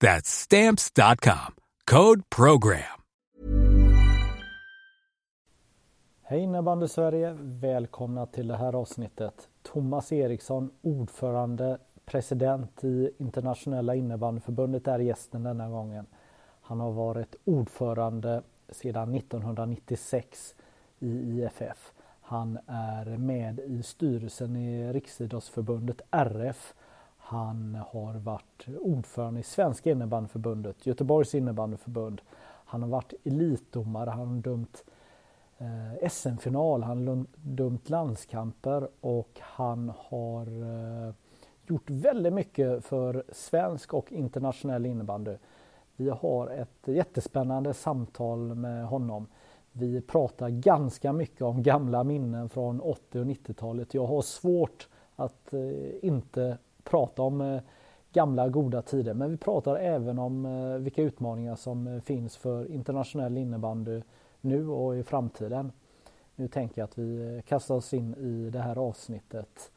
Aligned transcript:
That's 0.00 0.28
stamps.com. 0.28 1.54
Code 1.90 2.22
program. 2.36 3.00
Hej 6.22 6.40
innebandy 6.40 6.88
Sverige! 6.88 7.36
Välkomna 7.40 8.26
till 8.26 8.48
det 8.48 8.56
här 8.56 8.72
avsnittet. 8.72 9.48
Thomas 9.62 10.12
Eriksson, 10.12 10.70
ordförande, 10.82 11.78
president 12.04 12.84
i 12.84 13.10
Internationella 13.18 13.94
innebandyförbundet 13.94 14.88
är 14.88 14.98
gästen 14.98 15.42
denna 15.42 15.68
gången. 15.68 16.06
Han 16.62 16.80
har 16.80 16.92
varit 16.92 17.36
ordförande 17.44 18.42
sedan 18.68 19.14
1996 19.14 20.54
i 20.98 21.08
IFF. 21.08 21.92
Han 22.20 22.58
är 22.66 23.04
med 23.06 23.60
i 23.60 23.82
styrelsen 23.82 24.56
i 24.56 24.92
Riksidrottsförbundet 24.92 26.00
RF 26.10 26.74
han 27.28 27.78
har 27.90 28.14
varit 28.14 28.66
ordförande 28.80 29.40
i 29.40 29.42
Svenska 29.42 29.90
innebandyförbundet, 29.90 30.86
Göteborgs 30.86 31.34
innebandyförbund. 31.34 32.20
Han 32.64 32.82
har 32.82 32.88
varit 32.88 33.12
elitdomare, 33.24 34.10
han 34.10 34.28
har 34.28 34.36
dömt 34.36 34.84
eh, 35.58 36.08
SM-final, 36.08 36.82
han 36.82 37.08
har 37.08 37.24
dömt 37.32 37.90
landskamper 37.90 38.88
och 39.00 39.40
han 39.40 39.92
har 39.96 40.46
eh, 40.46 41.14
gjort 41.66 41.90
väldigt 41.90 42.32
mycket 42.32 42.84
för 42.84 43.24
svensk 43.32 43.94
och 43.94 44.12
internationell 44.12 44.86
innebandy. 44.86 45.36
Vi 45.96 46.08
har 46.08 46.50
ett 46.50 46.88
jättespännande 46.88 47.74
samtal 47.74 48.54
med 48.54 48.86
honom. 48.86 49.26
Vi 49.72 50.00
pratar 50.00 50.48
ganska 50.48 51.12
mycket 51.12 51.42
om 51.42 51.62
gamla 51.62 52.04
minnen 52.04 52.48
från 52.48 52.80
80 52.80 53.18
och 53.18 53.26
90-talet. 53.26 53.94
Jag 53.94 54.06
har 54.06 54.22
svårt 54.22 54.88
att 55.16 55.52
eh, 55.52 56.04
inte 56.04 56.58
prata 56.86 57.22
om 57.22 57.40
eh, 57.40 57.60
gamla 58.12 58.48
goda 58.48 58.82
tider 58.82 59.14
men 59.14 59.30
vi 59.30 59.36
pratar 59.36 59.76
även 59.76 60.18
om 60.18 60.46
eh, 60.46 60.78
vilka 60.78 61.02
utmaningar 61.02 61.56
som 61.56 61.86
eh, 61.86 62.00
finns 62.00 62.36
för 62.36 62.72
internationell 62.72 63.38
innebandy 63.38 64.02
nu 64.40 64.68
och 64.68 64.96
i 64.96 65.02
framtiden. 65.02 65.72
Nu 66.36 66.48
tänker 66.48 66.80
jag 66.80 66.84
att 66.84 66.98
vi 66.98 67.42
kastar 67.46 67.74
oss 67.74 67.94
in 67.94 68.14
i 68.14 68.50
det 68.50 68.60
här 68.60 68.76
avsnittet. 68.78 69.70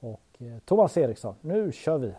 Och 0.00 0.42
Thomas 0.64 0.96
Eriksson, 0.96 1.34
nu 1.40 1.72
kör 1.72 1.98
vi! 1.98 2.12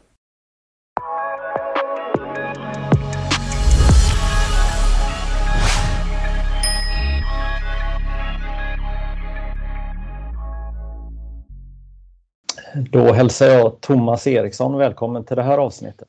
Då 12.75 13.13
hälsar 13.13 13.45
jag 13.45 13.81
Thomas 13.81 14.27
Eriksson 14.27 14.77
välkommen 14.77 15.25
till 15.25 15.35
det 15.35 15.43
här 15.43 15.57
avsnittet. 15.57 16.07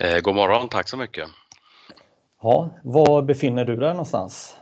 Eh, 0.00 0.18
god 0.18 0.34
morgon, 0.34 0.68
tack 0.68 0.88
så 0.88 0.96
mycket. 0.96 1.28
Ja, 2.42 2.70
var 2.82 3.22
befinner 3.22 3.64
du 3.64 3.76
dig 3.76 3.90
någonstans? 3.90 4.56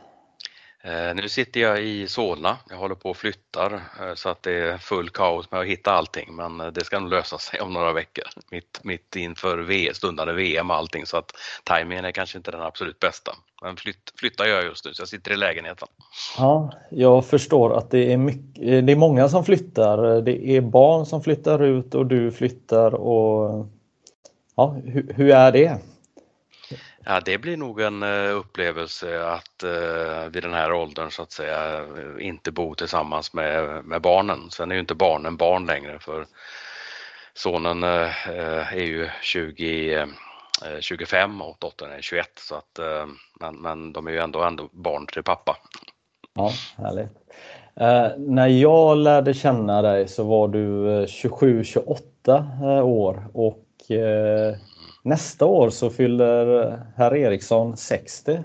Eh, 0.83 1.15
nu 1.15 1.29
sitter 1.29 1.61
jag 1.61 1.83
i 1.83 2.07
Solna. 2.07 2.57
Jag 2.69 2.77
håller 2.77 2.95
på 2.95 3.09
och 3.09 3.17
flyttar 3.17 3.73
eh, 3.73 4.13
så 4.15 4.29
att 4.29 4.43
det 4.43 4.51
är 4.51 4.77
full 4.77 5.09
kaos 5.09 5.51
med 5.51 5.59
att 5.59 5.67
hitta 5.67 5.91
allting 5.91 6.35
men 6.35 6.61
eh, 6.61 6.67
det 6.67 6.85
ska 6.85 6.99
nog 6.99 7.09
lösa 7.09 7.37
sig 7.37 7.61
om 7.61 7.73
några 7.73 7.93
veckor. 7.93 8.23
Mitt, 8.51 8.79
mitt 8.83 9.15
inför 9.15 9.57
v, 9.57 9.89
stundande 9.93 10.33
VM 10.33 10.69
och 10.69 10.75
allting 10.75 11.05
så 11.05 11.17
att 11.17 11.31
tajmingen 11.63 12.05
är 12.05 12.11
kanske 12.11 12.37
inte 12.37 12.51
den 12.51 12.61
absolut 12.61 12.99
bästa. 12.99 13.31
Men 13.63 13.75
flytt, 13.75 14.13
flyttar 14.15 14.45
jag 14.45 14.63
just 14.63 14.85
nu 14.85 14.93
så 14.93 15.01
jag 15.01 15.09
sitter 15.09 15.31
i 15.31 15.37
lägenheten. 15.37 15.87
Ja, 16.37 16.71
jag 16.91 17.25
förstår 17.25 17.77
att 17.77 17.91
det 17.91 18.13
är, 18.13 18.17
mycket, 18.17 18.87
det 18.87 18.91
är 18.91 18.95
många 18.95 19.29
som 19.29 19.45
flyttar. 19.45 20.21
Det 20.21 20.57
är 20.57 20.61
barn 20.61 21.05
som 21.05 21.23
flyttar 21.23 21.63
ut 21.63 21.95
och 21.95 22.05
du 22.05 22.31
flyttar 22.31 22.93
och 22.93 23.67
ja, 24.55 24.77
hur, 24.85 25.13
hur 25.13 25.31
är 25.31 25.51
det? 25.51 25.77
Ja, 27.05 27.21
det 27.25 27.37
blir 27.37 27.57
nog 27.57 27.81
en 27.81 28.03
eh, 28.03 28.37
upplevelse 28.37 29.25
att 29.25 29.63
eh, 29.63 30.29
vid 30.31 30.43
den 30.43 30.53
här 30.53 30.73
åldern 30.73 31.11
så 31.11 31.21
att 31.21 31.31
säga 31.31 31.77
eh, 31.77 32.27
inte 32.27 32.51
bo 32.51 32.75
tillsammans 32.75 33.33
med, 33.33 33.85
med 33.85 34.01
barnen. 34.01 34.49
Sen 34.51 34.71
är 34.71 34.75
ju 34.75 34.81
inte 34.81 34.95
barnen 34.95 35.37
barn 35.37 35.65
längre 35.65 35.99
för 35.99 36.25
sonen 37.33 37.83
är 37.83 38.81
ju 38.81 39.09
20, 39.21 40.07
25 40.79 41.41
och 41.41 41.57
dottern 41.59 41.91
är 41.91 42.01
21 42.01 42.27
så 42.35 42.55
att, 42.55 42.79
men, 43.39 43.55
men 43.55 43.93
de 43.93 44.07
är 44.07 44.11
ju 44.11 44.19
ändå, 44.19 44.43
ändå 44.43 44.69
barn 44.71 45.07
till 45.07 45.23
pappa. 45.23 45.57
Ja, 46.33 46.51
härligt. 46.77 47.09
när 48.17 48.47
jag 48.47 48.97
lärde 48.97 49.33
känna 49.33 49.81
dig 49.81 50.07
så 50.07 50.23
var 50.23 50.47
du 50.47 50.85
27-28 51.05 52.81
år 52.81 53.27
och 53.33 53.65
Nästa 55.01 55.45
år 55.45 55.69
så 55.69 55.89
fyller 55.89 56.77
herr 56.97 57.15
Eriksson 57.15 57.77
60. 57.77 58.43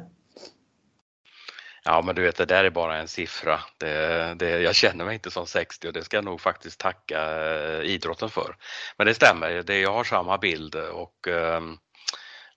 Ja 1.85 2.03
men 2.03 2.15
du 2.15 2.23
vet 2.23 2.37
det 2.37 2.45
där 2.45 2.65
är 2.65 2.71
bara 2.71 2.97
en 2.97 3.09
siffra. 3.09 3.61
Det, 3.79 4.35
det, 4.39 4.51
jag 4.61 4.75
känner 4.75 5.05
mig 5.05 5.15
inte 5.15 5.31
som 5.31 5.47
60 5.47 5.89
och 5.89 5.93
det 5.93 6.05
ska 6.05 6.17
jag 6.17 6.25
nog 6.25 6.41
faktiskt 6.41 6.81
tacka 6.81 7.19
eh, 7.47 7.81
idrotten 7.81 8.29
för. 8.29 8.57
Men 8.99 9.07
det 9.07 9.15
stämmer, 9.15 9.63
det, 9.63 9.81
jag 9.81 9.93
har 9.93 10.05
samma 10.05 10.39
bild 10.39 10.75
och 10.75 11.29
um, 11.29 11.79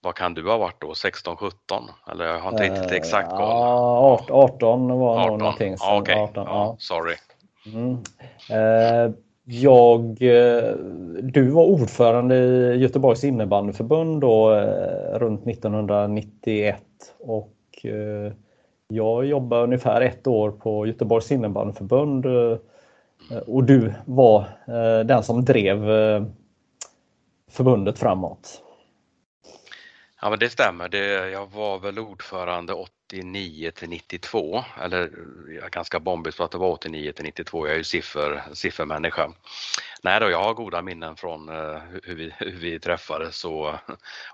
vad 0.02 0.16
kan 0.16 0.34
du 0.34 0.50
ha 0.50 0.58
varit 0.58 0.82
då? 0.82 0.96
16, 0.96 1.38
17? 1.38 1.90
Eller 2.12 2.26
jag 2.26 2.40
har 2.40 2.52
inte 2.52 2.64
uh, 2.64 2.72
riktigt 2.72 2.92
exakt 2.92 3.30
koll. 3.30 3.40
Ja, 3.40 4.26
18 4.30 5.00
var 5.00 5.20
18. 5.20 5.40
någonting. 5.40 5.78
Som, 5.78 6.02
okay. 6.02 6.16
18, 6.16 6.34
ja, 6.36 6.44
ja. 6.46 6.76
Sorry. 6.80 7.16
Mm. 7.66 7.92
Uh, 7.92 9.14
jag, 9.52 10.22
eh, 10.22 10.76
du 11.22 11.50
var 11.50 11.64
ordförande 11.64 12.36
i 12.36 12.78
Göteborgs 12.78 13.24
innebandyförbund 13.24 14.22
då, 14.22 14.54
eh, 14.54 15.20
runt 15.20 15.46
1991 15.46 16.84
och 17.20 17.56
eh, 17.84 18.34
jag 18.88 19.26
jobbade 19.26 19.64
ungefär 19.64 20.02
ett 20.02 20.28
år 20.28 20.52
på 20.52 20.88
Göteborgs 20.88 21.32
innebandyförbund 21.32 22.26
och 23.46 23.64
du 23.64 23.94
var 24.06 24.46
den 25.04 25.24
som 25.24 25.46
drev 25.46 25.80
förbundet 27.52 28.00
framåt. 28.00 28.62
Ja 30.22 30.30
men 30.30 30.40
det 30.40 30.50
stämmer. 30.50 30.90
Det, 30.90 31.30
jag 31.30 31.48
var 31.48 31.80
väl 31.80 32.00
ordförande 32.00 32.74
89 33.10 33.72
till 33.72 33.90
92 33.90 34.64
eller 34.82 35.12
ganska 35.72 36.00
bombigt 36.00 36.38
på 36.38 36.44
att 36.44 36.52
det 36.52 36.58
var 36.58 36.70
89 36.70 37.12
till 37.12 37.26
92. 37.26 37.68
Jag 37.68 37.74
är 37.74 37.78
ju 37.78 37.84
siffer, 37.84 38.44
siffermänniska. 38.54 39.32
Nej 40.04 40.20
då, 40.20 40.30
jag 40.30 40.44
har 40.44 40.54
goda 40.54 40.82
minnen 40.82 41.16
från 41.16 41.50
uh, 41.50 41.78
hur, 42.04 42.16
vi, 42.16 42.34
hur 42.38 42.58
vi 42.58 42.80
träffades 42.80 43.46
och, 43.46 43.74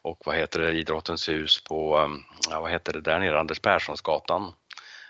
och 0.02 0.22
vad 0.26 0.36
heter 0.36 0.60
det, 0.60 0.72
Idrottens 0.72 1.30
hus 1.30 1.64
på, 1.64 1.98
um, 1.98 2.24
ja, 2.50 2.62
vad 2.62 2.72
heter 2.72 2.94
det 2.94 3.02
där 3.02 3.20
nere, 3.20 3.40
Anders 3.40 3.60
Perssonsgatan. 3.60 4.54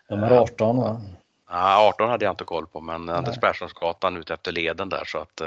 Nummer 0.10 0.32
18 0.32 0.78
va? 0.78 1.02
Ja, 1.50 1.88
18 1.90 2.10
hade 2.10 2.26
jag 2.26 2.34
inte 2.34 2.44
koll 2.44 2.68
på 2.68 2.82
men 2.82 3.06
Nej. 3.06 3.16
Anders 3.16 3.38
Perssonsgatan 3.38 4.18
ute 4.18 4.34
efter 4.34 4.52
leden 4.52 4.90
där 4.90 5.04
så 5.06 5.18
att 5.18 5.42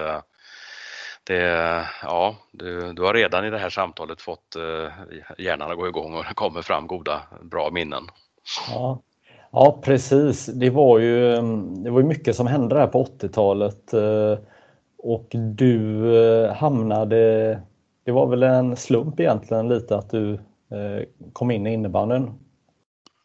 det, 1.24 1.86
ja, 2.02 2.36
du, 2.52 2.92
du, 2.92 3.02
har 3.02 3.14
redan 3.14 3.44
i 3.44 3.50
det 3.50 3.58
här 3.58 3.70
samtalet 3.70 4.22
fått 4.22 4.56
eh, 4.56 4.92
hjärnan 5.38 5.70
att 5.70 5.76
gå 5.76 5.88
igång 5.88 6.14
och 6.14 6.24
det 6.28 6.34
kommer 6.34 6.62
fram 6.62 6.86
goda, 6.86 7.22
bra 7.42 7.70
minnen. 7.70 8.02
Ja, 8.70 9.02
ja 9.50 9.80
precis. 9.84 10.46
Det 10.46 10.70
var 10.70 10.98
ju 10.98 11.36
det 11.84 11.90
var 11.90 12.02
mycket 12.02 12.36
som 12.36 12.46
hände 12.46 12.74
där 12.74 12.86
på 12.86 13.04
80-talet 13.04 13.92
eh, 13.92 14.38
och 14.98 15.28
du 15.32 16.14
eh, 16.24 16.54
hamnade, 16.54 17.60
det 18.04 18.12
var 18.12 18.26
väl 18.26 18.42
en 18.42 18.76
slump 18.76 19.20
egentligen 19.20 19.68
lite 19.68 19.96
att 19.96 20.10
du 20.10 20.40
kom 21.32 21.50
in 21.50 21.66
i 21.66 21.72
innebandyn? 21.72 22.32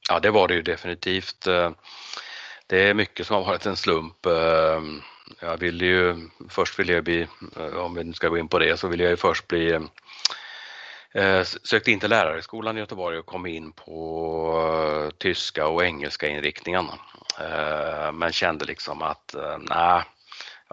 Ja, 0.10 0.20
det 0.20 0.32
var 0.32 0.48
det 0.48 0.54
ju 0.54 0.62
definitivt. 0.62 1.46
Det 2.68 2.90
är 2.90 2.94
mycket 2.94 3.28
som 3.28 3.36
har 3.36 3.44
varit 3.44 3.66
en 3.66 3.76
slump. 3.76 4.28
Jag 5.40 5.58
ville 5.58 5.86
ju, 5.86 6.30
först 6.50 6.80
ville 6.80 6.94
jag 6.94 7.04
bli, 7.04 7.28
eh, 7.58 7.76
om 7.76 7.96
vi 7.96 8.04
nu 8.04 8.14
ska 8.14 8.30
gå 8.30 8.38
in 8.38 8.48
på 8.48 8.60
det, 8.60 8.78
så 8.78 8.88
ville 8.88 9.04
jag 9.04 9.12
ju 9.12 9.18
först 9.18 9.48
bli 9.48 9.80
Eh, 11.16 11.44
sökte 11.44 11.92
in 11.92 12.00
till 12.00 12.10
lärarhögskolan 12.10 12.78
i 12.78 12.80
Göteborg 12.80 13.20
och 13.20 13.26
kom 13.26 13.46
in 13.46 13.72
på 13.72 15.06
eh, 15.06 15.18
tyska 15.18 15.68
och 15.68 15.84
engelska 15.84 16.28
inriktningarna. 16.28 16.94
Eh, 17.40 18.12
men 18.12 18.32
kände 18.32 18.66
liksom 18.66 19.02
att 19.02 19.36
eh, 19.36 19.58
nej, 19.70 20.04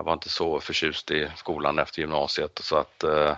jag 0.00 0.05
var 0.05 0.12
inte 0.12 0.29
så 0.29 0.61
förtjust 0.61 1.11
i 1.11 1.29
skolan 1.37 1.79
efter 1.79 2.00
gymnasiet 2.00 2.61
så 2.62 2.76
att 2.76 3.05
eh, 3.05 3.37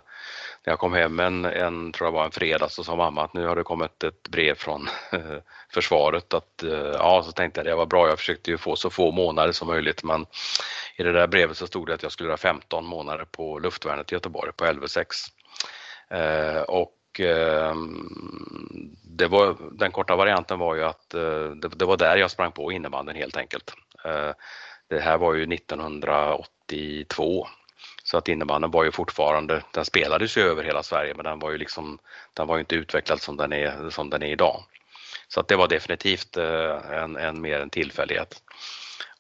när 0.65 0.73
jag 0.73 0.79
kom 0.79 0.93
hem 0.93 1.21
en, 1.21 1.45
en, 1.45 1.93
tror 1.93 2.07
jag 2.07 2.13
var 2.13 2.25
en 2.25 2.31
fredag 2.31 2.69
så 2.69 2.85
sa 2.85 2.97
mamma 2.97 3.25
att 3.25 3.35
nu 3.35 3.47
har 3.47 3.57
det 3.57 3.63
kommit 3.63 4.05
ett 4.05 4.29
brev 4.29 4.55
från 4.55 4.89
eh, 5.13 5.37
försvaret 5.71 6.35
att 6.35 6.63
eh, 6.63 6.71
ja, 6.73 7.23
så 7.23 7.33
tänkte 7.33 7.61
jag 7.61 7.67
det 7.67 7.75
var 7.75 7.87
bra. 7.87 8.09
Jag 8.09 8.19
försökte 8.19 8.51
ju 8.51 8.59
få 8.59 8.77
så 8.77 8.91
få 8.91 9.11
månader 9.11 9.53
som 9.53 9.69
möjligt 9.69 10.05
men 10.05 10.27
i 10.97 11.03
det 11.03 11.13
där 11.13 11.27
brevet 11.27 11.57
så 11.57 11.67
stod 11.67 11.87
det 11.87 11.95
att 11.95 12.03
jag 12.03 12.13
skulle 12.13 12.29
göra 12.29 12.37
15 12.37 12.85
månader 12.85 13.25
på 13.25 13.59
luftvärnet 13.59 14.13
i 14.13 14.15
Göteborg 14.15 14.53
på 14.53 14.65
LV6. 14.65 15.07
Eh, 16.11 16.63
och 16.63 17.21
ehm, 17.21 18.09
det 19.05 19.27
var, 19.27 19.57
den 19.73 19.93
korta 19.93 20.17
varianten 20.17 20.59
var 20.59 20.75
ju 20.75 20.85
att 20.85 21.15
eh, 21.15 21.51
det, 21.51 21.69
det, 21.69 21.85
var 21.85 21.97
där 21.97 22.17
jag 22.17 22.31
sprang 22.31 22.53
på 22.53 22.73
innebanden 22.73 23.17
helt 23.17 23.37
enkelt. 23.37 23.75
Det 24.93 25.01
här 25.01 25.19
var 25.19 25.35
ju 25.35 25.55
1980. 25.55 26.52
92. 26.73 27.49
så 28.05 28.19
att 28.19 28.29
innebandyn 28.29 28.71
var 28.71 28.85
ju 28.85 28.93
fortfarande, 28.93 29.63
den 29.73 29.85
spelades 29.85 30.37
ju 30.37 30.43
över 30.43 30.65
hela 30.65 30.83
Sverige 30.83 31.15
men 31.15 31.25
den 31.25 31.39
var 31.39 31.51
ju 31.51 31.59
liksom, 31.59 31.99
den 32.35 32.47
var 32.47 32.57
ju 32.57 32.61
inte 32.61 32.75
utvecklad 32.75 33.21
som 33.21 33.37
den 33.37 33.53
är, 33.53 33.91
som 33.91 34.11
den 34.11 34.23
är 34.23 34.33
idag. 34.33 34.63
Så 35.29 35.41
att 35.41 35.49
det 35.49 35.57
var 35.57 35.69
definitivt 35.69 36.37
eh, 36.37 37.03
en, 37.03 37.17
en 37.17 37.41
mer 37.41 37.61
en 37.61 37.71
tillfällighet. 37.71 38.43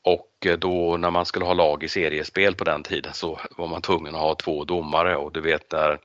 Och 0.03 0.47
eh, 0.47 0.59
då 0.59 0.97
när 0.97 1.11
man 1.11 1.27
skulle 1.27 1.45
ha 1.45 1.55
lag 1.55 1.83
i 1.83 1.89
seriespel 1.89 2.55
på 2.55 2.65
den 2.65 2.83
tiden 2.83 3.13
så 3.15 3.41
var 3.57 3.67
man 3.67 3.83
tvungen 3.83 4.15
att 4.15 4.21
ha 4.21 4.35
två 4.35 4.65
domare 4.65 5.17
och 5.17 5.33
du 5.33 5.41
vet 5.41 5.71
där 5.71 5.99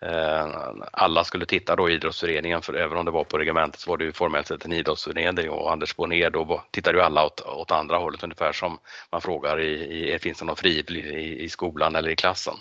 Eh, 0.00 0.48
alla 0.92 1.24
skulle 1.24 1.46
titta 1.46 1.76
då 1.76 1.90
i 1.90 1.94
idrottsföreningen, 1.94 2.62
för 2.62 2.74
även 2.74 2.98
om 2.98 3.04
det 3.04 3.10
var 3.10 3.24
på 3.24 3.38
regementet 3.38 3.80
så 3.80 3.90
var 3.90 3.96
det 3.96 4.04
ju 4.04 4.12
formellt 4.12 4.46
sett 4.46 4.64
en 4.64 4.72
idrottsförening 4.72 5.50
och 5.50 5.72
Anders 5.72 5.96
Bonnier 5.96 6.30
då 6.30 6.62
tittade 6.70 6.98
ju 6.98 7.04
alla 7.04 7.26
åt, 7.26 7.40
åt 7.40 7.70
andra 7.70 7.96
hållet 7.96 8.22
ungefär 8.22 8.52
som 8.52 8.78
man 9.12 9.20
frågar 9.20 9.60
i, 9.60 10.14
i 10.14 10.18
finns 10.18 10.38
det 10.38 10.44
någon 10.44 10.56
frivillig 10.56 11.04
i, 11.04 11.44
i 11.44 11.48
skolan 11.48 11.96
eller 11.96 12.10
i 12.10 12.16
klassen. 12.16 12.54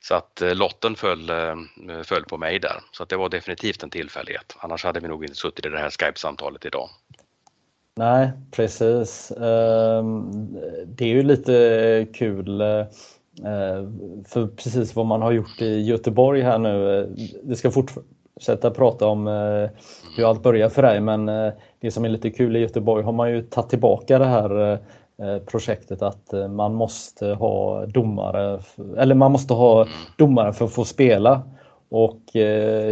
Så 0.00 0.14
att 0.14 0.42
eh, 0.42 0.54
lotten 0.54 0.94
föll, 0.94 1.30
eh, 1.30 1.56
föll 2.04 2.24
på 2.24 2.38
mig 2.38 2.58
där, 2.58 2.80
så 2.92 3.02
att 3.02 3.08
det 3.08 3.16
var 3.16 3.28
definitivt 3.28 3.82
en 3.82 3.90
tillfällighet. 3.90 4.56
Annars 4.58 4.84
hade 4.84 5.00
vi 5.00 5.08
nog 5.08 5.24
inte 5.24 5.36
suttit 5.36 5.66
i 5.66 5.68
det 5.68 5.78
här 5.78 5.90
Skype-samtalet 5.90 6.64
idag. 6.64 6.88
Nej, 7.96 8.30
precis. 8.50 9.30
Ehm, 9.30 10.30
det 10.86 11.04
är 11.04 11.08
ju 11.08 11.22
lite 11.22 12.06
kul 12.14 12.62
Eh, 13.44 13.88
för 14.26 14.46
precis 14.46 14.96
vad 14.96 15.06
man 15.06 15.22
har 15.22 15.32
gjort 15.32 15.62
i 15.62 15.80
Göteborg 15.80 16.42
här 16.42 16.58
nu. 16.58 17.00
Eh, 17.00 17.06
Vi 17.42 17.56
ska 17.56 17.70
fortsätta 17.70 18.70
prata 18.70 19.06
om 19.06 19.26
eh, 19.26 19.70
hur 20.16 20.28
allt 20.28 20.42
börjar 20.42 20.68
för 20.68 20.82
dig 20.82 21.00
men 21.00 21.26
det 21.80 21.90
som 21.90 22.04
är 22.04 22.08
lite 22.08 22.30
kul 22.30 22.56
i 22.56 22.60
Göteborg 22.60 23.04
har 23.04 23.12
man 23.12 23.30
ju 23.30 23.42
tagit 23.42 23.70
tillbaka 23.70 24.18
det 24.18 24.24
här 24.24 24.78
projektet 25.50 26.02
att 26.02 26.32
man 26.50 26.74
måste 26.74 27.26
ha 27.26 27.86
domare, 27.86 28.60
eller 28.98 29.14
man 29.14 29.32
måste 29.32 29.54
ha 29.54 29.86
domare 30.18 30.52
för 30.52 30.64
att 30.64 30.72
få 30.72 30.84
spela. 30.84 31.42
Och 31.88 32.20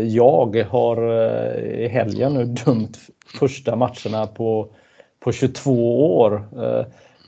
jag 0.02 0.66
har 0.70 1.14
i 1.64 1.88
helgen 1.88 2.34
nu 2.34 2.44
dömt 2.64 2.98
första 3.40 3.76
matcherna 3.76 4.26
på, 4.26 4.68
på 5.20 5.32
22 5.32 6.16
år. 6.18 6.46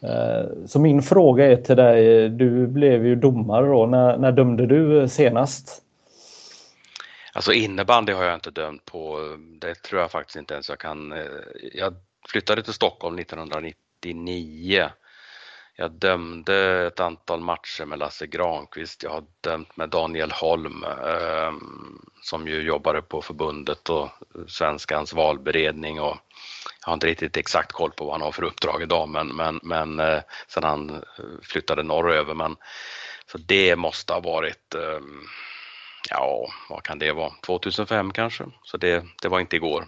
Eh, 0.02 0.66
så 0.66 0.80
min 0.80 1.02
fråga 1.02 1.46
är 1.46 1.56
till 1.56 1.76
dig, 1.76 2.28
du 2.28 2.66
blev 2.66 3.06
ju 3.06 3.14
domare 3.14 3.66
då, 3.66 3.86
när, 3.86 4.18
när 4.18 4.32
dömde 4.32 4.66
du 4.66 5.08
senast? 5.08 5.82
Alltså 7.32 7.52
innebandy 7.52 8.12
har 8.12 8.24
jag 8.24 8.34
inte 8.34 8.50
dömt 8.50 8.84
på, 8.84 9.18
det 9.60 9.74
tror 9.74 10.00
jag 10.00 10.10
faktiskt 10.10 10.36
inte 10.36 10.54
ens 10.54 10.68
jag 10.68 10.78
kan. 10.78 11.12
Eh, 11.12 11.18
jag 11.72 11.94
flyttade 12.28 12.62
till 12.62 12.72
Stockholm 12.72 13.18
1999. 13.18 14.88
Jag 15.76 15.90
dömde 15.90 16.86
ett 16.86 17.00
antal 17.00 17.40
matcher 17.40 17.84
med 17.84 17.98
Lasse 17.98 18.26
Granqvist, 18.26 19.02
jag 19.02 19.10
har 19.10 19.24
dömt 19.40 19.76
med 19.76 19.88
Daniel 19.88 20.30
Holm 20.30 20.84
eh, 20.84 21.52
som 22.22 22.48
ju 22.48 22.62
jobbade 22.62 23.02
på 23.02 23.22
förbundet 23.22 23.88
och 23.88 24.08
Svenskans 24.46 25.12
valberedning 25.12 26.00
och 26.00 26.16
jag 26.88 26.90
har 26.90 26.96
inte 26.96 27.06
riktigt 27.06 27.36
exakt 27.36 27.72
koll 27.72 27.90
på 27.90 28.04
vad 28.04 28.14
han 28.14 28.22
har 28.22 28.32
för 28.32 28.42
uppdrag 28.42 28.82
idag 28.82 29.08
men, 29.08 29.28
men, 29.28 29.60
men 29.62 30.00
eh, 30.00 30.20
sen 30.48 30.64
han 30.64 30.90
eh, 30.90 31.24
flyttade 31.42 31.82
norröver. 31.82 32.34
Men, 32.34 32.56
så 33.32 33.38
det 33.38 33.76
måste 33.76 34.12
ha 34.12 34.20
varit, 34.20 34.74
eh, 34.74 35.00
ja 36.10 36.48
vad 36.70 36.82
kan 36.82 36.98
det 36.98 37.12
vara, 37.12 37.30
2005 37.46 38.12
kanske. 38.12 38.44
Så 38.62 38.76
det, 38.76 39.04
det 39.22 39.28
var 39.28 39.40
inte 39.40 39.56
igår. 39.56 39.84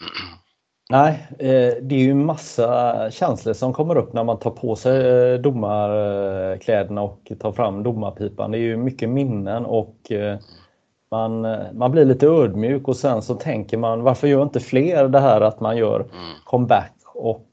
Nej, 0.90 1.26
eh, 1.38 1.74
det 1.82 1.94
är 1.94 2.02
ju 2.02 2.14
massa 2.14 3.10
känslor 3.10 3.54
som 3.54 3.72
kommer 3.72 3.96
upp 3.96 4.12
när 4.12 4.24
man 4.24 4.38
tar 4.38 4.50
på 4.50 4.76
sig 4.76 5.08
eh, 5.08 5.40
domarkläderna 5.40 7.02
och 7.02 7.32
tar 7.40 7.52
fram 7.52 7.82
domarpipan. 7.82 8.50
Det 8.50 8.58
är 8.58 8.62
ju 8.62 8.76
mycket 8.76 9.08
minnen 9.08 9.66
och 9.66 9.96
man, 11.10 11.46
man 11.72 11.90
blir 11.90 12.04
lite 12.04 12.26
ödmjuk 12.26 12.88
och 12.88 12.96
sen 12.96 13.22
så 13.22 13.34
tänker 13.34 13.78
man 13.78 14.02
varför 14.02 14.28
gör 14.28 14.42
inte 14.42 14.60
fler 14.60 15.08
det 15.08 15.20
här 15.20 15.40
att 15.40 15.60
man 15.60 15.76
gör 15.76 16.00
mm. 16.00 16.10
comeback 16.44 16.94
och 17.14 17.46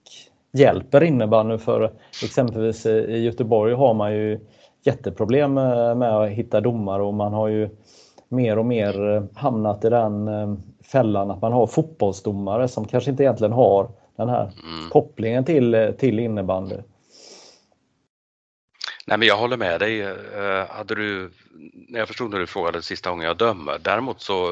hjälper 0.53 1.03
innebandy 1.03 1.57
för 1.57 1.91
exempelvis 2.23 2.85
i 2.85 3.17
Göteborg 3.17 3.73
har 3.73 3.93
man 3.93 4.13
ju 4.13 4.39
jätteproblem 4.83 5.53
med 5.53 6.17
att 6.17 6.29
hitta 6.29 6.61
domare 6.61 7.03
och 7.03 7.13
man 7.13 7.33
har 7.33 7.47
ju 7.47 7.69
mer 8.29 8.57
och 8.59 8.65
mer 8.65 9.27
hamnat 9.35 9.85
i 9.85 9.89
den 9.89 10.27
eh, 10.27 10.53
fällan 10.83 11.31
att 11.31 11.41
man 11.41 11.53
har 11.53 11.67
fotbollsdomare 11.67 12.67
som 12.67 12.85
kanske 12.85 13.11
inte 13.11 13.23
egentligen 13.23 13.53
har 13.53 13.89
den 14.15 14.29
här 14.29 14.41
mm. 14.41 14.89
kopplingen 14.91 15.43
till, 15.43 15.93
till 15.97 16.19
innebandy. 16.19 16.75
Nej 19.07 19.17
men 19.17 19.27
jag 19.27 19.37
håller 19.37 19.57
med 19.57 19.79
dig. 19.79 20.01
Eh, 20.01 20.67
hade 20.69 20.95
du, 20.95 21.31
när 21.73 21.99
jag 21.99 22.07
förstod 22.07 22.31
när 22.31 22.39
du 22.39 22.47
frågade 22.47 22.81
sista 22.81 23.09
gången 23.09 23.27
jag 23.27 23.37
dömer, 23.37 23.79
däremot 23.79 24.21
så 24.21 24.51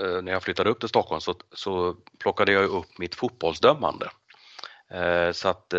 eh, 0.00 0.22
när 0.22 0.32
jag 0.32 0.42
flyttade 0.42 0.70
upp 0.70 0.80
till 0.80 0.88
Stockholm 0.88 1.20
så, 1.20 1.34
så 1.52 1.96
plockade 2.18 2.52
jag 2.52 2.64
upp 2.64 2.98
mitt 2.98 3.14
fotbollsdömande. 3.14 4.10
Eh, 4.90 5.32
så 5.32 5.48
att 5.48 5.74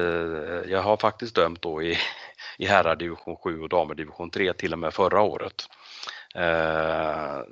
jag 0.67 0.81
har 0.81 0.97
faktiskt 0.97 1.35
dömt 1.35 1.61
då 1.61 1.83
i, 1.83 1.97
i 2.57 2.65
herrar 2.65 2.95
division 2.95 3.35
7 3.35 3.61
och 3.61 3.69
damer 3.69 3.95
division 3.95 4.29
3 4.29 4.53
till 4.53 4.73
och 4.73 4.79
med 4.79 4.93
förra 4.93 5.21
året. 5.21 5.69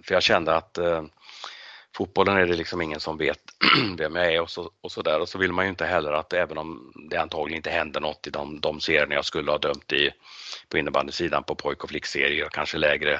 För 0.03 0.13
jag 0.13 0.23
kände 0.23 0.55
att 0.55 0.77
fotbollen 1.97 2.37
är 2.37 2.45
det 2.45 2.55
liksom 2.55 2.81
ingen 2.81 2.99
som 2.99 3.17
vet 3.17 3.39
vem 3.97 4.15
jag 4.15 4.33
är 4.33 4.41
och 4.41 4.49
så, 4.49 4.71
och 4.81 4.91
så 4.91 5.01
där. 5.01 5.19
Och 5.19 5.29
så 5.29 5.37
vill 5.37 5.53
man 5.53 5.65
ju 5.65 5.69
inte 5.69 5.85
heller 5.85 6.11
att 6.11 6.33
även 6.33 6.57
om 6.57 6.93
det 7.09 7.17
antagligen 7.17 7.57
inte 7.57 7.69
händer 7.69 7.99
något 7.99 8.27
i 8.27 8.29
de, 8.29 8.59
de 8.59 8.81
serierna 8.81 9.15
jag 9.15 9.25
skulle 9.25 9.51
ha 9.51 9.57
dömt 9.57 9.93
i 9.93 10.11
på 10.69 10.77
innebandysidan 10.77 11.43
på 11.43 11.55
pojk 11.55 11.83
och 11.83 11.89
flickserier 11.89 12.45
och 12.45 12.51
kanske 12.51 12.77
lägre 12.77 13.13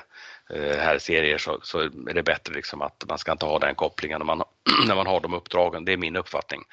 eh, 0.49 0.77
herrserier 0.77 1.37
så, 1.37 1.59
så 1.63 1.79
är 1.79 2.13
det 2.13 2.23
bättre 2.23 2.53
liksom 2.53 2.81
att 2.81 3.03
man 3.07 3.17
ska 3.17 3.31
inte 3.31 3.45
ha 3.45 3.59
den 3.59 3.75
kopplingen 3.75 4.19
när 4.19 4.25
man, 4.25 4.43
när 4.87 4.95
man 4.95 5.07
har 5.07 5.19
de 5.19 5.33
uppdragen. 5.33 5.85
Det 5.85 5.93
är 5.93 5.97
min 5.97 6.15
uppfattning. 6.15 6.61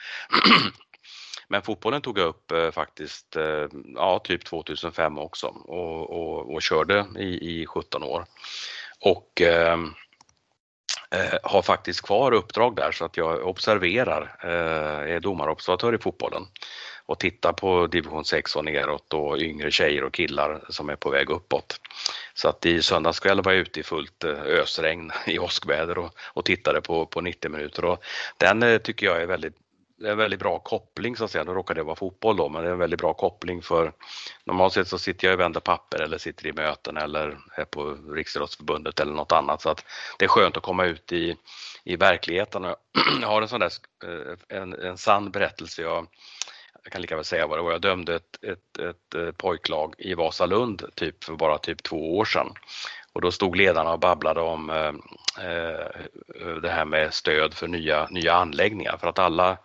Men 1.49 1.63
fotbollen 1.63 2.03
tog 2.03 2.19
jag 2.19 2.27
upp 2.27 2.51
eh, 2.51 2.71
faktiskt, 2.71 3.37
eh, 3.37 3.67
ja 3.95 4.19
typ 4.19 4.45
2005 4.45 5.19
också 5.19 5.47
och, 5.47 6.11
och, 6.11 6.55
och 6.55 6.63
körde 6.63 7.07
i, 7.19 7.61
i 7.61 7.67
17 7.67 8.03
år. 8.03 8.25
Och 9.01 9.43
eh, 9.43 9.77
Eh, 11.11 11.39
har 11.43 11.63
faktiskt 11.63 12.03
kvar 12.03 12.33
uppdrag 12.33 12.77
där 12.77 12.93
så 12.93 13.05
att 13.05 13.17
jag 13.17 13.47
observerar, 13.47 14.37
eh, 14.43 15.15
är 15.15 15.21
domarobservatör 15.21 15.95
i 15.95 15.99
fotbollen 15.99 16.47
och 17.07 17.19
tittar 17.19 17.53
på 17.53 17.87
division 17.87 18.25
6 18.25 18.57
och 18.57 18.65
neråt 18.65 19.15
och 19.15 19.39
yngre 19.39 19.71
tjejer 19.71 20.05
och 20.05 20.15
killar 20.15 20.61
som 20.69 20.89
är 20.89 20.97
på 20.97 21.11
väg 21.11 21.31
uppåt. 21.31 21.81
Så 22.35 22.49
att 22.49 22.67
i 22.67 22.83
söndags 22.83 23.21
kväll 23.21 23.43
var 23.43 23.53
jag 23.53 23.61
ute 23.61 23.81
i 23.81 23.83
fullt 23.83 24.25
eh, 24.25 24.43
ösregn 24.43 25.13
i 25.27 25.39
åskväder 25.39 25.99
och, 25.99 26.11
och 26.19 26.45
tittade 26.45 26.81
på, 26.81 27.07
på 27.07 27.21
90 27.21 27.51
minuter 27.51 27.85
och 27.85 28.05
den 28.39 28.63
eh, 28.63 28.79
tycker 28.79 29.07
jag 29.07 29.23
är 29.23 29.27
väldigt 29.27 29.57
det 29.99 30.09
är 30.09 30.13
en 30.13 30.19
väldigt 30.19 30.41
bra 30.41 30.59
koppling 30.59 31.17
så 31.17 31.25
att 31.25 31.31
säga. 31.31 31.45
Nu 31.45 31.53
råkar 31.53 31.75
det 31.75 31.83
vara 31.83 31.97
fotboll 31.97 32.37
då, 32.37 32.49
men 32.49 32.63
det 32.63 32.69
är 32.69 32.73
en 32.73 32.79
väldigt 32.79 33.01
bra 33.01 33.15
koppling 33.15 33.63
för 33.63 33.93
normalt 34.45 34.73
sett 34.73 34.89
så 34.89 34.99
sitter 34.99 35.27
jag 35.27 35.35
och 35.35 35.41
vänder 35.41 35.61
papper 35.61 36.03
eller 36.03 36.19
sitter 36.19 36.47
i 36.47 36.53
möten 36.53 36.97
eller 36.97 37.39
är 37.55 37.65
på 37.65 37.99
Riksidrottsförbundet 38.15 39.01
eller 39.01 39.13
något 39.13 39.33
annat 39.33 39.63
så 39.63 39.71
att 39.71 39.85
det 40.19 40.25
är 40.25 40.29
skönt 40.29 40.57
att 40.57 40.63
komma 40.63 40.85
ut 40.85 41.13
i, 41.13 41.37
i 41.85 41.97
verkligheten. 41.97 42.63
Jag 43.21 43.29
har 43.29 43.43
en 43.43 43.49
sån 43.49 43.61
där, 43.61 43.73
eh, 44.05 44.59
en, 44.59 44.73
en 44.73 44.99
sann 44.99 45.31
berättelse. 45.31 45.83
Jag, 45.83 46.07
jag 46.83 46.93
kan 46.93 47.03
lika 47.03 47.17
väl 47.17 47.25
säga 47.25 47.47
vad 47.47 47.59
det 47.59 47.63
var, 47.63 47.73
jag 47.73 47.81
dömde 47.81 48.15
ett, 48.15 48.45
ett, 48.45 48.79
ett 48.79 49.15
eh, 49.15 49.31
pojklag 49.31 49.95
i 49.99 50.15
Vasalund 50.15 50.85
typ 50.95 51.25
för 51.25 51.33
bara 51.33 51.59
typ 51.59 51.83
två 51.83 52.17
år 52.17 52.25
sedan. 52.25 52.53
Och 53.13 53.21
då 53.21 53.31
stod 53.31 53.57
ledarna 53.57 53.93
och 53.93 53.99
babblade 53.99 54.41
om 54.41 54.71
eh, 54.71 54.95
eh 55.47 55.87
det 56.63 56.71
här 56.71 56.85
med 56.85 57.15
stöd 57.15 57.55
för 57.55 57.69
nya, 57.69 58.07
nya 58.11 58.35
anläggningar 58.35 58.97
för 58.97 59.09
att 59.09 59.19
alla 59.19 59.59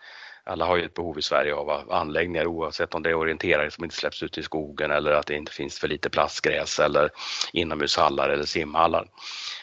alla 0.44 0.66
har 0.66 0.76
ju 0.76 0.84
ett 0.84 0.94
behov 0.94 1.18
i 1.18 1.22
Sverige 1.22 1.54
av 1.54 1.92
anläggningar 1.92 2.46
oavsett 2.46 2.94
om 2.94 3.02
det 3.02 3.10
är 3.10 3.14
orienterare 3.14 3.70
som 3.70 3.84
inte 3.84 3.96
släpps 3.96 4.22
ut 4.22 4.38
i 4.38 4.42
skogen 4.42 4.90
eller 4.90 5.12
att 5.12 5.26
det 5.26 5.34
inte 5.34 5.52
finns 5.52 5.78
för 5.78 5.88
lite 5.88 6.10
plastgräs 6.10 6.78
eller 6.78 7.10
inomhushallar 7.52 8.28
eller 8.28 8.44
simhallar. 8.44 9.06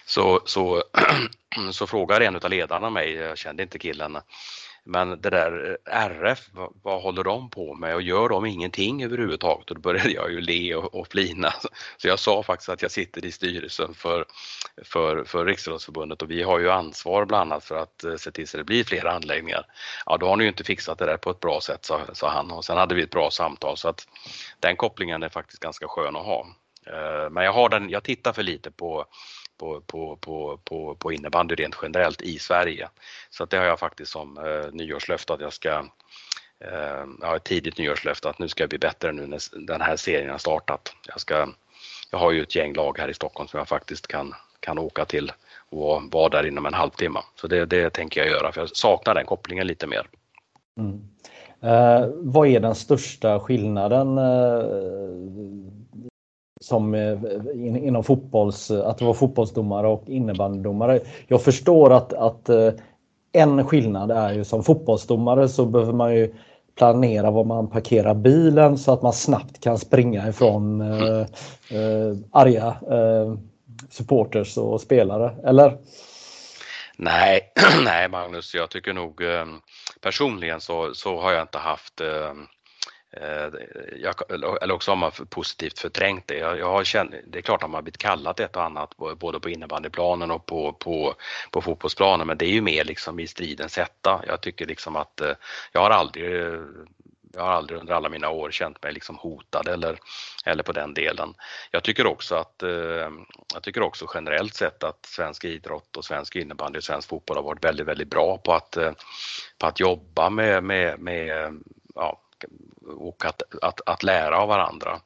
Så, 0.05 0.41
så, 0.45 0.83
så 1.71 1.87
frågar 1.87 2.21
en 2.21 2.35
av 2.35 2.49
ledarna 2.49 2.89
mig, 2.89 3.13
jag 3.13 3.37
kände 3.37 3.63
inte 3.63 3.79
killen, 3.79 4.17
men 4.89 5.21
det 5.21 5.29
där 5.29 5.77
eh, 5.85 6.05
RF, 6.05 6.49
vad, 6.51 6.73
vad, 6.83 7.01
håller 7.01 7.23
de 7.23 7.49
på 7.49 7.73
med 7.73 7.95
och 7.95 8.01
gör 8.01 8.29
de 8.29 8.45
ingenting 8.45 9.03
överhuvudtaget? 9.03 9.69
Och 9.69 9.75
då 9.75 9.81
började 9.81 10.11
jag 10.11 10.31
ju 10.31 10.41
le 10.41 10.75
och, 10.75 10.95
och 10.95 11.07
flina. 11.07 11.53
Så 11.97 12.07
jag 12.07 12.19
sa 12.19 12.43
faktiskt 12.43 12.69
att 12.69 12.81
jag 12.81 12.91
sitter 12.91 13.25
i 13.25 13.31
styrelsen 13.31 13.93
för, 13.93 14.25
för, 14.83 15.23
för 15.23 15.45
Riksidrottsförbundet 15.45 16.21
och 16.21 16.31
vi 16.31 16.43
har 16.43 16.59
ju 16.59 16.71
ansvar 16.71 17.25
bland 17.25 17.51
annat 17.51 17.65
för 17.65 17.75
att 17.75 18.03
eh, 18.03 18.15
se 18.15 18.31
till 18.31 18.47
så 18.47 18.57
det 18.57 18.63
blir 18.63 18.83
fler 18.83 19.05
anläggningar. 19.05 19.65
Ja, 20.05 20.17
då 20.17 20.27
har 20.27 20.37
ni 20.37 20.43
ju 20.43 20.49
inte 20.49 20.63
fixat 20.63 20.97
det 20.97 21.05
där 21.05 21.17
på 21.17 21.31
ett 21.31 21.39
bra 21.39 21.59
sätt, 21.61 21.85
sa, 21.85 22.01
sa 22.13 22.29
han 22.29 22.51
och 22.51 22.65
sen 22.65 22.77
hade 22.77 22.95
vi 22.95 23.03
ett 23.03 23.11
bra 23.11 23.31
samtal 23.31 23.77
så 23.77 23.89
att 23.89 24.07
den 24.59 24.75
kopplingen 24.75 25.23
är 25.23 25.29
faktiskt 25.29 25.59
ganska 25.59 25.87
skön 25.87 26.15
att 26.15 26.25
ha. 26.25 26.47
Eh, 26.85 27.29
men 27.29 27.43
jag, 27.43 27.53
har 27.53 27.69
den, 27.69 27.89
jag 27.89 28.03
tittar 28.03 28.33
för 28.33 28.43
lite 28.43 28.71
på 28.71 29.05
på, 29.59 29.81
på, 29.81 30.15
på, 30.15 30.59
på, 30.63 30.95
på 30.95 31.11
innebandy 31.13 31.55
rent 31.55 31.75
generellt 31.81 32.21
i 32.21 32.39
Sverige. 32.39 32.89
Så 33.29 33.43
att 33.43 33.49
det 33.49 33.57
har 33.57 33.65
jag 33.65 33.79
faktiskt 33.79 34.11
som 34.11 34.37
eh, 34.37 34.71
nyårslöfte 34.71 35.33
att 35.33 35.41
jag 35.41 35.53
ska 35.53 35.69
eh, 36.59 37.05
jag 37.21 37.27
har 37.27 37.35
ett 37.35 37.43
tidigt 37.43 37.77
nyårslöfte 37.77 38.29
att 38.29 38.39
nu 38.39 38.47
ska 38.47 38.63
jag 38.63 38.69
bli 38.69 38.79
bättre 38.79 39.11
nu 39.11 39.27
när 39.27 39.39
den 39.67 39.81
här 39.81 39.95
serien 39.95 40.29
har 40.29 40.37
startat. 40.37 40.95
Jag, 41.07 41.21
ska, 41.21 41.47
jag 42.11 42.19
har 42.19 42.31
ju 42.31 42.41
ett 42.41 42.55
gäng 42.55 42.73
lag 42.73 42.97
här 42.97 43.07
i 43.09 43.13
Stockholm 43.13 43.47
som 43.47 43.57
jag 43.57 43.67
faktiskt 43.67 44.07
kan, 44.07 44.33
kan 44.59 44.77
åka 44.77 45.05
till 45.05 45.31
och 45.69 46.01
vara 46.11 46.29
där 46.29 46.45
inom 46.47 46.65
en 46.65 46.73
halvtimme. 46.73 47.19
Så 47.35 47.47
det, 47.47 47.65
det 47.65 47.89
tänker 47.89 48.21
jag 48.21 48.29
göra 48.29 48.51
för 48.51 48.61
jag 48.61 48.69
saknar 48.69 49.15
den 49.15 49.25
kopplingen 49.25 49.67
lite 49.67 49.87
mer. 49.87 50.07
Mm. 50.77 51.01
Eh, 51.61 52.09
vad 52.15 52.47
är 52.47 52.59
den 52.59 52.75
största 52.75 53.39
skillnaden 53.39 54.17
eh, 54.17 54.63
som 56.69 56.95
eh, 56.95 57.17
in, 57.53 57.77
inom 57.77 58.03
fotbolls, 58.03 58.71
eh, 58.71 58.87
att 58.87 59.01
vara 59.01 59.13
fotbollsdomare 59.13 59.87
och 59.87 60.03
innebandydomare. 60.07 60.99
Jag 61.27 61.43
förstår 61.43 61.93
att, 61.93 62.13
att 62.13 62.49
eh, 62.49 62.71
en 63.31 63.65
skillnad 63.67 64.11
är 64.11 64.33
ju 64.33 64.43
som 64.43 64.63
fotbollsdomare 64.63 65.47
så 65.47 65.65
behöver 65.65 65.93
man 65.93 66.15
ju 66.15 66.33
planera 66.77 67.31
var 67.31 67.43
man 67.43 67.69
parkerar 67.69 68.13
bilen 68.13 68.77
så 68.77 68.93
att 68.93 69.01
man 69.01 69.13
snabbt 69.13 69.63
kan 69.63 69.77
springa 69.77 70.29
ifrån 70.29 70.81
eh, 70.81 71.19
eh, 71.79 72.17
arga 72.31 72.67
eh, 72.91 73.33
supporters 73.89 74.57
och 74.57 74.81
spelare, 74.81 75.35
eller? 75.45 75.77
Nej, 76.97 77.41
nej 77.85 78.09
Magnus, 78.09 78.55
jag 78.55 78.69
tycker 78.69 78.93
nog 78.93 79.21
eh, 79.21 79.45
personligen 80.01 80.61
så, 80.61 80.93
så 80.93 81.19
har 81.21 81.31
jag 81.31 81.41
inte 81.41 81.57
haft 81.57 82.01
Eh, 82.01 82.33
Eh, 83.11 83.49
jag, 83.95 84.15
eller 84.29 84.71
också 84.71 84.91
har 84.91 84.95
man 84.95 85.11
positivt 85.29 85.79
förträngt 85.79 86.27
det. 86.27 86.37
Jag, 86.37 86.59
jag 86.59 86.69
har 86.69 86.83
känt, 86.83 87.15
det 87.27 87.37
är 87.37 87.41
klart 87.41 87.63
att 87.63 87.69
man 87.69 87.77
har 87.77 87.81
blivit 87.81 87.97
kallat 87.97 88.39
ett 88.39 88.55
och 88.55 88.63
annat 88.63 88.97
både 88.97 89.39
på 89.39 89.49
innebandyplanen 89.49 90.31
och 90.31 90.45
på, 90.45 90.73
på, 90.73 91.15
på 91.51 91.61
fotbollsplanen 91.61 92.27
men 92.27 92.37
det 92.37 92.45
är 92.45 92.51
ju 92.51 92.61
mer 92.61 92.83
liksom 92.83 93.19
i 93.19 93.27
stridens 93.27 93.77
hetta. 93.77 94.23
Jag 94.27 94.41
tycker 94.41 94.65
liksom 94.65 94.95
att 94.95 95.21
eh, 95.21 95.33
jag 95.71 95.81
har 95.81 95.89
aldrig 95.89 96.25
jag 97.33 97.41
har 97.41 97.51
aldrig 97.51 97.79
under 97.79 97.93
alla 97.93 98.09
mina 98.09 98.29
år 98.29 98.51
känt 98.51 98.83
mig 98.83 98.93
liksom 98.93 99.17
hotad 99.17 99.67
eller, 99.67 99.99
eller 100.45 100.63
på 100.63 100.71
den 100.71 100.93
delen. 100.93 101.33
Jag 101.71 101.83
tycker 101.83 102.05
också 102.07 102.35
att 102.35 102.63
eh, 102.63 103.09
jag 103.53 103.63
tycker 103.63 103.81
också 103.81 104.05
generellt 104.13 104.53
sett 104.53 104.83
att 104.83 105.05
svensk 105.05 105.45
idrott 105.45 105.97
och 105.97 106.05
svensk 106.05 106.35
innebandy 106.35 106.77
och 106.77 106.83
svensk 106.83 107.09
fotboll 107.09 107.37
har 107.37 107.43
varit 107.43 107.63
väldigt, 107.63 107.87
väldigt 107.87 108.09
bra 108.09 108.37
på 108.37 108.53
att, 108.53 108.77
på 109.57 109.67
att 109.67 109.79
jobba 109.79 110.29
med, 110.29 110.63
med, 110.63 110.99
med 110.99 111.59
ja, 111.95 112.19
och 112.97 113.25
att, 113.25 113.41
att, 113.61 113.81
att 113.85 114.03
lära 114.03 114.37
av 114.37 114.47
varandra. 114.47 114.99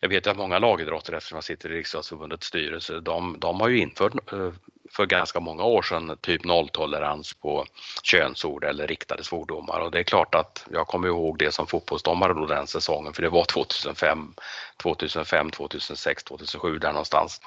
Jag 0.00 0.08
vet 0.08 0.26
ju 0.26 0.30
att 0.30 0.36
många 0.36 0.58
lagidrottare, 0.58 1.16
eftersom 1.16 1.36
jag 1.36 1.44
sitter 1.44 1.72
i 1.72 1.78
Riksidrottsförbundets 1.78 2.46
styrelse, 2.46 3.00
de, 3.00 3.36
de 3.38 3.60
har 3.60 3.68
ju 3.68 3.78
infört 3.78 4.32
eh, 4.32 4.52
för 4.96 5.06
ganska 5.06 5.40
många 5.40 5.64
år 5.64 5.82
sedan 5.82 6.16
typ 6.20 6.44
nolltolerans 6.44 7.34
på 7.34 7.64
könsord 8.02 8.64
eller 8.64 8.86
riktade 8.86 9.24
svordomar 9.24 9.80
och 9.80 9.90
det 9.90 9.98
är 9.98 10.02
klart 10.02 10.34
att 10.34 10.66
jag 10.72 10.86
kommer 10.86 11.08
ihåg 11.08 11.38
det 11.38 11.52
som 11.52 11.66
fotbollsdomare 11.66 12.34
då 12.34 12.46
den 12.46 12.66
säsongen 12.66 13.12
för 13.12 13.22
det 13.22 13.28
var 13.28 13.44
2005, 13.44 14.34
2005, 14.82 15.50
2006, 15.50 16.24
2007 16.24 16.78
där 16.78 16.92
någonstans. 16.92 17.40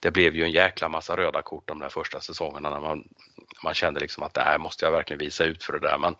Det 0.00 0.10
blev 0.10 0.36
ju 0.36 0.44
en 0.44 0.50
jäkla 0.50 0.88
massa 0.88 1.16
röda 1.16 1.42
kort 1.42 1.68
de 1.68 1.78
där 1.78 1.88
första 1.88 2.20
säsongerna 2.20 2.70
när 2.70 2.80
man, 2.80 3.04
man 3.64 3.74
kände 3.74 4.00
liksom 4.00 4.22
att 4.22 4.34
det 4.34 4.40
här 4.40 4.58
måste 4.58 4.84
jag 4.84 4.92
verkligen 4.92 5.18
visa 5.18 5.44
ut 5.44 5.64
för 5.64 5.72
det 5.72 5.78
där 5.78 5.98
men 5.98 6.14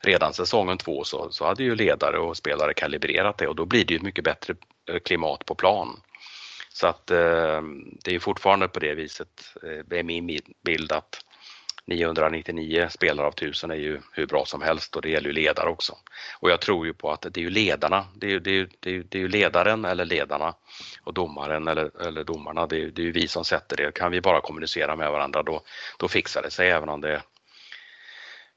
redan 0.00 0.32
säsongen 0.32 0.78
två 0.78 1.04
så, 1.04 1.30
så 1.30 1.46
hade 1.46 1.62
ju 1.62 1.74
ledare 1.74 2.18
och 2.18 2.36
spelare 2.36 2.74
kalibrerat 2.74 3.38
det 3.38 3.48
och 3.48 3.56
då 3.56 3.64
blir 3.64 3.84
det 3.84 3.94
ju 3.94 3.96
ett 3.96 4.02
mycket 4.02 4.24
bättre 4.24 4.54
eh, 4.90 4.98
klimat 4.98 5.44
på 5.44 5.54
plan. 5.54 6.00
Så 6.76 6.86
att 6.86 7.10
eh, 7.10 7.62
det 8.04 8.14
är 8.14 8.18
fortfarande 8.18 8.68
på 8.68 8.80
det 8.80 8.94
viset, 8.94 9.54
eh, 9.62 9.84
det 9.86 9.98
är 9.98 10.02
min 10.02 10.38
bild 10.64 10.92
att 10.92 11.24
999 11.86 12.88
spelare 12.90 13.26
av 13.26 13.32
1000 13.32 13.70
är 13.70 13.74
ju 13.74 14.00
hur 14.12 14.26
bra 14.26 14.44
som 14.44 14.62
helst 14.62 14.96
och 14.96 15.02
det 15.02 15.08
gäller 15.08 15.26
ju 15.26 15.32
ledare 15.32 15.68
också. 15.68 15.96
Och 16.40 16.50
jag 16.50 16.60
tror 16.60 16.86
ju 16.86 16.94
på 16.94 17.12
att 17.12 17.22
det 17.22 17.36
är 17.36 17.42
ju 17.42 17.50
ledarna, 17.50 18.06
det 18.14 18.26
är 18.26 18.30
ju, 18.30 18.40
det 18.40 18.50
är, 18.50 18.68
det 18.80 18.96
är, 18.96 19.04
det 19.08 19.18
är 19.18 19.22
ju 19.22 19.28
ledaren 19.28 19.84
eller 19.84 20.04
ledarna 20.04 20.54
och 21.02 21.14
domaren 21.14 21.68
eller, 21.68 22.06
eller 22.06 22.24
domarna, 22.24 22.66
det 22.66 22.82
är, 22.82 22.86
det 22.86 23.02
är 23.02 23.06
ju 23.06 23.12
vi 23.12 23.28
som 23.28 23.44
sätter 23.44 23.76
det. 23.76 23.94
Kan 23.94 24.12
vi 24.12 24.20
bara 24.20 24.40
kommunicera 24.40 24.96
med 24.96 25.10
varandra 25.10 25.42
då, 25.42 25.62
då 25.98 26.08
fixar 26.08 26.42
det 26.42 26.50
sig 26.50 26.70
även 26.70 26.88
om 26.88 27.00
det 27.00 27.22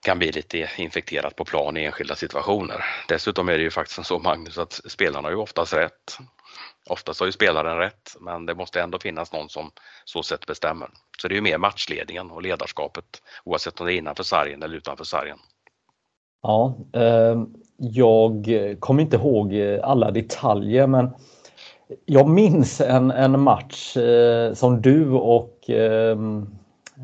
kan 0.05 0.19
bli 0.19 0.31
lite 0.31 0.69
infekterat 0.77 1.35
på 1.35 1.45
plan 1.45 1.77
i 1.77 1.85
enskilda 1.85 2.15
situationer. 2.15 2.85
Dessutom 3.07 3.49
är 3.49 3.57
det 3.57 3.63
ju 3.63 3.71
faktiskt 3.71 4.05
så 4.05 4.19
Magnus 4.19 4.57
att 4.57 4.73
spelarna 4.73 5.25
har 5.27 5.31
ju 5.31 5.37
oftast 5.37 5.73
rätt. 5.73 6.17
Oftast 6.89 7.19
har 7.19 7.27
ju 7.27 7.31
spelaren 7.31 7.77
rätt, 7.77 8.15
men 8.19 8.45
det 8.45 8.55
måste 8.55 8.81
ändå 8.81 8.99
finnas 8.99 9.33
någon 9.33 9.49
som 9.49 9.71
så 10.05 10.23
sett 10.23 10.45
bestämmer. 10.45 10.89
Så 11.21 11.27
det 11.27 11.33
är 11.33 11.35
ju 11.35 11.41
mer 11.41 11.57
matchledningen 11.57 12.31
och 12.31 12.41
ledarskapet 12.41 13.05
oavsett 13.43 13.79
om 13.79 13.87
det 13.87 13.93
är 13.93 13.97
innanför 13.97 14.23
sargen 14.23 14.63
eller 14.63 14.77
utanför 14.77 15.03
sargen. 15.03 15.37
Ja, 16.41 16.77
eh, 16.93 17.43
jag 17.77 18.47
kommer 18.79 19.01
inte 19.01 19.17
ihåg 19.17 19.53
alla 19.83 20.11
detaljer, 20.11 20.87
men 20.87 21.09
jag 22.05 22.29
minns 22.29 22.81
en, 22.81 23.11
en 23.11 23.39
match 23.39 23.97
eh, 23.97 24.53
som 24.53 24.81
du 24.81 25.09
och 25.11 25.69
eh, 25.69 26.17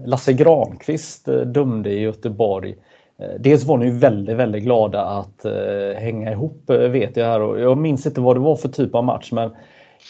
Lasse 0.03 0.33
Granqvist 0.33 1.27
eh, 1.27 1.35
dömde 1.35 1.89
i 1.89 1.99
Göteborg. 1.99 2.75
Eh, 3.19 3.29
dels 3.39 3.63
var 3.63 3.77
ni 3.77 3.89
väldigt, 3.89 4.35
väldigt 4.35 4.63
glada 4.63 5.01
att 5.05 5.45
eh, 5.45 5.97
hänga 5.97 6.31
ihop 6.31 6.69
vet 6.69 7.17
jag 7.17 7.25
här 7.25 7.41
och 7.41 7.59
jag 7.59 7.77
minns 7.77 8.05
inte 8.05 8.21
vad 8.21 8.35
det 8.35 8.39
var 8.39 8.55
för 8.55 8.69
typ 8.69 8.95
av 8.95 9.03
match 9.03 9.31
men 9.31 9.51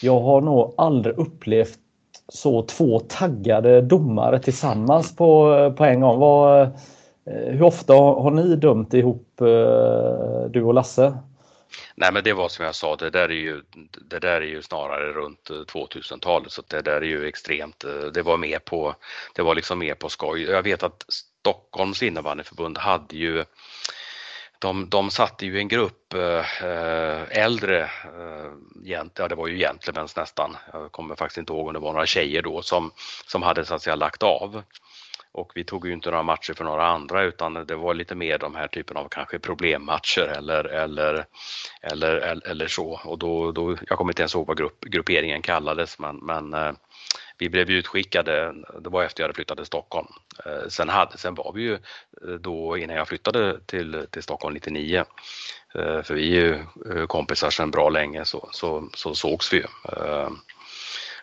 jag 0.02 0.20
har 0.20 0.40
nog 0.40 0.74
aldrig 0.76 1.18
upplevt 1.18 1.78
så 2.28 2.62
två 2.62 3.00
taggade 3.00 3.80
domare 3.80 4.38
tillsammans 4.38 5.16
på, 5.16 5.74
på 5.76 5.84
en 5.84 6.00
gång. 6.00 6.18
Vad, 6.18 6.68
hur 7.24 7.62
ofta 7.62 7.94
har 7.94 8.30
ni 8.30 8.56
dömt 8.56 8.94
ihop 8.94 9.26
du 10.50 10.62
och 10.62 10.74
Lasse? 10.74 11.12
Nej 11.94 12.12
men 12.12 12.24
det 12.24 12.32
var 12.32 12.48
som 12.48 12.64
jag 12.64 12.74
sa, 12.74 12.96
det 12.96 13.10
där 13.10 13.28
är 13.28 13.34
ju, 13.34 13.62
det 14.10 14.18
där 14.18 14.40
är 14.40 14.46
ju 14.46 14.62
snarare 14.62 15.12
runt 15.12 15.50
2000-talet 15.50 16.52
så 16.52 16.62
det 16.68 16.82
där 16.82 16.96
är 16.96 17.06
ju 17.06 17.26
extremt, 17.28 17.84
eh, 17.84 18.00
det 18.14 18.22
var 18.22 18.36
mer 18.36 18.58
på, 18.58 18.94
det 19.34 19.42
var 19.42 19.54
liksom 19.54 19.78
mer 19.78 19.94
på 19.94 20.08
skoj. 20.08 20.42
Jag 20.42 20.62
vet 20.62 20.82
att 20.82 21.04
Stockholms 21.08 22.02
innebandyförbund 22.02 22.78
hade 22.78 23.16
ju 23.16 23.44
de, 24.58 24.88
de 24.88 25.10
satte 25.10 25.46
ju 25.46 25.58
en 25.58 25.68
grupp 25.68 26.14
äh, 26.14 27.38
äldre, 27.38 27.82
äh, 27.84 28.52
ja 28.84 29.28
det 29.28 29.34
var 29.34 29.46
ju 29.46 29.58
gentlemens 29.58 30.16
nästan, 30.16 30.56
jag 30.72 30.92
kommer 30.92 31.16
faktiskt 31.16 31.38
inte 31.38 31.52
ihåg 31.52 31.66
om 31.66 31.72
det 31.72 31.78
var 31.78 31.92
några 31.92 32.06
tjejer 32.06 32.42
då 32.42 32.62
som, 32.62 32.90
som 33.26 33.42
hade 33.42 33.64
så 33.64 33.74
att 33.74 33.82
säga 33.82 33.96
lagt 33.96 34.22
av 34.22 34.62
och 35.36 35.52
vi 35.54 35.64
tog 35.64 35.86
ju 35.86 35.92
inte 35.92 36.10
några 36.10 36.22
matcher 36.22 36.54
för 36.54 36.64
några 36.64 36.86
andra 36.86 37.22
utan 37.22 37.54
det 37.54 37.74
var 37.74 37.94
lite 37.94 38.14
mer 38.14 38.38
de 38.38 38.54
här 38.54 38.68
typen 38.68 38.96
av 38.96 39.08
kanske 39.08 39.38
problemmatcher 39.38 40.32
eller, 40.36 40.64
eller, 40.64 41.26
eller, 41.82 42.16
eller, 42.16 42.48
eller 42.48 42.66
så. 42.66 43.00
Och 43.04 43.18
då, 43.18 43.52
då, 43.52 43.76
jag 43.88 43.98
kommer 43.98 44.12
inte 44.12 44.22
ens 44.22 44.34
ihåg 44.34 44.46
vad 44.46 44.58
grupp, 44.58 44.80
grupperingen 44.80 45.42
kallades 45.42 45.98
men, 45.98 46.16
men 46.16 46.54
eh, 46.54 46.72
vi 47.38 47.48
blev 47.48 47.70
utskickade, 47.70 48.54
det 48.80 48.90
var 48.90 49.02
efter 49.02 49.22
jag 49.22 49.24
hade 49.24 49.34
flyttat 49.34 49.56
till 49.56 49.66
Stockholm. 49.66 50.08
Eh, 50.46 50.68
sen, 50.68 50.88
hade, 50.88 51.18
sen 51.18 51.34
var 51.34 51.52
vi 51.54 51.62
ju 51.62 51.74
eh, 51.74 52.34
då 52.40 52.76
innan 52.76 52.96
jag 52.96 53.08
flyttade 53.08 53.60
till, 53.66 54.06
till 54.10 54.22
Stockholm 54.22 54.54
99, 54.54 55.04
eh, 55.74 56.02
för 56.02 56.14
vi 56.14 56.36
är 56.36 56.40
ju 56.40 56.54
eh, 56.94 57.06
kompisar 57.06 57.50
sedan 57.50 57.70
bra 57.70 57.88
länge 57.88 58.24
så, 58.24 58.48
så, 58.52 58.88
så 58.94 59.14
sågs 59.14 59.52
vi 59.52 59.56
ju. 59.56 59.66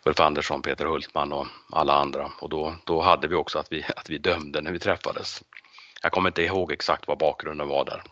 Ulf 0.05 0.19
Andersson, 0.19 0.61
Peter 0.61 0.85
Hultman 0.85 1.33
och 1.33 1.47
alla 1.71 1.93
andra 1.93 2.31
och 2.41 2.49
då, 2.49 2.73
då 2.85 3.01
hade 3.01 3.27
vi 3.27 3.35
också 3.35 3.59
att 3.59 3.71
vi, 3.71 3.85
att 3.95 4.09
vi 4.09 4.17
dömde 4.17 4.61
när 4.61 4.71
vi 4.71 4.79
träffades. 4.79 5.43
Jag 6.03 6.11
kommer 6.11 6.29
inte 6.29 6.43
ihåg 6.43 6.71
exakt 6.71 7.07
vad 7.07 7.17
bakgrunden 7.17 7.67
var 7.67 7.85
där. 7.85 8.03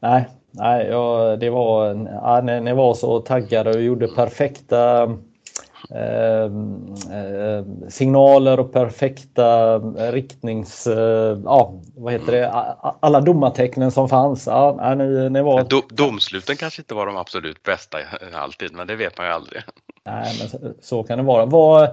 Nej, 0.00 0.28
nej 0.50 0.86
ja, 0.86 1.36
det 1.36 1.50
var, 1.50 1.86
ja, 2.22 2.40
ni, 2.40 2.60
ni 2.60 2.72
var 2.72 2.94
så 2.94 3.20
taggade 3.20 3.70
och 3.70 3.82
gjorde 3.82 4.08
perfekta 4.08 5.08
eh, 5.90 6.44
eh, 7.18 7.64
signaler 7.88 8.60
och 8.60 8.72
perfekta 8.72 9.78
riktnings... 10.12 10.86
Eh, 10.86 11.38
ja, 11.44 11.80
vad 11.96 12.12
heter 12.12 12.32
det? 12.32 12.50
Alla 13.00 13.20
domartecknen 13.20 13.90
som 13.90 14.08
fanns. 14.08 14.46
Ja, 14.46 14.94
ni, 14.94 15.30
ni 15.30 15.42
var... 15.42 15.94
domsluten 15.94 16.56
kanske 16.56 16.82
inte 16.82 16.94
var 16.94 17.06
de 17.06 17.16
absolut 17.16 17.62
bästa 17.62 17.98
alltid, 18.34 18.74
men 18.74 18.86
det 18.86 18.96
vet 18.96 19.18
man 19.18 19.26
ju 19.26 19.32
aldrig. 19.32 19.62
Nej, 20.04 20.34
men 20.38 20.74
så 20.80 21.02
kan 21.02 21.18
det 21.18 21.24
vara. 21.24 21.46
Vad, 21.46 21.88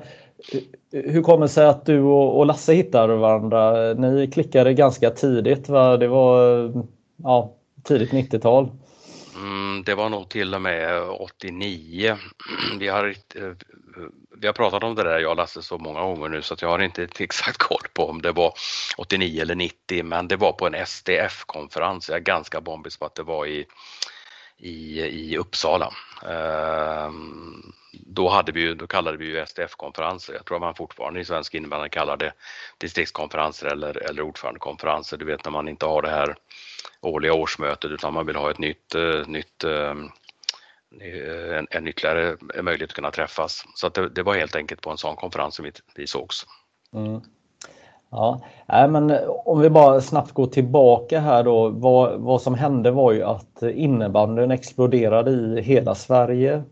hur 0.91 1.21
kommer 1.21 1.45
det 1.45 1.49
sig 1.49 1.65
att 1.65 1.85
du 1.85 2.01
och 2.01 2.45
Lasse 2.45 2.73
hittade 2.73 3.15
varandra? 3.15 3.93
Ni 3.93 4.27
klickade 4.27 4.73
ganska 4.73 5.09
tidigt, 5.09 5.69
va? 5.69 5.97
Det 5.97 6.07
var 6.07 6.71
ja, 7.23 7.53
tidigt 7.83 8.11
90-tal. 8.11 8.71
Mm, 9.39 9.83
det 9.83 9.95
var 9.95 10.09
nog 10.09 10.29
till 10.29 10.55
och 10.55 10.61
med 10.61 11.01
89. 11.01 12.17
Vi 12.79 12.87
har, 12.87 13.07
eh, 13.35 13.51
vi 14.37 14.47
har 14.47 14.53
pratat 14.53 14.83
om 14.83 14.95
det 14.95 15.03
där, 15.03 15.19
jag 15.19 15.31
och 15.31 15.37
Lasse, 15.37 15.61
så 15.61 15.77
många 15.77 16.01
gånger 16.01 16.29
nu 16.29 16.41
så 16.41 16.53
att 16.53 16.61
jag 16.61 16.69
har 16.69 16.79
inte 16.79 17.07
exakt 17.19 17.57
koll 17.57 17.87
på 17.93 18.09
om 18.09 18.21
det 18.21 18.31
var 18.31 18.53
89 18.97 19.41
eller 19.41 19.55
90, 19.55 20.03
men 20.03 20.27
det 20.27 20.35
var 20.35 20.51
på 20.51 20.67
en 20.67 20.85
SDF-konferens. 20.85 22.09
Jag 22.09 22.15
är 22.15 22.21
ganska 22.21 22.61
bombis 22.61 22.97
på 22.97 23.05
att 23.05 23.15
det 23.15 23.23
var 23.23 23.45
i, 23.45 23.65
i, 24.57 25.01
i 25.01 25.37
Uppsala. 25.37 25.93
Ehm, 26.29 27.73
då, 27.91 28.29
hade 28.29 28.51
vi 28.51 28.61
ju, 28.61 28.75
då 28.75 28.87
kallade 28.87 29.17
vi 29.17 29.25
ju 29.25 29.45
SDF-konferenser. 29.45 30.33
Jag 30.33 30.45
tror 30.45 30.59
man 30.59 30.75
fortfarande 30.75 31.19
i 31.19 31.25
svensk 31.25 31.55
innebandy 31.55 31.89
kallar 31.89 32.17
det 32.17 32.33
distriktskonferenser 32.77 33.67
eller, 33.67 34.09
eller 34.09 34.21
ordförandekonferenser. 34.21 35.17
Du 35.17 35.25
vet 35.25 35.45
när 35.45 35.51
man 35.51 35.67
inte 35.67 35.85
har 35.85 36.01
det 36.01 36.09
här 36.09 36.35
årliga 37.01 37.33
årsmötet 37.33 37.91
utan 37.91 38.13
man 38.13 38.25
vill 38.25 38.35
ha 38.35 38.51
ett 38.51 38.59
nytt, 38.59 38.95
uh, 38.95 39.27
nytt 39.27 39.63
uh, 39.65 39.95
en, 41.57 41.67
en 41.69 41.87
ytterligare 41.87 42.37
möjlighet 42.63 42.89
att 42.89 42.95
kunna 42.95 43.11
träffas. 43.11 43.65
Så 43.75 43.87
att 43.87 43.93
det, 43.93 44.09
det, 44.09 44.23
var 44.23 44.35
helt 44.35 44.55
enkelt 44.55 44.81
på 44.81 44.89
en 44.89 44.97
sån 44.97 45.15
konferens 45.15 45.55
som 45.55 45.65
vi, 45.65 45.71
vi 45.95 46.07
sågs. 46.07 46.45
Mm. 46.93 47.21
Ja, 48.11 48.41
äh, 48.67 48.87
men 48.87 49.19
om 49.45 49.59
vi 49.59 49.69
bara 49.69 50.01
snabbt 50.01 50.31
går 50.31 50.47
tillbaka 50.47 51.19
här 51.19 51.43
då. 51.43 51.69
Vad, 51.69 52.19
vad 52.19 52.41
som 52.41 52.55
hände 52.55 52.91
var 52.91 53.11
ju 53.11 53.23
att 53.23 53.61
innebandyn 53.61 54.51
exploderade 54.51 55.31
i 55.31 55.61
hela 55.61 55.95
Sverige 55.95 56.63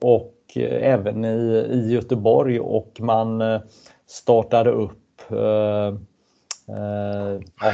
och 0.00 0.34
Eh, 0.56 0.92
även 0.92 1.24
i, 1.24 1.66
i 1.72 1.92
Göteborg 1.92 2.60
och 2.60 2.96
man 3.00 3.40
eh, 3.40 3.60
startade 4.06 4.70
upp 4.70 5.30
eh, 5.30 5.94
eh, 6.76 7.40
ja, 7.60 7.72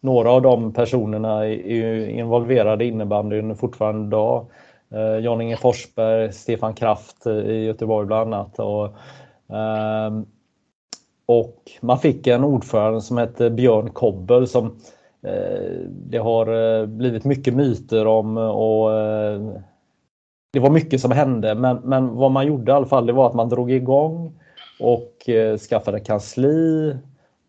några 0.00 0.30
av 0.30 0.42
de 0.42 0.72
personerna 0.72 1.46
är 1.46 2.08
involverade 2.08 2.84
i 2.84 2.88
innebandyn 2.88 3.56
fortfarande 3.56 4.06
idag. 4.06 4.46
Eh, 4.90 5.24
Jan-Inge 5.24 5.56
Forsberg, 5.56 6.32
Stefan 6.32 6.74
Kraft 6.74 7.26
i 7.26 7.64
Göteborg 7.64 8.06
bland 8.06 8.34
annat. 8.34 8.58
Och, 8.58 8.84
eh, 9.56 10.22
och 11.26 11.70
man 11.80 11.98
fick 11.98 12.26
en 12.26 12.44
ordförande 12.44 13.00
som 13.00 13.16
hette 13.16 13.50
Björn 13.50 13.90
Kobbel 13.90 14.46
som 14.46 14.66
eh, 15.22 15.80
det 15.88 16.18
har 16.18 16.80
eh, 16.80 16.86
blivit 16.86 17.24
mycket 17.24 17.54
myter 17.54 18.06
om 18.06 18.36
och 18.36 18.90
det 20.52 20.60
var 20.60 20.70
mycket 20.70 21.00
som 21.00 21.10
hände 21.10 21.54
men, 21.54 21.76
men 21.76 22.16
vad 22.16 22.30
man 22.30 22.46
gjorde 22.46 22.72
i 22.72 22.74
alla 22.74 22.86
fall 22.86 23.06
det 23.06 23.12
var 23.12 23.26
att 23.26 23.34
man 23.34 23.48
drog 23.48 23.70
igång 23.70 24.32
och 24.80 25.28
eh, 25.28 25.58
skaffade 25.58 26.00
kansli 26.00 26.96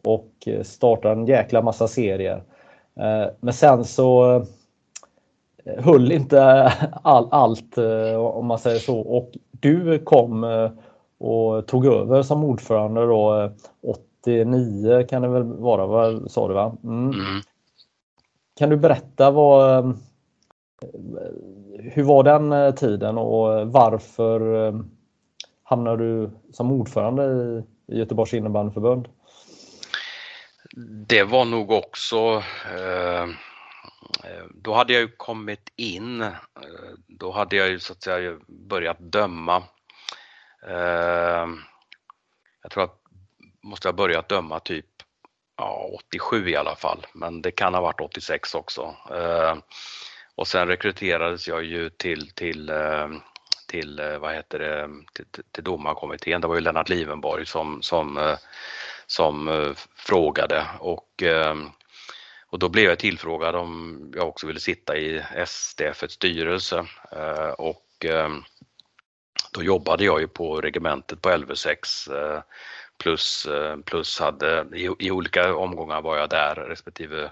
och 0.03 0.31
eh, 0.45 0.63
startade 0.63 1.13
en 1.13 1.25
jäkla 1.25 1.61
massa 1.61 1.87
serier. 1.87 2.43
Eh, 2.99 3.31
men 3.39 3.53
sen 3.53 3.85
så 3.85 4.35
eh, 5.65 5.83
höll 5.83 6.11
inte 6.11 6.71
all, 7.03 7.27
allt 7.31 7.77
eh, 7.77 8.15
om 8.15 8.45
man 8.45 8.59
säger 8.59 8.79
så 8.79 8.99
och 8.99 9.31
du 9.51 9.99
kom 9.99 10.43
eh, 10.43 10.71
och 11.17 11.67
tog 11.67 11.85
över 11.85 12.21
som 12.21 12.43
ordförande 12.43 13.05
då 13.05 13.51
89 13.81 15.03
kan 15.09 15.21
det 15.21 15.27
väl 15.27 15.43
vara, 15.43 15.85
vad 15.85 16.31
sa 16.31 16.47
du 16.47 16.53
va? 16.53 16.77
Mm. 16.83 17.09
Mm. 17.09 17.41
Kan 18.55 18.69
du 18.69 18.77
berätta 18.77 19.31
vad 19.31 19.93
hur 21.79 22.03
var 22.03 22.23
den 22.23 22.51
eh, 22.51 22.73
tiden 22.73 23.17
och 23.17 23.59
eh, 23.59 23.65
varför 23.65 24.67
eh, 24.67 24.79
hamnade 25.63 26.03
du 26.03 26.31
som 26.51 26.71
ordförande 26.71 27.23
i 27.87 27.97
Göteborgs 27.97 28.33
innebandyförbund? 28.33 29.07
Det 31.07 31.23
var 31.23 31.45
nog 31.45 31.71
också 31.71 32.43
eh, 32.75 33.23
eh 33.23 34.43
då 34.55 34.73
hade 34.73 34.93
jag 34.93 35.01
ju 35.01 35.07
kommit 35.07 35.73
in, 35.75 36.25
då 37.07 37.31
hade 37.31 37.55
jag 37.55 37.69
ju 37.69 37.79
så 37.79 37.93
att 37.93 38.03
säga 38.03 38.37
börjat 38.47 38.99
döma. 38.99 39.63
Jag 42.61 42.71
tror 42.71 42.83
att 42.83 42.99
måste 43.63 43.87
ha 43.87 43.93
börjat 43.93 44.29
döma 44.29 44.59
typ 44.59 44.85
ja, 45.57 45.89
87 46.09 46.49
i 46.49 46.55
alla 46.55 46.75
fall, 46.75 47.05
men 47.13 47.41
det 47.41 47.51
kan 47.51 47.73
ha 47.73 47.81
varit 47.81 48.01
86 48.01 48.55
också. 48.55 48.95
Och 50.35 50.47
sen 50.47 50.67
rekryterades 50.67 51.47
jag 51.47 51.63
ju 51.63 51.89
till, 51.89 52.31
till, 52.31 52.69
eh, 52.69 53.09
till 53.67 53.99
eh, 53.99 54.17
vad 54.17 54.33
heter 54.33 54.59
det, 54.59 54.89
till, 55.13 55.43
till 55.51 55.63
domarkommittén. 55.63 56.41
Det 56.41 56.47
var 56.47 56.55
ju 56.55 56.61
Lennart 56.61 56.89
Livenborg 56.89 57.45
som, 57.45 57.81
som, 57.81 58.17
eh, 58.17 58.37
som 59.07 59.73
frågade 59.95 60.65
och, 60.79 61.23
och 62.49 62.59
då 62.59 62.69
blev 62.69 62.89
jag 62.89 62.99
tillfrågad 62.99 63.55
om 63.55 63.99
jag 64.15 64.27
också 64.27 64.47
ville 64.47 64.59
sitta 64.59 64.97
i 64.97 65.23
SDFs 65.45 66.11
styrelse 66.13 66.85
och 67.57 68.05
då 69.53 69.63
jobbade 69.63 70.03
jag 70.05 70.21
ju 70.21 70.27
på 70.27 70.61
regementet 70.61 71.21
på 71.21 71.29
LV6 71.29 72.09
plus, 72.97 73.45
eh, 73.45 73.77
plus 73.77 74.19
hade. 74.19 74.65
I, 74.73 74.89
i 74.99 75.11
olika 75.11 75.55
omgångar 75.55 76.01
var 76.01 76.17
jag 76.17 76.29
där 76.29 76.55
respektive 76.55 77.31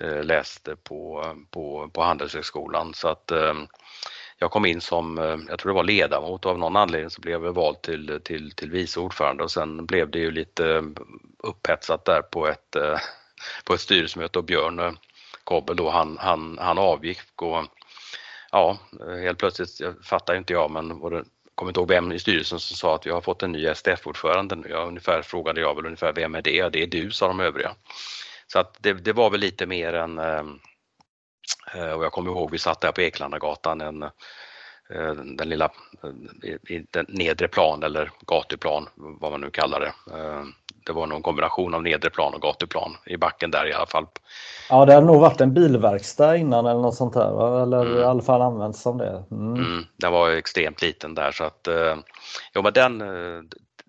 eh, 0.00 0.22
läste 0.24 0.76
på, 0.76 1.24
på, 1.50 1.90
på 1.92 2.02
Handelshögskolan. 2.02 2.94
Så 2.94 3.08
att 3.08 3.30
eh, 3.30 3.54
jag 4.38 4.50
kom 4.50 4.66
in 4.66 4.80
som, 4.80 5.16
jag 5.48 5.58
tror 5.58 5.72
det 5.72 5.76
var 5.76 5.84
ledamot 5.84 6.44
och 6.44 6.50
av 6.50 6.58
någon 6.58 6.76
anledning 6.76 7.10
så 7.10 7.20
blev 7.20 7.44
jag 7.44 7.52
vald 7.52 7.82
till, 7.82 8.20
till, 8.24 8.50
till 8.50 8.70
vice 8.70 9.00
ordförande. 9.00 9.44
Och 9.44 9.50
sen 9.50 9.86
blev 9.86 10.10
det 10.10 10.18
ju 10.18 10.30
lite 10.30 10.84
upphetsat 11.38 12.04
där 12.04 12.22
på 12.22 12.48
ett, 12.48 12.76
på 13.64 13.74
ett 13.74 13.80
styrelsemöte. 13.80 14.38
Och 14.38 14.44
Björn 14.44 14.96
Kobbel 15.44 15.76
då 15.76 15.90
han, 15.90 16.18
han, 16.20 16.58
han 16.60 16.78
avgick. 16.78 17.42
Och 17.42 17.64
ja, 18.52 18.78
helt 19.22 19.38
plötsligt, 19.38 19.80
jag 19.80 20.04
fattar 20.04 20.34
inte 20.34 20.52
jag 20.52 20.70
men 20.70 20.98
var 20.98 21.10
det, 21.10 21.24
kommer 21.58 21.70
inte 21.70 21.80
ihåg 21.80 21.88
vem 21.88 22.12
i 22.12 22.18
styrelsen 22.18 22.60
som 22.60 22.76
sa 22.76 22.94
att 22.94 23.06
vi 23.06 23.10
har 23.10 23.20
fått 23.20 23.42
en 23.42 23.52
ny 23.52 23.74
STF-ordförande 23.74 24.56
nu. 24.56 24.68
Jag 24.68 24.88
ungefär 24.88 25.22
frågade 25.22 25.60
jag 25.60 25.74
väl 25.74 25.86
ungefär 25.86 26.12
vem 26.12 26.34
är 26.34 26.42
det? 26.42 26.68
Det 26.68 26.82
är 26.82 26.86
du, 26.86 27.10
sa 27.10 27.28
de 27.28 27.40
övriga. 27.40 27.74
Så 28.46 28.58
att 28.58 28.76
det, 28.82 28.92
det 28.92 29.12
var 29.12 29.30
väl 29.30 29.40
lite 29.40 29.66
mer 29.66 29.92
än, 29.92 30.18
eh, 30.18 30.44
eh, 31.74 31.90
och 31.90 32.04
jag 32.04 32.12
kommer 32.12 32.30
ihåg 32.30 32.50
vi 32.50 32.58
satt 32.58 32.80
där 32.80 32.92
på 32.92 33.00
Eklandagatan, 33.00 33.80
en, 33.80 34.02
eh, 34.02 35.12
den 35.12 35.48
lilla 35.48 35.72
den 36.90 37.06
nedre 37.08 37.48
plan 37.48 37.82
eller 37.82 38.10
gatuplan, 38.20 38.88
vad 38.94 39.30
man 39.30 39.40
nu 39.40 39.50
kallar 39.50 39.80
det. 39.80 39.92
Eh, 40.88 40.94
det 40.94 41.00
var 41.00 41.06
någon 41.06 41.22
kombination 41.22 41.74
av 41.74 41.82
nedre 41.82 42.10
plan 42.10 42.34
och 42.34 42.40
gatuplan 42.40 42.96
i 43.06 43.16
backen 43.16 43.50
där 43.50 43.66
i 43.66 43.72
alla 43.72 43.86
fall. 43.86 44.06
Ja, 44.70 44.84
det 44.84 44.94
har 44.94 45.02
nog 45.02 45.20
varit 45.20 45.40
en 45.40 45.54
bilverkstad 45.54 46.36
innan 46.36 46.66
eller 46.66 46.80
något 46.80 46.96
sånt 46.96 47.14
här, 47.14 47.30
va? 47.30 47.62
eller 47.62 47.86
mm. 47.86 47.98
i 47.98 48.02
alla 48.02 48.22
fall 48.22 48.42
använts 48.42 48.82
som 48.82 48.98
det. 48.98 49.24
Mm. 49.30 49.54
Mm, 49.54 49.84
den 49.96 50.12
var 50.12 50.30
extremt 50.30 50.82
liten 50.82 51.14
där 51.14 51.32
så 51.32 51.44
att, 51.44 51.68
jo 52.54 52.62
men 52.62 52.72
den, 52.72 53.02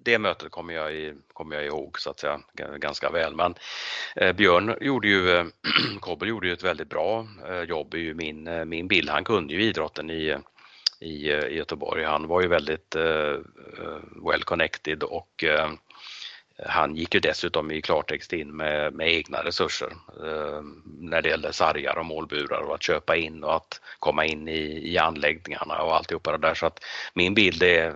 det 0.04 0.20
mötet 0.20 0.52
kommer 0.52 0.74
jag, 0.74 0.94
i, 0.94 1.14
kommer 1.34 1.56
jag 1.56 1.66
ihåg 1.66 2.00
så 2.00 2.10
att 2.10 2.20
säga 2.20 2.40
ganska 2.78 3.10
väl. 3.10 3.36
Men 3.36 3.56
eh, 4.16 4.36
Björn 4.36 4.76
gjorde 4.82 5.08
ju, 5.08 5.38
eh, 5.38 5.46
Kobbel 6.00 6.30
gjorde 6.30 6.48
ju 6.48 6.54
ett 6.54 6.64
väldigt 6.64 6.90
bra 6.90 7.28
eh, 7.50 7.62
jobb 7.62 7.96
i 7.96 8.14
min, 8.14 8.48
eh, 8.48 8.66
min 8.66 8.88
bild. 8.88 9.10
Han 9.10 9.24
kunde 9.24 9.54
ju 9.54 9.64
idrotten 9.64 10.10
i, 10.10 10.36
i, 11.00 11.32
i 11.32 11.56
Göteborg. 11.58 12.04
Han 12.04 12.28
var 12.28 12.42
ju 12.42 12.48
väldigt 12.48 12.96
eh, 12.96 13.04
eh, 13.04 14.00
well 14.30 14.44
connected 14.44 15.04
och 15.04 15.44
han 16.66 16.96
gick 16.96 17.14
ju 17.14 17.20
dessutom 17.20 17.72
i 17.72 17.82
klartext 17.82 18.34
in 18.34 18.56
med, 18.56 18.94
med 18.94 19.14
egna 19.14 19.44
resurser 19.44 19.90
eh, 20.24 20.62
när 21.00 21.22
det 21.22 21.30
gällde 21.30 21.54
sargar 21.54 21.98
och 21.98 22.06
målburar 22.06 22.62
och 22.62 22.76
att 22.76 22.84
köpa 22.84 23.16
in 23.16 23.44
och 23.44 23.56
att 23.56 23.82
komma 24.00 24.26
in 24.26 24.48
i, 24.48 24.92
i 24.94 24.98
anläggningarna 24.98 25.82
och 25.82 25.96
alltihopa 25.96 26.32
det 26.32 26.48
där. 26.48 26.54
Så 26.54 26.66
att 26.66 26.80
min 27.14 27.34
bild 27.34 27.64
är 27.64 27.94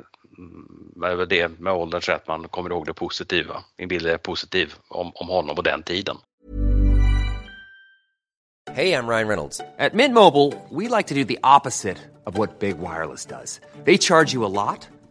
med 0.95 1.27
det 1.29 1.59
med 1.59 1.73
ålderns 1.73 2.09
rätt 2.09 2.27
man 2.27 2.47
kommer 2.47 2.69
ihåg 2.69 2.85
det 2.85 2.93
positiva. 2.93 3.63
Min 3.77 3.87
bild 3.87 4.07
är 4.07 4.17
positiv 4.17 4.73
om, 4.87 5.11
om 5.15 5.27
honom 5.27 5.57
och 5.57 5.63
den 5.63 5.83
tiden. 5.83 6.17
Hej, 8.71 8.89
jag 8.89 9.09
Ryan 9.09 9.27
Reynolds. 9.27 9.57
På 9.77 9.97
Mint 9.97 10.13
Mobile, 10.13 10.51
we 10.69 10.97
like 10.97 11.07
to 11.07 11.15
do 11.15 11.23
the 11.23 11.37
opposite 11.43 11.97
of 12.25 12.37
what 12.37 12.59
Big 12.59 12.77
Wireless 12.77 13.25
does. 13.25 13.61
They 13.85 13.97
charge 13.97 14.33
you 14.33 14.45
a 14.45 14.49
lot, 14.49 14.89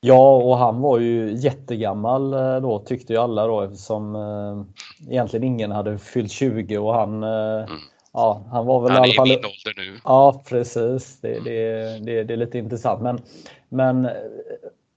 Ja, 0.00 0.36
och 0.36 0.56
han 0.56 0.80
var 0.80 0.98
ju 0.98 1.32
jättegammal 1.32 2.32
eh, 2.32 2.56
då 2.56 2.78
tyckte 2.78 3.12
ju 3.12 3.18
alla 3.18 3.46
då 3.46 3.62
eftersom 3.62 4.16
eh, 4.16 5.10
egentligen 5.10 5.44
ingen 5.44 5.70
hade 5.70 5.98
fyllt 5.98 6.30
20 6.30 6.78
och 6.78 6.94
han 6.94 7.22
eh, 7.22 7.64
mm. 7.64 7.78
Ja, 8.12 8.44
han 8.50 8.66
var 8.66 8.80
väl 8.80 8.90
han 8.90 8.98
i 8.98 9.04
alla 9.04 9.14
fall... 9.14 9.30
är 9.30 9.36
min 9.36 9.44
ålder 9.44 9.74
nu. 9.92 10.00
Ja, 10.04 10.42
precis. 10.48 11.20
Det, 11.20 11.44
det, 11.44 11.80
det, 12.04 12.24
det, 12.24 12.34
är 12.34 12.36
lite 12.36 12.58
intressant. 12.58 13.02
Men, 13.02 13.20
men 13.68 14.08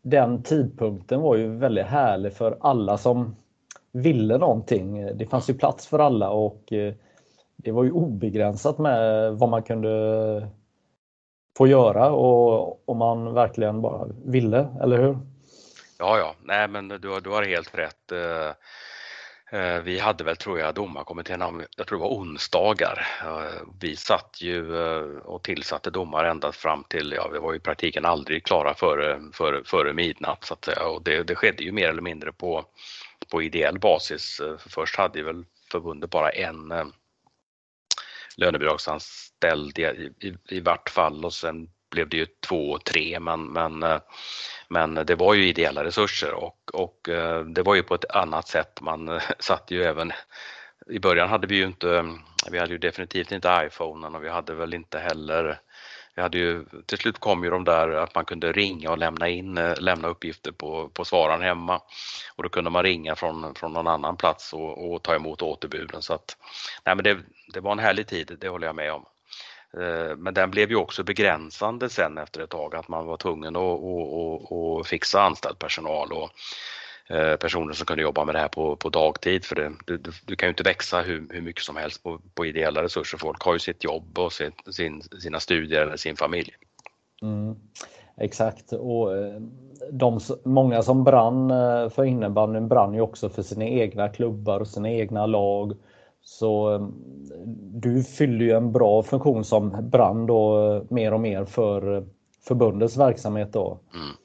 den 0.02 0.44
tidpunkten 0.44 1.22
var 1.22 1.36
ju 1.36 1.48
väldigt 1.48 1.86
härlig 1.86 2.34
för 2.34 2.58
alla 2.62 2.98
som 2.98 3.36
ville 3.92 4.38
någonting. 4.38 5.18
Det 5.18 5.26
fanns 5.26 5.50
ju 5.50 5.54
plats 5.54 5.88
för 5.88 6.00
alla 6.00 6.30
och 6.30 6.74
eh, 6.74 6.94
det 7.56 7.72
var 7.72 7.84
ju 7.84 7.92
obegränsat 7.92 8.78
med 8.78 9.32
vad 9.34 9.50
man 9.50 9.64
kunde 9.64 10.48
få 11.58 11.68
göra 11.68 12.10
och 12.10 12.90
om 12.90 12.98
man 12.98 13.34
verkligen 13.34 13.82
bara 13.82 14.08
ville, 14.26 14.68
eller 14.82 14.98
hur? 14.98 15.18
Ja, 16.00 16.18
ja, 16.18 16.36
nej 16.44 16.68
men 16.68 16.88
du, 16.88 17.20
du 17.20 17.30
har 17.30 17.44
helt 17.44 17.78
rätt. 17.78 18.12
Eh, 18.12 19.60
eh, 19.60 19.82
vi 19.82 20.00
hade 20.00 20.24
väl, 20.24 20.36
tror 20.36 20.60
jag, 20.60 20.76
domarkommittén, 20.76 21.66
jag 21.78 21.88
tror 21.88 22.00
det 22.00 22.04
var 22.04 22.16
onsdagar. 22.16 23.08
Vi 23.82 23.96
satt 23.96 24.42
ju 24.42 24.82
eh, 24.82 25.02
och 25.26 25.44
tillsatte 25.44 25.90
domare 25.90 26.30
ända 26.30 26.52
fram 26.52 26.84
till, 26.84 27.14
ja 27.16 27.30
vi 27.34 27.40
var 27.40 27.54
i 27.54 27.60
praktiken 27.60 28.06
aldrig 28.06 28.44
klara 28.44 28.74
före, 28.74 29.20
före, 29.34 29.64
före 29.64 29.94
midnatt 29.94 30.44
så 30.44 30.54
att 30.54 30.66
säga 30.66 30.88
och 30.88 31.04
det, 31.04 31.24
det 31.24 31.36
skedde 31.36 31.64
ju 31.64 31.72
mer 31.72 31.90
eller 31.90 32.02
mindre 32.02 32.32
på, 32.32 32.66
på 33.32 33.42
ideell 33.42 33.80
basis. 33.80 34.42
Först 34.58 34.98
hade 34.98 35.24
väl 35.24 35.46
förbundet 35.72 36.10
bara 36.10 36.30
en 36.30 36.72
lönebidragsanställd 38.40 39.80
i, 39.80 39.84
i, 40.20 40.36
i 40.50 40.60
vart 40.60 40.90
fall 40.90 41.26
och 41.26 41.34
sen 41.34 41.70
blev 41.92 42.10
det 42.10 42.18
ju 42.18 42.26
två, 42.48 42.72
och 42.72 42.84
tre 42.84 43.20
men, 43.20 43.46
men 43.46 43.84
eh, 43.84 44.00
men 44.70 44.96
det 44.96 45.16
var 45.16 45.34
ju 45.34 45.48
ideella 45.48 45.84
resurser 45.84 46.34
och, 46.34 46.58
och 46.74 47.10
eh, 47.10 47.46
det 47.46 47.62
var 47.62 47.76
ju 47.76 47.84
på 47.84 47.96
ett 47.96 48.12
annat 48.12 48.48
sätt. 48.48 48.82
Man 48.82 49.10
eh, 49.10 49.22
satt 49.40 49.72
ju 49.72 49.84
även 49.84 50.12
i 50.90 51.00
början 51.00 51.30
hade 51.30 51.48
vi 51.48 51.56
ju 51.56 51.66
inte, 51.66 52.16
vi 52.52 52.60
hade 52.60 52.72
ju 52.72 52.78
definitivt 52.78 53.32
inte 53.32 53.68
iPhonen 53.68 54.16
och 54.16 54.24
vi 54.24 54.30
hade 54.30 54.54
väl 54.54 54.74
inte 54.74 55.00
heller 55.00 55.60
vi 56.16 56.22
hade 56.22 56.38
ju, 56.38 56.66
till 56.86 56.98
slut 56.98 57.20
kom 57.20 57.44
ju 57.44 57.50
de 57.50 57.64
där 57.64 57.90
att 57.90 58.16
man 58.16 58.26
kunde 58.26 58.52
ringa 58.52 58.92
och 58.92 58.98
lämna 58.98 59.30
in, 59.30 59.58
eh, 59.58 59.74
lämna 59.80 60.08
uppgifter 60.08 60.52
på, 60.52 60.90
på 60.90 61.06
svararen 61.06 61.42
hemma. 61.42 61.82
Och 62.36 62.44
då 62.44 62.50
kunde 62.50 62.70
man 62.70 62.84
ringa 62.84 63.16
från, 63.16 63.56
från 63.56 63.74
någon 63.74 63.88
annan 63.88 64.18
plats 64.18 64.54
och, 64.54 64.92
och 64.92 65.04
ta 65.04 65.16
emot 65.16 65.42
återbuden. 65.42 66.02
Så 66.02 66.14
att, 66.14 66.38
nej 66.86 66.96
men 66.96 67.04
det, 67.04 67.18
det 67.54 67.60
var 67.60 67.72
en 67.72 67.80
härlig 67.80 68.08
tid, 68.08 68.38
det 68.42 68.50
håller 68.50 68.68
jag 68.68 68.76
med 68.76 68.94
om. 68.94 69.06
Eh, 69.74 70.16
men 70.18 70.34
den 70.34 70.52
blev 70.52 70.70
ju 70.70 70.76
också 70.76 71.04
begränsande 71.04 71.90
sen 71.90 72.18
efter 72.18 72.42
ett 72.42 72.50
tag 72.50 72.76
att 72.76 72.88
man 72.88 73.06
var 73.06 73.18
tvungen 73.18 73.56
att, 73.56 73.62
att, 73.64 74.52
att, 74.52 74.80
att 74.82 74.88
fixa 74.88 75.22
anställd 75.22 75.60
personal 75.60 76.12
och 76.12 76.32
personer 77.40 77.74
som 77.74 77.86
kunde 77.86 78.04
jobba 78.04 78.26
med 78.26 78.36
det 78.36 78.40
här 78.40 78.48
på, 78.48 78.76
på 78.76 78.90
dagtid 78.90 79.46
för 79.46 79.56
det, 79.56 79.72
du, 79.86 79.98
du, 80.26 80.36
kan 80.36 80.48
ju 80.48 80.50
inte 80.50 80.64
växa 80.64 81.02
hur, 81.02 81.28
hur 81.30 81.42
mycket 81.42 81.64
som 81.64 81.76
helst 81.76 82.04
på, 82.04 82.20
på 82.34 82.46
ideella 82.46 82.84
resurser. 82.84 83.18
Folk 83.18 83.42
har 83.42 83.54
ju 83.54 83.60
sitt 83.60 83.84
jobb 83.84 84.20
och 84.20 84.34
sin, 84.34 84.52
sin, 84.72 85.02
sina 85.02 85.40
studier 85.40 85.82
eller 85.82 85.98
sin 85.98 86.16
familj. 86.16 86.52
Mm, 87.22 87.56
exakt 88.18 88.74
och 88.74 89.18
eh, 89.18 89.42
de, 89.92 90.20
många 90.46 90.82
som 90.82 91.04
brann 91.04 91.50
för 91.90 92.04
innebandyn 92.04 92.68
brann 92.68 92.94
ju 92.94 93.02
också 93.02 93.30
för 93.30 93.42
sina 93.42 93.66
egna 93.66 94.10
klubbar 94.10 94.60
och 94.60 94.68
sina 94.68 94.90
egna 94.90 95.26
lag 95.26 95.74
så 96.22 96.74
eh, 96.74 96.88
du 97.74 98.04
fyller 98.04 98.46
ju 98.46 98.52
en 98.52 98.72
bra 98.72 99.04
funktion 99.04 99.44
som 99.44 99.90
brand 99.90 100.28
då 100.28 100.72
eh, 100.74 100.84
mer 100.90 101.14
och 101.14 101.20
mer 101.20 101.46
för 101.46 101.98
eh, 101.98 102.04
förbundets 102.48 102.98
verksamhet 102.98 103.54
då. 103.54 103.80
Mm. 103.94 104.16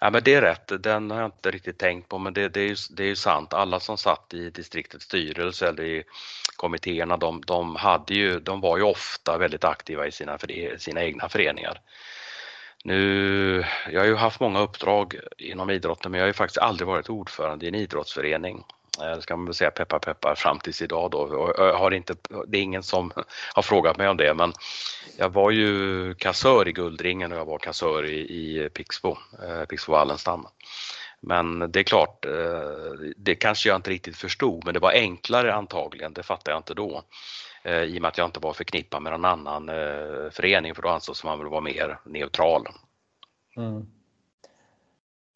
Ja 0.00 0.10
men 0.10 0.22
det 0.24 0.34
är 0.34 0.42
rätt, 0.42 0.82
den 0.82 1.10
har 1.10 1.20
jag 1.20 1.28
inte 1.28 1.50
riktigt 1.50 1.78
tänkt 1.78 2.08
på 2.08 2.18
men 2.18 2.34
det, 2.34 2.48
det, 2.48 2.60
är, 2.60 2.68
ju, 2.68 2.76
det 2.90 3.02
är 3.02 3.06
ju 3.06 3.16
sant. 3.16 3.52
Alla 3.52 3.80
som 3.80 3.98
satt 3.98 4.34
i 4.34 4.50
distriktets 4.50 5.04
styrelse 5.04 5.68
eller 5.68 5.84
i 5.84 6.04
kommittéerna 6.56 7.16
de, 7.16 7.42
de, 7.46 7.76
hade 7.76 8.14
ju, 8.14 8.40
de 8.40 8.60
var 8.60 8.76
ju 8.76 8.82
ofta 8.82 9.38
väldigt 9.38 9.64
aktiva 9.64 10.06
i 10.06 10.12
sina, 10.12 10.38
sina 10.78 11.02
egna 11.02 11.28
föreningar. 11.28 11.80
Nu, 12.84 13.64
jag 13.90 14.00
har 14.00 14.06
ju 14.06 14.16
haft 14.16 14.40
många 14.40 14.60
uppdrag 14.60 15.16
inom 15.38 15.70
idrotten 15.70 16.10
men 16.10 16.18
jag 16.18 16.24
har 16.24 16.28
ju 16.28 16.32
faktiskt 16.32 16.58
aldrig 16.58 16.86
varit 16.86 17.08
ordförande 17.08 17.64
i 17.64 17.68
en 17.68 17.74
idrottsförening. 17.74 18.64
Eh, 19.00 19.18
ska 19.18 19.36
man 19.36 19.46
väl 19.46 19.54
säga 19.54 19.70
peppar 19.70 19.98
peppar 19.98 20.34
fram 20.34 20.58
tills 20.58 20.82
idag 20.82 21.10
då. 21.10 21.54
Jag 21.56 21.68
eh, 21.68 21.78
har 21.78 21.90
inte, 21.90 22.14
det 22.46 22.58
är 22.58 22.62
ingen 22.62 22.82
som 22.82 23.12
har 23.54 23.62
frågat 23.62 23.96
mig 23.96 24.08
om 24.08 24.16
det 24.16 24.34
men 24.34 24.52
jag 25.16 25.28
var 25.28 25.50
ju 25.50 26.14
kassör 26.14 26.68
i 26.68 26.72
Guldringen 26.72 27.32
och 27.32 27.38
jag 27.38 27.44
var 27.44 27.58
kassör 27.58 28.04
i, 28.04 28.18
i 28.18 28.68
Pixbo, 28.68 29.16
eh, 29.42 29.64
Pixbo 29.64 29.92
Wallenstam. 29.92 30.46
Men 31.20 31.72
det 31.72 31.80
är 31.80 31.84
klart, 31.84 32.24
eh, 32.24 33.12
det 33.16 33.34
kanske 33.34 33.68
jag 33.68 33.76
inte 33.76 33.90
riktigt 33.90 34.16
förstod 34.16 34.64
men 34.64 34.74
det 34.74 34.80
var 34.80 34.92
enklare 34.92 35.54
antagligen, 35.54 36.12
det 36.12 36.22
fattade 36.22 36.50
jag 36.50 36.58
inte 36.58 36.74
då. 36.74 37.02
Eh, 37.64 37.82
I 37.82 37.98
och 37.98 38.02
med 38.02 38.08
att 38.08 38.18
jag 38.18 38.28
inte 38.28 38.40
var 38.40 38.52
förknippad 38.52 39.02
med 39.02 39.12
någon 39.12 39.24
annan 39.24 39.68
eh, 39.68 40.30
förening 40.30 40.74
för 40.74 40.82
då 40.82 40.88
ansågs 40.88 41.24
man 41.24 41.38
väl 41.38 41.48
vara 41.48 41.60
mer 41.60 41.98
neutral. 42.04 42.66
Mm. 43.56 43.86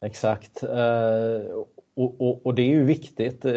Exakt. 0.05 0.63
Eh, 0.63 1.41
och, 1.97 2.21
och, 2.21 2.45
och, 2.45 2.55
det 2.55 2.61
är 2.61 2.69
ju 2.69 2.83
viktigt 2.83 3.45
eh, 3.45 3.51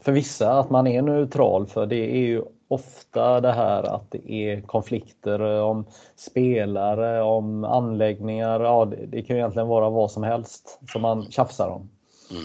för 0.00 0.12
vissa 0.12 0.52
att 0.52 0.70
man 0.70 0.86
är 0.86 1.02
neutral 1.02 1.66
för 1.66 1.86
det 1.86 2.10
är 2.16 2.20
ju 2.20 2.42
ofta 2.68 3.40
det 3.40 3.52
här 3.52 3.82
att 3.82 4.10
det 4.10 4.32
är 4.32 4.60
konflikter 4.60 5.40
om 5.62 5.86
spelare, 6.16 7.22
om 7.22 7.64
anläggningar. 7.64 8.60
Ja, 8.60 8.84
det, 8.84 9.06
det 9.06 9.22
kan 9.22 9.36
ju 9.36 9.40
egentligen 9.40 9.68
vara 9.68 9.90
vad 9.90 10.10
som 10.10 10.22
helst 10.22 10.78
som 10.92 11.02
man 11.02 11.30
tjafsar 11.30 11.68
om. 11.68 11.90
Mm. 12.30 12.42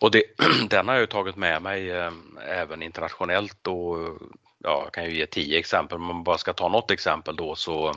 Och 0.00 0.10
det, 0.10 0.22
den 0.70 0.88
har 0.88 0.94
jag 0.94 1.10
tagit 1.10 1.36
med 1.36 1.62
mig 1.62 1.90
eh, 1.90 2.12
även 2.48 2.82
internationellt 2.82 3.66
och 3.66 3.96
ja, 4.58 4.80
jag 4.84 4.92
kan 4.92 5.04
ju 5.04 5.16
ge 5.16 5.26
tio 5.26 5.58
exempel, 5.58 5.98
men 5.98 6.10
om 6.10 6.16
man 6.16 6.24
bara 6.24 6.38
ska 6.38 6.52
ta 6.52 6.68
något 6.68 6.90
exempel 6.90 7.36
då 7.36 7.54
så 7.54 7.94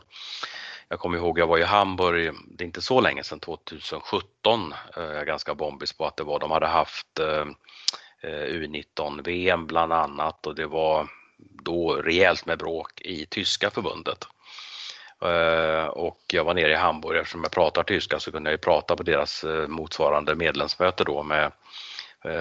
jag 0.89 0.99
kommer 0.99 1.17
ihåg, 1.17 1.39
jag 1.39 1.47
var 1.47 1.57
i 1.57 1.63
Hamburg, 1.63 2.33
det 2.47 2.63
är 2.63 2.65
inte 2.65 2.81
så 2.81 3.01
länge 3.01 3.23
sedan, 3.23 3.39
2017, 3.39 4.73
eh, 4.97 5.03
jag 5.03 5.15
är 5.15 5.25
ganska 5.25 5.55
bombis 5.55 5.93
på 5.93 6.05
att 6.05 6.17
det 6.17 6.23
var, 6.23 6.39
de 6.39 6.51
hade 6.51 6.67
haft 6.67 7.19
eh, 7.19 7.45
eh 8.21 8.45
U19-VM 8.53 9.67
bland 9.67 9.93
annat 9.93 10.47
och 10.47 10.55
det 10.55 10.65
var 10.65 11.07
då 11.37 11.93
rejält 11.93 12.45
med 12.45 12.57
bråk 12.57 13.01
i 13.01 13.25
tyska 13.25 13.69
förbundet. 13.69 14.27
Eh, 15.21 15.85
och 15.85 16.19
jag 16.33 16.43
var 16.43 16.53
nere 16.53 16.71
i 16.71 16.75
Hamburg, 16.75 17.17
eftersom 17.17 17.43
jag 17.43 17.51
pratar 17.51 17.83
tyska 17.83 18.19
så 18.19 18.31
kunde 18.31 18.49
jag 18.49 18.53
ju 18.53 18.61
prata 18.61 18.95
på 18.95 19.03
deras 19.03 19.43
eh, 19.43 19.67
motsvarande 19.67 20.35
medlemsmöte 20.35 21.03
då 21.03 21.23
med, 21.23 21.51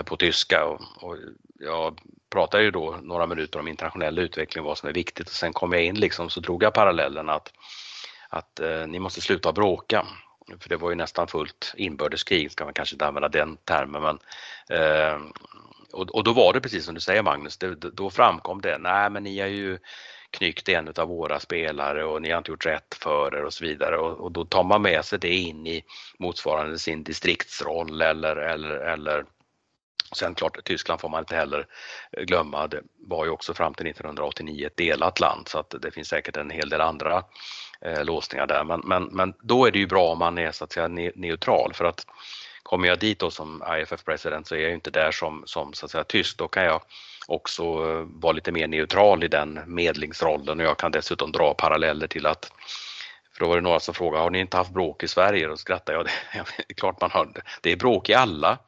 på 0.04 0.16
tyska. 0.16 0.64
Och, 1.00 1.16
jag 1.60 2.00
pratade 2.30 2.62
ju 2.62 2.70
då 2.70 2.98
några 3.02 3.26
minuter 3.26 3.58
om 3.58 3.68
internationell 3.68 4.18
utveckling, 4.18 4.64
vad 4.64 4.78
som 4.78 4.88
är 4.88 4.92
viktigt. 4.92 5.28
Och 5.28 5.34
sen 5.34 5.52
kom 5.52 5.72
jag 5.72 5.84
in 5.84 6.00
liksom 6.00 6.30
så 6.30 6.40
drog 6.40 6.62
jag 6.62 6.74
parallellen 6.74 7.28
att 7.28 7.52
att 8.28 8.60
eh, 8.60 8.86
ni 8.86 8.98
måste 8.98 9.20
sluta 9.20 9.52
bråka. 9.52 10.06
För 10.60 10.68
det 10.68 10.76
var 10.76 10.90
ju 10.90 10.96
nästan 10.96 11.28
fullt 11.28 11.74
inbördeskrig, 11.76 12.52
ska 12.52 12.64
man 12.64 12.74
kanske 12.74 12.94
inte 12.94 13.06
använda 13.06 13.28
den 13.28 13.56
termen. 13.56 14.02
Men, 14.02 14.18
eh, 14.78 15.20
och, 15.92 16.10
och, 16.10 16.24
då 16.24 16.32
var 16.32 16.52
det 16.52 16.60
precis 16.60 16.84
som 16.84 16.94
du 16.94 17.00
säger 17.00 17.22
Magnus, 17.22 17.58
det, 17.58 17.74
då 17.74 18.10
framkom 18.10 18.60
det, 18.60 18.78
nej 18.78 19.10
men 19.10 19.22
ni 19.22 19.40
har 19.40 19.48
ju 19.48 19.78
knyckt 20.30 20.68
en 20.68 20.92
av 20.96 21.08
våra 21.08 21.40
spelare 21.40 22.04
och 22.04 22.22
ni 22.22 22.30
har 22.30 22.38
inte 22.38 22.50
gjort 22.50 22.66
rätt 22.66 22.94
för 22.94 23.36
er 23.36 23.44
och 23.44 23.54
så 23.54 23.64
vidare 23.64 23.98
och, 23.98 24.20
och 24.20 24.32
då 24.32 24.44
tar 24.44 24.64
man 24.64 24.82
med 24.82 25.04
sig 25.04 25.18
det 25.18 25.34
in 25.34 25.66
i 25.66 25.84
motsvarande 26.18 26.78
sin 26.78 27.04
distriktsroll 27.04 28.02
eller, 28.02 28.36
eller, 28.36 28.70
eller 28.70 29.24
Sen 30.12 30.34
klart, 30.34 30.64
Tyskland 30.64 31.00
får 31.00 31.08
man 31.08 31.20
inte 31.20 31.36
heller 31.36 31.66
glömma, 32.18 32.66
det 32.66 32.82
var 32.98 33.24
ju 33.24 33.30
också 33.30 33.54
fram 33.54 33.74
till 33.74 33.86
1989 33.86 34.66
ett 34.66 34.76
delat 34.76 35.20
land 35.20 35.48
så 35.48 35.58
att 35.58 35.74
det 35.82 35.90
finns 35.90 36.08
säkert 36.08 36.36
en 36.36 36.50
hel 36.50 36.68
del 36.68 36.80
andra 36.80 37.24
eh, 37.84 38.04
låsningar 38.04 38.46
där. 38.46 38.64
Men, 38.64 38.80
men, 38.84 39.04
men 39.04 39.34
då 39.42 39.66
är 39.66 39.70
det 39.70 39.78
ju 39.78 39.86
bra 39.86 40.12
om 40.12 40.18
man 40.18 40.38
är 40.38 40.52
så 40.52 40.64
att 40.64 40.72
säga 40.72 40.88
neutral 41.14 41.72
för 41.74 41.84
att 41.84 42.06
kommer 42.62 42.88
jag 42.88 42.98
dit 42.98 43.18
då 43.18 43.30
som 43.30 43.62
IFF-president 43.80 44.46
så 44.46 44.54
är 44.54 44.60
jag 44.60 44.72
inte 44.72 44.90
där 44.90 45.10
som, 45.10 45.42
som 45.46 45.72
så 45.72 45.86
att 45.86 45.90
säga 45.90 46.04
tyst. 46.04 46.38
Då 46.38 46.48
kan 46.48 46.64
jag 46.64 46.80
också 47.26 47.62
eh, 47.62 48.06
vara 48.22 48.32
lite 48.32 48.52
mer 48.52 48.68
neutral 48.68 49.24
i 49.24 49.28
den 49.28 49.60
medlingsrollen 49.66 50.60
och 50.60 50.66
jag 50.66 50.78
kan 50.78 50.92
dessutom 50.92 51.32
dra 51.32 51.54
paralleller 51.54 52.06
till 52.06 52.26
att 52.26 52.52
för 53.32 53.44
då 53.44 53.48
var 53.48 53.56
det 53.56 53.62
några 53.62 53.80
som 53.80 53.94
frågade, 53.94 54.22
har 54.22 54.30
ni 54.30 54.40
inte 54.40 54.56
haft 54.56 54.72
bråk 54.72 55.02
i 55.02 55.08
Sverige? 55.08 55.46
Då 55.46 55.56
skrattade 55.56 55.98
jag, 55.98 56.06
det 56.56 56.64
är 56.68 56.74
klart 56.74 57.00
man 57.00 57.10
har, 57.10 57.28
det 57.60 57.72
är 57.72 57.76
bråk 57.76 58.08
i 58.08 58.14
alla 58.14 58.58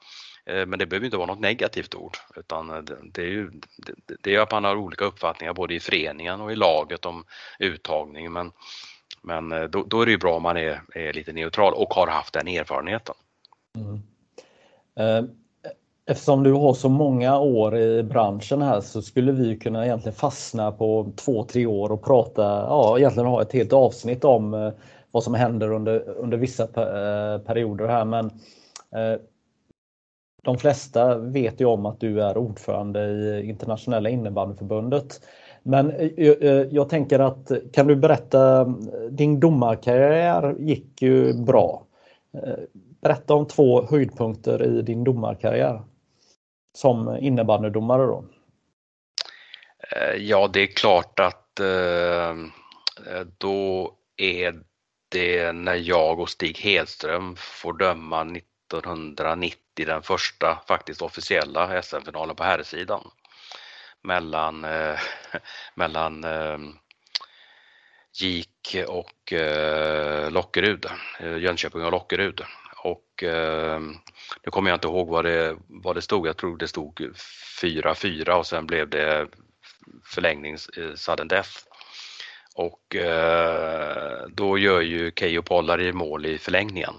eh, 0.46 0.66
men 0.66 0.78
det 0.78 0.86
behöver 0.86 1.04
inte 1.04 1.16
vara 1.16 1.26
något 1.26 1.40
negativt 1.40 1.94
ord 1.94 2.16
utan 2.36 2.70
eh, 2.70 2.82
det 3.12 3.22
är 3.22 3.26
ju 3.26 3.50
det 4.22 4.34
är 4.34 4.40
att 4.40 4.50
man 4.50 4.64
har 4.64 4.76
olika 4.76 5.04
uppfattningar 5.04 5.52
både 5.52 5.74
i 5.74 5.80
föreningen 5.80 6.40
och 6.40 6.52
i 6.52 6.56
laget 6.56 7.06
om 7.06 7.24
uttagning. 7.58 8.32
Men 8.32 8.52
men 9.22 9.52
eh, 9.52 9.62
då, 9.62 9.84
då 9.86 10.02
är 10.02 10.06
det 10.06 10.12
ju 10.12 10.18
bra 10.18 10.36
om 10.36 10.42
man 10.42 10.56
är, 10.56 10.82
är 10.94 11.12
lite 11.12 11.32
neutral 11.32 11.74
och 11.74 11.94
har 11.94 12.06
haft 12.06 12.34
den 12.34 12.48
erfarenheten. 12.48 13.14
Mm. 13.76 14.02
Eh, 15.00 15.30
eftersom 16.06 16.42
du 16.42 16.52
har 16.52 16.74
så 16.74 16.88
många 16.88 17.38
år 17.38 17.76
i 17.76 18.02
branschen 18.02 18.62
här 18.62 18.80
så 18.80 19.02
skulle 19.02 19.32
vi 19.32 19.58
kunna 19.58 19.84
egentligen 19.84 20.16
fastna 20.16 20.72
på 20.72 21.12
två, 21.16 21.44
tre 21.44 21.66
år 21.66 21.92
och 21.92 22.04
prata, 22.04 22.42
ja 22.42 22.98
egentligen 22.98 23.28
ha 23.28 23.42
ett 23.42 23.52
helt 23.52 23.72
avsnitt 23.72 24.24
om 24.24 24.54
eh, 24.54 24.72
vad 25.10 25.24
som 25.24 25.34
händer 25.34 25.72
under, 25.72 26.08
under 26.08 26.38
vissa 26.38 26.66
perioder 27.46 27.88
här. 27.88 28.04
Men 28.04 28.30
de 30.42 30.58
flesta 30.58 31.18
vet 31.18 31.60
ju 31.60 31.64
om 31.64 31.86
att 31.86 32.00
du 32.00 32.22
är 32.22 32.38
ordförande 32.38 33.04
i 33.04 33.48
internationella 33.48 34.08
innebandyförbundet. 34.08 35.20
Men 35.62 35.90
eh, 35.90 36.10
eh, 36.16 36.28
eh, 36.28 36.66
jag 36.70 36.88
tänker 36.88 37.18
att 37.18 37.50
kan 37.72 37.86
du 37.86 37.96
berätta, 37.96 38.64
din 39.10 39.40
domarkarriär 39.40 40.56
gick 40.58 41.02
ju 41.02 41.32
bra. 41.34 41.86
Berätta 43.02 43.34
om 43.34 43.46
två 43.46 43.86
höjdpunkter 43.86 44.62
i 44.62 44.82
din 44.82 45.04
domarkarriär 45.04 45.82
som 46.76 47.16
innebandydomare 47.20 48.06
då. 48.06 48.24
Ja, 50.18 50.50
det 50.52 50.60
är 50.60 50.66
klart 50.66 51.20
att 51.20 51.60
då 53.38 53.92
är 54.16 54.62
det 55.08 55.52
när 55.52 55.74
jag 55.74 56.20
och 56.20 56.28
Stig 56.28 56.58
Hedström 56.58 57.36
får 57.36 57.72
döma 57.72 58.22
1990 58.22 59.56
den 59.86 60.02
första 60.02 60.58
faktiskt 60.68 61.02
officiella 61.02 61.82
SM-finalen 61.82 62.36
på 62.36 62.44
herrsidan 62.44 63.10
mellan, 64.02 64.64
eh, 64.64 64.98
mellan 65.74 66.24
eh, 66.24 66.58
GIK 68.20 68.76
och 68.88 69.32
eh, 69.32 70.30
Lockerud, 70.30 70.86
eh, 71.20 71.36
Jönköping 71.36 71.84
och 71.84 71.92
Lockerud. 71.92 72.40
Och 72.76 73.22
eh, 73.22 73.80
nu 74.44 74.50
kommer 74.50 74.70
jag 74.70 74.76
inte 74.76 74.88
ihåg 74.88 75.08
vad 75.08 75.24
det, 75.24 75.56
vad 75.66 75.96
det 75.96 76.02
stod, 76.02 76.26
jag 76.26 76.36
tror 76.36 76.56
det 76.56 76.68
stod 76.68 77.00
4-4 77.62 78.30
och 78.30 78.46
sen 78.46 78.66
blev 78.66 78.88
det 78.88 79.28
förlängning 80.04 80.52
eh, 80.52 80.94
sudden 80.94 81.28
death. 81.28 81.50
Och 82.54 82.96
eh, 82.96 84.26
då 84.28 84.58
gör 84.58 84.80
ju 84.80 85.12
Keyyo 85.16 85.42
Pollari 85.42 85.92
mål 85.92 86.26
i 86.26 86.38
förlängningen. 86.38 86.94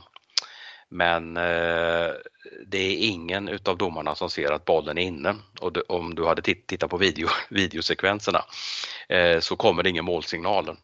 Men 0.93 1.38
eh, 1.38 2.12
det 2.67 2.77
är 2.77 2.97
ingen 2.97 3.47
utav 3.47 3.77
domarna 3.77 4.15
som 4.15 4.30
ser 4.30 4.51
att 4.51 4.65
bollen 4.65 4.97
är 4.97 5.01
inne 5.01 5.36
och 5.60 5.77
om 5.88 6.15
du 6.15 6.25
hade 6.25 6.41
tittat 6.41 6.89
på 6.89 6.97
video, 6.97 7.27
videosekvenserna 7.49 8.45
eh, 9.10 9.39
så 9.39 9.56
kommer 9.56 9.84
det 9.84 9.89
ingen 9.89 10.06
målsignal. 10.06 10.77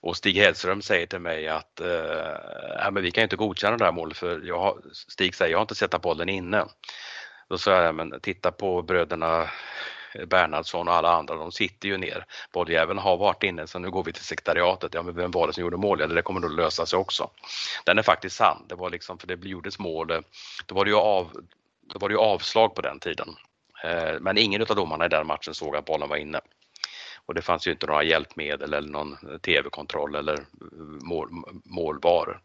Och 0.00 0.16
Stig 0.16 0.36
Hedström 0.36 0.82
säger 0.82 1.06
till 1.06 1.18
mig 1.18 1.48
att 1.48 1.80
eh, 1.80 2.90
men 2.92 3.02
vi 3.02 3.10
kan 3.10 3.24
inte 3.24 3.36
godkänna 3.36 3.76
det 3.76 3.84
här 3.84 3.92
målet 3.92 4.16
för 4.16 4.40
jag 4.44 4.58
har, 4.58 4.80
Stig 4.92 5.34
säger 5.34 5.50
jag 5.52 5.58
har 5.58 5.62
inte 5.62 5.74
sett 5.74 5.94
att 5.94 6.02
bollen 6.02 6.28
är 6.28 6.34
inne. 6.34 6.64
Då 7.48 7.58
sa 7.58 7.82
jag, 7.82 7.94
men 7.94 8.20
titta 8.20 8.52
på 8.52 8.82
bröderna 8.82 9.50
Bernhardsson 10.26 10.88
och 10.88 10.94
alla 10.94 11.12
andra, 11.12 11.34
de 11.34 11.52
sitter 11.52 11.88
ju 11.88 11.96
ner. 11.96 12.26
Bolljäveln 12.52 12.98
har 12.98 13.16
varit 13.16 13.42
inne 13.42 13.66
så 13.66 13.78
nu 13.78 13.90
går 13.90 14.04
vi 14.04 14.12
till 14.12 14.24
sekretariatet. 14.24 14.94
Ja, 14.94 15.02
men 15.02 15.14
vem 15.14 15.30
var 15.30 15.46
det 15.46 15.52
som 15.52 15.62
gjorde 15.62 15.76
mål? 15.76 16.00
Ja, 16.00 16.06
det 16.06 16.22
kommer 16.22 16.40
nog 16.40 16.50
lösa 16.50 16.86
sig 16.86 16.98
också. 16.98 17.30
Den 17.84 17.98
är 17.98 18.02
faktiskt 18.02 18.36
sann. 18.36 18.66
Det 18.68 18.74
var 18.74 18.90
liksom, 18.90 19.18
för 19.18 19.26
det 19.26 19.48
gjordes 19.48 19.78
mål. 19.78 20.22
Då 20.66 20.74
var 20.74 20.84
det 20.84 20.90
ju, 20.90 20.96
av, 20.96 21.30
då 21.92 21.98
var 21.98 22.08
det 22.08 22.12
ju 22.12 22.20
avslag 22.20 22.74
på 22.74 22.82
den 22.82 23.00
tiden. 23.00 23.28
Eh, 23.84 24.20
men 24.20 24.38
ingen 24.38 24.62
av 24.62 24.76
domarna 24.76 25.06
i 25.06 25.08
den 25.08 25.26
matchen 25.26 25.54
såg 25.54 25.76
att 25.76 25.84
bollen 25.84 26.08
var 26.08 26.16
inne. 26.16 26.40
Och 27.26 27.34
det 27.34 27.42
fanns 27.42 27.66
ju 27.66 27.70
inte 27.70 27.86
några 27.86 28.02
hjälpmedel 28.02 28.74
eller 28.74 28.88
någon 28.88 29.40
tv-kontroll 29.40 30.14
eller 30.14 30.34
eh, 30.34 30.44
mål, 31.02 31.28
målvaror. 31.64 32.40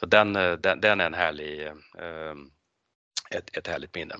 Så 0.00 0.06
den, 0.06 0.36
eh, 0.36 0.52
den, 0.52 0.80
den, 0.80 1.00
är 1.00 1.06
en 1.06 1.14
härlig, 1.14 1.66
ett, 3.30 3.56
ett 3.56 3.66
härligt 3.66 3.94
minne. 3.94 4.14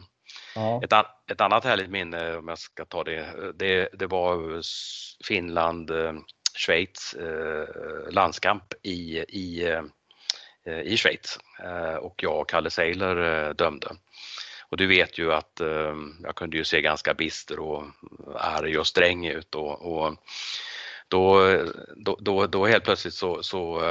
Ja. 0.54 0.80
Ett, 0.84 0.92
an, 0.92 1.04
ett, 1.30 1.40
annat 1.40 1.64
härligt 1.64 1.90
minne, 1.90 2.36
om 2.36 2.48
jag 2.48 2.58
ska 2.58 2.84
ta 2.84 3.04
det, 3.04 3.52
det, 3.54 3.88
det 3.92 4.06
var 4.06 4.60
Finland, 5.24 5.90
eh, 5.90 6.12
Schweiz 6.54 7.14
eh, 7.14 7.66
landskamp 8.12 8.74
i, 8.82 9.18
i, 9.18 9.64
eh, 10.66 10.80
i 10.80 10.96
Schweiz 10.96 11.38
eh, 11.64 11.94
och 11.94 12.22
jag 12.22 12.40
och 12.40 12.48
Kalle 12.48 12.70
Seiler 12.70 13.46
eh, 13.46 13.54
dömde. 13.54 13.88
Och 14.68 14.76
du 14.76 14.86
vet 14.86 15.18
ju 15.18 15.32
att 15.32 15.60
eh, 15.60 15.94
jag 16.22 16.34
kunde 16.36 16.56
ju 16.56 16.64
se 16.64 16.80
ganska 16.80 17.14
bister 17.14 17.58
och 17.58 17.84
arg 18.34 18.78
och 18.78 18.86
sträng 18.86 19.26
ut 19.26 19.54
och, 19.54 19.82
och 19.82 20.16
då, 21.08 21.56
då, 21.96 22.18
då, 22.20 22.46
då 22.46 22.66
helt 22.66 22.84
plötsligt 22.84 23.14
så, 23.14 23.42
så 23.42 23.82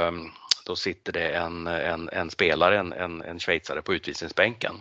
då 0.66 0.76
sitter 0.76 1.12
det 1.12 1.28
en, 1.28 1.66
en, 1.66 2.08
en 2.08 2.30
spelare, 2.30 2.78
en, 2.78 2.92
en, 2.92 3.22
en 3.22 3.38
schweizare 3.38 3.82
på 3.82 3.94
utvisningsbänken 3.94 4.74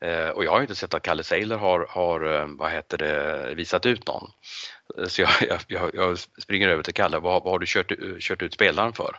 Eh, 0.00 0.28
och 0.28 0.44
jag 0.44 0.50
har 0.50 0.60
inte 0.60 0.74
sett 0.74 0.94
att 0.94 1.02
Kalle 1.02 1.24
Seiler 1.24 1.56
har, 1.56 1.86
har 1.90 2.34
eh, 2.34 2.46
vad 2.48 2.70
heter 2.70 2.98
det, 2.98 3.54
visat 3.54 3.86
ut 3.86 4.06
någon. 4.06 4.30
Eh, 4.98 5.06
så 5.06 5.22
jag, 5.22 5.30
jag, 5.66 5.90
jag 5.94 6.18
springer 6.18 6.68
över 6.68 6.82
till 6.82 6.94
Kalle, 6.94 7.18
vad, 7.18 7.44
vad 7.44 7.52
har 7.52 7.58
du 7.58 7.66
kört, 7.66 7.92
kört 8.20 8.42
ut 8.42 8.54
spelaren 8.54 8.92
för? 8.92 9.18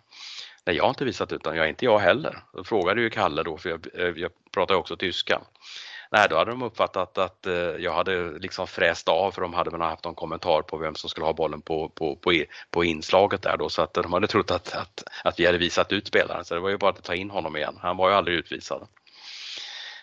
Nej, 0.65 0.75
jag 0.75 0.83
har 0.83 0.89
inte 0.89 1.05
visat 1.05 1.31
ut 1.31 1.43
den, 1.43 1.55
jag 1.55 1.69
inte 1.69 1.85
jag 1.85 1.99
heller. 1.99 2.43
Då 2.53 2.63
frågade 2.63 3.01
ju 3.01 3.09
Kalle 3.09 3.43
då, 3.43 3.57
för 3.57 3.69
jag, 3.69 4.17
jag 4.17 4.31
pratar 4.51 4.73
ju 4.75 4.79
också 4.79 4.97
tyska. 4.97 5.41
Nej, 6.11 6.27
då 6.29 6.37
hade 6.37 6.51
de 6.51 6.61
uppfattat 6.61 7.17
att 7.17 7.47
jag 7.79 7.93
hade 7.93 8.39
liksom 8.39 8.67
fräst 8.67 9.07
av 9.07 9.31
för 9.31 9.41
de 9.41 9.53
hade 9.53 9.69
väl 9.69 9.81
haft 9.81 10.05
någon 10.05 10.15
kommentar 10.15 10.61
på 10.61 10.77
vem 10.77 10.95
som 10.95 11.09
skulle 11.09 11.25
ha 11.25 11.33
bollen 11.33 11.61
på, 11.61 11.89
på, 11.89 12.15
på, 12.15 12.43
på 12.71 12.83
inslaget 12.83 13.41
där 13.41 13.57
då 13.57 13.69
så 13.69 13.81
att 13.81 13.93
de 13.93 14.13
hade 14.13 14.27
trott 14.27 14.51
att, 14.51 14.73
att, 14.75 15.03
att 15.23 15.39
vi 15.39 15.45
hade 15.45 15.57
visat 15.57 15.91
ut 15.91 16.07
spelaren 16.07 16.45
så 16.45 16.53
det 16.53 16.59
var 16.59 16.69
ju 16.69 16.77
bara 16.77 16.91
att 16.91 17.03
ta 17.03 17.15
in 17.15 17.29
honom 17.29 17.57
igen. 17.57 17.77
Han 17.81 17.97
var 17.97 18.09
ju 18.09 18.15
aldrig 18.15 18.37
utvisad. 18.37 18.87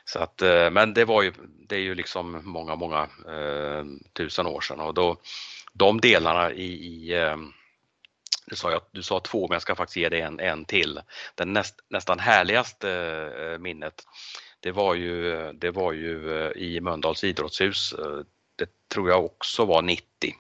Så 0.09 0.19
att, 0.19 0.43
eh, 0.43 0.71
men 0.71 0.95
det 0.95 1.05
var 1.05 1.23
ju, 1.23 1.33
det 1.69 1.77
är 1.77 1.81
ju 1.81 1.95
liksom 1.95 2.41
många, 2.45 2.77
många 2.77 3.03
eh, 3.29 3.85
tusen 4.13 4.47
år 4.47 4.61
sedan 4.61 4.81
och 4.81 4.95
då 4.95 5.17
de 5.73 6.01
delarna 6.01 6.53
i, 6.53 6.65
i 6.65 7.13
eh, 7.23 7.37
du 8.47 8.57
sa, 8.57 8.71
jag, 8.71 8.81
du 8.91 9.03
sa 9.03 9.21
två 9.21 9.49
men 9.49 9.55
jag 9.55 9.63
ska 9.63 9.75
faktiskt 9.75 9.97
ge 9.97 10.09
dig 10.09 10.21
en, 10.21 10.41
en 10.41 10.65
till. 10.65 11.01
Den 11.35 11.53
näst, 11.53 11.75
nästan 11.89 12.19
härligaste 12.19 12.91
eh, 13.39 13.59
minnet 13.59 14.03
det 14.61 14.73
var 14.73 14.95
ju, 14.95 15.53
det 15.53 15.71
var 15.71 15.93
ju 15.93 16.41
eh, 16.41 16.51
i 16.51 16.81
Mölndals 16.81 17.25
idrottshus. 17.25 17.93
Eh, 17.93 18.21
det 18.57 18.89
tror 18.89 19.11
jag 19.11 19.25
också 19.25 19.65
var 19.65 19.83
90 19.83 20.35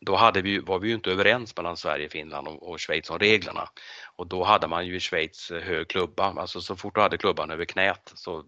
då 0.00 0.16
hade 0.16 0.42
vi, 0.42 0.58
var 0.58 0.78
vi 0.78 0.88
ju 0.88 0.94
inte 0.94 1.10
överens 1.10 1.56
mellan 1.56 1.76
Sverige, 1.76 2.08
Finland 2.08 2.48
och, 2.48 2.70
och 2.70 2.80
Schweiz 2.80 3.10
om 3.10 3.18
reglerna. 3.18 3.68
Och 4.16 4.26
då 4.26 4.44
hade 4.44 4.68
man 4.68 4.86
ju 4.86 4.96
i 4.96 5.00
Schweiz 5.00 5.50
eh, 5.50 5.62
hög 5.62 5.88
klubba, 5.88 6.34
alltså 6.40 6.60
så 6.60 6.76
fort 6.76 6.94
du 6.94 7.00
hade 7.00 7.18
klubban 7.18 7.50
över 7.50 7.64
knät 7.64 8.12
så 8.14 8.44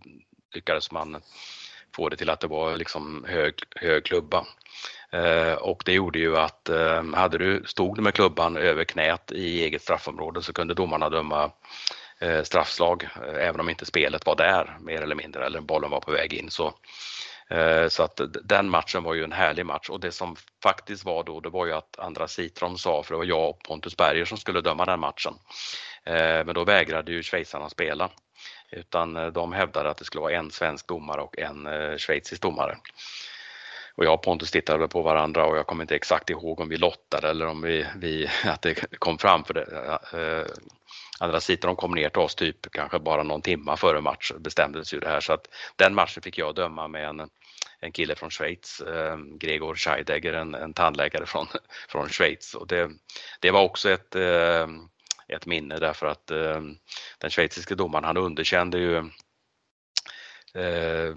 lyckades 0.54 0.90
man 0.90 1.22
få 1.96 2.08
det 2.08 2.16
till 2.16 2.30
att 2.30 2.40
det 2.40 2.46
var 2.46 2.76
liksom 2.76 3.24
hög, 3.28 3.54
hög 3.76 4.04
klubba. 4.04 4.46
Eh, 5.10 5.54
och 5.54 5.82
det 5.86 5.92
gjorde 5.92 6.18
ju 6.18 6.36
att 6.36 6.68
eh, 6.68 7.04
hade 7.14 7.38
du, 7.38 7.62
stod 7.66 7.96
du 7.96 8.02
med 8.02 8.14
klubban 8.14 8.56
över 8.56 8.84
knät 8.84 9.32
i 9.32 9.62
eget 9.62 9.82
straffområde 9.82 10.42
så 10.42 10.52
kunde 10.52 10.74
domarna 10.74 11.08
döma 11.10 11.50
eh, 12.18 12.42
straffslag 12.42 13.02
eh, 13.02 13.48
även 13.48 13.60
om 13.60 13.68
inte 13.68 13.86
spelet 13.86 14.26
var 14.26 14.36
där 14.36 14.76
mer 14.80 15.02
eller 15.02 15.14
mindre 15.14 15.46
eller 15.46 15.60
bollen 15.60 15.90
var 15.90 16.00
på 16.00 16.12
väg 16.12 16.32
in. 16.32 16.50
Så 16.50 16.74
Eh, 17.52 17.88
så 17.88 18.02
att 18.02 18.20
den 18.44 18.68
matchen 18.68 19.02
var 19.02 19.14
ju 19.14 19.24
en 19.24 19.32
härlig 19.32 19.66
match 19.66 19.88
och 19.88 20.00
det 20.00 20.12
som 20.12 20.36
faktiskt 20.62 21.04
var 21.04 21.24
då, 21.24 21.40
det 21.40 21.48
var 21.48 21.66
ju 21.66 21.72
att 21.72 21.98
andra 21.98 22.28
Citron 22.28 22.78
sa, 22.78 23.02
för 23.02 23.14
det 23.14 23.18
var 23.18 23.24
jag 23.24 23.50
och 23.50 23.62
Pontus 23.62 23.96
Berger 23.96 24.24
som 24.24 24.38
skulle 24.38 24.60
döma 24.60 24.84
den 24.84 25.00
matchen. 25.00 25.34
Eh, 26.04 26.44
men 26.44 26.54
då 26.54 26.64
vägrade 26.64 27.12
ju 27.12 27.22
schweizarna 27.22 27.68
spela. 27.68 28.10
Utan 28.70 29.16
eh, 29.16 29.26
de 29.26 29.52
hävdade 29.52 29.90
att 29.90 29.96
det 29.96 30.04
skulle 30.04 30.22
vara 30.22 30.32
en 30.32 30.50
svensk 30.50 30.88
domare 30.88 31.20
och 31.20 31.38
en 31.38 31.68
schweizisk 31.98 32.42
domare. 32.42 32.78
Och 33.94 34.04
jag 34.04 34.14
och 34.14 34.22
Pontus 34.22 34.50
tittade 34.50 34.88
på 34.88 35.02
varandra 35.02 35.46
och 35.46 35.56
jag 35.56 35.66
kommer 35.66 35.84
inte 35.84 35.96
exakt 35.96 36.30
ihåg 36.30 36.60
om 36.60 36.68
vi 36.68 36.76
lottade 36.76 37.30
eller 37.30 37.46
om 37.46 37.62
vi, 37.62 37.86
vi 37.96 38.28
att 38.44 38.62
det 38.62 38.74
kom 38.98 39.18
fram 39.18 39.44
för 39.44 39.54
det. 39.54 40.46
Andra 41.20 41.40
sidan 41.40 41.76
kom 41.76 41.90
ner 41.90 42.08
till 42.08 42.22
oss 42.22 42.34
typ 42.34 42.72
kanske 42.72 42.98
bara 42.98 43.22
någon 43.22 43.42
timma 43.42 43.76
före 43.76 44.00
match 44.00 44.32
bestämdes 44.38 44.94
ju 44.94 45.00
det 45.00 45.08
här 45.08 45.20
så 45.20 45.32
att 45.32 45.48
den 45.76 45.94
matchen 45.94 46.22
fick 46.22 46.38
jag 46.38 46.54
döma 46.54 46.88
med 46.88 47.08
en 47.08 47.28
en 47.80 47.92
kille 47.92 48.14
från 48.14 48.30
Schweiz, 48.30 48.80
eh, 48.80 49.16
Gregor 49.16 49.74
Scheidegger, 49.74 50.32
en, 50.32 50.54
en 50.54 50.74
tandläkare 50.74 51.26
från, 51.26 51.46
från 51.88 52.08
Schweiz. 52.08 52.54
Och 52.54 52.66
det, 52.66 52.90
det 53.40 53.50
var 53.50 53.62
också 53.62 53.90
ett, 53.90 54.14
eh, 54.14 54.68
ett 55.28 55.46
minne 55.46 55.78
därför 55.78 56.06
att 56.06 56.30
eh, 56.30 56.60
den 57.18 57.30
schweiziske 57.30 57.74
domaren 57.74 58.04
han 58.04 58.16
underkände 58.16 58.78
ju 58.78 58.96
eh, 60.54 61.14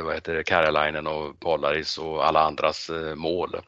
vad 0.00 0.14
heter 0.14 0.34
det, 0.34 0.44
Karolinen 0.44 1.06
och 1.06 1.40
Polaris 1.40 1.98
och 1.98 2.26
alla 2.26 2.40
andras 2.40 2.90
eh, 2.90 3.14
mål. 3.14 3.60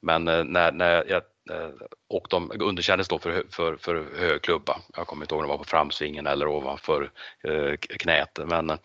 Men 0.00 0.28
eh, 0.28 0.44
när, 0.44 0.72
när 0.72 1.04
jag 1.08 1.22
Eh, 1.50 1.70
och 2.08 2.26
de 2.30 2.52
underkändes 2.60 3.08
då 3.08 3.18
för, 3.18 3.44
för, 3.50 3.76
för 3.76 4.16
hög 4.18 4.42
klubba. 4.42 4.80
Jag 4.96 5.06
kommer 5.06 5.24
inte 5.24 5.34
ihåg 5.34 5.40
om 5.40 5.48
det 5.48 5.52
var 5.52 5.58
på 5.58 5.64
framsvingen 5.64 6.26
eller 6.26 6.48
ovanför 6.48 7.10
eh, 7.42 7.76
knät 7.76 8.38
men 8.46 8.70
eh, 8.70 8.76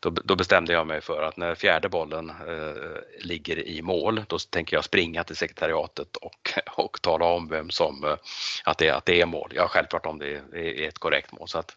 då, 0.00 0.10
då, 0.10 0.36
bestämde 0.36 0.72
jag 0.72 0.86
mig 0.86 1.00
för 1.00 1.22
att 1.22 1.36
när 1.36 1.54
fjärde 1.54 1.88
bollen 1.88 2.30
eh, 2.30 3.24
ligger 3.24 3.68
i 3.68 3.82
mål 3.82 4.24
då 4.28 4.38
tänker 4.38 4.76
jag 4.76 4.84
springa 4.84 5.24
till 5.24 5.36
sekretariatet 5.36 6.16
och, 6.16 6.52
och 6.76 7.02
tala 7.02 7.24
om 7.24 7.48
vem 7.48 7.70
som, 7.70 8.16
att, 8.64 8.78
det, 8.78 8.90
att 8.90 9.06
det 9.06 9.20
är 9.20 9.26
mål. 9.26 9.52
Ja 9.54 9.68
självklart 9.68 10.06
om 10.06 10.18
det 10.18 10.36
är 10.52 10.88
ett 10.88 10.98
korrekt 10.98 11.32
mål 11.32 11.48
så 11.48 11.58
att 11.58 11.74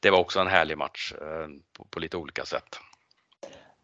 det 0.00 0.10
var 0.10 0.18
också 0.18 0.40
en 0.40 0.46
härlig 0.46 0.78
match 0.78 1.12
eh, 1.12 1.48
på, 1.76 1.84
på 1.84 2.00
lite 2.00 2.16
olika 2.16 2.44
sätt. 2.44 2.78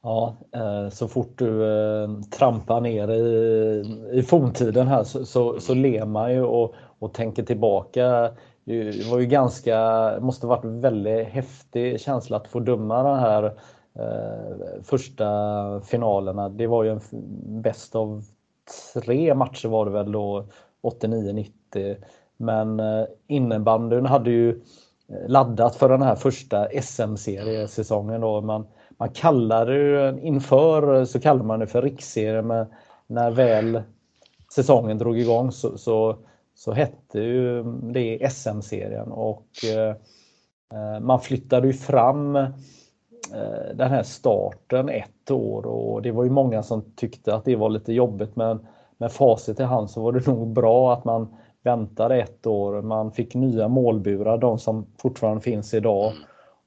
Ja, 0.03 0.37
eh, 0.55 0.89
så 0.89 1.09
fort 1.09 1.39
du 1.39 1.65
eh, 1.65 2.21
trampar 2.21 2.81
ner 2.81 3.11
i, 3.11 3.83
i 4.13 4.23
forntiden 4.23 4.87
här 4.87 5.05
så, 5.05 5.25
så, 5.25 5.61
så 5.61 5.75
ler 5.75 6.07
man 6.07 6.33
ju 6.33 6.43
och, 6.43 6.75
och 6.99 7.15
tänker 7.15 7.43
tillbaka. 7.43 8.31
Det 8.65 9.11
var 9.11 9.19
ju 9.19 9.27
ganska, 9.27 9.79
måste 10.21 10.47
varit 10.47 10.65
väldigt 10.65 11.29
häftig 11.29 12.01
känsla 12.01 12.37
att 12.37 12.49
få 12.49 12.61
döma 12.61 13.03
den 13.03 13.19
här 13.19 13.45
eh, 13.99 14.83
första 14.83 15.81
finalerna. 15.81 16.49
Det 16.49 16.67
var 16.67 16.85
ju 16.85 16.91
en 16.91 17.01
bäst 17.63 17.95
av 17.97 18.25
tre 18.95 19.35
matcher 19.35 19.69
var 19.69 19.85
det 19.85 19.91
väl 19.91 20.13
då, 20.13 20.47
89-90. 20.83 21.97
Men 22.37 22.83
innebandyn 23.27 24.07
hade 24.07 24.31
ju 24.31 24.61
laddat 25.27 25.77
för 25.77 25.89
den 25.89 26.03
här 26.03 26.15
första 26.15 26.69
SM-seriesäsongen 26.83 28.21
då. 28.21 28.41
Man, 28.41 28.67
man 28.99 29.09
kallade 29.09 30.13
det 30.13 30.21
inför 30.21 31.05
så 31.05 31.21
kallade 31.21 31.45
man 31.45 31.61
det 31.61 31.67
för 31.67 31.83
riksserie 31.83 32.43
men 32.43 32.67
när 33.07 33.31
väl 33.31 33.83
säsongen 34.55 34.99
drog 34.99 35.19
igång 35.19 35.53
så, 35.53 35.79
så, 35.79 36.17
så 36.55 36.73
hette 36.73 37.19
ju 37.19 37.63
det 37.93 38.33
SM-serien 38.33 39.13
och 39.13 39.47
eh, 39.75 41.01
man 41.01 41.21
flyttade 41.21 41.67
ju 41.67 41.73
fram 41.73 42.37
eh, 42.37 42.49
den 43.75 43.91
här 43.91 44.03
starten 44.03 44.89
ett 44.89 45.31
år 45.31 45.67
och 45.67 46.03
det 46.03 46.13
var 46.13 46.25
ju 46.25 46.31
många 46.31 46.63
som 46.63 46.83
tyckte 46.97 47.35
att 47.35 47.45
det 47.45 47.57
var 47.57 47.69
lite 47.69 47.93
jobbigt 47.93 48.37
men 48.37 48.67
med 48.99 49.13
facit 49.13 49.61
i 49.61 49.63
hand 49.63 49.91
så 49.91 50.03
var 50.03 50.13
det 50.13 50.27
nog 50.27 50.49
bra 50.53 50.93
att 50.93 51.05
man 51.05 51.37
väntade 51.63 52.23
ett 52.23 52.47
år. 52.47 52.83
Man 52.83 53.13
fick 53.13 53.35
nya 53.35 53.69
målburar, 53.69 54.39
de 54.39 54.59
som 54.59 54.87
fortfarande 54.99 55.41
finns 55.41 55.75
idag. 55.75 56.13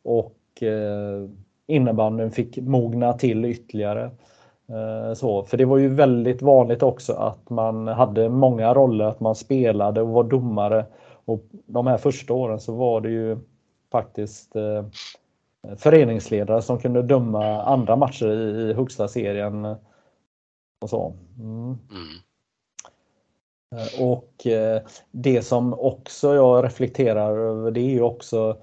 Och 0.03 0.63
eh, 0.63 1.29
innebandyn 1.71 2.31
fick 2.31 2.57
mogna 2.57 3.13
till 3.13 3.45
ytterligare. 3.45 4.11
Eh, 4.69 5.13
så, 5.13 5.43
för 5.43 5.57
det 5.57 5.65
var 5.65 5.77
ju 5.77 5.87
väldigt 5.87 6.41
vanligt 6.41 6.83
också 6.83 7.13
att 7.13 7.49
man 7.49 7.87
hade 7.87 8.29
många 8.29 8.73
roller, 8.73 9.05
att 9.05 9.19
man 9.19 9.35
spelade 9.35 10.01
och 10.01 10.07
var 10.07 10.23
domare. 10.23 10.85
Och 11.25 11.43
de 11.65 11.87
här 11.87 11.97
första 11.97 12.33
åren 12.33 12.59
så 12.59 12.75
var 12.75 13.01
det 13.01 13.09
ju 13.09 13.37
faktiskt 13.91 14.55
eh, 14.55 14.85
föreningsledare 15.77 16.61
som 16.61 16.79
kunde 16.79 17.01
döma 17.01 17.61
andra 17.61 17.95
matcher 17.95 18.27
i, 18.27 18.69
i 18.69 18.73
högsta 18.73 19.07
serien. 19.07 19.65
Och 20.81 20.89
så. 20.89 21.13
Mm. 21.39 21.63
Mm. 21.65 21.77
Och 23.99 24.47
det 25.11 25.41
som 25.41 25.73
också 25.73 26.35
jag 26.35 26.65
reflekterar 26.65 27.37
över 27.37 27.71
det 27.71 27.79
är 27.79 27.89
ju 27.89 28.01
också 28.01 28.57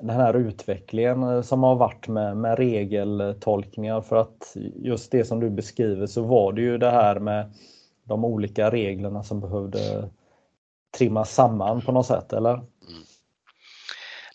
den 0.00 0.10
här 0.10 0.34
utvecklingen 0.34 1.22
eh, 1.22 1.42
som 1.42 1.62
har 1.62 1.76
varit 1.76 2.08
med, 2.08 2.36
med 2.36 2.58
regeltolkningar 2.58 4.00
för 4.00 4.16
att 4.16 4.56
just 4.74 5.10
det 5.10 5.24
som 5.24 5.40
du 5.40 5.50
beskriver 5.50 6.06
så 6.06 6.22
var 6.22 6.52
det 6.52 6.60
ju 6.60 6.78
det 6.78 6.90
här 6.90 7.20
med 7.20 7.52
de 8.04 8.24
olika 8.24 8.70
reglerna 8.70 9.22
som 9.22 9.40
behövde 9.40 10.10
trimmas 10.98 11.34
samman 11.34 11.80
på 11.80 11.92
något 11.92 12.06
sätt, 12.06 12.32
eller? 12.32 12.60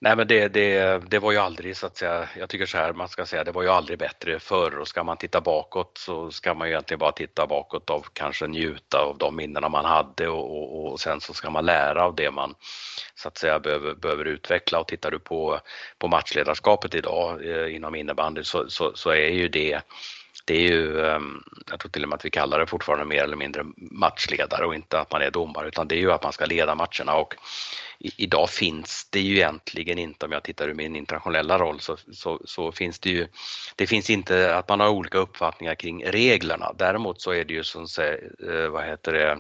Nej 0.04 0.16
men 0.16 0.28
det, 0.28 0.48
det, 0.48 1.00
det 1.10 1.20
var 1.20 1.32
ju 1.32 1.38
aldrig 1.38 1.78
så 1.78 1.86
att 1.86 1.98
säga, 1.98 2.30
jag 2.38 2.50
tycker 2.50 2.66
så 2.66 2.78
här, 2.78 2.94
man 2.94 3.08
ska 3.08 3.26
säga 3.26 3.44
det 3.44 3.52
var 3.52 3.62
ju 3.62 3.70
aldrig 3.70 4.00
bättre 4.00 4.40
förr. 4.40 4.80
Och 4.80 4.88
ska 4.88 5.04
man 5.04 5.18
titta 5.18 5.42
bakåt 5.42 5.98
så 5.98 6.32
ska 6.32 6.54
man 6.54 6.68
ju 6.68 6.74
egentligen 6.74 7.00
bara 7.00 7.12
titta 7.12 7.48
bakåt 7.48 7.90
och 7.90 8.14
kanske 8.14 8.48
njuta 8.48 8.98
av 8.98 9.18
de 9.18 9.36
minnena 9.36 9.70
man 9.70 9.86
hade 9.86 10.28
och, 10.28 10.58
och, 10.58 10.92
och 10.92 11.00
sen 11.00 11.22
så 11.22 11.34
ska 11.34 11.50
man 11.50 11.66
lära 11.66 12.06
av 12.06 12.16
det 12.16 12.32
man 12.32 12.56
så 13.16 13.28
att 13.28 13.38
säga 13.38 13.60
behöver, 13.60 13.96
behöver 13.96 14.26
utveckla. 14.26 14.80
Och 14.80 14.88
tittar 14.88 15.12
du 15.12 15.20
på, 15.20 15.60
på 15.98 16.08
matchledarskapet 16.08 16.96
idag 16.96 17.46
eh, 17.46 17.76
inom 17.76 17.96
innebandy 17.96 18.44
så, 18.44 18.70
så, 18.70 18.92
så 18.96 19.10
är 19.10 19.30
ju 19.30 19.48
det 19.48 19.82
det 20.46 20.54
är 20.54 20.62
ju, 20.62 21.06
ehm, 21.06 21.44
jag 21.70 21.80
tror 21.80 21.92
till 21.92 22.04
och 22.04 22.10
med 22.10 22.16
att 22.16 22.26
vi 22.26 22.30
kallar 22.30 22.60
det 22.60 22.68
fortfarande 22.68 23.06
mer 23.06 23.24
eller 23.24 23.38
mindre 23.38 23.66
matchledare 23.78 24.66
och 24.66 24.76
inte 24.76 25.00
att 25.00 25.12
man 25.12 25.22
är 25.22 25.32
domare 25.32 25.68
utan 25.68 25.88
det 25.88 25.96
är 25.96 26.00
ju 26.00 26.12
att 26.12 26.24
man 26.24 26.34
ska 26.34 26.46
leda 26.46 26.76
matcherna 26.76 27.16
och 27.16 27.36
idag 28.00 28.50
finns 28.50 29.08
det 29.10 29.20
ju 29.20 29.36
egentligen 29.36 29.98
inte, 29.98 30.26
om 30.26 30.32
jag 30.32 30.44
tittar 30.44 30.68
ur 30.68 30.74
min 30.74 30.96
internationella 30.96 31.60
roll, 31.60 31.80
så, 31.80 31.98
så, 32.14 32.42
så, 32.46 32.72
finns 32.72 33.00
det 33.00 33.10
ju, 33.10 33.28
det 33.76 33.88
finns 33.88 34.10
inte 34.10 34.56
att 34.56 34.70
man 34.70 34.80
har 34.80 34.90
olika 34.90 35.18
uppfattningar 35.18 35.76
kring 35.76 36.06
reglerna. 36.06 36.74
Däremot 36.78 37.22
så 37.22 37.32
är 37.32 37.46
det 37.46 37.54
ju 37.54 37.64
som, 37.64 37.88
eh, 38.00 38.68
vad 38.70 38.86
heter 38.86 39.14
det, 39.14 39.40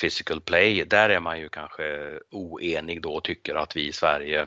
physical 0.00 0.40
play, 0.40 0.84
där 0.84 1.10
är 1.10 1.20
man 1.20 1.40
ju 1.40 1.48
kanske 1.48 2.18
oenig 2.30 3.02
då 3.02 3.12
och 3.12 3.24
tycker 3.24 3.54
att 3.54 3.76
vi 3.76 3.88
i 3.88 3.92
Sverige 3.92 4.46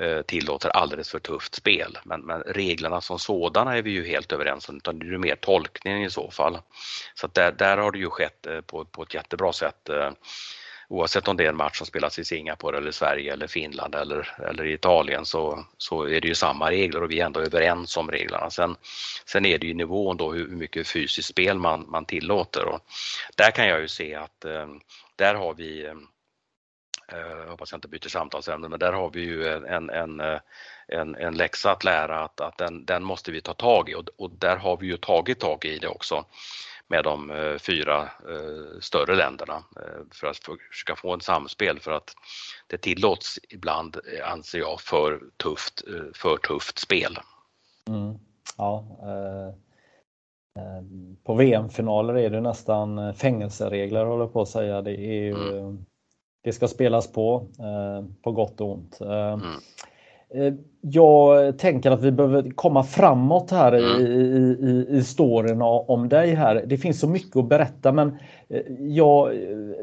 Eh, 0.00 0.22
tillåter 0.22 0.68
alldeles 0.68 1.10
för 1.10 1.18
tufft 1.18 1.54
spel. 1.54 1.98
Men, 2.04 2.20
men, 2.20 2.40
reglerna 2.42 3.00
som 3.00 3.18
sådana 3.18 3.76
är 3.76 3.82
vi 3.82 3.90
ju 3.90 4.06
helt 4.06 4.32
överens 4.32 4.68
om, 4.68 4.76
utan 4.76 4.98
det 4.98 5.06
är 5.06 5.18
mer 5.18 5.36
tolkningen 5.36 6.02
i 6.02 6.10
så 6.10 6.30
fall. 6.30 6.58
Så 7.14 7.26
där, 7.26 7.52
där 7.52 7.76
har 7.76 7.92
det 7.92 7.98
ju 7.98 8.10
skett 8.10 8.46
eh, 8.46 8.60
på, 8.60 8.84
på 8.84 9.02
ett 9.02 9.14
jättebra 9.14 9.52
sätt 9.52 9.88
eh, 9.88 10.10
oavsett 10.88 11.28
om 11.28 11.36
det 11.36 11.44
är 11.44 11.48
en 11.48 11.56
match 11.56 11.78
som 11.78 11.86
spelas 11.86 12.18
i 12.18 12.24
Singapore 12.24 12.76
eller 12.76 12.90
Sverige 12.90 13.32
eller 13.32 13.46
Finland 13.46 13.94
eller, 13.94 14.36
eller 14.50 14.66
Italien 14.66 15.26
så, 15.26 15.64
så 15.78 16.08
är 16.08 16.20
det 16.20 16.28
ju 16.28 16.34
samma 16.34 16.70
regler 16.70 17.02
och 17.02 17.10
vi 17.10 17.20
är 17.20 17.26
ändå 17.26 17.40
överens 17.40 17.96
om 17.96 18.10
reglerna. 18.10 18.50
Sen, 18.50 18.76
sen 19.26 19.46
är 19.46 19.58
det 19.58 19.66
ju 19.66 19.74
nivån 19.74 20.16
då 20.16 20.32
hur 20.32 20.48
mycket 20.48 20.88
fysiskt 20.88 21.28
spel 21.28 21.58
man, 21.58 21.84
man 21.88 22.04
tillåter 22.04 22.64
och 22.64 22.80
där 23.36 23.50
kan 23.50 23.68
jag 23.68 23.80
ju 23.80 23.88
se 23.88 24.14
att 24.14 24.40
där 25.16 25.34
har 25.34 25.54
vi 25.54 25.94
jag 27.12 27.50
hoppas 27.50 27.72
jag 27.72 27.76
inte 27.76 27.88
byter 27.88 28.08
samtalsämne, 28.08 28.68
men 28.68 28.78
där 28.78 28.92
har 28.92 29.10
vi 29.10 29.20
ju 29.20 29.48
en, 29.48 29.90
en, 29.90 30.20
en, 30.88 31.14
en 31.14 31.34
läxa 31.34 31.70
att 31.70 31.84
lära 31.84 32.24
att, 32.24 32.40
att 32.40 32.58
den, 32.58 32.84
den 32.84 33.04
måste 33.04 33.32
vi 33.32 33.40
ta 33.40 33.54
tag 33.54 33.90
i 33.90 33.94
och, 33.94 34.08
och 34.16 34.30
där 34.30 34.56
har 34.56 34.76
vi 34.76 34.86
ju 34.86 34.96
tagit 34.96 35.40
tag 35.40 35.64
i 35.64 35.78
det 35.78 35.88
också 35.88 36.24
med 36.88 37.04
de 37.04 37.30
eh, 37.30 37.58
fyra 37.58 38.02
eh, 38.02 38.80
större 38.80 39.14
länderna 39.14 39.54
eh, 39.54 40.02
för 40.10 40.26
att 40.26 40.36
försöka 40.70 40.96
få 40.96 41.14
en 41.14 41.20
samspel 41.20 41.80
för 41.80 41.92
att 41.92 42.14
det 42.66 42.78
tillåts 42.78 43.38
ibland, 43.48 43.96
anser 44.24 44.58
jag, 44.58 44.80
för 44.80 45.20
tufft, 45.36 45.82
för 46.14 46.36
tufft 46.36 46.78
spel. 46.78 47.18
Mm. 47.88 48.18
Ja, 48.56 48.84
på 51.24 51.34
VM-finaler 51.34 52.14
är 52.14 52.30
det 52.30 52.40
nästan 52.40 53.14
fängelseregler 53.14 54.04
håller 54.04 54.26
på 54.26 54.42
att 54.42 54.48
säga. 54.48 54.82
Det, 54.82 54.90
är 54.90 55.22
ju, 55.22 55.58
mm. 55.58 55.86
Det 56.42 56.52
ska 56.52 56.68
spelas 56.68 57.12
på, 57.12 57.46
på 58.22 58.32
gott 58.32 58.60
och 58.60 58.72
ont. 58.72 59.00
Mm. 59.00 59.40
Eh, 60.34 60.54
jag 60.80 61.58
tänker 61.58 61.90
att 61.90 62.02
vi 62.02 62.12
behöver 62.12 62.50
komma 62.50 62.82
framåt 62.82 63.50
här 63.50 63.72
mm. 63.72 64.06
i, 64.06 64.10
i, 64.60 64.86
i 64.98 65.02
storyn 65.02 65.62
om 65.62 66.08
dig 66.08 66.34
här. 66.34 66.64
Det 66.66 66.78
finns 66.78 67.00
så 67.00 67.08
mycket 67.08 67.36
att 67.36 67.48
berätta 67.48 67.92
men 67.92 68.18
eh, 68.48 68.62
ja, 68.78 69.30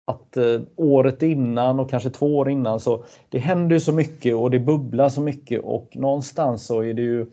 att 0.07 0.37
eh, 0.37 0.61
året 0.77 1.23
innan 1.23 1.81
och 1.81 1.91
kanske 1.91 2.11
två 2.11 2.37
år 2.37 2.51
innan 2.51 2.81
så 2.81 3.05
det 3.29 3.39
händer 3.39 3.79
så 3.79 3.93
mycket 3.93 4.35
och 4.35 4.51
det 4.51 4.59
bubblar 4.59 5.09
så 5.09 5.21
mycket 5.21 5.65
och 5.65 5.89
någonstans 5.95 6.67
så 6.67 6.81
är 6.81 6.95
det 6.95 7.03
ju 7.03 7.27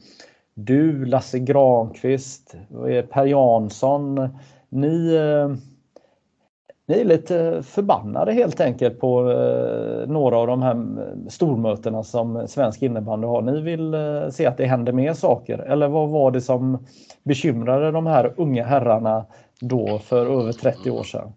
du, 0.53 1.05
Lasse 1.05 1.39
Granqvist, 1.39 2.55
Per 3.09 3.25
Jansson, 3.25 4.29
ni, 4.69 5.15
eh, 5.15 5.55
ni 6.87 6.99
är 6.99 7.05
lite 7.05 7.63
förbannade 7.63 8.33
helt 8.33 8.61
enkelt 8.61 8.99
på 8.99 9.31
eh, 9.31 10.09
några 10.09 10.37
av 10.37 10.47
de 10.47 10.61
här 10.61 10.75
eh, 10.75 11.27
stormötena 11.29 12.03
som 12.03 12.47
svensk 12.47 12.81
innebandy 12.81 13.27
har. 13.27 13.41
Ni 13.41 13.61
vill 13.61 13.93
eh, 13.93 14.29
se 14.29 14.45
att 14.45 14.57
det 14.57 14.65
händer 14.65 14.93
mer 14.93 15.13
saker 15.13 15.57
eller 15.57 15.87
vad 15.87 16.09
var 16.09 16.31
det 16.31 16.41
som 16.41 16.85
bekymrade 17.23 17.91
de 17.91 18.05
här 18.05 18.33
unga 18.37 18.63
herrarna 18.63 19.25
då 19.59 19.99
för 19.99 20.41
över 20.41 20.51
30 20.51 20.91
år 20.91 21.03
sedan? 21.03 21.33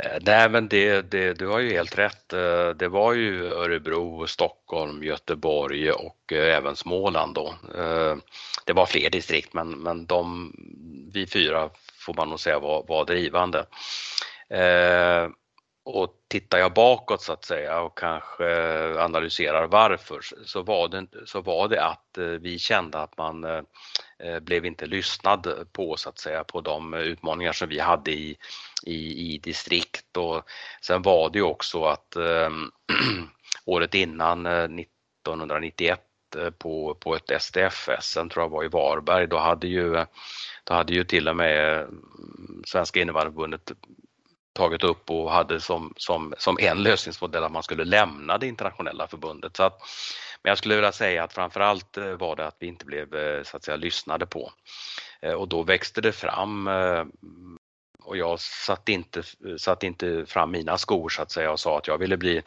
Eh, 0.00 0.18
nej 0.20 0.48
men 0.48 0.68
det, 0.68 1.02
det, 1.02 1.32
du 1.32 1.46
har 1.46 1.58
ju 1.58 1.72
helt 1.72 1.98
rätt. 1.98 2.32
Eh, 2.32 2.68
det 2.68 2.88
var 2.88 3.12
ju 3.12 3.52
Örebro, 3.52 4.26
Stockholm, 4.26 5.02
Göteborg 5.02 5.92
och 5.92 6.32
eh, 6.32 6.56
även 6.56 6.76
Småland 6.76 7.34
då. 7.34 7.54
Det 8.64 8.72
var 8.72 8.86
fler 8.86 9.10
distrikt 9.10 9.54
men, 9.54 9.70
men 9.70 10.06
de, 10.06 10.52
vi 11.12 11.26
fyra 11.26 11.70
får 11.98 12.14
man 12.14 12.28
nog 12.28 12.40
säga 12.40 12.58
var, 12.58 12.84
var 12.88 13.04
drivande. 13.04 13.66
Och 15.84 16.14
tittar 16.28 16.58
jag 16.58 16.72
bakåt 16.74 17.22
så 17.22 17.32
att 17.32 17.44
säga 17.44 17.80
och 17.80 17.98
kanske 17.98 18.44
analyserar 19.00 19.66
varför 19.66 20.20
så 20.44 20.62
var 20.62 20.88
det, 20.88 21.06
så 21.26 21.40
var 21.40 21.68
det 21.68 21.84
att 21.84 22.18
vi 22.40 22.58
kände 22.58 22.98
att 22.98 23.18
man 23.18 23.44
Eh, 24.18 24.40
blev 24.40 24.66
inte 24.66 24.86
lyssnad 24.86 25.66
på 25.72 25.96
så 25.96 26.08
att 26.08 26.18
säga 26.18 26.44
på 26.44 26.60
de 26.60 26.94
utmaningar 26.94 27.52
som 27.52 27.68
vi 27.68 27.78
hade 27.78 28.10
i, 28.10 28.36
i, 28.82 29.34
i 29.34 29.38
distrikt 29.38 30.16
och 30.16 30.42
sen 30.82 31.02
var 31.02 31.30
det 31.30 31.38
ju 31.38 31.44
också 31.44 31.84
att 31.84 32.16
äh, 32.16 32.50
året 33.64 33.94
innan 33.94 34.46
eh, 34.46 34.64
1991 34.64 36.00
på, 36.58 36.94
på 36.94 37.16
ett 37.16 37.42
SDF-SM 37.42 38.28
tror 38.28 38.44
jag 38.44 38.48
var 38.48 38.64
i 38.64 38.68
Varberg, 38.68 39.26
då 39.26 39.38
hade 39.38 39.66
ju, 39.66 40.04
då 40.64 40.74
hade 40.74 40.92
ju 40.92 41.04
till 41.04 41.28
och 41.28 41.36
med 41.36 41.80
mm, 41.80 42.62
Svenska 42.66 43.00
innebandyförbundet 43.00 43.72
tagit 44.52 44.84
upp 44.84 45.10
och 45.10 45.30
hade 45.30 45.60
som, 45.60 45.94
som, 45.96 46.34
som 46.38 46.58
en 46.60 46.82
lösningsmodell 46.82 47.44
att 47.44 47.52
man 47.52 47.62
skulle 47.62 47.84
lämna 47.84 48.38
det 48.38 48.46
internationella 48.46 49.06
förbundet. 49.06 49.56
Så 49.56 49.62
att, 49.62 49.80
men 50.46 50.50
jag 50.50 50.58
skulle 50.58 50.74
vilja 50.74 50.92
säga 50.92 51.24
att 51.24 51.32
framförallt 51.32 51.96
eh, 51.96 52.12
var 52.12 52.36
det 52.36 52.46
att 52.46 52.56
vi 52.58 52.66
inte 52.66 52.84
blev 52.84 53.14
eh, 53.14 53.42
så 53.42 53.56
att 53.56 53.64
säga 53.64 53.76
lyssnade 53.76 54.26
på. 54.26 54.52
Eh, 55.20 55.32
och 55.32 55.48
då 55.48 55.62
växte 55.62 56.00
det 56.00 56.12
fram 56.12 56.68
och 58.04 58.16
jag 58.16 58.40
satte 58.40 58.92
inte, 58.92 59.22
satt 59.58 59.82
inte 59.82 60.26
fram 60.26 60.50
mina 60.50 60.78
skor 60.78 61.08
så 61.08 61.22
att 61.22 61.30
säga 61.30 61.52
och 61.52 61.60
sa 61.60 61.78
att 61.78 61.88
jag 61.88 61.98
ville 61.98 62.16
bli 62.16 62.42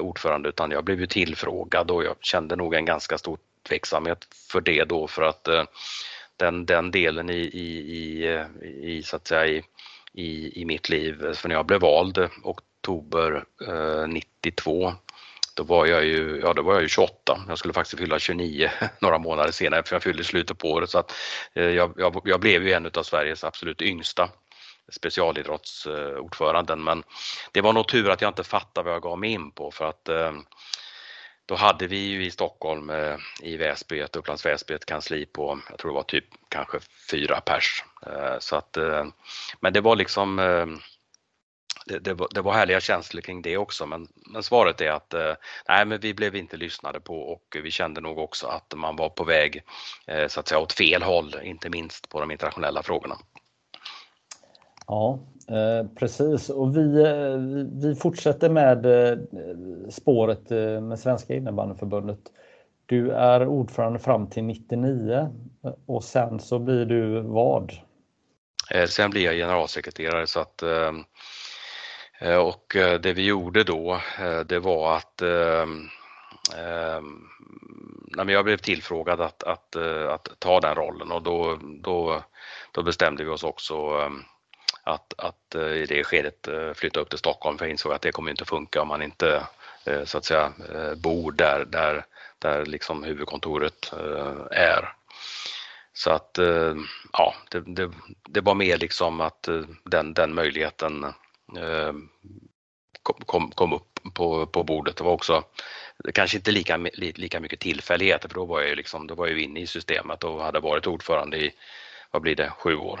ordförande 0.00 0.48
utan 0.48 0.70
jag 0.70 0.84
blev 0.84 1.00
ju 1.00 1.06
tillfrågad 1.06 1.90
och 1.90 2.04
jag 2.04 2.16
kände 2.20 2.56
nog 2.56 2.74
en 2.74 2.84
ganska 2.84 3.18
stor 3.18 3.38
tveksamhet 3.68 4.26
för 4.52 4.60
det 4.60 4.84
då 4.84 5.06
för 5.06 5.22
att 5.22 5.48
den, 6.36 6.66
den 6.66 6.90
delen 6.90 7.30
i, 7.30 7.38
i, 7.38 7.78
i, 7.96 8.44
i 8.82 9.02
så 9.02 9.16
att 9.16 9.26
säga 9.26 9.46
i 9.46 9.62
i, 10.12 10.60
i 10.62 10.64
mitt 10.64 10.88
liv. 10.88 11.34
För 11.34 11.48
när 11.48 11.56
jag 11.56 11.66
blev 11.66 11.80
vald 11.80 12.28
oktober 12.42 13.44
eh, 13.68 14.08
92 14.08 14.92
då 15.58 15.64
var 15.64 15.86
jag 15.86 16.04
ju, 16.04 16.40
ja 16.42 16.52
då 16.52 16.62
var 16.62 16.72
jag 16.72 16.82
ju 16.82 16.88
28. 16.88 17.44
Jag 17.48 17.58
skulle 17.58 17.74
faktiskt 17.74 17.98
fylla 17.98 18.18
29 18.18 18.70
några 19.00 19.18
månader 19.18 19.52
senare 19.52 19.82
för 19.82 19.94
jag 19.94 20.02
fyllde 20.02 20.22
i 20.22 20.24
slutet 20.24 20.58
på 20.58 20.70
året 20.70 20.90
så 20.90 20.98
att 20.98 21.14
eh, 21.54 21.70
jag, 21.70 21.94
jag, 21.96 22.20
jag, 22.24 22.40
blev 22.40 22.66
ju 22.66 22.72
en 22.72 22.86
av 22.86 23.02
Sveriges 23.02 23.44
absolut 23.44 23.82
yngsta 23.82 24.28
specialidrottsordföranden 24.92 26.84
men 26.84 27.02
det 27.52 27.60
var 27.60 27.72
nog 27.72 27.88
tur 27.88 28.10
att 28.10 28.20
jag 28.20 28.30
inte 28.30 28.44
fattade 28.44 28.84
vad 28.84 28.94
jag 28.94 29.02
gav 29.02 29.18
mig 29.18 29.30
in 29.30 29.50
på 29.50 29.70
för 29.70 29.84
att 29.84 30.08
eh, 30.08 30.32
då 31.46 31.54
hade 31.54 31.86
vi 31.86 31.98
ju 31.98 32.24
i 32.24 32.30
Stockholm 32.30 32.90
eh, 32.90 33.16
i 33.42 33.56
Väsby, 33.56 34.00
ett 34.00 34.16
Upplands 34.16 34.46
Väsby, 34.46 34.74
ett 34.74 34.86
kansli 34.86 35.26
på, 35.26 35.58
jag 35.70 35.78
tror 35.78 35.90
det 35.90 35.94
var 35.94 36.02
typ 36.02 36.24
kanske 36.48 36.78
fyra 37.10 37.40
pers. 37.40 37.84
Eh, 38.06 38.38
så 38.38 38.56
att, 38.56 38.76
eh, 38.76 39.06
men 39.60 39.72
det 39.72 39.80
var 39.80 39.96
liksom 39.96 40.38
eh, 40.38 40.66
det, 41.86 41.98
det, 41.98 42.14
var, 42.14 42.28
det 42.34 42.42
var 42.42 42.52
härliga 42.52 42.80
känslor 42.80 43.20
kring 43.20 43.42
det 43.42 43.56
också 43.56 43.86
men, 43.86 44.08
men 44.32 44.42
svaret 44.42 44.80
är 44.80 44.90
att 44.90 45.14
nej 45.68 45.84
men 45.84 46.00
vi 46.00 46.14
blev 46.14 46.36
inte 46.36 46.56
lyssnade 46.56 47.00
på 47.00 47.20
och 47.20 47.56
vi 47.62 47.70
kände 47.70 48.00
nog 48.00 48.18
också 48.18 48.46
att 48.46 48.74
man 48.76 48.96
var 48.96 49.08
på 49.08 49.24
väg 49.24 49.62
så 50.28 50.40
att 50.40 50.48
säga 50.48 50.58
åt 50.58 50.72
fel 50.72 51.02
håll, 51.02 51.34
inte 51.42 51.70
minst 51.70 52.08
på 52.08 52.20
de 52.20 52.30
internationella 52.30 52.82
frågorna. 52.82 53.16
Ja, 54.88 55.18
eh, 55.48 55.86
precis. 55.96 56.50
Och 56.50 56.76
vi, 56.76 57.02
eh, 57.02 57.36
vi 57.82 57.94
fortsätter 57.94 58.50
med 58.50 58.86
eh, 58.86 59.18
spåret 59.90 60.50
med 60.82 60.98
Svenska 60.98 61.34
innebandyförbundet. 61.34 62.18
Du 62.86 63.10
är 63.10 63.46
ordförande 63.46 63.98
fram 63.98 64.30
till 64.30 64.44
99 64.44 65.28
och 65.86 66.04
sen 66.04 66.40
så 66.40 66.58
blir 66.58 66.84
du 66.84 67.20
vad? 67.20 67.72
Sen 68.88 69.10
blir 69.10 69.24
jag 69.24 69.34
generalsekreterare 69.34 70.26
så 70.26 70.40
att 70.40 70.62
Eh, 72.18 72.36
och 72.36 72.76
eh, 72.76 73.00
det 73.00 73.12
vi 73.12 73.26
gjorde 73.26 73.64
då 73.64 74.00
eh, 74.18 74.40
det 74.40 74.58
var 74.58 74.96
att 74.96 75.22
ehm, 75.22 75.88
ehm, 76.56 77.28
nej, 78.16 78.34
jag 78.34 78.44
blev 78.44 78.56
tillfrågad 78.56 79.20
att, 79.20 79.42
att, 79.42 79.76
att 80.08 80.28
ta 80.38 80.60
den 80.60 80.74
rollen 80.74 81.12
och 81.12 81.22
då, 81.22 81.58
då, 81.62 82.22
då 82.72 82.82
bestämde 82.82 83.24
vi 83.24 83.30
oss 83.30 83.44
också 83.44 83.74
ehm, 83.74 84.22
att, 84.82 85.14
att 85.18 85.54
i 85.54 85.86
det 85.88 86.04
skedet 86.04 86.48
flytta 86.74 87.00
upp 87.00 87.10
till 87.10 87.18
Stockholm 87.18 87.58
för 87.58 87.64
jag 87.64 87.70
insåg 87.70 87.92
att 87.92 88.02
det 88.02 88.12
kommer 88.12 88.30
inte 88.30 88.44
funka 88.44 88.82
om 88.82 88.88
man 88.88 89.02
inte 89.02 89.42
så 90.04 90.18
att 90.18 90.24
säga 90.24 90.52
bor 90.96 91.32
där, 91.32 91.64
där, 91.64 92.04
där 92.38 92.66
liksom 92.66 93.04
huvudkontoret 93.04 93.92
är. 94.50 94.92
Så 95.92 96.10
att 96.10 96.38
ja, 97.12 97.34
det, 97.50 97.60
det, 97.60 97.90
det 98.28 98.40
var 98.40 98.54
mer 98.54 98.78
liksom 98.78 99.20
att 99.20 99.48
den, 99.84 100.14
den 100.14 100.34
möjligheten 100.34 101.06
kom, 103.02 103.50
kom 103.50 103.72
upp 103.72 104.00
på, 104.14 104.46
på 104.46 104.64
bordet. 104.64 104.96
Det 104.96 105.04
var 105.04 105.12
också 105.12 105.42
kanske 106.14 106.36
inte 106.36 106.50
lika, 106.50 106.76
lika 106.96 107.40
mycket 107.40 107.60
tillfälligheter 107.60 108.28
för 108.28 108.34
då 108.34 108.44
var 108.44 108.60
jag 108.60 108.68
ju 108.68 108.74
liksom, 108.74 109.06
då 109.06 109.14
var 109.14 109.26
jag 109.26 109.40
inne 109.40 109.60
i 109.60 109.66
systemet 109.66 110.24
och 110.24 110.42
hade 110.42 110.60
varit 110.60 110.86
ordförande 110.86 111.36
i, 111.36 111.50
vad 112.10 112.22
blir 112.22 112.36
det, 112.36 112.50
sju 112.50 112.76
år. 112.76 113.00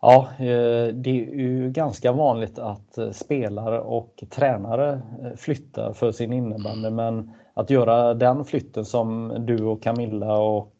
Ja, 0.00 0.28
eh, 0.38 0.94
det 0.94 1.10
är 1.10 1.34
ju 1.34 1.70
ganska 1.70 2.12
vanligt 2.12 2.58
att 2.58 2.98
eh, 2.98 3.10
spelare 3.10 3.80
och 3.80 4.24
tränare 4.30 4.92
eh, 4.92 5.36
flyttar 5.36 5.92
för 5.92 6.12
sin 6.12 6.32
innebandy 6.32 6.90
men 6.90 7.32
att 7.54 7.70
göra 7.70 8.14
den 8.14 8.44
flytten 8.44 8.84
som 8.84 9.34
du 9.46 9.64
och 9.64 9.82
Camilla 9.82 10.38
och 10.38 10.72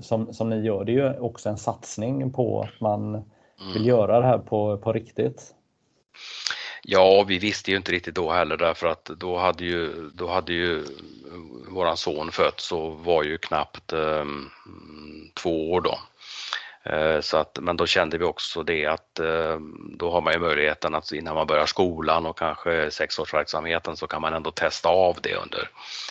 som, 0.00 0.32
som 0.32 0.50
ni 0.50 0.60
gör, 0.60 0.84
det 0.84 0.92
är 0.92 0.94
ju 0.94 1.18
också 1.18 1.48
en 1.48 1.56
satsning 1.56 2.32
på 2.32 2.60
att 2.60 2.80
man 2.80 3.24
vill 3.58 3.76
mm. 3.76 3.88
göra 3.88 4.20
det 4.20 4.26
här 4.26 4.38
på, 4.38 4.78
på 4.78 4.92
riktigt. 4.92 5.54
Ja, 6.82 7.24
vi 7.28 7.38
visste 7.38 7.70
ju 7.70 7.76
inte 7.76 7.92
riktigt 7.92 8.14
då 8.14 8.32
heller 8.32 8.56
därför 8.56 8.86
att 8.86 9.04
då 9.04 9.38
hade 9.38 9.64
ju, 9.64 10.10
då 10.14 10.28
hade 10.28 10.52
ju 10.52 10.84
våran 11.68 11.96
son 11.96 12.32
fötts 12.32 12.72
och 12.72 12.98
var 12.98 13.22
ju 13.22 13.38
knappt 13.38 13.92
um, 13.92 14.50
två 15.34 15.72
år 15.72 15.80
då. 15.80 15.98
Eh, 16.82 17.20
så 17.20 17.36
att, 17.36 17.58
men 17.60 17.76
då 17.76 17.86
kände 17.86 18.18
vi 18.18 18.24
också 18.24 18.62
det 18.62 18.86
att 18.86 19.18
eh, 19.18 19.58
då 19.98 20.10
har 20.10 20.20
man 20.20 20.32
ju 20.32 20.38
möjligheten 20.38 20.94
att 20.94 21.12
innan 21.12 21.34
man 21.34 21.46
börjar 21.46 21.66
skolan 21.66 22.26
och 22.26 22.38
kanske 22.38 22.90
sexårsverksamheten 22.90 23.96
så 23.96 24.06
kan 24.06 24.22
man 24.22 24.34
ändå 24.34 24.50
testa 24.50 24.88
av 24.88 25.16
det 25.22 25.34
under, 25.34 25.70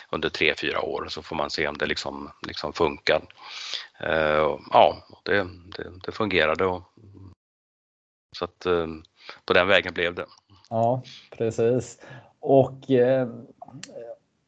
under 0.09 0.29
tre, 0.29 0.53
fyra 0.61 0.81
år 0.81 1.05
så 1.09 1.21
får 1.21 1.35
man 1.35 1.49
se 1.49 1.67
om 1.67 1.77
det 1.77 1.85
liksom, 1.85 2.31
liksom 2.47 2.73
funkar. 2.73 3.21
Eh, 3.99 4.57
ja, 4.71 4.97
det, 5.23 5.47
det, 5.77 5.91
det 6.05 6.11
fungerade 6.11 6.65
och, 6.65 6.83
så 8.39 8.45
att 8.45 8.65
eh, 8.65 8.87
på 9.45 9.53
den 9.53 9.67
vägen 9.67 9.93
blev 9.93 10.15
det. 10.15 10.25
Ja, 10.69 11.01
precis. 11.37 11.99
Och 12.39 12.91
eh, 12.91 13.29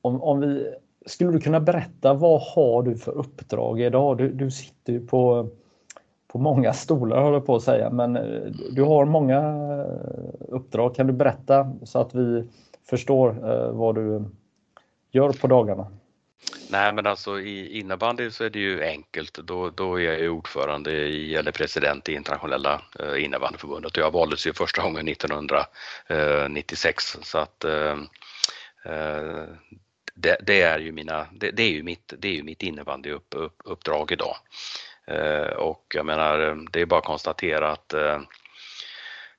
om, 0.02 0.24
om 0.24 0.40
vi 0.40 0.74
skulle 1.06 1.32
du 1.32 1.40
kunna 1.40 1.60
berätta 1.60 2.14
vad 2.14 2.42
har 2.42 2.84
du 2.84 2.98
för 2.98 3.12
uppdrag 3.12 3.82
idag? 3.82 4.18
Du, 4.18 4.32
du 4.32 4.52
sitter 4.52 4.94
ju 4.94 5.08
på 5.08 5.50
på 6.32 6.40
många 6.40 6.74
stolar 6.74 7.22
håller 7.22 7.40
på 7.40 7.56
att 7.56 7.64
säga, 7.64 7.90
men 7.90 8.16
eh, 8.16 8.52
du 8.72 8.84
har 8.84 9.06
många 9.06 9.38
eh, 9.38 10.46
uppdrag. 10.48 10.96
Kan 10.96 11.08
du 11.08 11.14
berätta 11.14 11.72
så 11.84 12.00
att 12.00 12.16
vi 12.16 12.48
förstår 12.90 13.30
eh, 13.30 13.72
vad 13.72 13.96
du 13.96 14.24
gör 15.12 15.32
på 15.32 15.48
dagarna? 15.48 15.88
Nej 16.70 16.94
men 16.94 17.08
alltså 17.08 17.40
i 17.40 17.80
innebandy 17.80 18.32
så 18.32 18.44
är 18.44 18.50
det 18.50 18.60
ju 18.60 18.84
enkelt. 18.84 19.34
Då, 19.34 19.70
då 19.70 20.00
är 20.00 20.04
jag 20.04 20.34
ordförande 20.34 20.92
i, 20.92 21.36
eller 21.36 21.52
president 21.52 22.10
i 22.10 22.14
internationella 22.14 22.82
eh, 23.00 23.24
innebandyförbundet 23.24 23.98
och 23.98 24.04
jag 24.04 24.12
valdes 24.12 24.48
ju 24.48 24.54
första 24.54 24.82
gången 24.82 25.08
1996 25.08 27.18
så 27.22 27.38
att 27.38 27.64
eh, 27.64 27.98
eh, 28.86 29.44
det, 30.16 30.38
det, 30.42 30.62
är 30.62 30.80
ju 30.80 30.92
mina, 30.92 31.28
det, 31.32 31.52
det, 31.52 31.64
är 31.64 31.72
ju 31.72 31.84
mitt, 31.84 32.14
det 32.18 32.28
är 32.28 32.34
ju 32.34 32.44
mitt 32.44 32.64
innebandyuppdrag 32.64 34.12
idag. 34.12 34.36
Eh, 35.08 35.54
och 35.54 35.86
jag 35.96 36.06
menar, 36.06 36.66
det 36.72 36.82
är 36.82 36.86
bara 36.86 37.00
att 37.00 37.06
konstatera 37.06 37.72
att 37.72 37.94
eh, 37.94 38.20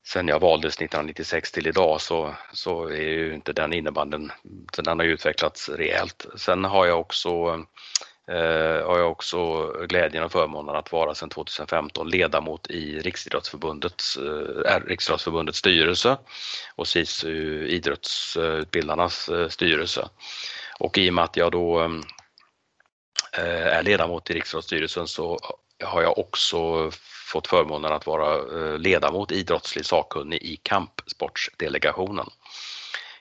sen 0.06 0.28
jag 0.28 0.40
valdes 0.40 0.74
1996 0.74 1.52
till 1.52 1.66
idag 1.66 2.00
så, 2.00 2.34
så 2.52 2.88
är 2.88 3.02
ju 3.02 3.34
inte 3.34 3.52
den 3.52 3.72
innebanden, 3.72 4.32
den 4.76 4.98
har 4.98 5.06
utvecklats 5.06 5.68
rejält. 5.68 6.26
Sen 6.36 6.64
har 6.64 6.86
jag 6.86 7.00
också 7.00 7.28
eh, 8.28 8.86
har 8.86 8.98
jag 8.98 9.10
också 9.10 9.66
glädjen 9.88 10.24
och 10.24 10.32
förmånen 10.32 10.76
att 10.76 10.92
vara 10.92 11.14
sedan 11.14 11.28
2015 11.28 12.10
ledamot 12.10 12.70
i 12.70 13.00
Riksidrottsförbundets, 13.00 14.16
eh, 14.16 14.80
Riksidrottsförbundets 14.86 15.58
styrelse 15.58 16.18
och 16.76 16.88
SISU 16.88 17.64
eh, 17.64 17.74
idrottsutbildarnas 17.74 19.28
eh, 19.28 19.48
styrelse. 19.48 20.08
Och 20.78 20.98
i 20.98 21.10
och 21.10 21.14
med 21.14 21.24
att 21.24 21.36
jag 21.36 21.52
då 21.52 21.90
Eh, 23.32 23.66
är 23.66 23.82
ledamot 23.82 24.30
i 24.30 24.34
Riksidrottsstyrelsen 24.34 25.06
så 25.06 25.38
har 25.84 26.02
jag 26.02 26.18
också 26.18 26.90
fått 27.30 27.46
förmånen 27.46 27.92
att 27.92 28.06
vara 28.06 28.34
eh, 28.34 28.78
ledamot 28.78 29.32
idrottslig 29.32 29.86
sakkunnig 29.86 30.42
i 30.42 30.56
kampsportsdelegationen. 30.56 32.26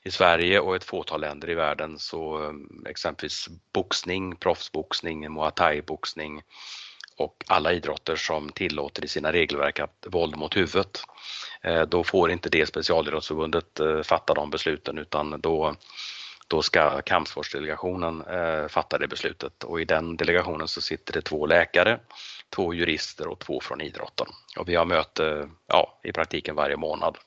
I 0.04 0.12
Sverige 0.12 0.60
och 0.60 0.76
ett 0.76 0.84
fåtal 0.84 1.22
länder 1.22 1.50
i 1.50 1.54
världen 1.54 2.00
så 2.00 2.44
eh, 2.44 2.54
exempelvis 2.90 3.48
boxning, 3.74 4.36
proffsboxning, 4.36 5.34
muay 5.34 5.52
thai-boxning 5.52 6.42
och 7.18 7.44
alla 7.48 7.74
idrotter 7.74 8.16
som 8.16 8.50
tillåter 8.50 9.06
i 9.06 9.08
sina 9.08 9.32
regelverk 9.32 9.80
att 9.80 10.08
våld 10.08 10.38
mot 10.38 10.58
huvudet, 10.58 11.02
eh, 11.62 11.82
då 11.82 12.04
får 12.04 12.32
inte 12.32 12.50
det 12.50 12.66
specialidrottsförbundet 12.66 13.80
fatta 14.04 14.34
de 14.34 14.50
besluten 14.50 14.98
utan 14.98 15.42
då 15.42 15.76
då 16.50 16.62
ska 16.62 17.02
kampsportsdelegationen 17.02 18.22
eh, 18.22 18.68
fatta 18.68 18.98
det 18.98 19.08
beslutet 19.08 19.64
och 19.64 19.82
i 19.82 19.86
den 19.86 20.18
delegationen 20.18 20.68
så 20.68 20.82
sitter 20.82 21.14
det 21.14 21.22
två 21.22 21.46
läkare, 21.46 22.00
två 22.56 22.74
jurister 22.74 23.28
och 23.28 23.40
två 23.40 23.60
från 23.60 23.82
idrotten. 23.82 24.28
Och 24.58 24.70
vi 24.70 24.76
har 24.76 24.86
möte 24.86 25.50
ja, 25.68 26.00
i 26.04 26.12
praktiken 26.12 26.56
varje 26.56 26.78
månad. 26.78 27.18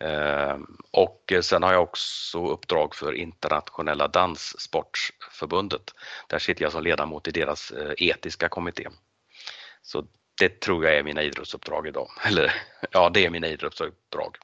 Eh, 0.00 0.56
och 0.90 1.32
sen 1.42 1.62
har 1.62 1.72
jag 1.72 1.82
också 1.82 2.46
uppdrag 2.46 2.94
för 2.94 3.12
internationella 3.12 4.08
danssportförbundet. 4.08 5.94
Där 6.28 6.38
sitter 6.38 6.62
jag 6.62 6.72
som 6.72 6.82
ledamot 6.82 7.28
i 7.28 7.30
deras 7.30 7.70
eh, 7.70 7.92
etiska 7.98 8.48
kommitté. 8.48 8.88
Så 9.82 10.04
det 10.38 10.60
tror 10.60 10.84
jag 10.84 10.98
är 10.98 11.02
mina 11.02 11.22
idrottsuppdrag 11.22 11.86
idag. 11.86 12.08
Eller 12.26 12.52
ja, 12.90 13.10
det 13.14 13.26
är 13.26 13.30
mina 13.30 13.46
idrottsuppdrag. 13.46 14.36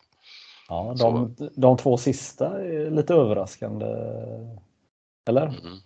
Ja, 0.69 0.95
de, 0.99 1.37
de 1.57 1.77
två 1.77 1.97
sista 1.97 2.47
är 2.47 2.91
lite 2.91 3.15
överraskande. 3.15 3.87
Eller? 5.29 5.47
Mm. 5.47 5.79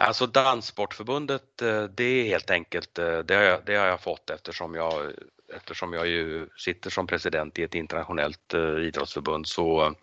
Alltså 0.00 0.26
Danssportförbundet, 0.26 1.62
eh, 1.62 1.82
det 1.82 2.04
är 2.04 2.24
helt 2.24 2.50
enkelt, 2.50 2.98
eh, 2.98 3.18
det 3.18 3.34
har 3.34 3.42
jag, 3.42 3.60
det 3.66 3.76
har 3.76 3.86
jag 3.86 4.00
fått 4.00 4.30
eftersom 4.30 4.74
jag, 4.74 5.12
eftersom 5.56 5.92
jag 5.92 6.06
ju 6.06 6.48
sitter 6.56 6.90
som 6.90 7.06
president 7.06 7.58
i 7.58 7.62
ett 7.62 7.74
internationellt 7.74 8.54
eh, 8.54 8.60
idrottsförbund 8.60 9.46
så, 9.46 9.94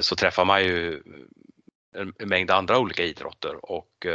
så 0.00 0.16
träffar 0.16 0.44
man 0.44 0.64
ju 0.64 1.02
en 1.94 2.28
mängd 2.28 2.50
andra 2.50 2.78
olika 2.78 3.02
idrotter 3.02 3.70
och 3.70 4.06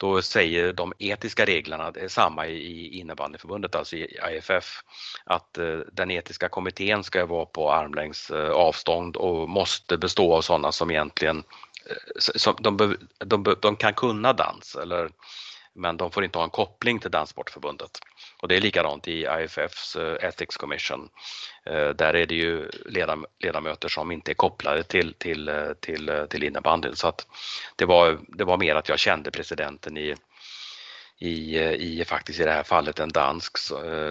då 0.00 0.22
säger 0.22 0.72
de 0.72 0.92
etiska 0.98 1.44
reglerna, 1.44 1.90
det 1.90 2.00
är 2.00 2.08
samma 2.08 2.46
i 2.46 2.98
innebandyförbundet, 2.98 3.74
alltså 3.74 3.96
i 3.96 4.18
IFF, 4.32 4.82
att 5.24 5.58
eh, 5.58 5.78
den 5.92 6.10
etiska 6.10 6.48
kommittén 6.48 7.04
ska 7.04 7.26
vara 7.26 7.46
på 7.46 7.72
armlängds 7.72 8.30
eh, 8.30 8.50
avstånd 8.50 9.16
och 9.16 9.48
måste 9.48 9.98
bestå 9.98 10.34
av 10.34 10.42
sådana 10.42 10.72
som 10.72 10.90
egentligen 10.90 11.38
eh, 11.90 11.96
som 12.16 12.56
de, 12.58 12.96
de, 13.18 13.56
de 13.60 13.76
kan 13.76 13.94
kunna 13.94 14.32
dans 14.32 14.76
eller 14.76 15.10
men 15.80 15.96
de 15.96 16.10
får 16.10 16.24
inte 16.24 16.38
ha 16.38 16.44
en 16.44 16.50
koppling 16.50 16.98
till 16.98 17.10
Danssportförbundet. 17.10 17.90
Och 18.42 18.48
det 18.48 18.56
är 18.56 18.60
likadant 18.60 19.08
i 19.08 19.26
IFFs 19.40 19.96
eh, 19.96 20.28
Ethics 20.28 20.56
Commission. 20.56 21.08
Eh, 21.64 21.88
där 21.88 22.14
är 22.14 22.26
det 22.26 22.34
ju 22.34 22.70
ledam 22.86 23.26
ledamöter 23.38 23.88
som 23.88 24.10
inte 24.10 24.32
är 24.32 24.34
kopplade 24.34 24.82
till, 24.82 25.14
till, 25.14 25.48
eh, 25.48 25.72
till, 25.80 26.26
till 26.30 26.42
innebandyn. 26.42 26.96
Så 26.96 27.08
att 27.08 27.26
det, 27.76 27.84
var, 27.84 28.18
det 28.28 28.44
var 28.44 28.56
mer 28.58 28.74
att 28.74 28.88
jag 28.88 28.98
kände 28.98 29.30
presidenten 29.30 29.96
i, 29.96 30.14
i, 31.18 31.58
i 31.58 32.04
faktiskt 32.04 32.40
i 32.40 32.44
det 32.44 32.52
här 32.52 32.62
fallet 32.62 32.98
en 32.98 33.08
dansk 33.08 33.58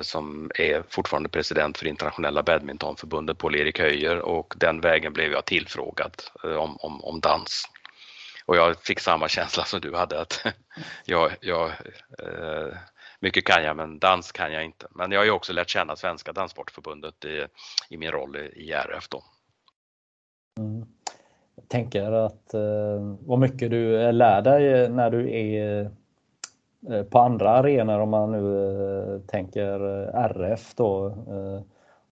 som 0.01 0.51
är 0.55 0.83
fortfarande 0.89 1.29
president 1.29 1.77
för 1.77 1.87
internationella 1.87 2.43
badmintonförbundet, 2.43 3.37
Paul-Erik 3.37 3.79
Höjer 3.79 4.19
och 4.19 4.53
den 4.57 4.81
vägen 4.81 5.13
blev 5.13 5.31
jag 5.31 5.45
tillfrågad 5.45 6.11
om, 6.43 6.77
om, 6.77 7.03
om 7.03 7.19
dans. 7.19 7.67
Och 8.49 8.55
jag 8.55 8.77
fick 8.77 8.99
samma 8.99 9.27
känsla 9.27 9.63
som 9.63 9.81
du 9.81 9.95
hade 9.95 10.21
att 10.21 10.45
jag, 11.05 11.31
jag 11.41 11.65
eh, 12.19 12.73
mycket 13.19 13.45
kan 13.45 13.63
jag 13.63 13.77
men 13.77 13.99
dans 13.99 14.31
kan 14.31 14.53
jag 14.53 14.65
inte. 14.65 14.87
Men 14.91 15.11
jag 15.11 15.19
har 15.19 15.25
ju 15.25 15.31
också 15.31 15.53
lärt 15.53 15.69
känna 15.69 15.95
Svenska 15.95 16.33
Danssportförbundet 16.33 17.25
i, 17.25 17.45
i 17.89 17.97
min 17.97 18.11
roll 18.11 18.35
i, 18.35 18.71
RF 18.71 19.09
då. 19.09 19.23
Mm. 20.59 20.85
Jag 21.55 21.67
tänker 21.67 22.11
att 22.11 22.53
eh, 22.53 23.15
vad 23.19 23.39
mycket 23.39 23.69
du 23.69 24.01
eh, 24.01 24.13
lär 24.13 24.41
dig 24.41 24.73
eh, 24.73 24.89
när 24.89 25.09
du 25.09 25.31
är 25.37 25.91
eh, 26.89 27.03
på 27.03 27.19
andra 27.19 27.49
arenor 27.49 27.99
om 27.99 28.09
man 28.09 28.31
nu 28.31 28.73
eh, 29.15 29.21
tänker 29.21 30.03
eh, 30.03 30.15
RF 30.15 30.75
då. 30.75 31.17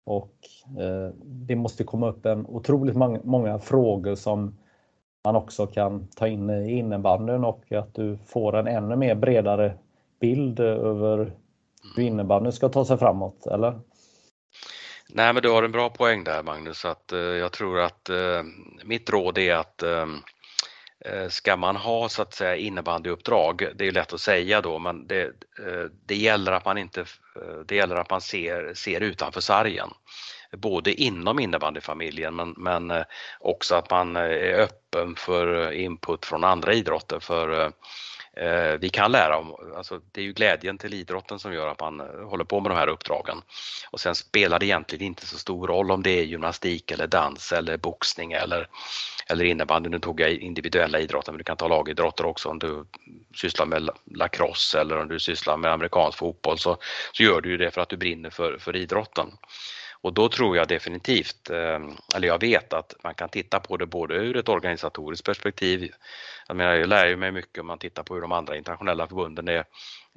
Och 0.04 0.34
eh, 0.80 1.14
det 1.24 1.56
måste 1.56 1.84
komma 1.84 2.10
upp 2.10 2.26
en 2.26 2.46
otroligt 2.46 2.96
många, 2.96 3.20
många 3.24 3.60
frågor 3.60 4.16
som 4.16 4.58
man 5.28 5.36
också 5.36 5.68
kan 5.68 6.08
ta 6.08 6.28
in 6.28 6.50
i 6.50 6.72
innebandyn 6.78 7.44
och 7.44 7.72
att 7.72 7.96
du 7.96 8.18
får 8.28 8.56
en 8.56 8.68
ännu 8.68 8.96
mer 8.96 9.16
bredare 9.16 9.74
bild 10.22 10.60
över 10.60 11.34
hur 11.96 12.04
innebandyn 12.04 12.52
ska 12.52 12.70
ta 12.70 12.86
sig 12.86 12.98
framåt, 12.98 13.48
eller? 13.48 13.80
Nej, 15.10 15.34
men 15.34 15.44
du 15.44 15.50
har 15.50 15.64
en 15.64 15.72
bra 15.72 15.90
poäng 15.90 16.24
där 16.24 16.44
Magnus, 16.44 16.86
att 16.86 17.12
eh, 17.12 17.20
jag 17.20 17.52
tror 17.52 17.80
att 17.80 18.10
eh, 18.10 18.44
mitt 18.84 19.10
råd 19.10 19.38
är 19.38 19.56
att 19.56 19.84
eh, 19.84 20.06
eh 21.06 21.28
Ska 21.30 21.58
man 21.58 21.76
ha 21.76 22.10
så 22.10 22.22
att 22.22 22.34
säga 22.34 22.56
innebandyuppdrag, 22.56 23.68
det 23.76 23.88
är 23.88 23.92
lätt 23.92 24.14
att 24.14 24.22
säga 24.22 24.62
då, 24.62 24.80
men 24.80 25.08
det, 25.08 25.24
eh, 25.24 25.86
det 26.06 26.16
gäller 26.16 26.52
att 26.52 26.66
man 26.66 26.78
inte, 26.78 27.02
eh, 27.02 27.60
det 27.66 27.76
gäller 27.76 27.96
att 27.96 28.10
man 28.10 28.22
ser, 28.22 28.74
ser 28.74 29.02
utanför 29.02 29.42
sargen 29.42 29.90
både 30.52 30.94
inom 30.94 31.40
innebandyfamiljen 31.40 32.36
men, 32.36 32.54
men 32.58 32.92
eh, 32.92 33.04
också 33.40 33.76
att 33.76 33.90
man 33.90 34.16
eh, 34.16 34.22
är 34.22 34.60
öppen 34.60 35.16
för 35.16 35.72
eh, 35.72 35.84
input 35.84 36.26
från 36.26 36.44
andra 36.44 36.74
idrotter 36.74 37.20
för 37.20 37.72
vi 38.80 38.90
kan 38.90 39.12
lära 39.12 39.38
om, 39.38 39.56
alltså 39.78 40.02
det 40.12 40.22
är 40.22 40.26
ju 40.26 40.34
glädjen 40.34 40.78
till 40.78 40.94
idrotten 40.94 41.40
som 41.40 41.54
gör 41.54 41.68
att 41.68 41.80
man 41.80 42.00
håller 42.00 42.44
på 42.44 42.60
med 42.60 42.72
de 42.72 42.76
här 42.78 42.88
uppdragen. 42.88 43.42
Och 43.92 44.00
sen 44.00 44.16
spelar 44.16 44.60
det 44.60 44.66
egentligen 44.66 45.06
inte 45.06 45.26
så 45.26 45.38
stor 45.38 45.68
roll 45.68 45.92
om 45.92 46.04
det 46.04 46.10
är 46.20 46.24
gymnastik 46.24 46.92
eller 46.92 47.08
dans 47.08 47.52
eller 47.52 47.78
boxning 47.78 48.32
eller, 48.32 48.68
eller 49.30 49.46
innebandy. 49.46 49.90
Nu 49.90 50.00
tog 50.00 50.22
jag 50.22 50.32
individuella 50.32 51.00
idrotter 51.00 51.32
men 51.32 51.38
du 51.38 51.44
kan 51.44 51.58
ta 51.58 51.68
lagidrotter 51.68 52.26
också 52.26 52.50
om 52.50 52.60
du 52.60 52.86
sysslar 53.36 53.66
med 53.66 53.90
lacrosse 54.16 54.82
eller 54.82 54.98
om 54.98 55.08
du 55.08 55.20
sysslar 55.20 55.58
med 55.58 55.72
amerikansk 55.72 56.18
fotboll 56.18 56.58
så, 56.58 56.78
så 57.12 57.24
gör 57.24 57.42
du 57.42 57.50
ju 57.50 57.58
det 57.58 57.72
för 57.72 57.82
att 57.82 57.90
du 57.90 57.98
brinner 57.98 58.30
för, 58.30 58.58
för 58.58 58.76
idrotten. 58.76 59.32
Och 60.08 60.14
då 60.14 60.30
tror 60.30 60.58
jag 60.58 60.68
definitivt, 60.68 61.50
ehm, 61.50 61.92
eller 62.16 62.28
jag 62.28 62.42
vet 62.42 62.74
att 62.74 62.94
man 63.04 63.16
kan 63.16 63.30
titta 63.30 63.60
på 63.60 63.78
det 63.78 63.86
både 63.86 64.16
ur 64.16 64.38
ett 64.38 64.50
organisatoriskt 64.50 65.26
perspektiv, 65.26 65.92
jag 66.48 66.58
menar 66.58 66.74
jag 66.74 66.90
lär 66.90 67.08
ju 67.08 67.16
mig 67.16 67.32
mycket 67.32 67.62
om 67.62 67.68
man 67.68 67.78
tittar 67.78 68.04
på 68.04 68.14
hur 68.14 68.22
de 68.22 68.32
andra 68.32 68.58
internationella 68.58 69.08
förbunden 69.08 69.48
är, 69.48 69.64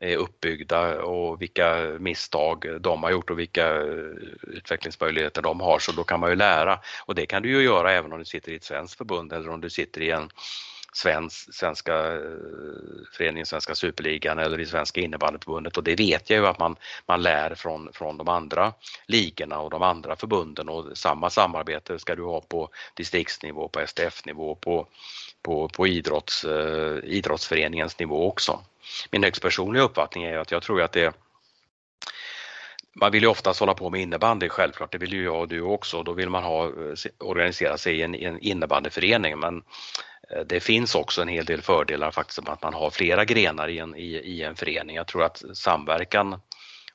är 0.00 0.16
uppbyggda 0.16 1.02
och 1.02 1.42
vilka 1.42 1.76
misstag 1.98 2.80
de 2.80 3.02
har 3.02 3.10
gjort 3.10 3.30
och 3.30 3.38
vilka 3.38 3.66
eh, 3.76 4.14
utvecklingsmöjligheter 4.42 5.42
de 5.42 5.60
har. 5.60 5.78
Så 5.78 5.92
då 5.92 6.04
kan 6.04 6.20
man 6.20 6.30
ju 6.30 6.36
lära. 6.36 6.80
Och 7.06 7.14
det 7.14 7.26
kan 7.26 7.42
du 7.42 7.48
ju 7.48 7.62
göra 7.62 7.92
även 7.92 8.12
om 8.12 8.18
du 8.18 8.24
sitter 8.24 8.52
i 8.52 8.56
ett 8.56 8.64
svenskt 8.64 8.98
förbund 8.98 9.32
eller 9.32 9.48
om 9.48 9.60
du 9.60 9.70
sitter 9.70 10.00
i 10.00 10.10
en 10.10 10.30
svensk, 10.92 11.54
svenska 11.54 12.14
eh, 12.14 12.20
föreningen 13.12 13.46
Svenska 13.46 13.74
Superligan 13.74 14.38
eller 14.38 14.60
i 14.60 14.66
Svenska 14.66 15.00
innebandyförbundet 15.00 15.76
och 15.76 15.84
det 15.84 15.94
vet 15.94 16.30
jag 16.30 16.38
ju 16.38 16.46
att 16.46 16.58
man, 16.58 16.76
man 17.06 17.22
lär 17.22 17.54
från, 17.54 17.92
från 17.92 18.16
de 18.16 18.28
andra 18.28 18.72
ligorna 19.06 19.58
och 19.58 19.70
de 19.70 19.82
andra 19.82 20.16
förbunden 20.16 20.68
och 20.68 20.98
samma 20.98 21.30
samarbete 21.30 21.98
ska 21.98 22.14
du 22.16 22.22
ha 22.22 22.40
på 22.40 22.68
distriktsnivå, 22.94 23.68
på 23.68 23.86
STF-nivå, 23.86 24.54
på, 24.54 24.86
på, 25.42 25.68
på 25.68 25.86
idrotts, 25.86 26.44
eh, 26.44 26.98
idrottsföreningens 27.04 27.98
nivå 27.98 28.28
också. 28.28 28.60
Min 29.10 29.22
högst 29.22 29.42
personliga 29.42 29.82
uppfattning 29.82 30.24
är 30.24 30.38
att 30.38 30.50
jag 30.50 30.62
tror 30.62 30.82
att 30.82 30.92
det 30.92 31.14
man 32.92 33.12
vill 33.12 33.22
ju 33.22 33.28
oftast 33.28 33.60
hålla 33.60 33.74
på 33.74 33.90
med 33.90 34.00
innebandy 34.00 34.48
självklart, 34.48 34.92
det 34.92 34.98
vill 34.98 35.12
ju 35.12 35.24
jag 35.24 35.40
och 35.40 35.48
du 35.48 35.60
också. 35.60 36.02
Då 36.02 36.12
vill 36.12 36.28
man 36.28 36.42
ha, 36.42 36.66
eh, 36.66 36.72
organisera 37.18 37.78
sig 37.78 37.98
i 37.98 38.02
en, 38.02 38.14
en 38.14 38.38
innebandyförening 38.38 39.38
men 39.38 39.62
Eh, 40.30 40.42
det 40.46 40.60
finns 40.60 40.94
också 40.94 41.22
en 41.22 41.28
hel 41.28 41.44
del 41.44 41.62
fördelar 41.62 42.10
faktiskt 42.10 42.42
med 42.42 42.52
att 42.52 42.62
man 42.62 42.74
har 42.74 42.90
flera 42.90 43.24
grenar 43.24 43.68
i 43.68 43.78
en, 43.78 43.96
i, 43.96 44.06
i 44.06 44.42
en 44.42 44.56
förening. 44.56 44.96
Jag 44.96 45.06
tror 45.06 45.24
att 45.24 45.42
samverkan 45.54 46.40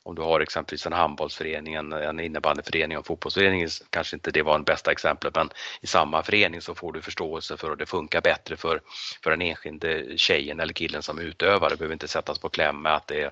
om 0.05 0.15
du 0.15 0.21
har 0.21 0.39
exempelvis 0.39 0.85
en 0.85 0.93
handbollsförening, 0.93 1.73
en, 1.73 1.93
en 1.93 2.19
innebandyförening 2.19 2.97
och 2.97 3.01
en 3.01 3.05
fotbollsförening, 3.05 3.67
kanske 3.89 4.15
inte 4.15 4.31
det 4.31 4.41
var 4.41 4.57
det 4.57 4.63
bästa 4.63 4.91
exemplet, 4.91 5.35
men 5.35 5.49
i 5.81 5.87
samma 5.87 6.23
förening 6.23 6.61
så 6.61 6.75
får 6.75 6.93
du 6.93 7.01
förståelse 7.01 7.57
för 7.57 7.69
och 7.69 7.77
det 7.77 7.85
funkar 7.85 8.21
bättre 8.21 8.55
för, 8.55 8.81
för 9.23 9.31
den 9.31 9.41
enskilde 9.41 10.17
tjejen 10.17 10.59
eller 10.59 10.73
killen 10.73 11.03
som 11.03 11.19
utövar. 11.19 11.69
Det 11.69 11.77
behöver 11.77 11.93
inte 11.93 12.07
sättas 12.07 12.39
på 12.39 12.49
kläm 12.49 12.81
med 12.81 12.95
att 12.95 13.07
det 13.07 13.21
är 13.21 13.31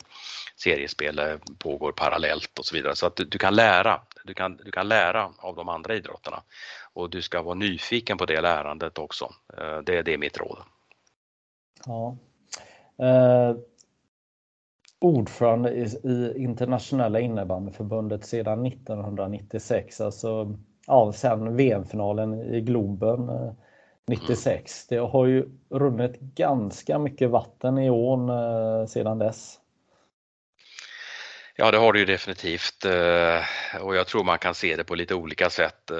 seriespel 0.55 1.39
pågår 1.57 1.91
parallellt 1.91 2.59
och 2.59 2.65
så 2.65 2.75
vidare. 2.75 2.95
Så 2.95 3.05
att 3.05 3.15
du, 3.15 3.23
du, 3.23 3.37
kan 3.37 3.55
lära, 3.55 4.01
du 4.23 4.33
kan, 4.33 4.57
du 4.57 4.71
kan 4.71 4.87
lära 4.87 5.29
av 5.37 5.55
de 5.55 5.69
andra 5.69 5.95
idrotterna 5.95 6.43
och 6.93 7.09
du 7.09 7.21
ska 7.21 7.41
vara 7.41 7.55
nyfiken 7.55 8.17
på 8.17 8.25
det 8.25 8.41
lärandet 8.41 8.97
också. 8.97 9.33
Eh, 9.57 9.77
det, 9.77 10.01
det 10.01 10.13
är 10.13 10.17
mitt 10.17 10.37
råd. 10.37 10.57
Ja. 11.85 12.17
Eh, 13.05 13.55
ordförande 15.03 15.71
i, 15.71 15.83
i 16.03 16.33
internationella 16.37 17.19
innebandyförbundet 17.19 18.25
sedan 18.25 18.65
1996, 18.65 20.01
alltså 20.01 20.57
ja, 20.87 21.13
sen 21.13 21.55
VM-finalen 21.55 22.33
i 22.33 22.61
Globen 22.61 23.29
eh, 23.29 23.51
96. 24.07 24.91
Mm. 24.91 25.03
Det 25.03 25.11
har 25.11 25.25
ju 25.25 25.49
runnit 25.69 26.19
ganska 26.19 26.99
mycket 26.99 27.29
vatten 27.29 27.77
i 27.77 27.89
ån 27.89 28.29
eh, 28.29 28.85
sedan 28.87 29.19
dess. 29.19 29.59
Ja, 31.55 31.71
det 31.71 31.77
har 31.77 31.93
det 31.93 31.99
ju 31.99 32.05
definitivt 32.05 32.85
eh, 32.85 33.85
och 33.85 33.95
jag 33.95 34.07
tror 34.07 34.23
man 34.23 34.39
kan 34.39 34.55
se 34.55 34.75
det 34.75 34.83
på 34.83 34.95
lite 34.95 35.15
olika 35.15 35.49
sätt. 35.49 35.91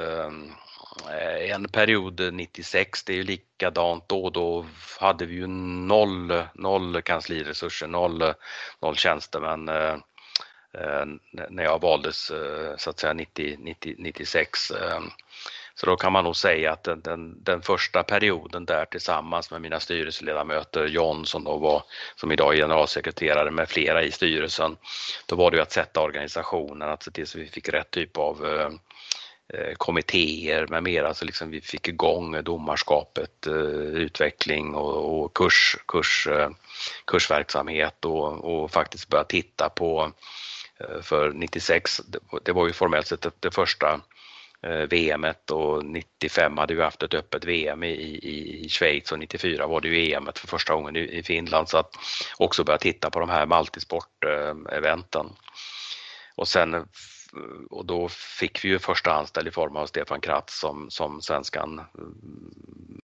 Eh, 1.01 1.51
en 1.51 1.67
period 1.69 2.33
96, 2.33 3.03
det 3.03 3.13
är 3.13 3.17
ju 3.17 3.23
likadant 3.23 4.09
då. 4.09 4.29
Då 4.29 4.65
hade 4.99 5.25
vi 5.25 5.35
ju 5.35 5.47
noll, 5.47 6.43
noll 6.53 7.01
kansliresurser, 7.01 7.87
noll, 7.87 8.33
noll 8.81 8.95
tjänstemän 8.95 9.69
eh, 9.69 9.97
eh, 10.73 11.05
när 11.49 11.63
jag 11.63 11.81
valdes 11.81 12.31
så 12.77 12.89
att 12.89 12.99
säga 12.99 13.13
90, 13.13 13.57
90, 13.59 13.95
96. 13.97 14.71
Så 15.75 15.85
då 15.85 15.95
kan 15.95 16.11
man 16.11 16.23
nog 16.23 16.35
säga 16.35 16.71
att 16.71 16.83
den, 16.83 17.01
den, 17.01 17.43
den, 17.43 17.61
första 17.61 18.03
perioden 18.03 18.65
där 18.65 18.85
tillsammans 18.85 19.51
med 19.51 19.61
mina 19.61 19.79
styrelseledamöter, 19.79 20.85
John 20.85 21.25
som 21.25 21.43
då 21.43 21.57
var, 21.57 21.83
som 22.15 22.31
idag 22.31 22.53
är 22.53 22.57
generalsekreterare 22.57 23.51
med 23.51 23.69
flera 23.69 24.03
i 24.03 24.11
styrelsen, 24.11 24.77
då 25.25 25.35
var 25.35 25.51
det 25.51 25.57
ju 25.57 25.63
att 25.63 25.71
sätta 25.71 26.01
organisationen, 26.01 26.89
att 26.89 27.03
se 27.03 27.11
till 27.11 27.27
så 27.27 27.39
vi 27.39 27.47
fick 27.47 27.69
rätt 27.69 27.91
typ 27.91 28.17
av 28.17 28.45
eh 28.45 28.69
Eh, 29.57 29.73
kommittéer 29.77 30.67
med 30.67 30.83
mera, 30.83 31.13
så 31.13 31.25
liksom 31.25 31.51
vi 31.51 31.61
fick 31.61 31.87
igång 31.87 32.43
domarskapet, 32.43 33.47
eh, 33.47 33.53
utveckling 33.53 34.75
och, 34.75 35.23
och 35.23 35.33
kurs, 35.33 35.77
kurs, 35.87 36.27
eh, 36.27 36.49
kursverksamhet 37.07 38.05
och, 38.05 38.43
och 38.43 38.71
faktiskt 38.71 39.09
börja 39.09 39.23
titta 39.23 39.69
på 39.69 40.11
för 41.01 41.31
96, 41.31 42.01
det 42.43 42.51
var 42.51 42.67
ju 42.67 42.73
formellt 42.73 43.07
sett 43.07 43.27
det, 43.39 43.51
första 43.51 44.01
VMet 44.89 45.51
och 45.51 45.85
95 45.85 46.57
hade 46.57 46.73
vi 46.73 46.81
haft 46.81 47.03
ett 47.03 47.13
öppet 47.13 47.45
VM 47.45 47.83
i, 47.83 47.87
i, 47.87 48.65
i 48.65 48.69
Schweiz 48.69 49.11
och 49.11 49.19
94 49.19 49.67
var 49.67 49.81
det 49.81 49.87
ju 49.87 50.13
EM 50.13 50.29
för 50.35 50.47
första 50.47 50.73
gången 50.73 50.95
i, 50.95 50.99
i 50.99 51.23
Finland 51.23 51.69
så 51.69 51.77
att 51.77 51.95
också 52.37 52.63
börja 52.63 52.77
titta 52.77 53.09
på 53.09 53.19
de 53.19 53.29
här 53.29 53.45
multisport-eventen. 53.45 55.29
Och 56.35 56.47
sen 56.47 56.85
och 57.69 57.85
då 57.85 58.09
fick 58.09 58.65
vi 58.65 58.69
ju 58.69 58.79
första 58.79 59.13
anställd 59.13 59.47
i 59.47 59.51
form 59.51 59.75
av 59.75 59.85
Stefan 59.85 60.21
Kratz 60.21 60.59
som, 60.59 60.89
som 60.89 61.21
svenskan 61.21 61.81
mm, 61.97 62.99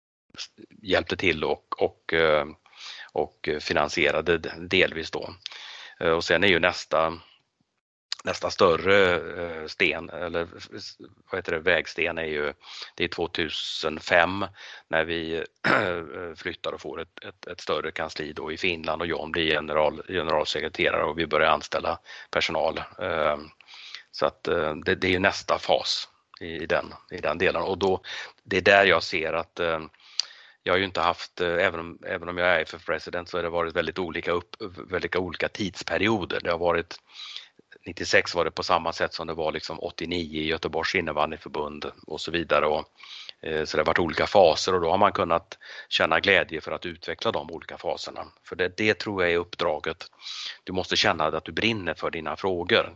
hjälpte 0.81 1.17
till 1.17 1.43
och, 1.43 1.81
och, 1.81 2.13
eh, 2.13 2.45
och 3.13 3.49
finansierade 3.59 4.37
delvis 4.57 5.11
då. 5.11 5.33
Eh, 5.99 6.11
och 6.11 6.23
sen 6.23 6.43
är 6.43 6.47
ju 6.47 6.59
nästa 6.59 7.19
nästa 8.23 8.49
större 8.49 9.15
eh, 9.43 9.65
sten 9.67 10.09
eller 10.09 10.47
vad 11.31 11.37
heter 11.39 11.51
det, 11.51 11.59
vägsten 11.59 12.17
är 12.17 12.25
ju 12.25 12.53
det 12.95 13.03
är 13.03 13.07
2005 13.07 14.45
när 14.87 15.05
vi 15.05 15.43
flyttar 16.35 16.71
och 16.71 16.81
får 16.81 17.01
ett, 17.01 17.25
ett, 17.25 17.47
ett, 17.47 17.61
större 17.61 17.91
kansli 17.91 18.33
då 18.33 18.51
i 18.51 18.57
Finland 18.57 19.01
och 19.01 19.07
John 19.07 19.31
blir 19.31 19.51
general, 19.51 20.01
generalsekreterare 20.07 21.03
och 21.03 21.19
vi 21.19 21.27
börjar 21.27 21.49
anställa 21.49 21.99
personal. 22.31 22.79
Så 24.19 24.25
att 24.25 24.47
eh, 24.47 24.75
det, 24.75 24.95
det 24.95 25.15
är 25.15 25.19
nästa 25.19 25.59
fas 25.59 26.09
i 26.39 26.65
den, 26.65 26.93
i 27.11 27.17
den 27.17 27.37
delen 27.37 27.61
och 27.61 27.77
då 27.77 28.01
det 28.43 28.57
är 28.57 28.61
där 28.61 28.85
jag 28.85 29.03
ser 29.03 29.33
att 29.33 29.59
eh, 29.59 29.79
jag 30.63 30.73
har 30.73 30.77
ju 30.77 30.85
inte 30.85 31.01
haft, 31.01 31.41
eh, 31.41 31.47
även 31.47 31.79
om, 31.79 31.99
även 32.05 32.29
om 32.29 32.37
jag 32.37 32.61
är 32.61 32.65
för 32.65 32.77
president 32.77 33.29
så 33.29 33.37
har 33.37 33.43
det 33.43 33.49
varit 33.49 33.75
väldigt 33.75 33.99
olika, 33.99 34.31
upp, 34.31 34.55
väldigt 34.89 35.15
olika 35.15 35.49
tidsperioder. 35.49 36.39
Det 36.43 36.51
har 36.51 36.57
varit 36.57 36.95
96 37.85 38.35
var 38.35 38.45
det 38.45 38.51
på 38.51 38.63
samma 38.63 38.93
sätt 38.93 39.13
som 39.13 39.27
det 39.27 39.33
var 39.33 39.51
liksom 39.51 39.79
89 39.79 40.41
i 40.41 40.47
Göteborgs 40.47 40.95
innebandyförbund 40.95 41.91
och 42.07 42.21
så 42.21 42.31
vidare. 42.31 42.65
Och, 42.65 42.85
Eh, 43.41 43.65
så 43.65 43.77
det 43.77 43.81
har 43.81 43.85
varit 43.85 43.99
olika 43.99 44.27
faser 44.27 44.75
och 44.75 44.81
då 44.81 44.89
har 44.89 44.97
man 44.97 45.11
kunnat 45.11 45.57
känna 45.89 46.19
glädje 46.19 46.61
för 46.61 46.71
att 46.71 46.85
utveckla 46.85 47.31
de 47.31 47.51
olika 47.51 47.77
faserna. 47.77 48.25
För 48.43 48.55
det, 48.55 48.77
det 48.77 48.93
tror 48.93 49.23
jag 49.23 49.33
är 49.33 49.37
uppdraget. 49.37 50.11
Du 50.63 50.73
måste 50.73 50.95
känna 50.95 51.23
att 51.25 51.45
du 51.45 51.51
brinner 51.51 51.93
för 51.93 52.11
dina 52.11 52.35
frågor. 52.35 52.95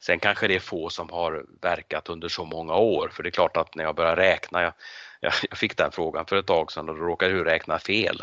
Sen 0.00 0.18
kanske 0.18 0.48
det 0.48 0.54
är 0.54 0.60
få 0.60 0.88
som 0.88 1.10
har 1.10 1.44
verkat 1.62 2.08
under 2.08 2.28
så 2.28 2.44
många 2.44 2.74
år, 2.74 3.10
för 3.12 3.22
det 3.22 3.28
är 3.28 3.30
klart 3.30 3.56
att 3.56 3.74
när 3.74 3.84
jag 3.84 3.94
börjar 3.94 4.16
räkna, 4.16 4.62
jag, 4.62 4.72
jag 5.50 5.58
fick 5.58 5.76
den 5.76 5.92
frågan 5.92 6.26
för 6.26 6.36
ett 6.36 6.46
tag 6.46 6.72
sedan 6.72 6.88
och 6.88 6.96
då 6.96 7.04
råkade 7.04 7.36
jag 7.36 7.46
räkna 7.46 7.78
fel. 7.78 8.22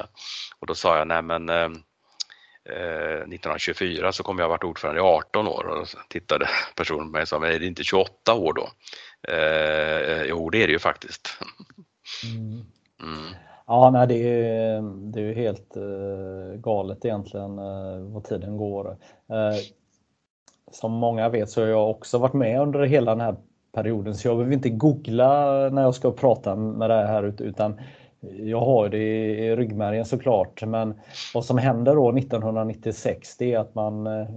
Och 0.60 0.68
då 0.68 0.76
sa 0.76 0.98
jag, 0.98 1.08
nej 1.08 1.22
men 1.22 1.50
eh, 1.50 1.70
1924 2.66 4.06
eh, 4.06 4.12
så 4.12 4.24
kom 4.24 4.40
jag 4.40 4.50
varit 4.50 4.64
ordförande 4.64 5.02
i 5.02 5.04
18 5.04 5.48
år 5.48 5.66
och 5.66 5.88
tittade 6.10 6.48
personen 6.76 7.06
på 7.08 7.12
mig 7.12 7.22
och 7.22 7.28
sa, 7.28 7.40
men 7.40 7.52
är 7.52 7.60
det 7.60 7.66
inte 7.66 7.84
28 7.84 8.34
år 8.34 8.54
då? 8.54 8.70
Eh, 9.34 10.24
jo, 10.24 10.50
det 10.50 10.64
är 10.64 10.68
det 10.68 10.74
ju 10.74 10.80
faktiskt. 10.80 11.38
Mm. 12.26 12.52
Mm. 13.02 13.36
Ja, 13.68 13.90
nej, 13.90 14.08
det 14.08 14.48
är, 14.48 14.82
det 15.14 15.22
är 15.22 15.34
helt 15.34 15.78
uh, 15.78 16.56
galet 16.56 17.06
egentligen 17.06 17.60
uh, 17.60 18.14
vad 18.14 18.24
tiden 18.24 18.58
går. 18.58 18.90
Uh, 19.32 19.58
som 20.72 20.92
många 20.92 21.30
vet 21.30 21.50
så 21.50 21.62
har 21.62 21.68
jag 21.68 21.90
också 21.90 22.18
varit 22.18 22.34
med 22.34 22.62
under 22.62 22.80
hela 22.80 23.12
den 23.12 23.22
här 23.22 23.36
perioden 23.74 24.16
så 24.16 24.28
jag 24.28 24.38
behöver 24.38 24.54
inte 24.54 24.70
googla 24.70 25.70
när 25.70 25.82
jag 25.82 25.96
ska 25.96 26.12
prata 26.12 26.56
med 26.56 26.90
det 26.90 27.08
här 27.08 27.42
utan 27.42 27.80
jag 28.32 28.60
har 28.60 28.90
det 28.90 28.98
i 29.30 29.56
ryggmärgen 29.56 30.06
såklart, 30.06 30.64
men 30.66 30.94
vad 31.34 31.46
som 31.46 31.58
händer 31.58 31.96
då 31.96 32.18
1996 32.18 33.38
det 33.38 33.54
är 33.54 33.60
att 33.60 33.76
man 33.76 34.08
eh, 34.08 34.28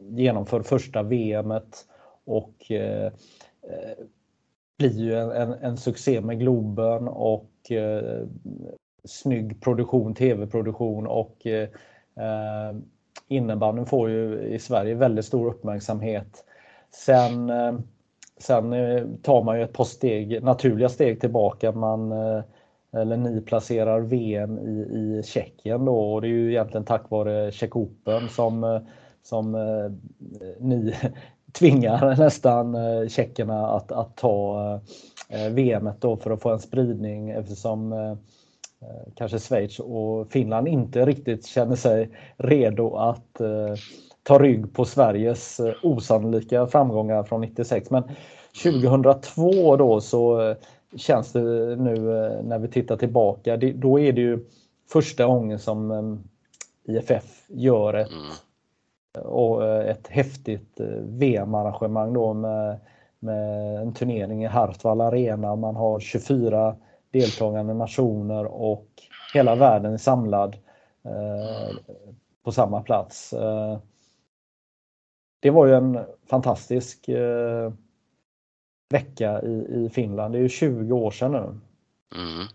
genomför 0.00 0.62
första 0.62 1.02
VMet 1.02 1.86
och 2.24 2.70
eh, 2.70 3.06
eh, 3.62 4.04
blir 4.78 5.00
ju 5.00 5.14
en, 5.14 5.30
en, 5.30 5.52
en, 5.52 5.76
succé 5.76 6.20
med 6.20 6.38
Globen 6.38 7.08
och 7.08 7.70
eh, 7.70 8.26
snygg 9.04 9.60
produktion, 9.60 10.14
tv-produktion 10.14 11.06
och 11.06 11.46
eh, 11.46 11.68
eh, 12.16 12.76
innebandyn 13.28 13.86
får 13.86 14.10
ju 14.10 14.42
i 14.42 14.58
Sverige 14.58 14.94
väldigt 14.94 15.24
stor 15.24 15.46
uppmärksamhet. 15.46 16.44
Sen, 16.90 17.50
eh, 17.50 17.78
sen 18.38 18.72
eh, 18.72 19.04
tar 19.22 19.42
man 19.42 19.56
ju 19.58 19.64
ett 19.64 19.72
par 19.72 19.84
steg, 19.84 20.42
naturliga 20.42 20.88
steg 20.88 21.20
tillbaka. 21.20 21.72
Man 21.72 22.12
eller 22.92 23.16
ni 23.16 23.40
placerar 23.40 24.00
VM 24.00 24.58
i, 24.58 24.70
i 24.70 25.22
Tjeckien 25.24 25.84
då 25.84 26.12
och 26.12 26.20
det 26.20 26.26
är 26.26 26.30
ju 26.30 26.50
egentligen 26.50 26.84
tack 26.84 27.10
vare 27.10 27.50
Czech 27.50 27.76
Open 27.76 28.28
som, 28.28 28.80
som 29.22 29.54
eh, 29.54 29.84
eh 29.84 29.90
ni 30.60 30.94
tvingar 31.52 32.16
nästan 32.18 32.74
eh, 32.74 33.08
tjeckerna 33.08 33.66
att, 33.66 33.92
att 33.92 34.16
ta 34.16 34.60
eh, 35.30 35.44
eh 35.46 35.52
VM 35.52 35.90
då 35.98 36.16
för 36.16 36.30
att 36.30 36.42
få 36.42 36.50
en 36.50 36.58
spridning 36.58 37.30
eftersom 37.30 37.92
eh, 37.92 38.10
eh, 38.80 39.12
kanske 39.14 39.38
Schweiz 39.38 39.78
och 39.78 40.32
Finland 40.32 40.68
inte 40.68 41.06
riktigt 41.06 41.46
känner 41.46 41.76
sig 41.76 42.10
redo 42.36 42.94
att 42.96 43.40
ta 44.22 44.38
rygg 44.38 44.74
på 44.74 44.84
Sveriges 44.84 45.60
osannolika 45.82 46.66
framgångar 46.66 47.22
från 47.22 47.40
96. 47.40 47.90
Men 47.90 48.02
2002 48.62 49.76
då 49.76 50.00
så 50.00 50.54
känns 50.96 51.32
det 51.32 51.40
nu 51.76 51.94
eh, 51.94 52.42
när 52.42 52.58
vi 52.58 52.68
tittar 52.68 52.96
tillbaka. 52.96 53.56
då 53.56 54.00
är 54.00 54.12
det 54.12 54.20
ju 54.20 54.44
första 54.88 55.26
gången 55.26 55.58
som 55.58 55.90
eh, 55.90 56.94
IFF 56.94 57.44
gör 57.48 57.94
ett, 57.94 58.10
mm. 58.10 59.26
och 59.26 59.66
eh, 59.66 59.90
ett 59.90 60.08
häftigt 60.08 60.80
VM-arrangemang 61.04 62.12
då 62.12 62.34
med, 62.34 62.78
med 63.18 63.76
en 63.82 63.92
turnering 63.92 64.44
i 64.44 64.46
Hartwall 64.46 65.00
Arena. 65.00 65.56
Man 65.56 65.76
har 65.76 66.00
24 66.00 66.76
deltagande 67.10 67.74
nationer 67.74 68.44
och 68.44 68.88
hela 69.34 69.54
världen 69.54 69.92
är 69.92 69.98
samlad 69.98 70.56
eh, 71.04 71.76
på 72.44 72.52
samma 72.52 72.82
plats. 72.82 73.32
Eh, 73.32 73.78
det 75.40 75.50
var 75.50 75.66
ju 75.66 75.74
en 75.74 75.98
fantastisk 76.30 77.08
eh, 77.08 77.72
vecka 78.88 79.40
i, 79.42 79.86
i 79.86 79.90
Finland. 79.94 80.34
Det 80.34 80.38
är 80.38 80.42
ju 80.42 80.48
20 80.48 80.94
år 80.94 81.10
sedan 81.10 81.32
nu. 81.32 81.60
Mm. 82.20 82.46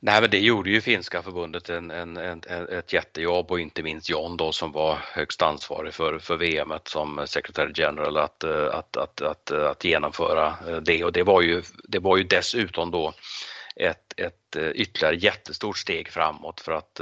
Nej 0.00 0.20
men 0.20 0.30
det 0.30 0.38
gjorde 0.38 0.70
ju 0.70 0.80
finska 0.80 1.22
förbundet 1.22 1.68
en, 1.68 1.90
en, 1.90 2.16
en, 2.16 2.42
ett 2.48 2.92
jättejobb 2.92 3.50
och 3.50 3.60
inte 3.60 3.82
minst 3.82 4.10
John 4.10 4.36
då 4.36 4.52
som 4.52 4.72
var 4.72 4.98
högst 5.12 5.42
ansvarig 5.42 5.94
för, 5.94 6.18
för 6.18 6.36
VM 6.36 6.72
som 6.84 7.22
secretary 7.26 7.72
general 7.74 8.16
att, 8.16 8.44
eh, 8.44 8.66
att, 8.72 8.96
att, 8.96 9.22
att, 9.22 9.50
att 9.50 9.84
genomföra 9.84 10.54
eh, 10.68 10.76
det 10.76 11.04
och 11.04 11.12
det 11.12 11.22
var 11.22 11.42
ju, 11.42 11.62
det 11.88 11.98
var 11.98 12.16
ju 12.16 12.24
dessutom 12.24 12.90
då 12.90 13.12
ett, 13.76 14.14
ett 14.16 14.56
eh, 14.56 14.70
ytterligare 14.70 15.16
jättestort 15.16 15.78
steg 15.78 16.08
framåt 16.08 16.60
för 16.60 16.72
att 16.72 17.00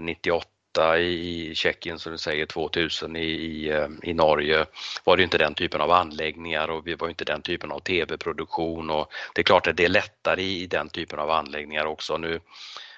98 0.00 0.46
98 0.76 0.98
i 0.98 1.54
Tjeckien 1.54 1.98
som 1.98 2.12
du 2.12 2.18
säger, 2.18 2.46
2000 2.46 3.16
i, 3.16 3.20
i, 3.20 3.70
eh, 3.70 3.88
i 4.02 4.14
Norge 4.14 4.66
var 5.04 5.16
det 5.16 5.22
inte 5.22 5.38
den 5.38 5.54
typen 5.54 5.80
av 5.80 5.90
anläggningar 5.90 6.68
och 6.68 6.86
vi 6.86 6.94
var 6.94 7.08
inte 7.08 7.24
den 7.24 7.42
typen 7.42 7.72
av 7.72 7.80
tv-produktion 7.80 8.90
och 8.90 9.12
det 9.34 9.40
är 9.40 9.44
klart 9.44 9.66
att 9.66 9.76
det 9.76 9.84
är 9.84 9.88
lättare 9.88 10.42
i 10.42 10.66
den 10.66 10.88
typen 10.88 11.18
av 11.18 11.30
anläggningar 11.30 11.86
också. 11.86 12.16
Nu 12.16 12.40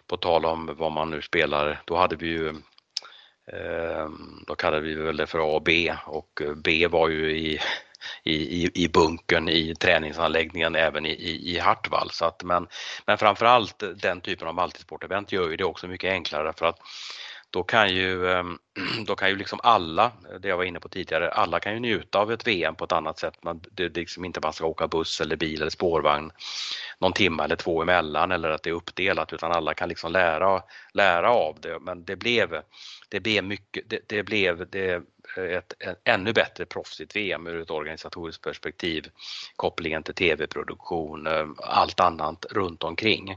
på 0.07 0.17
tal 0.17 0.47
om 0.47 0.75
vad 0.79 0.93
man 0.93 1.11
nu 1.11 1.23
spelar, 1.23 1.83
då 1.85 1.97
hade 1.97 2.17
vi 2.17 2.27
ju 2.27 2.49
eh, 3.53 4.09
då 4.47 4.55
kallade 4.55 4.83
vi 4.83 4.95
väl 4.95 5.17
det 5.17 5.27
för 5.27 5.39
A 5.39 5.57
och 5.57 5.63
B 5.63 5.95
och 6.07 6.43
eh, 6.43 6.55
B 6.55 6.87
var 6.87 7.09
ju 7.09 7.39
i 7.39 7.61
i, 8.25 8.85
i, 8.85 8.89
bunkern 8.89 9.49
i 9.49 9.75
träningsanläggningen 9.75 10.75
även 10.75 11.07
i, 11.07 11.11
i, 11.11 11.55
i 11.55 11.59
Hartwall. 11.59 12.11
Så 12.11 12.25
att, 12.25 12.43
men, 12.43 12.67
men 13.07 13.19
framförallt 13.19 13.83
den 14.03 14.21
typen 14.21 14.49
av 14.49 14.55
multisportevent 14.55 15.33
gör 15.33 15.51
ju 15.51 15.57
det 15.57 15.65
också 15.65 15.89
mycket 15.89 16.13
enklare 16.13 16.53
för 16.53 16.67
att 16.67 16.79
då 17.51 17.63
kan 17.63 17.95
ju, 17.95 18.31
ehm, 18.31 18.59
då 19.07 19.15
kan 19.17 19.29
ju 19.29 19.37
liksom 19.37 19.61
alla, 19.63 20.13
det 20.41 20.49
jag 20.49 20.57
var 20.57 20.65
inne 20.65 20.81
på 20.81 20.89
tidigare, 20.89 21.31
alla 21.31 21.61
kan 21.61 21.73
ju 21.75 21.81
njuta 21.81 22.19
av 22.19 22.33
ett 22.33 22.47
VM 22.47 22.75
på 22.75 22.85
ett 22.85 22.93
annat 22.93 23.19
sätt. 23.19 23.35
Man, 23.43 23.61
det 23.71 23.85
är 23.85 23.91
liksom 23.91 24.25
inte 24.25 24.41
man 24.43 24.53
ska 24.53 24.67
åka 24.67 24.89
buss 24.89 25.21
eller 25.21 25.37
bil 25.37 25.61
eller 25.61 25.71
spårvagn 25.71 26.33
någon 26.99 27.13
timme 27.13 27.45
eller 27.45 27.57
två 27.57 27.83
emellan 27.83 28.33
eller 28.33 28.51
att 28.51 28.63
det 28.63 28.71
är 28.71 28.75
uppdelat 28.75 29.33
utan 29.33 29.53
alla 29.53 29.75
kan 29.75 29.89
liksom 29.89 30.13
lära, 30.13 30.63
lära 30.93 31.31
av 31.31 31.61
det. 31.61 31.79
Men 31.81 32.05
det 32.05 32.17
blev, 32.17 32.63
det 33.09 33.21
blev 33.21 33.45
mycket, 33.45 33.91
det, 33.91 34.01
det 34.09 34.23
blev 34.23 34.71
det, 34.71 35.03
eh, 35.37 35.45
ett, 35.45 35.73
ett 35.79 36.01
ännu 36.05 36.33
bättre 36.33 36.67
proffsigt 36.67 37.17
VM 37.17 37.47
ur 37.47 37.63
ett 37.63 37.71
organisatoriskt 37.71 38.45
perspektiv. 38.45 39.07
Kopplingen 39.57 40.03
till 40.03 40.15
tv-produktion, 40.15 41.27
eh, 41.27 41.47
allt 41.59 42.01
annat 42.01 42.47
runt 42.51 42.83
omkring. 42.83 43.37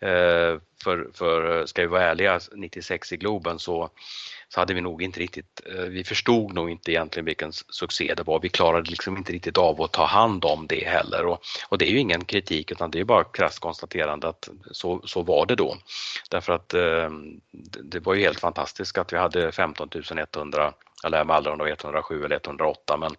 Eh, 0.00 0.60
för, 0.84 1.08
för 1.14 1.66
ska 1.66 1.82
vi 1.82 1.88
vara 1.88 2.02
ärliga, 2.02 2.40
96 2.52 3.12
i 3.12 3.16
Globen 3.16 3.58
så, 3.58 3.90
så 4.48 4.60
hade 4.60 4.74
vi 4.74 4.80
nog 4.80 5.02
inte 5.02 5.20
riktigt, 5.20 5.60
eh, 5.66 5.82
vi 5.82 6.04
förstod 6.04 6.54
nog 6.54 6.70
inte 6.70 6.92
egentligen 6.92 7.24
vilken 7.24 7.52
succé 7.52 8.14
det 8.16 8.22
var. 8.22 8.40
Vi 8.40 8.48
klarade 8.48 8.90
liksom 8.90 9.16
inte 9.16 9.32
riktigt 9.32 9.58
av 9.58 9.82
att 9.82 9.92
ta 9.92 10.04
hand 10.04 10.44
om 10.44 10.66
det 10.66 10.88
heller 10.88 11.26
och, 11.26 11.40
och 11.68 11.78
det 11.78 11.88
är 11.88 11.90
ju 11.90 11.98
ingen 11.98 12.24
kritik 12.24 12.72
utan 12.72 12.90
det 12.90 13.00
är 13.00 13.04
bara 13.04 13.24
krasst 13.24 13.58
konstaterande 13.58 14.28
att 14.28 14.48
så, 14.70 15.00
så 15.04 15.22
var 15.22 15.46
det 15.46 15.54
då. 15.54 15.76
Därför 16.30 16.52
att 16.52 16.74
eh, 16.74 17.10
det 17.82 18.00
var 18.00 18.14
ju 18.14 18.22
helt 18.22 18.40
fantastiskt 18.40 18.98
att 18.98 19.12
vi 19.12 19.16
hade 19.16 19.52
15 19.52 19.90
100, 20.36 20.72
jag 21.02 21.10
lär 21.10 21.24
mig 21.24 21.36
aldrig 21.36 21.52
om 21.52 21.58
det 21.58 21.64
var 21.64 21.70
107 21.70 22.24
eller 22.24 22.40
108 22.46 22.96
men 22.96 23.16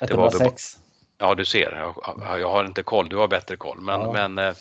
106. 0.00 0.74
Det 1.18 1.24
var, 1.24 1.28
ja 1.28 1.34
du 1.34 1.44
ser, 1.44 1.72
jag, 1.72 2.40
jag, 2.40 2.50
har 2.50 2.64
inte 2.64 2.82
koll, 2.82 3.08
du 3.08 3.16
har 3.16 3.28
bättre 3.28 3.56
koll 3.56 3.80
men, 3.80 4.00
ja. 4.00 4.28
men 4.28 4.54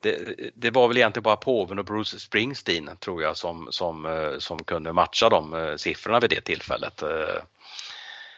det, 0.00 0.50
det, 0.54 0.70
var 0.70 0.88
väl 0.88 0.96
egentligen 0.96 1.22
bara 1.22 1.36
påven 1.36 1.78
och 1.78 1.84
Bruce 1.84 2.18
Springsteen 2.18 2.90
tror 2.98 3.22
jag 3.22 3.36
som, 3.36 3.68
som, 3.70 4.06
eh, 4.06 4.38
som 4.38 4.58
kunde 4.64 4.92
matcha 4.92 5.28
de 5.28 5.54
eh, 5.54 5.76
siffrorna 5.76 6.20
vid 6.20 6.30
det 6.30 6.40
tillfället. 6.40 7.02
Eh, 7.02 7.42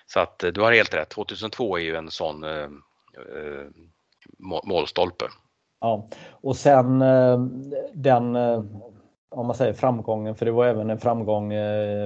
så 0.07 0.21
att 0.21 0.45
du 0.55 0.61
har 0.61 0.73
helt 0.73 0.95
rätt, 0.95 1.09
2002 1.09 1.79
är 1.79 1.83
ju 1.83 1.97
en 1.97 2.11
sån 2.11 2.45
målstolpe. 4.65 5.25
Ja, 5.81 6.09
och 6.31 6.57
sen 6.57 6.99
den 7.93 8.37
om 9.29 9.47
man 9.47 9.57
säger 9.57 9.73
framgången, 9.73 10.35
för 10.35 10.47
det 10.47 10.53
var 10.53 10.67
även 10.67 10.91
en 10.91 10.99
framgång 10.99 11.51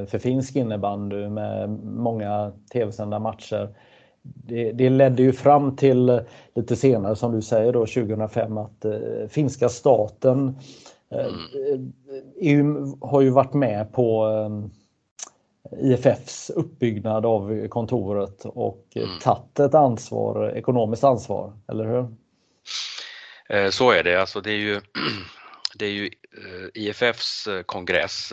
för 0.06 0.18
finsk 0.18 0.56
innebandy 0.56 1.28
med 1.28 1.70
många 1.84 2.52
tv-sända 2.72 3.18
matcher 3.18 3.74
det, 4.34 4.72
det, 4.72 4.90
ledde 4.90 5.22
ju 5.22 5.32
fram 5.32 5.76
till 5.76 6.20
lite 6.54 6.76
senare 6.76 7.16
som 7.16 7.32
du 7.32 7.42
säger 7.42 7.72
då 7.72 7.86
2005 7.86 8.58
att 8.58 8.84
eh, 8.84 9.28
finska 9.28 9.68
staten 9.68 10.58
eh, 11.10 11.32
EU 12.40 12.96
har 13.00 13.20
ju 13.20 13.30
varit 13.30 13.54
med 13.54 13.92
på 13.92 14.28
eh, 14.28 15.90
IFFs 15.90 16.50
uppbyggnad 16.50 17.26
av 17.26 17.68
kontoret 17.68 18.44
och 18.44 18.86
mm. 18.94 19.08
tagit 19.20 19.60
ett 19.60 19.74
ansvar, 19.74 20.52
ekonomiskt 20.56 21.04
ansvar, 21.04 21.52
eller 21.68 21.84
hur? 21.84 22.06
Eh, 23.48 23.70
så 23.70 23.90
är 23.90 24.02
det, 24.02 24.20
alltså 24.20 24.40
det 24.40 24.50
är 24.50 24.58
ju, 24.58 24.80
det 25.74 25.86
är 25.86 25.90
ju 25.90 26.04
eh, 26.04 26.82
IFFs 26.82 27.48
kongress 27.66 28.32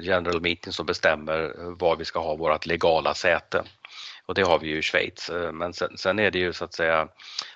General 0.00 0.40
Meeting 0.40 0.72
som 0.72 0.86
bestämmer 0.86 1.54
var 1.78 1.96
vi 1.96 2.04
ska 2.04 2.20
ha 2.20 2.36
vårt 2.36 2.66
legala 2.66 3.14
säte 3.14 3.62
och 4.26 4.34
det 4.34 4.42
har 4.42 4.58
vi 4.58 4.68
ju 4.68 4.78
i 4.78 4.82
Schweiz. 4.82 5.30
Eh, 5.30 5.52
men 5.52 5.72
sen, 5.72 5.98
sen, 5.98 6.18
är 6.18 6.30
det 6.30 6.38
ju 6.38 6.52
så 6.52 6.64
att 6.64 6.74
säga, 6.74 7.08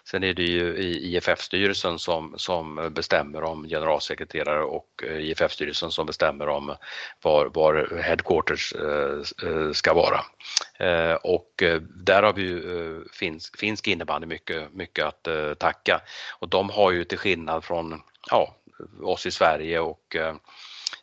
sen 0.04 0.24
är 0.24 0.34
det 0.34 0.42
ju 0.42 0.76
IFF-styrelsen 0.78 1.98
som, 1.98 2.34
som 2.36 2.90
bestämmer 2.92 3.42
om 3.42 3.68
generalsekreterare 3.68 4.62
och 4.62 4.88
eh, 5.02 5.30
IFF-styrelsen 5.30 5.90
som 5.90 6.06
bestämmer 6.06 6.48
om 6.48 6.76
var, 7.22 7.46
var 7.46 8.00
headquarters 8.02 8.74
eh, 8.74 9.72
ska 9.72 9.94
vara. 9.94 10.20
Och 11.22 11.62
där 12.04 12.22
har 12.22 12.32
vi 12.32 12.42
ju 12.42 13.04
finsk, 13.12 13.58
finsk 13.58 13.88
innebandy 13.88 14.26
mycket, 14.26 14.74
mycket 14.74 15.04
att 15.04 15.28
tacka 15.58 16.00
och 16.38 16.48
de 16.48 16.70
har 16.70 16.90
ju 16.90 17.04
till 17.04 17.18
skillnad 17.18 17.64
från 17.64 18.02
ja, 18.30 18.56
oss 19.02 19.26
i 19.26 19.30
Sverige 19.30 19.80
och 19.80 20.16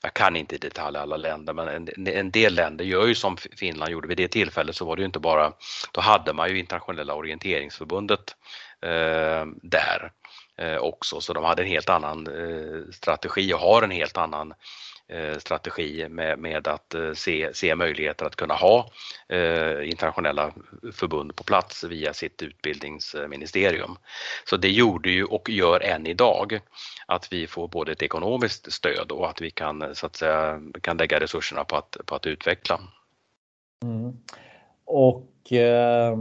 jag 0.03 0.13
kan 0.13 0.35
inte 0.35 0.55
i 0.55 0.57
detalj 0.57 0.97
alla 0.97 1.17
länder, 1.17 1.53
men 1.53 1.67
en, 1.67 2.07
en, 2.07 2.31
del 2.31 2.55
länder 2.55 2.85
gör 2.85 3.07
ju 3.07 3.15
som 3.15 3.37
Finland 3.37 3.91
gjorde. 3.91 4.07
Vid 4.07 4.17
det 4.17 4.27
tillfället 4.27 4.75
så 4.75 4.85
var 4.85 4.95
det 4.95 4.99
ju 5.01 5.05
inte 5.05 5.19
bara, 5.19 5.53
då 5.91 6.01
hade 6.01 6.33
man 6.33 6.49
ju 6.49 6.59
internationella 6.59 7.13
orienteringsförbundet 7.13 8.35
eh, 8.81 9.45
där 9.61 10.11
eh, 10.57 10.77
också, 10.77 11.21
så 11.21 11.33
de 11.33 11.43
hade 11.43 11.61
en 11.61 11.67
helt 11.67 11.89
annan 11.89 12.27
eh, 12.27 12.91
strategi 12.91 13.53
och 13.53 13.59
har 13.59 13.81
en 13.81 13.91
helt 13.91 14.17
annan 14.17 14.49
Eh, 14.49 14.92
Eh, 15.07 15.37
strategi 15.37 16.09
med, 16.09 16.39
med 16.39 16.67
att 16.67 16.93
eh, 16.93 17.13
se, 17.13 17.49
se 17.53 17.75
möjligheter 17.75 18.25
att 18.25 18.35
kunna 18.35 18.53
ha 18.53 18.89
eh, 19.29 19.89
internationella 19.89 20.53
förbund 20.93 21.35
på 21.35 21.43
plats 21.43 21.83
via 21.83 22.13
sitt 22.13 22.41
utbildningsministerium. 22.41 23.97
Så 24.45 24.57
det 24.57 24.71
gjorde 24.71 25.09
ju 25.09 25.23
och 25.23 25.49
gör 25.49 25.79
än 25.79 26.07
idag 26.07 26.59
att 27.05 27.33
vi 27.33 27.47
får 27.47 27.67
både 27.67 27.91
ett 27.91 28.01
ekonomiskt 28.01 28.73
stöd 28.73 29.11
och 29.11 29.29
att 29.29 29.41
vi 29.41 29.51
kan 29.51 29.95
så 29.95 30.05
att 30.05 30.15
säga 30.15 30.61
kan 30.81 30.97
lägga 30.97 31.19
resurserna 31.19 31.63
på 31.63 31.75
att, 31.75 31.97
på 32.05 32.15
att 32.15 32.25
utveckla. 32.25 32.79
Mm. 33.83 34.17
Och 34.85 35.51
eh 35.51 36.17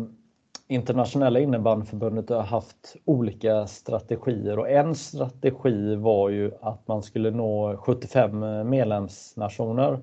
Internationella 0.72 1.40
innebandyförbundet 1.40 2.30
har 2.30 2.42
haft 2.42 2.96
olika 3.04 3.66
strategier 3.66 4.58
och 4.58 4.70
en 4.70 4.94
strategi 4.94 5.96
var 5.96 6.28
ju 6.28 6.50
att 6.60 6.88
man 6.88 7.02
skulle 7.02 7.30
nå 7.30 7.76
75 7.76 8.68
medlemsnationer 8.70 9.98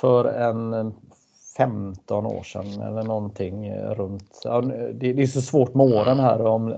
för 0.00 0.24
en 0.24 0.94
15 1.56 2.26
år 2.26 2.42
sedan 2.42 2.82
eller 2.82 3.02
någonting 3.02 3.74
runt. 3.74 4.42
Det 4.94 5.10
är 5.10 5.26
så 5.26 5.40
svårt 5.40 5.74
med 5.74 5.86
åren 5.86 6.20
här. 6.20 6.46
Om 6.46 6.74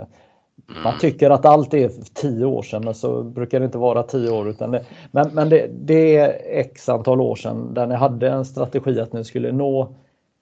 man 0.84 0.98
tycker 1.01 1.30
att 1.30 1.44
allt 1.44 1.74
är 1.74 1.90
10 2.14 2.44
år 2.44 2.62
sedan 2.62 2.84
men 2.84 2.94
så 2.94 3.22
brukar 3.22 3.61
det 3.61 3.66
inte 3.66 3.78
vara 3.78 4.03
10 4.03 4.30
år. 4.30 4.48
Utan 4.48 4.70
det, 4.70 4.84
men 5.11 5.30
men 5.32 5.48
det, 5.48 5.70
det 5.72 6.16
är 6.16 6.59
x 6.61 6.88
antal 6.88 7.20
år 7.20 7.34
sedan 7.34 7.74
där 7.74 7.86
ni 7.86 7.94
hade 7.94 8.30
en 8.30 8.44
strategi 8.44 9.01
att 9.01 9.12
ni 9.12 9.24
skulle 9.24 9.53
nå 9.53 9.94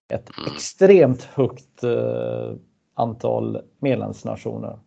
ett 0.08 0.38
mm. 0.38 0.52
extremt 0.52 1.22
högt 1.22 1.82
eh, 1.84 2.52
antal 2.94 3.60
medlemsnationer. 3.80 4.78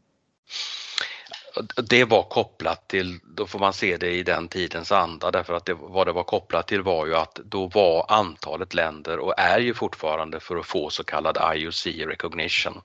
Det 1.89 2.05
var 2.05 2.23
kopplat 2.23 2.87
till, 2.87 3.19
då 3.23 3.45
får 3.45 3.59
man 3.59 3.73
se 3.73 3.97
det 3.97 4.11
i 4.11 4.23
den 4.23 4.47
tidens 4.47 4.91
anda 4.91 5.31
därför 5.31 5.53
att 5.53 5.65
det, 5.65 5.73
vad 5.73 6.07
det 6.07 6.13
var 6.13 6.23
kopplat 6.23 6.67
till 6.67 6.81
var 6.81 7.05
ju 7.05 7.15
att 7.15 7.35
då 7.35 7.67
var 7.67 8.05
antalet 8.09 8.73
länder 8.73 9.19
och 9.19 9.33
är 9.37 9.59
ju 9.59 9.73
fortfarande 9.73 10.39
för 10.39 10.57
att 10.57 10.65
få 10.65 10.89
så 10.89 11.03
kallad 11.03 11.37
IOC 11.55 11.85
recognition. 11.85 12.81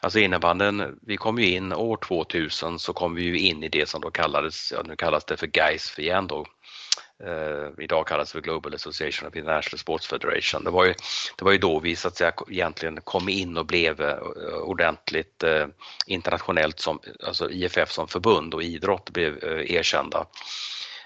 Alltså 0.00 0.18
innebanden, 0.18 0.98
vi 1.02 1.16
kom 1.16 1.38
ju 1.38 1.50
in 1.50 1.72
år 1.72 1.96
2000 1.96 2.78
så 2.78 2.92
kom 2.92 3.14
vi 3.14 3.22
ju 3.22 3.38
in 3.38 3.64
i 3.64 3.68
det 3.68 3.88
som 3.88 4.00
då 4.00 4.10
kallades, 4.10 4.72
ja, 4.72 4.82
nu 4.84 4.96
kallas 4.96 5.24
det 5.24 5.36
för 5.36 5.46
GAIS 5.46 5.98
igen 5.98 6.26
då, 6.26 6.46
eh, 7.24 7.84
idag 7.84 8.06
kallas 8.06 8.32
för 8.32 8.40
Global 8.40 8.74
Association 8.74 9.28
of 9.28 9.36
International 9.36 9.78
Sports 9.78 10.06
Federation. 10.06 10.64
Det 10.64 10.70
var 10.70 10.84
ju, 10.84 10.94
det 11.36 11.44
var 11.44 11.52
ju 11.52 11.58
då 11.58 11.80
vi 11.80 11.96
så 11.96 12.08
att 12.08 12.16
säga 12.16 12.32
egentligen 12.48 13.00
kom 13.00 13.28
in 13.28 13.56
och 13.56 13.66
blev 13.66 14.00
eh, 14.00 14.18
ordentligt 14.62 15.42
eh, 15.42 15.66
internationellt 16.06 16.80
som, 16.80 17.00
alltså 17.22 17.50
IFF 17.50 17.90
som 17.90 18.08
förbund 18.08 18.54
och 18.54 18.62
idrott 18.62 19.10
blev 19.10 19.44
eh, 19.44 19.74
erkända. 19.74 20.26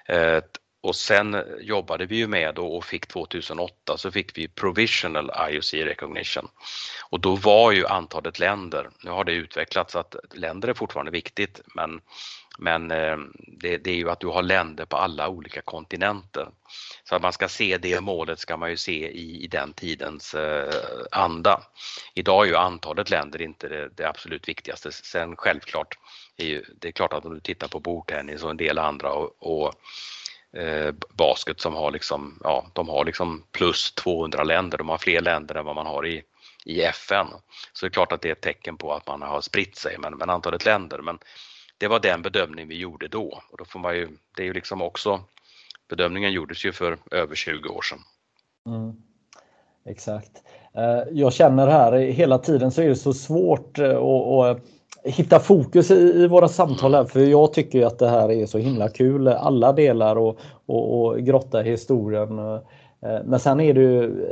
Eh, 0.09 0.39
och 0.83 0.97
sen 0.97 1.45
jobbade 1.61 2.07
vi 2.07 2.17
ju 2.17 2.27
med 2.27 2.59
och 2.59 2.85
fick 2.85 3.07
2008 3.07 3.97
så 3.97 4.11
fick 4.11 4.39
vi 4.39 4.49
provisional 4.49 5.31
IOC 5.51 5.75
recognition. 5.75 6.49
Och 7.11 7.21
då 7.21 7.37
var 7.37 7.73
ju 7.73 7.87
antalet 7.87 8.39
länder, 8.39 8.91
nu 9.03 9.11
har 9.11 9.25
det 9.25 9.33
utvecklats 9.33 9.97
att 9.97 10.17
länder 10.35 10.69
är 10.69 10.75
fortfarande 10.75 11.11
viktigt 11.13 11.61
men 11.75 12.01
men 12.59 12.91
eh, 12.91 13.17
det, 13.37 13.79
det, 13.79 13.91
är 13.91 13.95
ju 13.95 14.11
att 14.11 14.21
du 14.21 14.27
har 14.27 14.43
länder 14.43 14.85
på 14.85 14.97
alla 14.97 15.29
olika 15.29 15.63
kontinenter. 15.63 16.49
Så 17.05 17.15
att 17.15 17.23
man 17.23 17.33
ska 17.33 17.49
se 17.49 17.79
det 17.79 18.01
målet 18.01 18.39
ska 18.39 18.57
man 18.57 18.71
ju 18.71 18.77
se 18.77 19.11
i, 19.11 19.45
i 19.45 19.47
den 19.47 19.73
tidens 19.73 20.35
eh, 20.35 20.75
anda. 21.11 21.63
Idag 22.15 22.45
är 22.45 22.49
ju 22.49 22.57
antalet 22.57 23.11
länder 23.11 23.43
inte 23.43 23.69
det, 23.69 23.89
det 23.97 24.05
absolut 24.05 24.49
viktigaste. 24.49 24.93
Sen 24.93 25.37
självklart, 25.37 25.99
är 26.37 26.47
ju, 26.47 26.65
det 26.81 26.89
är 26.89 26.93
klart 26.93 27.13
att 27.13 27.25
om 27.25 27.35
du 27.35 27.41
tittar 27.41 27.69
på 27.69 27.81
bordtennis 27.81 28.43
och 28.43 28.51
en 28.51 28.57
del 28.57 28.79
andra 28.79 29.13
och, 29.13 29.37
och 29.39 29.75
eh, 30.61 30.95
basket 31.15 31.61
som 31.61 31.75
har 31.75 31.91
liksom, 31.91 32.41
ja, 32.45 32.67
de 32.73 32.89
har 32.89 33.05
liksom 33.05 33.45
plus 33.53 33.93
200 33.93 34.45
länder, 34.45 34.79
de 34.79 34.89
har 34.89 34.99
fler 34.99 35.21
länder 35.21 35.55
än 35.55 35.65
vad 35.65 35.75
man 35.75 35.87
har 35.87 36.07
i 36.07 36.23
i 36.65 36.83
FN. 36.83 37.27
Så 37.73 37.87
det 37.87 37.89
är 37.89 37.93
klart 37.93 38.13
att 38.13 38.21
det 38.21 38.29
är 38.29 38.33
ett 38.33 38.41
tecken 38.41 38.77
på 38.77 38.93
att 38.93 39.07
man 39.07 39.23
har 39.23 39.41
spritt 39.41 39.77
sig, 39.77 39.99
men, 39.99 40.15
men 40.15 40.31
antalet 40.31 40.65
länder. 40.65 40.99
Men 40.99 41.19
det 41.83 41.89
var 41.89 42.01
den 42.01 42.23
bedömning 42.23 42.69
vi 42.69 42.79
gjorde 42.79 43.09
då 43.09 43.41
och 43.51 43.59
då 43.59 43.65
får 43.65 43.79
man 43.79 43.95
ju, 43.95 44.09
det 44.37 44.43
är 44.43 44.47
ju 44.47 44.53
liksom 44.53 44.83
också, 44.83 45.21
bedömningen 45.89 46.33
gjordes 46.33 46.65
ju 46.65 46.73
för 46.73 46.99
över 47.11 47.35
20 47.35 47.69
år 47.69 47.83
sedan. 47.83 47.99
Mm. 48.67 48.93
Exakt. 49.87 50.31
Eh, 50.75 51.03
jag 51.13 51.33
känner 51.33 51.67
här 51.67 51.93
hela 51.93 52.39
tiden 52.39 52.71
så 52.71 52.83
är 52.83 52.89
det 52.89 52.97
så 52.97 53.13
svårt 53.13 53.79
att 53.79 54.59
hitta 55.05 55.41
fokus 55.41 55.91
i, 55.91 55.95
i 55.95 56.27
våra 56.29 56.49
samtal 56.49 56.95
här 56.95 57.05
för 57.05 57.21
jag 57.21 57.53
tycker 57.53 57.87
att 57.87 57.99
det 57.99 58.09
här 58.09 58.31
är 58.31 58.47
så 58.47 58.59
himla 58.59 58.89
kul 58.89 59.29
alla 59.29 59.73
delar 59.73 60.17
och, 60.17 60.39
och, 60.67 61.05
och 61.05 61.19
grotta 61.21 61.67
i 61.67 61.71
historien. 61.71 62.61
Men 63.25 63.41
sen 63.41 63.61
är 63.61 63.75
det 63.75 63.81
ju 63.81 64.27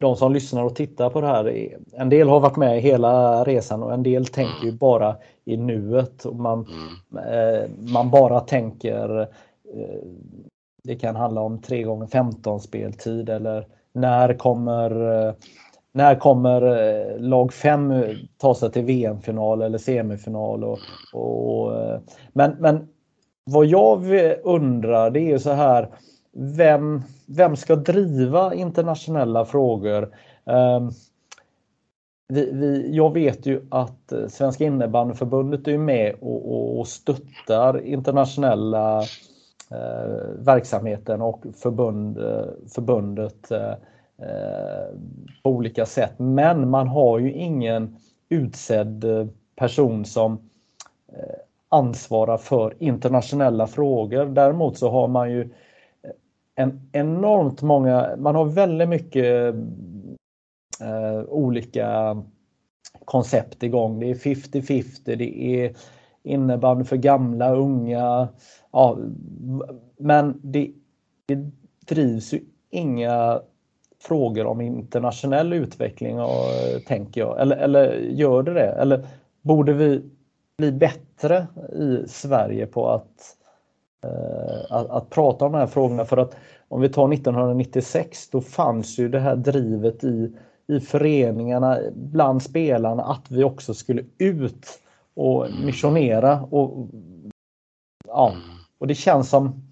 de 0.00 0.16
som 0.16 0.32
lyssnar 0.32 0.64
och 0.64 0.76
tittar 0.76 1.10
på 1.10 1.20
det 1.20 1.26
här, 1.26 1.76
en 1.92 2.08
del 2.08 2.28
har 2.28 2.40
varit 2.40 2.56
med 2.56 2.80
hela 2.80 3.44
resan 3.44 3.82
och 3.82 3.94
en 3.94 4.02
del 4.02 4.26
tänker 4.26 4.64
ju 4.64 4.72
bara 4.72 5.16
i 5.44 5.56
nuet. 5.56 6.24
Och 6.24 6.36
man, 6.36 6.66
mm. 7.12 7.92
man 7.92 8.10
bara 8.10 8.40
tänker 8.40 9.28
det 10.84 10.96
kan 10.96 11.16
handla 11.16 11.40
om 11.40 11.62
3 11.62 11.82
gånger 11.82 12.06
15 12.06 12.60
speltid 12.60 13.28
eller 13.28 13.66
när 13.92 14.34
kommer 14.34 15.34
när 15.94 16.14
kommer 16.14 16.62
eh, 16.62 17.18
lag 17.18 17.52
5 17.52 17.92
ta 18.38 18.54
sig 18.54 18.70
till 18.70 18.84
VM-final 18.84 19.62
eller 19.62 19.78
semifinal? 19.78 20.64
Och, 20.64 20.78
och, 21.12 21.76
eh, 21.76 22.00
men, 22.32 22.56
men 22.58 22.88
vad 23.44 23.66
jag 23.66 24.04
undrar 24.44 25.10
det 25.10 25.32
är 25.32 25.38
så 25.38 25.52
här, 25.52 25.88
vem, 26.32 27.02
vem 27.26 27.56
ska 27.56 27.76
driva 27.76 28.54
internationella 28.54 29.44
frågor? 29.44 30.14
Vi, 32.28 32.50
vi, 32.52 32.96
jag 32.96 33.12
vet 33.14 33.46
ju 33.46 33.66
att 33.70 34.12
eh, 34.12 34.26
Svenska 34.26 34.64
innebandyförbundet 34.64 35.68
är 35.68 35.78
med 35.78 36.14
och, 36.20 36.52
och, 36.52 36.78
och 36.80 36.88
stöttar 36.88 37.84
internationella 37.84 39.00
eh, 39.70 40.28
verksamheten 40.38 41.22
och 41.22 41.44
förbund, 41.62 42.18
eh, 42.18 42.46
förbundet 42.74 43.50
eh, 43.50 43.70
eh, 44.18 44.88
på 45.42 45.50
olika 45.50 45.86
sätt. 45.86 46.12
Men 46.16 46.70
man 46.70 46.88
har 46.88 47.18
ju 47.18 47.32
ingen 47.32 47.96
utsedd 48.28 49.04
person 49.56 50.04
som 50.04 50.32
eh, 51.12 51.34
ansvarar 51.68 52.36
för 52.36 52.74
internationella 52.78 53.66
frågor. 53.66 54.26
Däremot 54.26 54.78
så 54.78 54.90
har 54.90 55.08
man 55.08 55.30
ju 55.32 55.50
en 56.54 56.88
enormt 56.92 57.62
många, 57.62 58.16
man 58.18 58.34
har 58.34 58.44
väldigt 58.44 58.88
mycket 58.88 59.54
eh, 60.84 61.24
olika 61.28 62.16
koncept 63.04 63.62
igång. 63.62 64.00
Det 64.00 64.10
är 64.10 64.14
50-50, 64.14 65.16
det 65.16 65.44
är 65.44 65.76
innebandy 66.22 66.84
för 66.84 66.96
gamla, 66.96 67.54
unga. 67.54 68.28
Ja, 68.72 68.98
men 69.96 70.40
det, 70.42 70.70
det 71.26 71.50
drivs 71.86 72.32
ju 72.34 72.40
inga 72.70 73.40
frågor 74.00 74.46
om 74.46 74.60
internationell 74.60 75.52
utveckling, 75.52 76.20
och, 76.20 76.30
eh, 76.30 76.80
tänker 76.86 77.20
jag. 77.20 77.40
Eller, 77.40 77.56
eller 77.56 77.92
gör 77.98 78.42
det 78.42 78.54
det? 78.54 78.72
Eller 78.72 79.06
borde 79.42 79.72
vi 79.72 80.02
bli 80.58 80.72
bättre 80.72 81.46
i 81.72 82.08
Sverige 82.08 82.66
på 82.66 82.88
att, 82.88 83.36
eh, 84.04 84.76
att, 84.76 84.90
att, 84.90 85.10
prata 85.10 85.44
om 85.44 85.52
de 85.52 85.58
här 85.58 85.66
frågorna? 85.66 86.04
För 86.04 86.16
att 86.16 86.36
om 86.68 86.80
vi 86.80 86.88
tar 86.88 87.12
1996, 87.12 88.30
då 88.30 88.40
fanns 88.40 88.98
ju 88.98 89.08
det 89.08 89.20
här 89.20 89.36
drivet 89.36 90.04
i, 90.04 90.36
i 90.68 90.80
föreningarna, 90.80 91.78
bland 91.94 92.42
spelarna, 92.42 93.02
att 93.02 93.30
vi 93.30 93.44
också 93.44 93.74
skulle 93.74 94.04
ut 94.18 94.80
och 95.14 95.48
missionera. 95.64 96.40
Och, 96.40 96.88
ja, 98.08 98.36
och 98.78 98.86
det 98.86 98.94
känns 98.94 99.30
som 99.30 99.70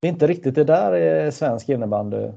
det 0.00 0.08
är 0.08 0.12
inte 0.12 0.26
riktigt 0.26 0.54
det 0.54 0.64
där 0.64 0.92
är 0.92 1.30
svensk 1.30 1.68
innebandy 1.68 2.32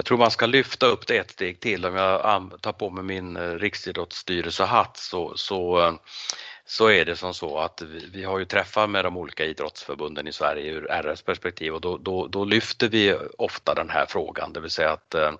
jag 0.00 0.06
tror 0.06 0.18
man 0.18 0.30
ska 0.30 0.46
lyfta 0.46 0.86
upp 0.86 1.06
det 1.06 1.18
ett 1.18 1.30
steg 1.30 1.60
till. 1.60 1.86
Om 1.86 1.94
jag 1.94 2.52
tar 2.60 2.72
på 2.72 2.90
mig 2.90 3.04
min 3.04 3.36
eh, 3.36 3.54
riksidrottsstyrelsehatt 3.54 4.96
så, 4.96 5.32
så 5.36 5.86
eh, 5.86 5.92
så 6.70 6.90
är 6.90 7.04
det 7.04 7.16
som 7.16 7.34
så 7.34 7.58
att 7.58 7.82
vi, 7.82 8.08
vi, 8.12 8.24
har 8.24 8.38
ju 8.38 8.44
träffat 8.44 8.90
med 8.90 9.04
de 9.04 9.16
olika 9.16 9.44
idrottsförbunden 9.44 10.28
i 10.28 10.32
Sverige 10.32 10.72
ur 10.72 10.90
RFs 10.90 11.22
perspektiv 11.22 11.74
och 11.74 11.80
då, 11.80 11.96
då, 11.96 12.26
då, 12.26 12.44
lyfter 12.44 12.88
vi 12.88 13.16
ofta 13.38 13.74
den 13.74 13.90
här 13.90 14.06
frågan, 14.08 14.52
det 14.52 14.60
vill 14.60 14.70
säga 14.70 14.90
att 14.90 15.14
eh, 15.14 15.32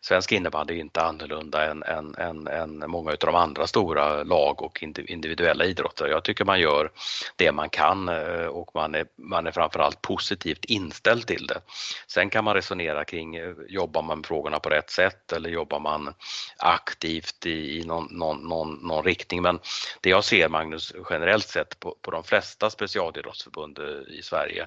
svensk 0.00 0.32
innebandy 0.32 0.74
är 0.74 0.78
inte 0.78 1.02
annorlunda 1.02 1.70
än, 1.70 1.82
än, 1.82 2.14
än, 2.16 2.46
än 2.46 2.90
många 2.90 3.10
av 3.10 3.16
de 3.20 3.34
andra 3.34 3.66
stora 3.66 4.22
lag 4.22 4.62
och 4.62 4.82
individuella 4.82 5.64
idrotter. 5.64 6.06
Jag 6.06 6.24
tycker 6.24 6.44
man 6.44 6.60
gör 6.60 6.90
det 7.36 7.52
man 7.52 7.70
kan 7.70 8.08
eh, 8.08 8.46
och 8.46 8.70
man 8.74 8.94
är, 8.94 9.06
man 9.16 9.46
är 9.46 9.50
framförallt 9.50 10.02
positivt 10.02 10.64
inställd 10.64 11.26
till 11.26 11.46
det. 11.46 11.60
Sen 12.06 12.30
kan 12.30 12.44
man 12.44 12.54
resonera 12.54 13.04
kring, 13.04 13.36
eh, 13.36 13.54
jobbar 13.68 14.02
man 14.02 14.18
med 14.18 14.26
frågorna 14.26 14.60
på 14.60 14.68
rätt 14.68 14.90
sätt 14.90 15.32
eller 15.32 15.50
jobbar 15.50 15.80
man 15.80 16.14
aktivt 16.56 17.46
i, 17.46 17.80
i 17.80 17.84
någon, 17.84 18.08
någon, 18.10 18.48
någon, 18.48 18.74
någon 18.74 19.04
riktning? 19.04 19.42
Men 19.42 19.58
det 20.00 20.10
jag 20.10 20.24
ser, 20.24 20.48
man 20.48 20.67
Magnus, 20.68 20.92
generellt 21.10 21.48
sett 21.48 21.80
på, 21.80 21.96
på 22.02 22.10
de 22.10 22.24
flesta 22.24 22.70
specialidrottsförbund 22.70 23.78
eh, 23.78 24.18
i 24.18 24.22
Sverige 24.22 24.66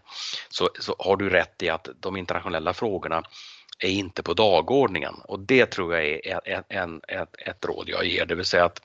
så, 0.49 0.69
så 0.79 0.95
har 0.99 1.17
du 1.17 1.29
rätt 1.29 1.63
i 1.63 1.69
att 1.69 1.87
de 1.99 2.17
internationella 2.17 2.73
frågorna 2.73 3.23
är 3.79 3.89
inte 3.89 4.23
på 4.23 4.33
dagordningen. 4.33 5.13
Och 5.23 5.39
det 5.39 5.65
tror 5.65 5.95
jag 5.95 6.05
är 6.05 6.41
en, 6.45 6.63
en, 6.69 7.01
ett, 7.07 7.35
ett 7.37 7.65
råd 7.65 7.89
jag 7.89 8.05
ger, 8.05 8.25
det 8.25 8.35
vill 8.35 8.45
säga 8.45 8.65
att 8.65 8.81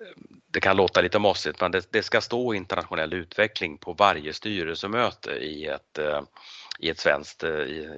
eh, 0.00 0.22
det 0.50 0.60
kan 0.60 0.76
låta 0.76 1.00
lite 1.00 1.18
mossigt 1.18 1.60
men 1.60 1.70
det, 1.70 1.92
det, 1.92 2.02
ska 2.02 2.20
stå 2.20 2.54
internationell 2.54 3.12
utveckling 3.12 3.78
på 3.78 3.92
varje 3.92 4.32
styrelsemöte 4.32 5.30
i 5.30 5.66
ett, 5.66 5.98
eh, 5.98 6.22
i 6.78 6.90
ett 6.90 6.98
svenskt 6.98 7.44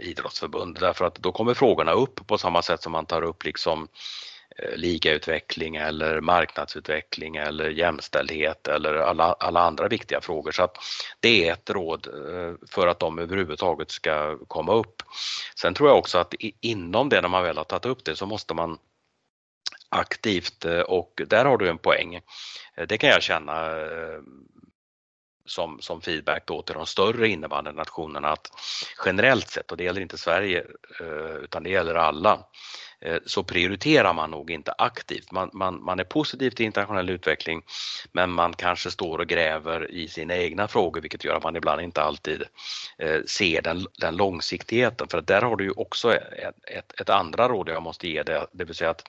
idrottsförbund. 0.01 0.79
Därför 0.81 1.05
att 1.05 1.15
då 1.15 1.33
kommer 1.33 1.55
frågorna 1.55 1.93
upp 1.93 2.27
på 2.27 2.39
samma 2.39 2.63
sätt 2.63 2.83
som 2.83 2.93
man 2.93 3.07
tar 3.07 3.23
upp 3.23 3.45
liksom 3.45 3.89
Eh, 4.59 4.77
ligautveckling 4.77 5.77
eller 5.77 6.21
marknadsutveckling 6.21 7.37
eller 7.37 7.71
jämställdhet 7.71 8.69
eller 8.69 8.95
alla, 8.95 9.33
alla 9.33 9.61
andra 9.61 9.89
viktiga 9.89 10.21
frågor. 10.21 10.53
Så 10.53 10.63
att 10.63 10.77
det 11.21 11.49
är 11.49 11.53
ett 11.53 11.71
råd 11.71 12.07
eh, 12.07 12.55
för 12.71 12.87
att 12.87 13.01
de 13.01 13.19
överhuvudtaget 13.19 13.91
ska 13.91 14.39
komma 14.49 14.75
upp. 14.75 15.03
Sen 15.61 15.75
tror 15.75 15.89
jag 15.89 15.99
också 15.99 16.19
att 16.19 16.35
inom 16.61 17.09
det, 17.09 17.21
när 17.21 17.29
man 17.29 17.43
väl 17.43 17.57
har 17.57 17.65
tagit 17.65 17.87
upp 17.87 18.05
det, 18.05 18.17
så 18.17 18.27
måste 18.27 18.55
man 18.55 18.79
aktivt 19.89 20.65
eh, 20.65 20.81
och 20.81 21.23
där 21.27 21.45
har 21.45 21.57
du 21.57 21.69
en 21.69 21.79
poäng. 21.79 22.21
Det 22.89 22.99
kan 22.99 23.11
jag 23.11 23.23
känna 23.23 23.71
som, 25.47 25.81
som 25.81 26.01
feedback 26.01 26.47
då 26.47 26.63
till 26.63 26.75
de 26.75 26.87
större 26.87 27.29
innebandynationerna 27.29 28.29
att 28.29 28.51
generellt 29.05 29.49
sett, 29.49 29.71
och 29.71 29.77
det 29.77 29.85
gäller 29.85 30.01
inte 30.01 30.19
Sverige 30.19 30.65
utan 31.43 31.63
det 31.63 31.71
gäller 31.71 31.95
alla, 31.95 32.45
Eh, 33.01 33.19
så 33.27 33.43
prioriterar 33.43 34.13
man 34.13 34.31
nog 34.31 34.51
inte 34.51 34.73
aktivt. 34.79 35.33
Man, 35.33 35.51
man, 35.53 35.85
man 35.85 36.01
är 36.01 36.05
positiv 36.05 36.51
till 36.51 36.67
internationell 36.67 37.11
utveckling 37.11 37.63
men 38.13 38.31
man 38.31 38.53
kanske 38.53 38.91
står 38.91 39.19
och 39.19 39.27
gräver 39.27 39.91
i 39.91 40.09
sina 40.09 40.37
egna 40.37 40.69
frågor 40.69 41.01
vilket 41.01 41.25
gör 41.25 41.35
att 41.35 41.43
man 41.43 41.57
ibland 41.57 41.81
inte 41.81 42.03
alltid 42.03 42.43
eh, 42.99 43.21
ser 43.27 43.63
den, 43.63 43.87
den 43.99 44.17
långsiktigheten. 44.17 45.09
För 45.09 45.21
där 45.21 45.43
har 45.43 45.57
du 45.57 45.65
ju 45.65 45.71
också 45.71 46.15
ett, 46.15 46.55
ett, 46.67 47.01
ett 47.01 47.11
andra 47.11 47.49
råd 47.49 47.69
jag 47.69 47.83
måste 47.83 48.09
ge 48.09 48.23
det, 48.23 48.47
det 48.53 48.65
vill 48.65 48.75
säga 48.75 48.91
att 48.91 49.09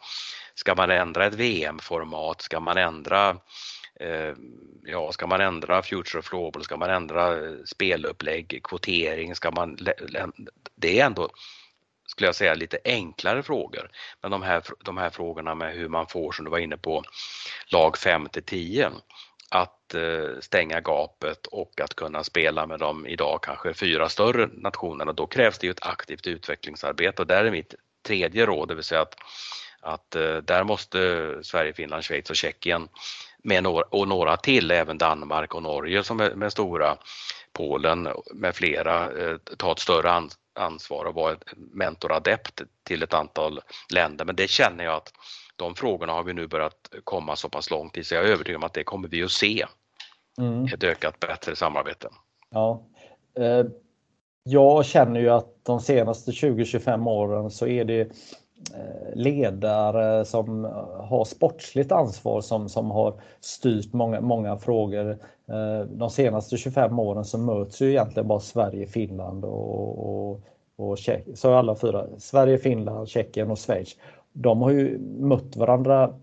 ska 0.55 0.75
man 0.75 0.91
ändra 0.91 1.25
ett 1.25 1.33
VM-format, 1.33 2.41
ska 2.41 2.59
man 2.59 2.77
ändra 2.77 3.29
eh, 3.99 4.33
ja, 4.83 5.11
ska 5.11 5.27
man 5.27 5.41
ändra 5.41 5.81
Future 5.81 6.19
of 6.19 6.29
Global, 6.29 6.63
ska 6.63 6.77
man 6.77 6.89
ändra 6.89 7.35
spelupplägg, 7.65 8.59
kvotering, 8.63 9.35
ska 9.35 9.51
man, 9.51 9.77
det 10.75 10.99
är 10.99 11.05
ändå 11.05 11.29
skulle 12.17 12.27
jag 12.27 12.35
säga, 12.35 12.55
lite 12.55 12.79
enklare 12.85 13.43
frågor. 13.43 13.89
Men 14.21 14.31
de 14.31 14.41
här, 14.41 14.63
de 14.83 14.97
här 14.97 15.09
frågorna 15.09 15.55
med 15.55 15.73
hur 15.73 15.89
man 15.89 16.07
får, 16.07 16.31
som 16.31 16.45
du 16.45 16.51
var 16.51 16.57
inne 16.57 16.77
på, 16.77 17.03
lag 17.71 17.97
5 17.97 18.29
till 18.29 18.43
10 18.43 18.91
att 19.49 19.93
eh, 19.93 20.39
stänga 20.39 20.81
gapet 20.81 21.47
och 21.47 21.81
att 21.81 21.95
kunna 21.95 22.23
spela 22.23 22.67
med 22.67 22.79
de 22.79 23.07
idag 23.07 23.43
kanske 23.43 23.73
fyra 23.73 24.09
större 24.09 24.49
nationerna, 24.53 25.13
då 25.13 25.27
krävs 25.27 25.57
det 25.57 25.67
ju 25.67 25.71
ett 25.71 25.85
aktivt 25.85 26.27
utvecklingsarbete 26.27 27.21
och 27.21 27.27
där 27.27 27.45
är 27.45 27.51
mitt 27.51 27.75
tredje 28.07 28.45
råd, 28.45 28.67
det 28.67 28.75
vill 28.75 28.83
säga 28.83 29.01
att, 29.01 29.15
att 29.81 30.15
eh, 30.15 30.37
där 30.37 30.63
måste 30.63 31.39
Sverige, 31.41 31.73
Finland, 31.73 32.03
Schweiz 32.03 32.29
och 32.29 32.35
Tjeckien 32.35 32.87
med 33.43 33.63
några, 33.63 33.83
och 33.83 34.07
några 34.07 34.37
till, 34.37 34.71
även 34.71 34.97
Danmark 34.97 35.55
och 35.55 35.63
Norge 35.63 36.03
som 36.03 36.19
är 36.19 36.35
med 36.35 36.51
stora, 36.51 36.97
Polen 37.53 38.09
med 38.33 38.55
flera, 38.55 39.11
eh, 39.11 39.37
ta 39.57 39.71
ett 39.71 39.79
större 39.79 40.11
ansvar 40.57 41.05
och 41.05 41.15
vara 41.15 41.35
mentoradept 41.57 42.61
till 42.83 43.03
ett 43.03 43.13
antal 43.13 43.59
länder. 43.93 44.25
Men 44.25 44.35
det 44.35 44.49
känner 44.49 44.83
jag 44.83 44.93
att 44.93 45.13
de 45.55 45.75
frågorna 45.75 46.13
har 46.13 46.23
vi 46.23 46.33
nu 46.33 46.47
börjat 46.47 46.89
komma 47.03 47.35
så 47.35 47.49
pass 47.49 47.71
långt 47.71 47.97
i 47.97 48.03
så 48.03 48.15
jag 48.15 48.23
är 48.23 48.27
övertygad 48.27 48.57
om 48.57 48.63
att 48.63 48.73
det 48.73 48.83
kommer 48.83 49.07
vi 49.07 49.23
att 49.23 49.31
se. 49.31 49.65
Mm. 50.37 50.65
Ett 50.65 50.83
ökat 50.83 51.19
bättre 51.19 51.55
samarbete. 51.55 52.09
Ja. 52.49 52.83
Eh, 53.39 53.65
jag 54.43 54.85
känner 54.85 55.19
ju 55.19 55.29
att 55.29 55.65
de 55.65 55.79
senaste 55.79 56.31
20-25 56.31 57.09
åren 57.09 57.51
så 57.51 57.67
är 57.67 57.85
det 57.85 58.01
eh, 58.01 59.15
ledare 59.15 60.25
som 60.25 60.63
har 60.99 61.25
sportsligt 61.25 61.91
ansvar 61.91 62.41
som, 62.41 62.69
som 62.69 62.91
har 62.91 63.21
styrt 63.41 63.93
många, 63.93 64.21
många 64.21 64.57
frågor. 64.57 65.17
Eh, 65.49 65.85
de 65.89 66.09
senaste 66.09 66.57
25 66.57 66.99
åren 66.99 67.25
så 67.25 67.37
möts 67.37 67.81
ju 67.81 67.89
egentligen 67.89 68.27
bara 68.27 68.39
Sverige, 68.39 68.87
Finland 68.87 69.45
och, 69.45 70.29
och, 70.29 70.41
och 70.75 70.97
Tjeckien. 70.97 71.35
Så 71.35 71.53
alla 71.53 71.75
fyra, 71.75 72.05
Sverige, 72.17 72.57
Finland, 72.57 73.07
Tjeckien 73.07 73.51
och 73.51 73.59
Schweiz. 73.59 73.95
De 74.33 74.61
har 74.61 74.71
ju 74.71 74.99
mött 74.99 75.55
varandra 75.55 76.13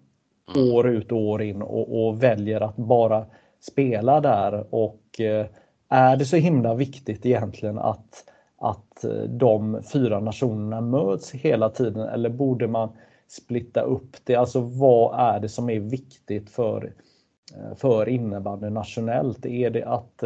mm. 0.54 0.72
år 0.72 0.88
ut 0.88 1.12
och 1.12 1.18
år 1.18 1.42
in 1.42 1.62
och, 1.62 2.06
och, 2.06 2.22
väljer 2.22 2.60
att 2.60 2.76
bara 2.76 3.26
spela 3.60 4.20
där 4.20 4.74
och 4.74 5.20
eh, 5.20 5.46
är 5.88 6.16
det 6.16 6.24
så 6.24 6.36
himla 6.36 6.74
viktigt 6.74 7.26
egentligen 7.26 7.78
att, 7.78 8.24
att 8.58 9.04
de 9.28 9.82
fyra 9.92 10.20
nationerna 10.20 10.80
möts 10.80 11.32
hela 11.32 11.68
tiden 11.68 12.08
eller 12.08 12.28
borde 12.28 12.68
man 12.68 12.88
splitta 13.28 13.80
upp 13.80 14.16
det? 14.24 14.34
Alltså 14.34 14.60
vad 14.60 15.20
är 15.20 15.40
det 15.40 15.48
som 15.48 15.70
är 15.70 15.80
viktigt 15.80 16.50
för, 16.50 16.92
för 17.76 18.08
innebandy 18.08 18.70
nationellt? 18.70 19.46
Är 19.46 19.70
det 19.70 19.84
att, 19.84 20.22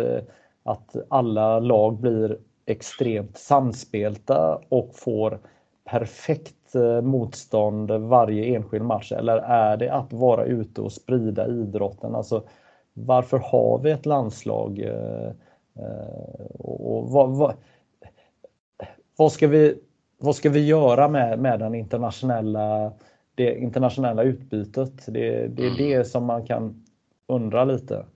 att 0.63 0.97
alla 1.09 1.61
lag 1.61 2.01
blir 2.01 2.39
extremt 2.67 3.39
samspelta 3.39 4.61
och 4.69 4.91
får 4.95 5.39
perfekt 5.85 6.75
eh, 6.75 7.01
motstånd 7.01 7.91
varje 7.91 8.57
enskild 8.57 8.85
match 8.85 9.13
eller 9.13 9.37
är 9.37 9.77
det 9.77 9.89
att 9.89 10.13
vara 10.13 10.45
ute 10.45 10.81
och 10.81 10.93
sprida 10.93 11.49
idrotten? 11.49 12.15
Alltså, 12.15 12.43
varför 12.93 13.39
har 13.39 13.79
vi 13.79 13.91
ett 13.91 14.07
landslag? 14.07 14.79
Eh, 14.79 15.29
eh, 15.85 16.51
och 16.59 17.11
vad, 17.11 17.31
vad, 17.31 17.55
vad, 19.17 19.33
ska, 19.33 19.49
vi, 19.49 19.79
vad 20.19 20.37
ska 20.37 20.51
vi 20.51 20.67
göra 20.67 21.09
med, 21.09 21.39
med 21.39 21.61
den 21.61 21.75
internationella, 21.75 22.93
det 23.35 23.59
internationella 23.59 24.23
utbytet? 24.23 25.07
Det, 25.07 25.49
det 25.49 25.63
är 25.63 25.71
mm. 25.71 25.77
det 25.77 26.05
som 26.05 26.25
man 26.25 26.47
kan 26.47 26.85
undra 27.29 27.65
lite. 27.65 28.07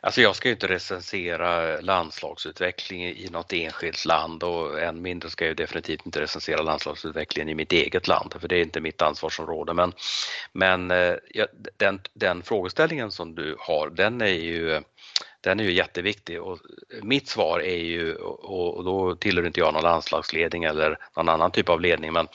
Alltså 0.00 0.20
jag 0.20 0.36
ska 0.36 0.48
ju 0.48 0.54
inte 0.54 0.68
recensera 0.68 1.80
landslagsutveckling 1.80 3.04
i 3.04 3.28
något 3.30 3.52
enskilt 3.52 4.04
land 4.04 4.42
och 4.42 4.80
än 4.80 5.02
mindre 5.02 5.30
ska 5.30 5.46
jag 5.46 5.56
definitivt 5.56 6.06
inte 6.06 6.20
recensera 6.20 6.62
landslagsutvecklingen 6.62 7.48
i 7.48 7.54
mitt 7.54 7.72
eget 7.72 8.08
land 8.08 8.34
för 8.40 8.48
det 8.48 8.56
är 8.56 8.62
inte 8.62 8.80
mitt 8.80 9.02
ansvarsområde. 9.02 9.74
Men, 9.74 9.92
men 10.52 10.90
eh, 10.90 11.14
den, 11.76 12.00
den 12.14 12.42
frågeställningen 12.42 13.10
som 13.10 13.34
du 13.34 13.56
har 13.58 13.90
den 13.90 14.20
är 14.20 14.26
ju 14.26 14.82
den 15.46 15.60
är 15.60 15.64
ju 15.64 15.72
jätteviktig 15.72 16.42
och 16.42 16.58
mitt 17.02 17.28
svar 17.28 17.60
är 17.60 17.76
ju, 17.76 18.14
och 18.14 18.84
då 18.84 19.14
tillhör 19.16 19.46
inte 19.46 19.60
jag 19.60 19.74
någon 19.74 19.82
landslagsledning 19.82 20.64
eller 20.64 20.98
någon 21.16 21.28
annan 21.28 21.50
typ 21.50 21.68
av 21.68 21.80
ledning, 21.80 22.12
men 22.12 22.28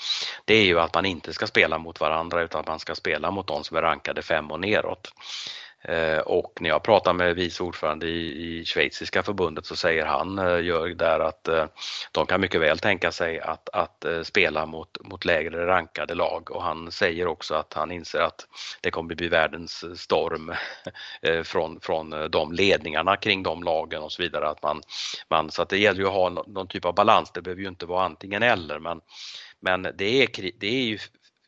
det 0.45 0.53
är 0.53 0.63
ju 0.63 0.79
att 0.79 0.95
man 0.95 1.05
inte 1.05 1.33
ska 1.33 1.47
spela 1.47 1.77
mot 1.77 1.99
varandra 1.99 2.41
utan 2.41 2.61
att 2.61 2.67
man 2.67 2.79
ska 2.79 2.95
spela 2.95 3.31
mot 3.31 3.47
de 3.47 3.63
som 3.63 3.77
är 3.77 3.81
rankade 3.81 4.21
fem 4.21 4.51
och 4.51 4.59
neråt. 4.59 5.13
Eh, 5.83 6.19
och 6.19 6.53
när 6.59 6.69
jag 6.69 6.83
pratar 6.83 7.13
med 7.13 7.35
vice 7.35 7.63
ordförande 7.63 8.07
i, 8.07 8.59
i 8.59 8.65
schweiziska 8.65 9.23
förbundet 9.23 9.65
så 9.65 9.75
säger 9.75 10.05
han, 10.05 10.39
eh, 10.39 10.59
Jörg, 10.59 10.95
där 10.95 11.19
att 11.19 11.47
eh, 11.47 11.65
de 12.11 12.25
kan 12.25 12.41
mycket 12.41 12.61
väl 12.61 12.79
tänka 12.79 13.11
sig 13.11 13.39
att, 13.39 13.69
att 13.69 14.05
spela 14.23 14.65
mot, 14.65 14.97
mot 15.01 15.25
lägre 15.25 15.67
rankade 15.67 16.15
lag 16.15 16.51
och 16.51 16.63
han 16.63 16.91
säger 16.91 17.27
också 17.27 17.55
att 17.55 17.73
han 17.73 17.91
inser 17.91 18.19
att 18.19 18.47
det 18.81 18.91
kommer 18.91 19.15
bli 19.15 19.27
världens 19.27 20.01
storm 20.01 20.53
från, 21.43 21.79
från 21.81 22.31
de 22.31 22.51
ledningarna 22.53 23.17
kring 23.17 23.43
de 23.43 23.63
lagen 23.63 24.01
och 24.01 24.11
så 24.11 24.21
vidare. 24.21 24.49
Att 24.49 24.63
man, 24.63 24.81
man, 25.29 25.51
så 25.51 25.61
att 25.61 25.69
det 25.69 25.77
gäller 25.77 25.99
ju 25.99 26.07
att 26.07 26.13
ha 26.13 26.29
någon 26.29 26.67
typ 26.67 26.85
av 26.85 26.95
balans, 26.95 27.31
det 27.33 27.41
behöver 27.41 27.61
ju 27.61 27.67
inte 27.67 27.85
vara 27.85 28.05
antingen 28.05 28.43
eller 28.43 28.79
men 28.79 29.01
men 29.61 29.81
det 29.81 30.23
är, 30.23 30.51
det 30.59 30.67
är 30.67 30.83
ju 30.83 30.99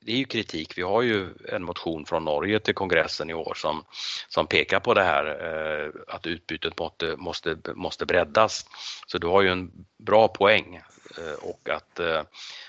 det 0.06 0.12
är 0.12 0.18
ju 0.18 0.26
kritik. 0.26 0.78
Vi 0.78 0.82
har 0.82 1.02
ju 1.02 1.30
en 1.50 1.64
motion 1.64 2.06
från 2.06 2.26
Norge 2.26 2.60
till 2.60 2.74
kongressen 2.74 3.30
i 3.30 3.34
år 3.34 3.54
som, 3.56 3.84
som 4.28 4.48
pekar 4.48 4.80
på 4.80 4.94
det 4.94 5.04
här 5.04 5.26
eh, 5.26 6.16
att 6.16 6.28
utbytet 6.28 6.80
måste, 6.80 7.16
måste, 7.18 7.58
måste 7.74 8.06
breddas. 8.06 8.66
Så 9.08 9.18
du 9.18 9.28
har 9.28 9.42
ju 9.42 9.50
en 9.50 9.72
bra 9.98 10.28
poäng 10.28 10.82
eh, 11.18 11.34
och 11.42 11.70
att 11.70 12.00
eh, 12.00 12.22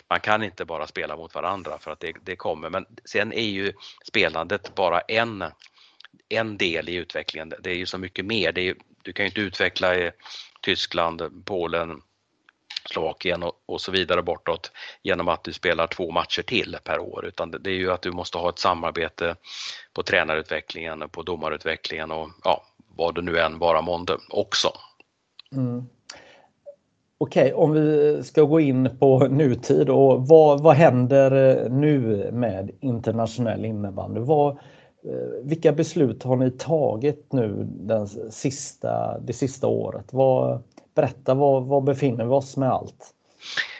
man 0.09 0.20
kan 0.20 0.43
inte 0.43 0.64
bara 0.64 0.87
spela 0.87 1.16
mot 1.16 1.35
varandra 1.35 1.78
för 1.78 1.91
att 1.91 2.01
det, 2.01 2.12
det 2.22 2.37
kommer. 2.37 2.70
Men 2.70 2.87
sen 3.05 3.32
är 3.32 3.49
ju 3.49 3.72
spelandet 4.05 4.74
bara 4.74 5.01
en, 5.01 5.45
en 6.28 6.57
del 6.57 6.89
i 6.89 6.95
utvecklingen. 6.95 7.55
Det 7.61 7.70
är 7.70 7.76
ju 7.76 7.87
så 7.87 7.99
mycket 7.99 8.24
mer. 8.24 8.53
Det 8.53 8.68
är, 8.68 8.76
du 9.03 9.12
kan 9.12 9.24
ju 9.24 9.28
inte 9.28 9.41
utveckla 9.41 9.97
i 9.97 10.11
Tyskland, 10.61 11.43
Polen, 11.45 12.01
Slovakien 12.91 13.43
och, 13.43 13.53
och, 13.66 13.80
så 13.80 13.93
vidare 13.93 14.22
bortåt 14.22 14.72
genom 15.03 15.28
att 15.28 15.45
du 15.45 15.53
spelar 15.53 15.87
två 15.87 16.11
matcher 16.11 16.43
till 16.43 16.76
per 16.85 16.99
år 16.99 17.24
utan 17.26 17.51
det, 17.51 17.59
det 17.59 17.70
är 17.70 17.74
ju 17.74 17.93
att 17.93 18.03
du 18.03 18.12
måste 18.12 18.39
ha 18.39 18.49
ett 18.49 18.59
samarbete 18.59 19.37
på 19.95 20.03
tränarutvecklingen, 20.03 21.09
på 21.09 21.22
domarutvecklingen 21.22 22.11
och 22.11 22.28
ja, 22.45 22.62
vad 22.97 23.14
det 23.14 23.22
nu 23.22 23.39
än 23.39 23.59
vara 23.59 23.82
månde 23.82 24.18
också. 24.30 24.68
Mm. 25.53 25.87
Okej, 27.18 27.55
okay, 27.55 27.64
om 27.64 27.72
vi 27.72 28.22
ska 28.24 28.43
gå 28.43 28.61
in 28.61 28.97
på 28.99 29.18
nutid 29.18 29.91
och 29.91 30.26
vad, 30.28 30.62
vad 30.62 30.74
händer 30.74 31.64
eh, 31.64 31.70
nu 31.70 32.28
med 32.32 32.70
internationell 32.80 33.64
innebandy? 33.64 34.20
Vad, 34.20 34.51
eh, 34.51 35.45
vilka 35.45 35.72
beslut 35.72 36.22
har 36.22 36.37
ni 36.37 36.51
tagit 36.51 37.32
nu 37.32 37.66
den 37.68 38.09
sista, 38.30 39.18
det 39.18 39.32
sista 39.32 39.66
året? 39.66 40.12
Vad, 40.12 40.62
berätta, 40.95 41.34
var, 41.34 41.61
var 41.61 41.80
befinner 41.80 42.24
vi 42.24 42.30
oss 42.30 42.57
med 42.57 42.70
allt? 42.70 43.14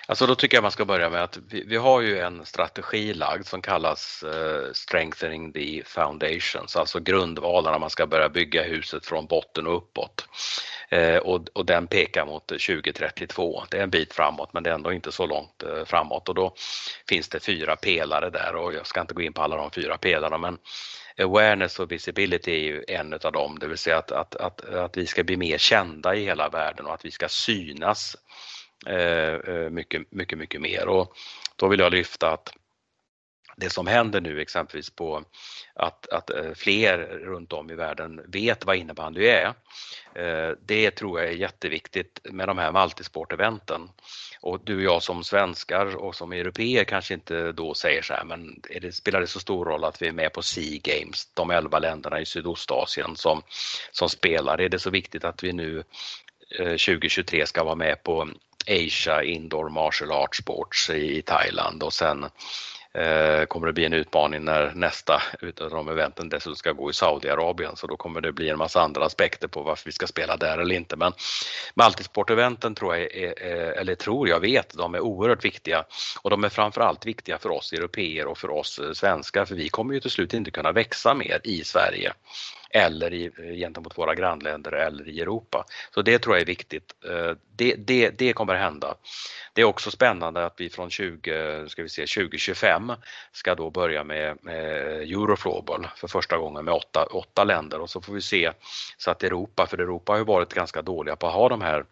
Alltså 0.07 0.27
då 0.27 0.35
tycker 0.35 0.57
jag 0.57 0.63
man 0.63 0.71
ska 0.71 0.85
börja 0.85 1.11
med 1.11 1.23
att 1.23 1.39
vi, 1.49 1.65
vi 1.65 1.77
har 1.77 2.01
ju 2.01 2.19
en 2.19 2.45
strategi 2.45 3.15
lagd 3.15 3.47
som 3.47 3.63
kallas 3.63 4.25
uh, 4.27 4.73
Strengthening 4.73 5.53
the 5.53 5.83
Foundations, 5.87 6.77
alltså 6.77 7.01
grundvalarna 7.01 7.79
man 7.79 7.91
ska 7.91 8.07
börja 8.07 8.29
bygga 8.29 8.63
huset 8.63 9.07
från 9.07 9.27
botten 9.27 9.67
och 9.67 9.77
uppåt. 9.77 10.25
Eh, 10.89 11.17
och, 11.17 11.49
och 11.53 11.67
den 11.67 11.87
pekar 11.87 12.27
mot 12.27 12.47
2032. 12.47 13.63
Det 13.71 13.79
är 13.79 13.83
en 13.83 13.91
bit 13.91 14.15
framåt 14.15 14.53
men 14.53 14.63
det 14.63 14.71
är 14.71 14.75
ändå 14.75 14.93
inte 14.93 15.13
så 15.13 15.27
långt 15.27 15.63
eh, 15.63 15.85
framåt 15.85 16.29
och 16.29 16.35
då 16.35 16.55
finns 17.09 17.29
det 17.29 17.41
fyra 17.41 17.77
pelare 17.77 18.31
där 18.31 18.57
och 18.57 18.75
jag 18.75 18.87
ska 18.87 19.01
inte 19.01 19.15
gå 19.15 19.23
in 19.23 19.33
på 19.33 19.43
alla 19.43 19.57
de 19.57 19.71
fyra 19.71 19.99
pelarna 19.99 20.39
men 20.39 20.59
awareness 21.21 21.81
och 21.81 21.93
visibility 21.93 22.53
är 22.53 22.65
ju 22.65 22.85
en 22.89 23.13
av 23.13 23.33
dem, 23.33 23.59
det 23.59 23.67
vill 23.67 23.79
säga 23.79 23.99
att, 23.99 24.13
att, 24.13 24.37
att, 24.37 24.65
att 24.65 24.97
vi 24.97 25.07
ska 25.07 25.25
bli 25.25 25.37
mer 25.37 25.59
kända 25.59 26.15
i 26.15 26.25
hela 26.25 26.49
världen 26.49 26.87
och 26.87 26.95
att 26.95 27.05
vi 27.05 27.11
ska 27.11 27.29
synas 27.29 28.17
eh, 28.87 29.35
eh 29.35 29.71
mycket, 29.71 30.13
mycket, 30.13 30.39
mycket 30.39 30.61
mer. 30.61 30.89
Och 30.89 31.13
då 31.57 31.69
vill 31.69 31.81
jag 31.81 31.93
lyfta 31.93 32.31
att 32.31 32.53
det 33.57 33.71
som 33.71 33.87
händer 33.87 34.21
nu 34.21 34.41
exempelvis 34.41 34.91
på 34.91 35.25
att, 35.75 36.09
att 36.09 36.31
eh, 36.31 36.53
fler 36.55 36.99
runt 36.99 37.53
om 37.53 37.71
i 37.71 37.75
världen 37.75 38.21
vet 38.27 38.65
vad 38.65 38.77
innebandy 38.77 39.27
är. 39.27 39.55
Eh, 40.15 40.51
det 40.67 40.91
tror 40.91 41.21
jag 41.21 41.29
är 41.29 41.35
jätteviktigt 41.35 42.21
med 42.25 42.49
de 42.49 42.59
här 42.59 42.73
multisporteventen. 42.73 43.91
Och 44.41 44.61
du 44.65 44.77
och 44.77 44.83
jag 44.83 45.03
som 45.03 45.25
svenskar 45.25 45.97
och 45.97 46.15
som 46.15 46.33
europeer 46.33 46.85
kanske 46.85 47.15
inte 47.15 47.53
då 47.53 47.75
säger 47.75 48.03
så 48.03 48.15
här, 48.15 48.25
men 48.25 48.61
det, 48.81 48.93
spelar 48.93 49.21
det 49.21 49.27
så 49.27 49.41
stor 49.41 49.65
roll 49.65 49.85
att 49.85 50.03
vi 50.03 50.09
är 50.09 50.13
med 50.13 50.33
på 50.33 50.43
Sea 50.43 50.81
Games, 50.83 51.29
de 51.35 51.51
elva 51.51 51.79
länderna 51.79 52.21
i 52.21 52.27
Sydostasien 52.27 53.17
som, 53.17 53.43
som 53.91 54.09
spelar? 54.09 54.61
Är 54.61 54.69
det 54.69 54.79
så 54.79 54.91
viktigt 54.91 55.25
att 55.25 55.45
vi 55.45 55.53
nu 55.53 55.85
eh, 56.59 56.65
2023 56.65 57.47
ska 57.47 57.65
vara 57.65 57.75
med 57.75 58.03
på 58.03 58.29
Asia 58.67 59.23
Indoor 59.23 59.69
Martial 59.69 60.13
Arts 60.13 60.39
Sports 60.39 60.91
i 60.91 61.23
Thailand 61.23 61.83
och 61.83 61.93
sen 61.93 62.27
Eh, 62.99 63.45
kommer 63.45 63.67
det 63.67 63.73
bli 63.73 63.85
en 63.85 63.93
utmaning 63.93 64.45
när 64.45 64.73
nästa 64.75 65.23
utav 65.41 65.71
de 65.71 65.89
eventen 65.89 66.29
dessutom 66.29 66.57
ska 66.57 66.73
gå 66.73 66.91
i 66.91 66.93
Saudiarabien 66.93 67.77
så 67.77 67.87
då 67.87 67.97
kommer 67.97 68.21
det 68.21 68.33
bli 68.33 68.49
en 68.49 68.59
massa 68.59 68.83
andra 68.83 69.05
aspekter 69.05 69.49
på 69.49 69.63
varför 69.63 69.85
vi 69.85 69.93
ska 69.93 70.07
spela 70.07 70.37
där 70.37 70.59
eller 70.59 70.75
inte. 70.75 70.97
Men 70.97 71.13
multisport-eventen 71.75 72.75
tror 72.75 72.97
jag, 72.97 73.15
är, 73.15 73.43
eller 73.79 73.95
tror 73.95 74.29
jag 74.29 74.41
vet, 74.41 74.75
de 74.75 74.95
är 74.95 75.01
oerhört 75.01 75.45
viktiga 75.45 75.85
och 76.23 76.31
de 76.31 76.45
är 76.45 76.49
framförallt 76.49 77.07
viktiga 77.07 77.39
för 77.39 77.51
oss 77.51 77.73
europeer 77.73 78.27
och 78.27 78.39
för 78.39 78.51
oss 78.51 78.79
eh, 78.79 78.93
svenskar 78.93 79.45
för 79.45 79.55
vi 79.55 79.69
kommer 79.69 79.95
ju 79.95 80.01
till 80.01 80.11
slut 80.11 80.35
inte 80.35 80.51
kunna 80.51 80.73
växa 80.73 81.15
mer 81.15 81.41
i 81.45 81.65
Sverige 81.65 82.13
eller 82.75 83.13
i, 83.13 83.25
eh, 83.25 83.55
gentemot 83.55 83.99
våra 83.99 84.15
grannländer 84.15 84.73
eller 84.73 85.09
i 85.09 85.21
Europa. 85.21 85.65
Så 85.95 86.03
det 86.03 86.19
tror 86.19 86.35
jag 86.35 86.43
är 86.43 86.47
viktigt. 86.47 86.95
Eh, 87.05 87.37
det, 87.57 87.75
det, 87.75 88.11
det 88.11 88.33
kommer 88.33 88.55
att 88.55 88.61
hända. 88.61 88.95
Det 89.53 89.61
är 89.61 89.65
också 89.65 89.91
spännande 89.91 90.47
att 90.47 90.61
vi 90.61 90.71
från 90.71 90.91
20, 90.91 91.69
ska 91.69 91.83
vi 91.83 91.89
se, 91.89 92.03
2025 92.03 92.93
ska 93.33 93.55
då 93.55 93.71
börja 93.71 94.05
med, 94.05 94.39
med 94.43 94.77
Eurofloorball 95.03 95.89
för 95.97 96.09
första 96.09 96.39
gången 96.39 96.65
med 96.65 96.75
åtta, 96.75 97.07
åtta 97.11 97.45
länder 97.45 97.81
och 97.81 97.91
så 97.91 98.01
får 98.01 98.13
vi 98.13 98.21
se 98.21 98.53
så 98.97 99.11
att 99.11 99.23
Europa, 99.23 99.67
för 99.67 99.79
Europa 99.79 100.13
har 100.13 100.19
ju 100.19 100.25
varit 100.25 100.55
ganska 100.55 100.83
dåliga 100.83 101.17
på 101.17 101.27
att 101.27 101.35
ha 101.35 101.49
de 101.49 101.61
här 101.61 101.85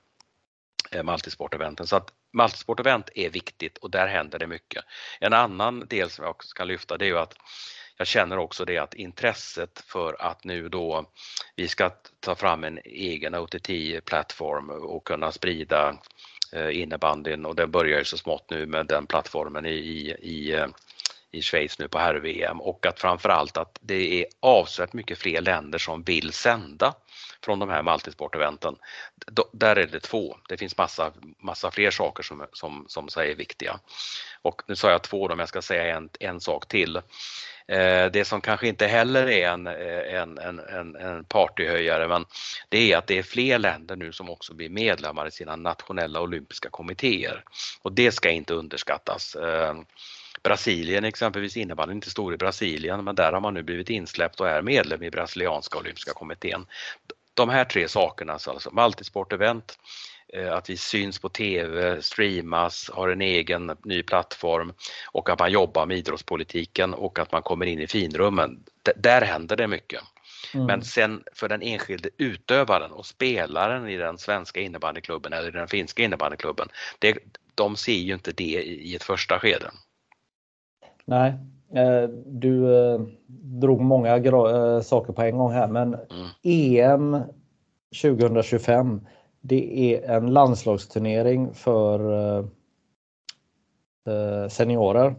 eh, 0.91 1.03
multisporteventen. 1.03 1.87
Så 1.87 1.97
att 1.97 2.09
multisportevent 2.33 3.11
är 3.14 3.30
viktigt 3.30 3.78
och 3.78 3.91
där 3.91 4.07
händer 4.07 4.39
det 4.39 4.47
mycket. 4.47 4.85
En 5.20 5.33
annan 5.33 5.87
del 5.87 6.11
som 6.11 6.24
jag 6.24 6.30
också 6.30 6.55
kan 6.55 6.68
lyfta 6.68 6.97
det 6.97 7.05
är 7.05 7.09
ju 7.09 7.18
att 7.18 7.35
jag 8.03 8.07
känner 8.07 8.39
också 8.39 8.65
det 8.65 8.79
att 8.79 8.95
intresset 8.95 9.85
för 9.87 10.17
att 10.23 10.45
nu 10.45 10.69
då 10.69 11.11
vi 11.57 11.69
ska 11.69 11.91
ta 12.21 12.35
fram 12.35 12.65
en 12.65 12.79
egen 12.85 13.35
OTT-plattform 13.35 14.71
och 14.71 15.05
kunna 15.07 15.33
sprida 15.33 15.97
eh, 16.53 16.81
innebandyn 16.81 17.47
och 17.47 17.55
den 17.55 17.71
börjar 17.71 17.99
ju 17.99 18.05
så 18.05 18.19
smått 18.19 18.51
nu 18.51 18.67
med 18.67 18.87
den 18.87 19.07
plattformen 19.07 19.67
i, 19.67 19.71
i, 19.71 20.17
i 20.21 20.55
eh, 20.55 20.67
i 21.33 21.43
Schweiz 21.43 21.79
nu 21.79 21.89
på 21.89 21.99
herr-VM 21.99 22.61
och 22.61 22.87
att 22.87 23.01
framförallt 23.01 23.57
att 23.57 23.79
det 23.81 24.21
är 24.21 24.27
avsevärt 24.41 24.93
mycket 24.93 25.19
fler 25.19 25.41
länder 25.41 25.79
som 25.79 26.03
vill 26.03 26.33
sända 26.33 26.95
från 27.45 27.59
de 27.59 27.69
här 27.69 27.83
multisporteventen. 27.83 28.77
Där 29.53 29.77
är 29.77 29.87
det 29.87 30.01
två. 30.01 30.37
Det 30.49 30.57
finns 30.57 30.79
massa, 30.79 31.13
massa 31.39 31.71
fler 31.71 31.91
saker 31.91 32.23
som, 32.23 32.47
som, 32.53 32.85
som 32.89 33.09
är 33.17 33.35
viktiga. 33.35 33.81
Och 34.43 34.63
nu 34.67 34.77
sa 34.77 34.91
jag 34.91 35.03
två, 35.03 35.27
om 35.27 35.39
jag 35.39 35.49
ska 35.49 35.63
säga 35.63 35.97
en, 35.97 36.11
en 36.21 36.41
sak 36.41 36.69
till. 36.69 37.01
Eh, 37.69 38.07
det 38.13 38.25
som 38.25 38.41
kanske 38.41 38.69
inte 38.69 38.87
heller 38.87 39.27
är 39.27 39.49
eh, 39.49 40.23
en, 40.23 40.39
en, 40.39 40.59
en, 40.59 40.97
en 40.97 41.25
partyhöjare 41.25 42.09
men 42.09 42.25
det 42.69 42.93
är 42.93 42.99
att 42.99 43.07
det 43.07 43.19
är 43.19 43.23
fler 43.23 43.59
länder 43.59 43.97
nu 43.97 44.13
som 44.13 44.31
också 44.31 44.55
blir 44.55 44.69
medlemmar 44.69 45.27
i 45.27 45.31
sina 45.31 45.57
nationella 45.57 46.21
olympiska 46.21 46.71
kommittéer 46.71 47.45
och 47.83 47.93
det 47.93 48.13
ska 48.13 48.31
inte 48.31 48.55
underskattas. 48.55 49.35
Eh, 49.35 49.75
Brasilien 50.43 51.05
exempelvis 51.05 51.57
innebandyn 51.57 51.97
inte 51.97 52.11
stor 52.11 52.35
i 52.35 52.37
Brasilien 52.37 53.05
men 53.05 53.15
där 53.15 53.33
har 53.33 53.41
man 53.41 53.55
nu 53.55 53.63
blivit 53.63 53.91
insläppt 53.91 54.41
och 54.41 54.49
är 54.49 54.63
medlem 54.63 55.03
i 55.03 55.11
brasilianska 55.11 55.79
olympiska 55.79 56.13
kommittén. 56.13 56.67
De 57.35 57.49
här 57.49 57.65
tre 57.65 57.89
sakerna, 57.89 58.33
alltså 58.33 58.71
multisportevent, 58.73 59.43
event, 59.43 59.79
att 60.53 60.70
vi 60.70 60.76
syns 60.76 61.18
på 61.18 61.28
TV, 61.28 62.03
streamas, 62.03 62.91
har 62.93 63.09
en 63.09 63.22
egen 63.22 63.76
ny 63.85 64.03
plattform 64.03 64.72
och 65.12 65.30
att 65.30 65.39
man 65.39 65.53
jobbar 65.53 65.87
med 65.87 65.97
idrottspolitiken 65.97 66.95
och 66.95 67.18
att 67.18 67.33
man 67.33 67.43
kommer 67.43 67.66
in 67.66 67.78
i 67.78 67.87
finrummen. 67.87 68.64
D 68.83 68.93
där 68.97 69.20
händer 69.22 69.57
det 69.57 69.66
mycket. 69.66 70.01
Mm. 70.55 70.66
Men 70.66 70.83
sen 70.83 71.22
för 71.33 71.49
den 71.49 71.62
enskilde 71.62 72.11
utövaren 72.16 72.93
och 72.93 73.07
spelaren 73.07 73.89
i 73.89 73.97
den 73.97 74.18
svenska 74.18 74.61
innebandyklubben 74.61 75.33
eller 75.33 75.53
den 75.53 75.68
finska 75.68 76.03
innebandyklubben, 76.03 76.68
det, 76.99 77.18
de 77.55 77.76
ser 77.76 77.93
ju 77.93 78.14
inte 78.14 78.33
det 78.33 78.62
i 78.62 78.97
ett 78.97 79.03
första 79.03 79.39
skede. 79.39 79.70
Nej, 81.05 81.33
eh, 81.74 82.09
du 82.26 82.76
eh, 82.76 83.01
drog 83.61 83.80
många 83.80 84.16
eh, 84.16 84.80
saker 84.80 85.12
på 85.12 85.22
en 85.22 85.39
gång 85.39 85.53
här 85.53 85.68
men 85.68 85.95
mm. 85.95 86.28
EM 86.43 87.22
2025 88.03 89.01
det 89.43 89.95
är 89.95 90.16
en 90.16 90.32
landslagsturnering 90.32 91.55
för 91.55 91.99
seniorer. 94.49 95.14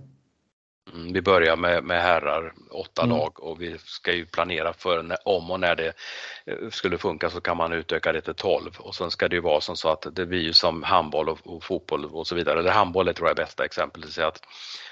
Mm, 0.94 1.14
vi 1.14 1.22
börjar 1.22 1.56
med, 1.56 1.84
med 1.84 2.02
herrar, 2.02 2.54
åtta 2.72 3.04
mm. 3.04 3.18
lag 3.18 3.44
och 3.44 3.62
vi 3.62 3.78
ska 3.78 4.14
ju 4.14 4.26
planera 4.26 4.74
för 4.74 5.04
när, 5.04 5.18
om 5.26 5.52
och 5.52 5.60
när 5.60 5.76
det 5.76 5.94
skulle 6.72 6.98
funka 6.98 7.30
så 7.30 7.42
kan 7.42 7.58
man 7.58 7.74
utöka 7.74 8.12
det 8.12 8.22
till 8.22 8.34
12 8.34 8.72
och 8.80 8.96
sen 8.96 9.12
ska 9.12 9.28
det 9.28 9.36
ju 9.36 9.42
vara 9.42 9.62
som 9.62 9.76
så 9.76 9.90
att 9.90 10.08
det 10.12 10.26
blir 10.26 10.42
ju 10.42 10.54
som 10.54 10.84
handboll 10.84 11.30
och, 11.30 11.40
och 11.44 11.64
fotboll 11.64 12.06
och 12.06 12.28
så 12.28 12.36
vidare. 12.36 12.60
Eller 12.60 12.72
handboll 12.72 13.08
är 13.08 13.14
tror 13.14 13.28
jag 13.28 13.40
är 13.40 13.44
bästa 13.44 13.66
exemplet, 13.66 14.18
att 14.20 14.40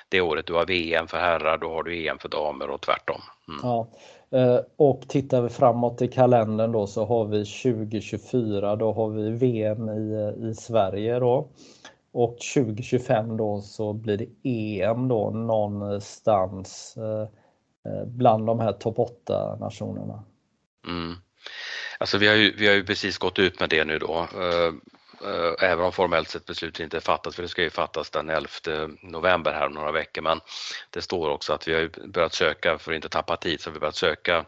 det 0.10 0.22
året 0.22 0.46
du 0.46 0.54
har 0.54 0.66
VM 0.66 1.08
för 1.08 1.18
herrar, 1.18 1.58
då 1.58 1.74
har 1.74 1.84
du 1.84 2.08
EM 2.08 2.20
för 2.20 2.30
damer 2.30 2.70
och 2.70 2.82
tvärtom. 2.82 3.22
Mm. 3.48 3.60
Ja. 3.64 3.88
Eh, 4.34 4.60
och 4.78 5.02
tittar 5.08 5.42
vi 5.42 5.50
framåt 5.50 6.02
i 6.02 6.08
kalendern 6.08 6.72
då 6.72 6.88
så 6.88 7.06
har 7.06 7.26
vi 7.26 7.46
2024, 7.46 8.76
då 8.76 8.94
har 8.94 9.10
vi 9.10 9.30
VM 9.30 9.90
i, 9.90 10.14
eh, 10.14 10.50
i 10.50 10.56
Sverige 10.56 11.20
då. 11.20 11.48
Och 12.14 12.38
2025 12.56 13.38
då 13.38 13.62
så 13.62 13.94
blir 13.94 14.18
det 14.18 14.50
EM 14.50 15.08
då 15.08 15.30
någonstans 15.30 16.98
eh, 16.98 17.28
bland 18.06 18.46
de 18.46 18.60
här 18.60 18.72
topp 18.72 19.00
8 19.00 19.58
nationerna. 19.60 20.24
Mm. 20.88 21.14
Alltså 22.00 22.18
vi 22.18 22.28
har, 22.28 22.36
ju, 22.36 22.56
vi 22.58 22.68
har 22.68 22.76
ju 22.76 22.84
precis 22.84 23.18
gått 23.18 23.40
ut 23.40 23.60
med 23.60 23.70
det 23.70 23.86
nu 23.86 24.00
då. 24.00 24.28
Eh, 25.26 25.70
även 25.70 25.86
om 25.86 25.92
formellt 25.92 26.30
sett 26.30 26.46
beslutet 26.46 26.80
inte 26.80 27.02
fattas, 27.02 27.36
för 27.36 27.44
det 27.44 27.50
ska 27.50 27.62
ju 27.62 27.70
fattas 27.70 28.10
den 28.10 28.30
11 28.30 28.50
november 29.02 29.54
här 29.54 29.66
om 29.66 29.74
några 29.74 29.92
veckor, 29.92 30.22
men 30.22 30.42
det 30.90 31.02
står 31.02 31.30
också 31.30 31.54
att 31.54 31.68
vi 31.68 31.74
har 31.74 32.08
börjat 32.08 32.34
söka, 32.34 32.78
för 32.78 32.92
att 32.92 32.96
inte 32.96 33.10
tappa 33.10 33.38
tid, 33.38 33.62
så 33.62 33.70
har 33.70 33.74
vi 33.74 33.80
börjat 33.80 33.96
söka. 33.96 34.46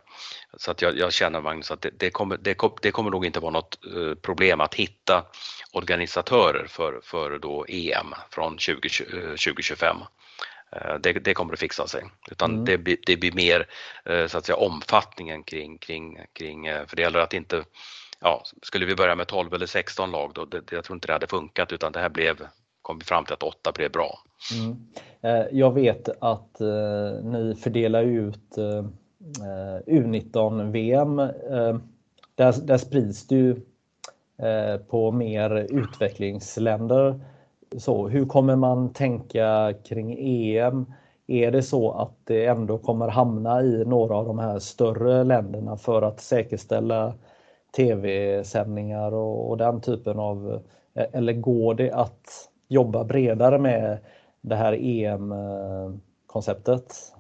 Så 0.58 0.72
att 0.72 0.82
jag, 0.82 0.98
jag 0.98 1.14
känner 1.14 1.42
Magnus 1.42 1.72
att 1.72 1.82
det, 1.82 1.90
det, 1.90 2.10
kommer, 2.10 2.38
det, 2.38 2.58
det, 2.82 2.92
kommer 2.92 3.12
nog 3.12 3.26
inte 3.26 3.40
vara 3.40 3.52
något 3.52 3.80
eh, 3.96 4.16
problem 4.16 4.62
att 4.62 4.76
hitta 4.76 5.26
organisatörer 5.72 6.68
för, 6.68 7.00
för 7.04 7.40
då 7.40 7.66
EM 7.68 8.14
från 8.30 8.58
20, 8.58 8.90
2025. 8.90 9.98
Eh, 10.72 10.96
det, 10.96 11.14
det, 11.14 11.34
kommer 11.34 11.54
att 11.54 11.60
fixa 11.60 11.88
sig, 11.88 12.04
utan 12.32 12.52
mm. 12.52 12.66
det, 12.66 12.78
blir, 12.78 12.98
det 13.06 13.18
blir 13.18 13.32
mer 13.32 13.68
så 14.28 14.38
att 14.38 14.46
säga 14.46 14.56
omfattningen 14.56 15.44
kring, 15.44 15.78
kring, 15.78 16.20
kring, 16.34 16.66
för 16.66 16.96
det 16.96 17.02
gäller 17.02 17.20
att 17.20 17.34
inte 17.34 17.64
ja, 18.24 18.44
skulle 18.62 18.86
vi 18.86 18.96
börja 18.96 19.16
med 19.16 19.28
12 19.28 19.54
eller 19.54 19.66
16 19.66 20.12
lag 20.12 20.32
då, 20.36 20.46
det, 20.46 20.72
jag 20.72 20.84
tror 20.84 20.96
inte 20.96 21.08
det 21.08 21.14
hade 21.14 21.28
funkat 21.28 21.72
utan 21.72 21.92
det 21.92 22.00
här 22.00 22.10
blev, 22.10 22.36
kom 22.82 22.98
vi 22.98 23.06
fram 23.06 23.26
till 23.26 23.34
att 23.34 23.44
8 23.44 23.72
blev 23.72 23.92
bra. 23.92 24.20
Mm. 24.60 24.88
Eh, 25.22 25.48
jag 25.52 25.74
vet 25.74 26.10
att 26.20 26.62
eh, 26.62 27.24
ni 27.24 27.56
fördelar 27.56 28.04
ut 28.04 28.58
eh, 28.58 28.66
eh 28.68 29.82
U19-VM. 29.88 31.20
Eh, 31.20 31.78
där, 32.36 32.54
där 32.64 32.78
sprids 32.78 33.28
det 33.28 33.36
ju 33.36 33.52
eh, 34.38 34.78
på 34.78 35.12
mer 35.12 35.68
utvecklingsländer. 35.70 37.20
Så, 37.78 38.08
hur 38.08 38.26
kommer 38.26 38.56
man 38.56 38.94
tänka 38.94 39.74
kring 39.84 40.18
EM? 40.20 40.94
Är 41.28 41.52
det 41.52 41.64
så 41.64 41.92
att 41.92 42.18
det 42.24 42.46
ändå 42.46 42.78
kommer 42.78 43.08
hamna 43.08 43.62
i 43.62 43.86
några 43.86 44.16
av 44.16 44.26
de 44.26 44.40
här 44.40 44.60
större 44.60 45.24
länderna 45.24 45.78
för 45.78 46.02
att 46.02 46.22
säkerställa 46.22 47.14
tv-sändningar 47.76 49.14
och, 49.14 49.50
och, 49.50 49.58
den 49.58 49.82
typen 49.82 50.20
av... 50.20 50.62
Eh, 50.96 51.06
eller 51.14 51.34
går 51.34 51.76
det 51.76 51.92
att 51.92 52.50
jobba 52.68 53.04
bredare 53.04 53.60
med 53.60 53.98
det 54.42 54.56
här 54.56 54.74
EM-konceptet? 54.74 57.14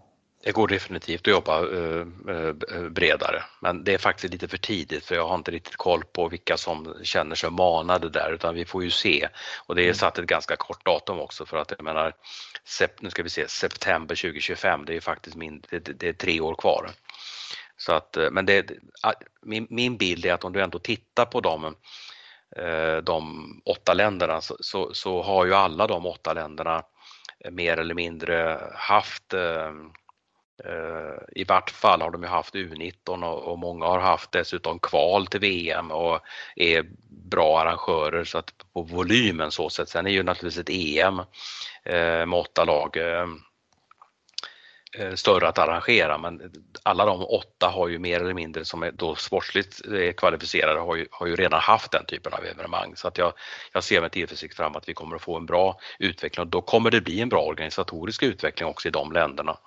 Det 0.43 0.51
går 0.51 0.67
definitivt 0.67 1.21
att 1.21 1.31
jobba 1.31 1.61
uh, 1.61 2.05
bredare, 2.89 3.43
men 3.59 3.83
det 3.83 3.93
är 3.93 3.97
faktiskt 3.97 4.33
lite 4.33 4.47
för 4.47 4.57
tidigt 4.57 5.05
för 5.05 5.15
jag 5.15 5.27
har 5.27 5.35
inte 5.35 5.51
riktigt 5.51 5.75
koll 5.75 6.03
på 6.03 6.27
vilka 6.27 6.57
som 6.57 6.95
känner 7.03 7.35
sig 7.35 7.51
manade 7.51 8.09
där 8.09 8.33
utan 8.33 8.55
vi 8.55 8.65
får 8.65 8.83
ju 8.83 8.89
se. 8.89 9.27
Och 9.65 9.75
det 9.75 9.81
är 9.81 9.85
mm. 9.85 9.95
satt 9.95 10.19
ett 10.19 10.25
ganska 10.25 10.55
kort 10.55 10.85
datum 10.85 11.19
också 11.19 11.45
för 11.45 11.57
att 11.57 11.73
jag 11.77 11.83
menar, 11.83 12.13
nu 12.99 13.09
ska 13.09 13.23
vi 13.23 13.29
se, 13.29 13.47
september 13.47 14.15
2025, 14.15 14.85
det 14.85 14.95
är 14.95 15.01
faktiskt 15.01 15.35
min, 15.35 15.63
det, 15.69 15.79
det 15.79 16.09
är 16.09 16.13
tre 16.13 16.41
år 16.41 16.55
kvar. 16.55 16.89
Så 17.85 17.93
att, 17.93 18.17
eh, 18.17 18.31
men 18.31 18.45
det, 18.45 18.71
min, 19.41 19.67
min 19.69 19.97
bild 19.97 20.25
är 20.25 20.33
att 20.33 20.43
om 20.43 20.53
du 20.53 20.61
ändå 20.61 20.79
tittar 20.79 21.25
på 21.25 21.41
dem, 21.41 21.75
eh, 22.55 22.97
de 22.97 23.45
åtta 23.65 23.93
länderna 23.93 24.41
så, 24.41 24.57
så, 24.59 24.93
så, 24.93 25.21
har 25.21 25.45
ju 25.45 25.53
alla 25.53 25.87
de 25.87 26.05
åtta 26.05 26.33
länderna 26.33 26.83
eh, 27.39 27.51
mer 27.51 27.77
eller 27.77 27.95
mindre 27.95 28.59
haft 28.73 29.33
eh, 29.33 29.71
i 31.35 31.43
vart 31.43 31.69
fall 31.69 32.01
har 32.01 32.11
de 32.11 32.23
ju 32.23 32.29
haft 32.29 32.55
U19 32.55 33.23
och, 33.23 33.51
och, 33.51 33.59
många 33.59 33.85
har 33.85 33.99
haft 33.99 34.31
dessutom 34.31 34.79
kval 34.79 35.27
till 35.27 35.39
VM 35.39 35.91
och 35.91 36.19
är 36.55 36.85
bra 37.29 37.59
arrangörer 37.59 38.23
så 38.23 38.37
att 38.37 38.53
på 38.73 38.81
volymen 38.81 39.51
så 39.51 39.69
sett. 39.69 39.89
Sen 39.89 40.07
är 40.07 40.11
ju 40.11 40.23
naturligtvis 40.23 40.61
ett 40.61 40.69
EM 40.69 41.21
med 42.29 42.39
åtta 42.39 42.65
lag 42.65 42.97
Eh, 42.97 43.27
större 45.15 45.47
att 45.47 45.57
arrangera 45.57 46.17
men 46.17 46.51
alla 46.83 47.05
de 47.05 47.25
åtta 47.25 47.67
har 47.67 47.87
ju 47.87 47.99
mer 47.99 48.19
eller 48.19 48.33
mindre 48.33 48.65
som 48.65 48.83
är 48.83 48.91
då 48.91 49.15
sportsligt 49.15 49.81
eh, 49.93 50.13
kvalificerade 50.13 50.79
har 50.79 50.95
ju, 50.95 51.07
har 51.11 51.27
ju 51.27 51.35
redan 51.35 51.59
haft 51.59 51.91
den 51.91 52.05
typen 52.05 52.33
av 52.33 52.45
evenemang 52.45 52.95
så 52.95 53.07
att 53.07 53.17
jag, 53.17 53.33
jag 53.73 53.83
ser 53.83 54.01
med 54.01 54.11
tillförsikt 54.11 54.55
fram 54.55 54.75
att 54.75 54.89
vi 54.89 54.93
kommer 54.93 55.15
att 55.15 55.21
få 55.21 55.37
en 55.37 55.45
bra 55.45 55.79
utveckling 55.99 56.41
och 56.41 56.47
då 56.47 56.61
kommer 56.61 56.91
det 56.91 57.01
bli 57.01 57.21
en 57.21 57.29
bra 57.29 57.41
organisatorisk 57.41 58.23
utveckling 58.23 58.69
också 58.69 58.87
i 58.87 58.91
de 58.91 59.11
länderna. 59.11 59.57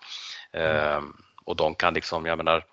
Mm. 0.52 0.76
Ehm, 0.76 1.12
och 1.44 1.56
de 1.56 1.74
kan 1.74 1.94
liksom, 1.94 2.26
jag 2.26 2.36
menar, 2.36 2.64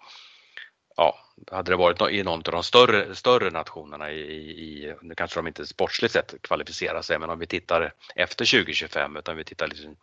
ja, 0.96 1.20
hade 1.52 1.72
det 1.72 1.76
varit 1.76 2.02
i 2.12 2.24
någon 2.24 2.38
av 2.38 2.52
de 2.52 2.64
större, 2.64 3.16
större 3.16 3.50
nationerna 3.50 4.12
i, 4.12 4.20
i, 4.20 4.96
nu 5.02 5.16
kanske 5.16 5.40
de 5.40 5.48
inte 5.48 5.68
sportsligt 5.68 6.14
sett 6.14 6.42
kvalificerar 6.42 7.02
sig, 7.02 7.20
men 7.20 7.30
om 7.30 7.40
vi 7.40 7.48
tittar 7.48 7.94
efter 8.16 8.46
2025 8.46 9.18
utan 9.18 9.38
vi 9.38 9.44
tittar 9.44 9.68
liksom 9.68 9.96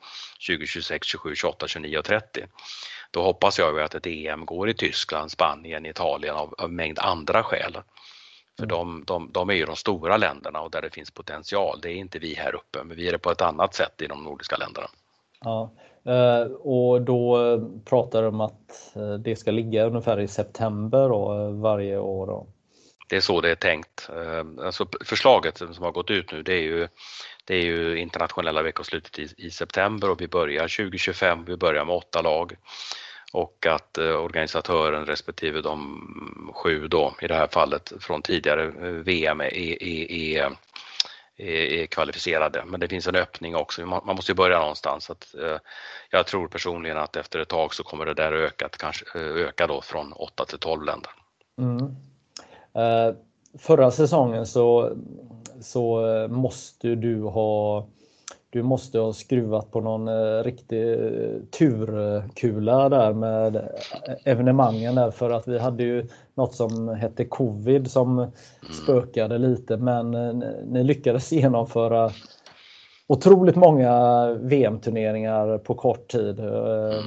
2026, 0.46 1.06
27, 1.06 1.34
28, 1.34 1.68
29 1.68 1.98
och 1.98 2.04
30. 2.04 2.46
Då 3.10 3.22
hoppas 3.22 3.58
jag 3.58 3.80
att 3.80 3.94
ett 3.94 4.06
EM 4.06 4.46
går 4.46 4.68
i 4.68 4.74
Tyskland, 4.74 5.30
Spanien, 5.30 5.86
Italien 5.86 6.34
av, 6.34 6.54
av 6.58 6.72
mängd 6.72 6.98
andra 6.98 7.42
skäl. 7.42 7.78
För 8.56 8.64
mm. 8.64 8.68
de, 8.68 9.04
de, 9.06 9.32
de 9.32 9.50
är 9.50 9.54
ju 9.54 9.64
de 9.64 9.76
stora 9.76 10.16
länderna 10.16 10.60
och 10.60 10.70
där 10.70 10.82
det 10.82 10.90
finns 10.90 11.10
potential. 11.10 11.80
Det 11.82 11.88
är 11.88 11.94
inte 11.94 12.18
vi 12.18 12.34
här 12.34 12.54
uppe, 12.54 12.84
men 12.84 12.96
vi 12.96 13.08
är 13.08 13.12
det 13.12 13.18
på 13.18 13.30
ett 13.30 13.42
annat 13.42 13.74
sätt 13.74 14.02
i 14.02 14.06
de 14.06 14.24
nordiska 14.24 14.56
länderna. 14.56 14.88
Ja, 15.44 15.72
eh, 16.06 16.52
och 16.52 17.02
då 17.02 17.38
pratar 17.84 18.22
de 18.22 18.34
om 18.34 18.40
att 18.40 18.96
eh, 18.96 19.14
det 19.14 19.36
ska 19.36 19.50
ligga 19.50 19.84
ungefär 19.84 20.20
i 20.20 20.28
september 20.28 21.08
då, 21.08 21.32
eh, 21.32 21.60
varje 21.60 21.98
år. 21.98 22.26
Då. 22.26 22.46
Det 23.08 23.16
är 23.16 23.20
så 23.20 23.40
det 23.40 23.50
är 23.50 23.54
tänkt. 23.54 24.10
Alltså 24.64 24.86
förslaget 25.04 25.58
som 25.58 25.84
har 25.84 25.92
gått 25.92 26.10
ut 26.10 26.32
nu 26.32 26.42
det 26.42 26.54
är 26.54 26.62
ju, 26.62 26.88
det 27.44 27.54
är 27.54 27.62
ju 27.62 27.98
internationella 27.98 28.62
veckoslutet 28.62 29.18
i, 29.18 29.28
i 29.36 29.50
september 29.50 30.10
och 30.10 30.20
vi 30.20 30.28
börjar 30.28 30.68
2025, 30.68 31.44
vi 31.44 31.56
börjar 31.56 31.84
med 31.84 31.96
åtta 31.96 32.22
lag 32.22 32.56
och 33.32 33.66
att 33.66 33.98
organisatören 33.98 35.06
respektive 35.06 35.60
de 35.60 36.52
sju 36.54 36.88
då 36.88 37.14
i 37.22 37.26
det 37.26 37.34
här 37.34 37.46
fallet 37.46 37.92
från 38.00 38.22
tidigare 38.22 38.66
VM 39.02 39.40
är, 39.40 39.54
är, 39.54 40.10
är 40.10 40.50
är 41.40 41.86
kvalificerade. 41.86 42.64
Men 42.66 42.80
det 42.80 42.88
finns 42.88 43.06
en 43.06 43.16
öppning 43.16 43.56
också. 43.56 43.86
Man 43.86 44.16
måste 44.16 44.32
ju 44.32 44.36
börja 44.36 44.58
någonstans. 44.58 45.04
Så 45.04 45.12
att, 45.12 45.34
eh, 45.34 45.58
jag 46.10 46.26
tror 46.26 46.48
personligen 46.48 46.98
att 46.98 47.16
efter 47.16 47.38
ett 47.38 47.48
tag 47.48 47.74
så 47.74 47.82
kommer 47.82 48.06
det 48.06 48.14
där 48.14 48.32
öka, 48.32 48.68
kanske, 48.68 49.04
eh, 49.14 49.22
öka 49.22 49.66
då 49.66 49.80
från 49.80 50.12
8 50.12 50.44
till 50.44 50.58
12 50.58 50.84
länder. 50.84 51.10
Mm. 51.58 51.96
Eh, 52.74 53.14
förra 53.58 53.90
säsongen 53.90 54.46
så, 54.46 54.96
så 55.60 56.00
måste 56.30 56.94
du 56.94 57.22
ha 57.22 57.86
du 58.50 58.62
måste 58.62 58.98
ha 58.98 59.12
skruvat 59.12 59.70
på 59.70 59.80
någon 59.80 60.08
eh, 60.08 60.44
riktig 60.44 60.98
turkula 61.58 62.88
där 62.88 63.12
med 63.12 63.68
evenemangen 64.24 64.94
där 64.94 65.10
för 65.10 65.30
att 65.30 65.48
vi 65.48 65.58
hade 65.58 65.82
ju 65.82 66.06
något 66.34 66.54
som 66.54 66.88
hette 66.88 67.24
covid 67.24 67.90
som 67.90 68.18
mm. 68.18 68.30
spökade 68.82 69.38
lite 69.38 69.76
men 69.76 70.38
ni 70.66 70.84
lyckades 70.84 71.32
genomföra 71.32 72.10
otroligt 73.06 73.56
många 73.56 74.26
VM-turneringar 74.40 75.58
på 75.58 75.74
kort 75.74 76.08
tid 76.08 76.40
mm. 76.40 77.02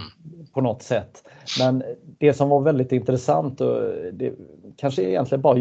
på 0.54 0.62
något 0.62 0.82
sätt. 0.82 1.24
Men 1.60 1.84
det 2.20 2.34
som 2.34 2.50
var 2.50 2.62
väldigt 2.62 2.92
intressant 2.92 3.62
och 3.62 3.82
det 4.14 4.34
kanske 4.78 5.04
egentligen 5.04 5.42
bara 5.42 5.58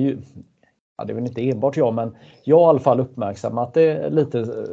ja, 0.96 1.04
det 1.04 1.12
är 1.12 1.14
väl 1.14 1.26
inte 1.26 1.50
enbart 1.50 1.76
jag, 1.76 1.94
men 1.94 2.16
jag 2.44 2.58
har 2.58 2.64
i 2.64 2.68
alla 2.68 2.80
fall 2.80 3.00
uppmärksammat 3.00 3.74
det 3.74 4.10
lite 4.10 4.66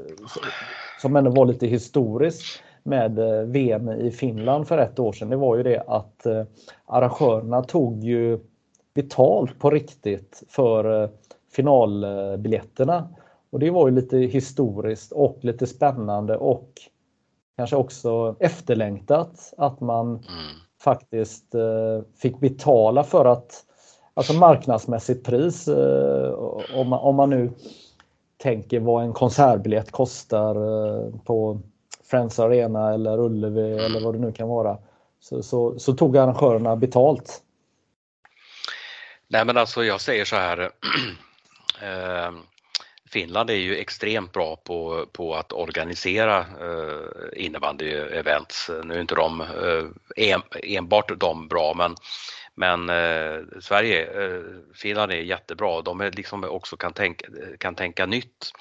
som 1.02 1.16
ändå 1.16 1.32
var 1.32 1.46
lite 1.46 1.68
historiskt 1.68 2.64
med 2.84 3.20
eh, 3.20 3.42
VM 3.42 3.90
i 3.90 4.12
Finland 4.12 4.68
för 4.68 4.78
ett 4.78 5.00
år 5.00 5.14
sedan. 5.14 5.30
Det 5.30 5.36
var 5.36 5.58
ju 5.58 5.64
det 5.64 5.84
att 5.88 6.26
eh, 6.26 6.44
arrangörerna 6.86 7.64
tog 7.64 8.04
ju 8.04 8.40
betalt 8.94 9.60
på 9.60 9.70
riktigt 9.70 10.44
för 10.50 11.04
eh, 11.04 11.10
finalbiljetterna. 11.52 13.08
Och 13.52 13.60
det 13.60 13.70
var 13.70 13.88
ju 13.88 13.96
lite 13.96 14.18
historiskt 14.18 15.12
och 15.12 15.38
lite 15.42 15.68
spännande 15.68 16.38
och 16.38 16.70
kanske 17.58 17.76
också 17.76 18.36
efterlängtat 18.40 19.54
att 19.58 19.82
man 19.82 20.08
mm. 20.08 20.22
faktiskt 20.84 21.56
fick 22.22 22.40
betala 22.40 23.04
för 23.04 23.26
att 23.26 23.66
alltså 24.14 24.34
marknadsmässigt 24.34 25.26
pris 25.26 25.68
om 26.76 26.90
man, 26.90 27.00
om 27.00 27.16
man 27.16 27.30
nu 27.30 27.52
tänker 28.42 28.80
vad 28.80 29.04
en 29.04 29.14
konsertbiljett 29.14 29.92
kostar 29.92 30.56
eh, 30.56 31.20
på 31.26 31.62
Friends 32.10 32.40
Arena 32.40 32.94
eller 32.94 33.20
Ullevi 33.20 33.86
eller 33.86 34.00
vad 34.00 34.16
det 34.16 34.20
nu 34.20 34.32
kan 34.32 34.48
vara. 34.48 34.78
Så, 35.20 35.44
så, 35.44 35.80
så 35.80 35.94
tog 35.94 36.18
arrangörerna 36.18 36.76
betalt. 36.76 37.44
Nej 39.28 39.46
men 39.46 39.58
alltså 39.58 39.84
jag 39.84 40.02
säger 40.02 40.26
så 40.26 40.36
här. 40.36 40.60
eh, 41.82 42.32
Finland 43.12 43.50
är 43.50 43.56
ju 43.56 43.76
extremt 43.76 44.32
bra 44.32 44.56
på, 44.56 45.06
på 45.12 45.36
att 45.36 45.54
organisera 45.54 46.40
eh, 46.40 47.46
innebandy-events. 47.46 48.84
Nu 48.84 48.96
är 48.96 49.02
inte 49.02 49.16
de 49.16 49.42
eh, 49.42 49.86
en, 50.16 50.42
enbart 50.64 51.20
de 51.20 51.48
bra 51.48 51.74
men 51.74 51.96
men 52.60 52.90
eh, 52.90 53.60
Sverige, 53.62 54.26
eh, 54.26 54.42
Finland 54.74 55.12
är 55.12 55.16
jättebra. 55.16 55.82
De 55.82 56.02
är 56.02 56.12
liksom 56.12 56.44
också 56.44 56.78
kan 56.78 56.94
tänka, 56.94 57.28
kan 57.58 57.76
tänka 57.76 58.06
nytt. 58.06 58.52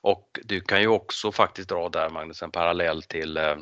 Och 0.00 0.38
du 0.44 0.60
kan 0.60 0.80
ju 0.80 0.88
också 0.88 1.32
faktiskt 1.32 1.68
dra 1.68 1.88
där 1.88 2.10
Magnus 2.10 2.42
en 2.42 2.50
parallell 2.50 3.02
till 3.02 3.36
eh, 3.36 3.56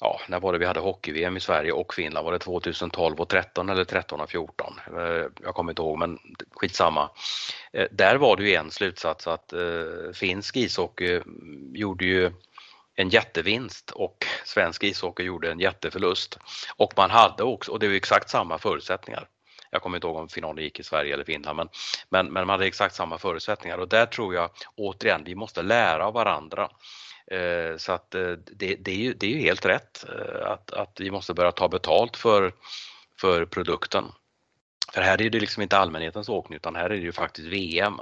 ja, 0.00 0.20
när 0.28 0.40
var 0.40 0.52
det 0.52 0.58
vi 0.58 0.66
hade 0.66 0.80
hockey-VM 0.80 1.36
i 1.36 1.40
Sverige 1.40 1.72
och 1.72 1.94
Finland? 1.94 2.24
Var 2.24 2.32
det 2.32 2.38
2012 2.38 3.20
och 3.20 3.28
13 3.28 3.68
eller 3.68 3.84
13 3.84 4.20
och 4.20 4.30
14? 4.30 4.74
Eh, 4.86 5.26
jag 5.42 5.54
kommer 5.54 5.72
inte 5.72 5.82
ihåg 5.82 5.98
men 5.98 6.18
skitsamma. 6.50 7.10
Eh, 7.72 7.86
där 7.90 8.16
var 8.16 8.36
det 8.36 8.42
ju 8.42 8.54
en 8.54 8.70
slutsats 8.70 9.26
att 9.26 9.52
eh, 9.52 10.12
finsk 10.14 10.56
ishockey 10.56 11.20
gjorde 11.74 12.04
ju 12.04 12.32
en 13.00 13.08
jättevinst 13.08 13.90
och 13.90 14.26
svensk 14.44 14.84
ishockey 14.84 15.22
gjorde 15.22 15.50
en 15.50 15.60
jätteförlust. 15.60 16.38
Och 16.76 16.92
man 16.96 17.10
hade 17.10 17.42
också, 17.42 17.72
och 17.72 17.78
det 17.78 17.88
var 17.88 17.94
exakt 17.94 18.30
samma 18.30 18.58
förutsättningar. 18.58 19.28
Jag 19.70 19.82
kommer 19.82 19.96
inte 19.96 20.06
ihåg 20.06 20.16
om 20.16 20.28
finalen 20.28 20.64
gick 20.64 20.80
i 20.80 20.82
Sverige 20.82 21.14
eller 21.14 21.24
Finland, 21.24 21.56
men, 21.56 21.68
men, 22.08 22.26
men 22.26 22.46
man 22.46 22.48
hade 22.48 22.66
exakt 22.66 22.94
samma 22.94 23.18
förutsättningar 23.18 23.78
och 23.78 23.88
där 23.88 24.06
tror 24.06 24.34
jag 24.34 24.50
återigen, 24.76 25.24
vi 25.24 25.34
måste 25.34 25.62
lära 25.62 26.06
av 26.06 26.14
varandra. 26.14 26.68
Eh, 27.30 27.76
så 27.76 27.92
att 27.92 28.14
eh, 28.14 28.32
det, 28.32 28.76
det, 28.76 28.90
är 28.90 28.96
ju, 28.96 29.14
det 29.14 29.26
är 29.26 29.30
ju 29.30 29.40
helt 29.40 29.66
rätt 29.66 30.04
eh, 30.08 30.50
att, 30.50 30.72
att 30.72 31.00
vi 31.00 31.10
måste 31.10 31.34
börja 31.34 31.52
ta 31.52 31.68
betalt 31.68 32.16
för, 32.16 32.52
för 33.20 33.44
produkten. 33.44 34.04
För 34.92 35.02
här 35.02 35.22
är 35.22 35.30
det 35.30 35.40
liksom 35.40 35.62
inte 35.62 35.78
allmänhetens 35.78 36.28
åkning 36.28 36.56
utan 36.56 36.76
här 36.76 36.84
är 36.84 36.88
det 36.88 36.96
ju 36.96 37.12
faktiskt 37.12 37.48
VM. 37.48 38.00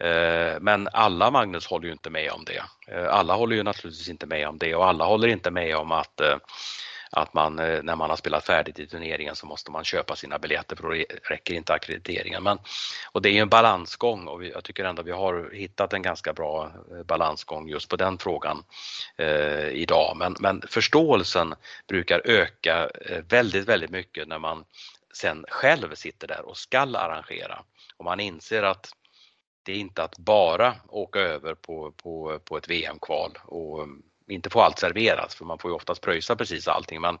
Eh, 0.00 0.60
men 0.60 0.88
alla 0.92 1.30
Magnus 1.30 1.66
håller 1.66 1.86
ju 1.86 1.92
inte 1.92 2.10
med 2.10 2.30
om 2.30 2.44
det. 2.44 2.62
Eh, 2.94 3.14
alla 3.14 3.34
håller 3.34 3.56
ju 3.56 3.62
naturligtvis 3.62 4.08
inte 4.08 4.26
med 4.26 4.48
om 4.48 4.58
det 4.58 4.74
och 4.74 4.86
alla 4.86 5.04
håller 5.04 5.28
inte 5.28 5.50
med 5.50 5.76
om 5.76 5.92
att 5.92 6.20
eh, 6.20 6.36
att 7.10 7.34
man 7.34 7.56
när 7.56 7.96
man 7.96 8.10
har 8.10 8.16
spelat 8.16 8.46
färdigt 8.46 8.78
i 8.78 8.86
turneringen 8.86 9.36
så 9.36 9.46
måste 9.46 9.70
man 9.70 9.84
köpa 9.84 10.16
sina 10.16 10.38
biljetter 10.38 10.76
för 10.76 10.82
då 10.82 11.04
räcker 11.22 11.54
inte 11.54 11.74
akkrediteringen. 11.74 12.42
Men, 12.42 12.58
och 13.12 13.22
det 13.22 13.28
är 13.28 13.32
ju 13.32 13.38
en 13.38 13.48
balansgång 13.48 14.28
och 14.28 14.44
jag 14.44 14.64
tycker 14.64 14.84
ändå 14.84 15.02
vi 15.02 15.10
har 15.10 15.50
hittat 15.52 15.92
en 15.92 16.02
ganska 16.02 16.32
bra 16.32 16.72
balansgång 17.04 17.68
just 17.68 17.88
på 17.88 17.96
den 17.96 18.18
frågan 18.18 18.62
eh, 19.16 19.68
idag. 19.68 20.16
Men, 20.16 20.36
men 20.40 20.62
förståelsen 20.68 21.54
brukar 21.86 22.22
öka 22.24 22.90
väldigt, 23.28 23.68
väldigt 23.68 23.90
mycket 23.90 24.28
när 24.28 24.38
man 24.38 24.64
sen 25.14 25.44
själv 25.48 25.94
sitter 25.94 26.28
där 26.28 26.48
och 26.48 26.56
skall 26.56 26.96
arrangera 26.96 27.62
och 27.96 28.04
man 28.04 28.20
inser 28.20 28.62
att 28.62 28.92
det 29.68 29.72
är 29.72 29.80
inte 29.80 30.02
att 30.02 30.18
bara 30.18 30.74
åka 30.88 31.20
över 31.20 31.54
på, 31.54 31.92
på, 32.02 32.38
på 32.44 32.56
ett 32.56 32.70
VM-kval 32.70 33.30
och 33.46 33.82
um, 33.82 34.02
inte 34.28 34.50
få 34.50 34.60
allt 34.60 34.78
serverat 34.78 35.34
för 35.34 35.44
man 35.44 35.58
får 35.58 35.70
ju 35.70 35.74
oftast 35.74 36.00
pröjsa 36.00 36.36
precis 36.36 36.68
allting 36.68 37.00
men 37.00 37.18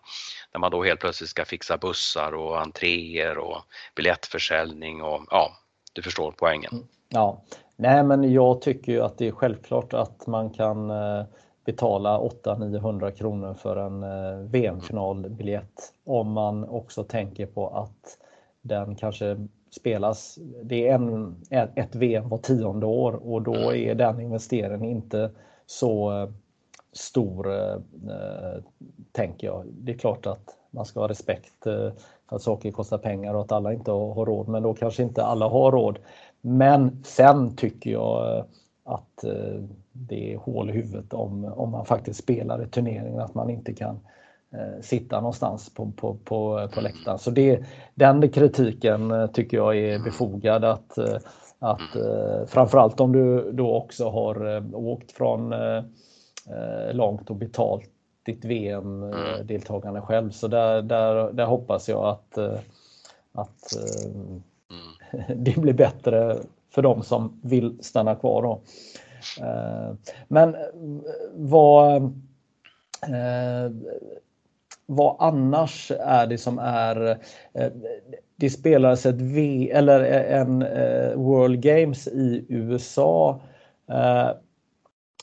när 0.52 0.60
man 0.60 0.70
då 0.70 0.84
helt 0.84 1.00
plötsligt 1.00 1.30
ska 1.30 1.44
fixa 1.44 1.78
bussar 1.78 2.34
och 2.34 2.60
entréer 2.60 3.38
och 3.38 3.58
biljettförsäljning 3.96 5.02
och 5.02 5.22
ja, 5.30 5.52
du 5.92 6.02
förstår 6.02 6.34
poängen. 6.36 6.72
Mm, 6.72 6.84
ja, 7.08 7.42
nej 7.76 8.04
men 8.04 8.32
jag 8.32 8.60
tycker 8.60 8.92
ju 8.92 9.00
att 9.00 9.18
det 9.18 9.28
är 9.28 9.32
självklart 9.32 9.92
att 9.92 10.26
man 10.26 10.50
kan 10.50 10.90
eh, 10.90 11.24
betala 11.64 12.18
800-900 12.18 13.10
kronor 13.10 13.54
för 13.54 13.76
en 13.76 14.02
eh, 14.02 14.50
VM-finalbiljett 14.50 15.92
om 16.04 16.32
man 16.32 16.64
också 16.68 17.04
tänker 17.04 17.46
på 17.46 17.68
att 17.68 18.18
den 18.60 18.96
kanske 18.96 19.48
spelas, 19.70 20.38
det 20.62 20.88
är 20.88 20.94
en, 20.94 21.36
ett 21.50 21.94
VM 21.94 22.28
var 22.28 22.38
tionde 22.38 22.86
år 22.86 23.12
och 23.12 23.42
då 23.42 23.54
mm. 23.54 23.88
är 23.88 23.94
den 23.94 24.20
investeringen 24.20 24.84
inte 24.84 25.30
så 25.66 26.22
eh, 26.22 26.28
stor, 26.92 27.52
eh, 27.52 27.76
tänker 29.12 29.46
jag. 29.46 29.64
Det 29.66 29.92
är 29.92 29.98
klart 29.98 30.26
att 30.26 30.56
man 30.70 30.84
ska 30.84 31.00
ha 31.00 31.08
respekt 31.08 31.66
eh, 31.66 31.90
för 32.28 32.36
att 32.36 32.42
saker 32.42 32.70
kostar 32.70 32.98
pengar 32.98 33.34
och 33.34 33.40
att 33.40 33.52
alla 33.52 33.72
inte 33.72 33.90
har 33.90 34.26
råd, 34.26 34.48
men 34.48 34.62
då 34.62 34.74
kanske 34.74 35.02
inte 35.02 35.24
alla 35.24 35.48
har 35.48 35.72
råd. 35.72 35.98
Men 36.40 37.02
sen 37.04 37.56
tycker 37.56 37.90
jag 37.90 38.36
eh, 38.36 38.44
att 38.84 39.24
det 39.92 40.32
är 40.32 40.38
hål 40.38 40.70
i 40.70 40.72
huvudet 40.72 41.12
om, 41.12 41.44
om 41.44 41.70
man 41.70 41.86
faktiskt 41.86 42.22
spelar 42.22 42.62
i 42.62 42.66
turneringen, 42.66 43.20
att 43.20 43.34
man 43.34 43.50
inte 43.50 43.74
kan 43.74 44.00
Eh, 44.00 44.17
sitta 44.80 45.20
någonstans 45.20 45.74
på, 45.74 45.92
på, 45.96 46.14
på, 46.24 46.68
på 46.74 46.80
läktaren. 46.80 47.18
Så 47.18 47.30
det, 47.30 47.64
den 47.94 48.28
kritiken 48.30 49.10
eh, 49.10 49.26
tycker 49.26 49.56
jag 49.56 49.76
är 49.76 49.98
befogad 49.98 50.64
att, 50.64 50.98
eh, 50.98 51.16
att 51.58 51.96
framförallt 52.46 53.00
om 53.00 53.12
du 53.12 53.52
då 53.52 53.74
också 53.74 54.08
har 54.08 54.64
åkt 54.74 55.12
från 55.12 55.54
långt 56.92 57.30
och 57.30 57.36
betalt 57.36 57.90
ditt 58.22 58.44
VM-deltagande 58.44 60.00
själv. 60.00 60.30
Så 60.30 60.48
där, 60.48 60.82
där, 60.82 61.32
där 61.32 61.44
hoppas 61.44 61.88
jag 61.88 62.04
att, 62.04 62.38
att 63.32 63.76
det 65.36 65.60
blir 65.60 65.72
bättre 65.72 66.36
för 66.70 66.82
de 66.82 67.02
som 67.02 67.40
vill 67.42 67.78
stanna 67.80 68.14
kvar. 68.14 68.42
Då. 68.42 68.60
Men 70.28 70.56
vad 71.34 72.12
vad 74.90 75.16
annars 75.18 75.92
är 76.00 76.26
det 76.26 76.38
som 76.38 76.58
är... 76.58 77.18
Eh, 77.52 77.72
det 78.36 78.50
spelades 78.50 79.06
ett 79.06 79.20
v, 79.20 79.70
eller 79.70 80.00
eh, 80.00 80.40
en 80.40 80.62
eh, 80.62 81.14
World 81.14 81.60
Games 81.60 82.08
i 82.08 82.46
USA 82.48 83.40
eh, 83.88 84.30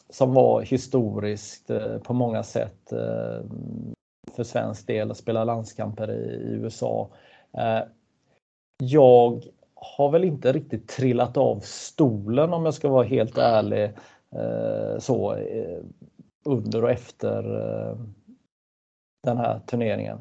som 0.10 0.34
var 0.34 0.62
historiskt 0.62 1.70
eh, 1.70 1.98
på 1.98 2.14
många 2.14 2.44
sätt 2.44 2.92
eh, 2.92 3.46
för 4.36 4.44
svensk 4.44 4.88
del 4.88 5.12
att 5.12 5.18
spela 5.18 5.44
landskamper 5.44 6.12
i 6.12 6.54
USA. 6.54 7.10
Jag 8.84 9.44
har 9.76 10.12
väl 10.12 10.24
inte 10.24 10.52
riktigt 10.52 10.88
trillat 10.88 11.38
av 11.38 11.60
stolen 11.60 12.54
om 12.54 12.66
jag 12.66 12.74
ska 12.74 12.90
vara 12.90 13.04
helt 13.04 13.38
ärlig 13.38 13.92
så 15.00 15.38
under 16.46 16.84
och 16.84 16.92
efter 16.92 17.44
den 19.26 19.38
här 19.38 19.60
turneringen? 19.68 20.20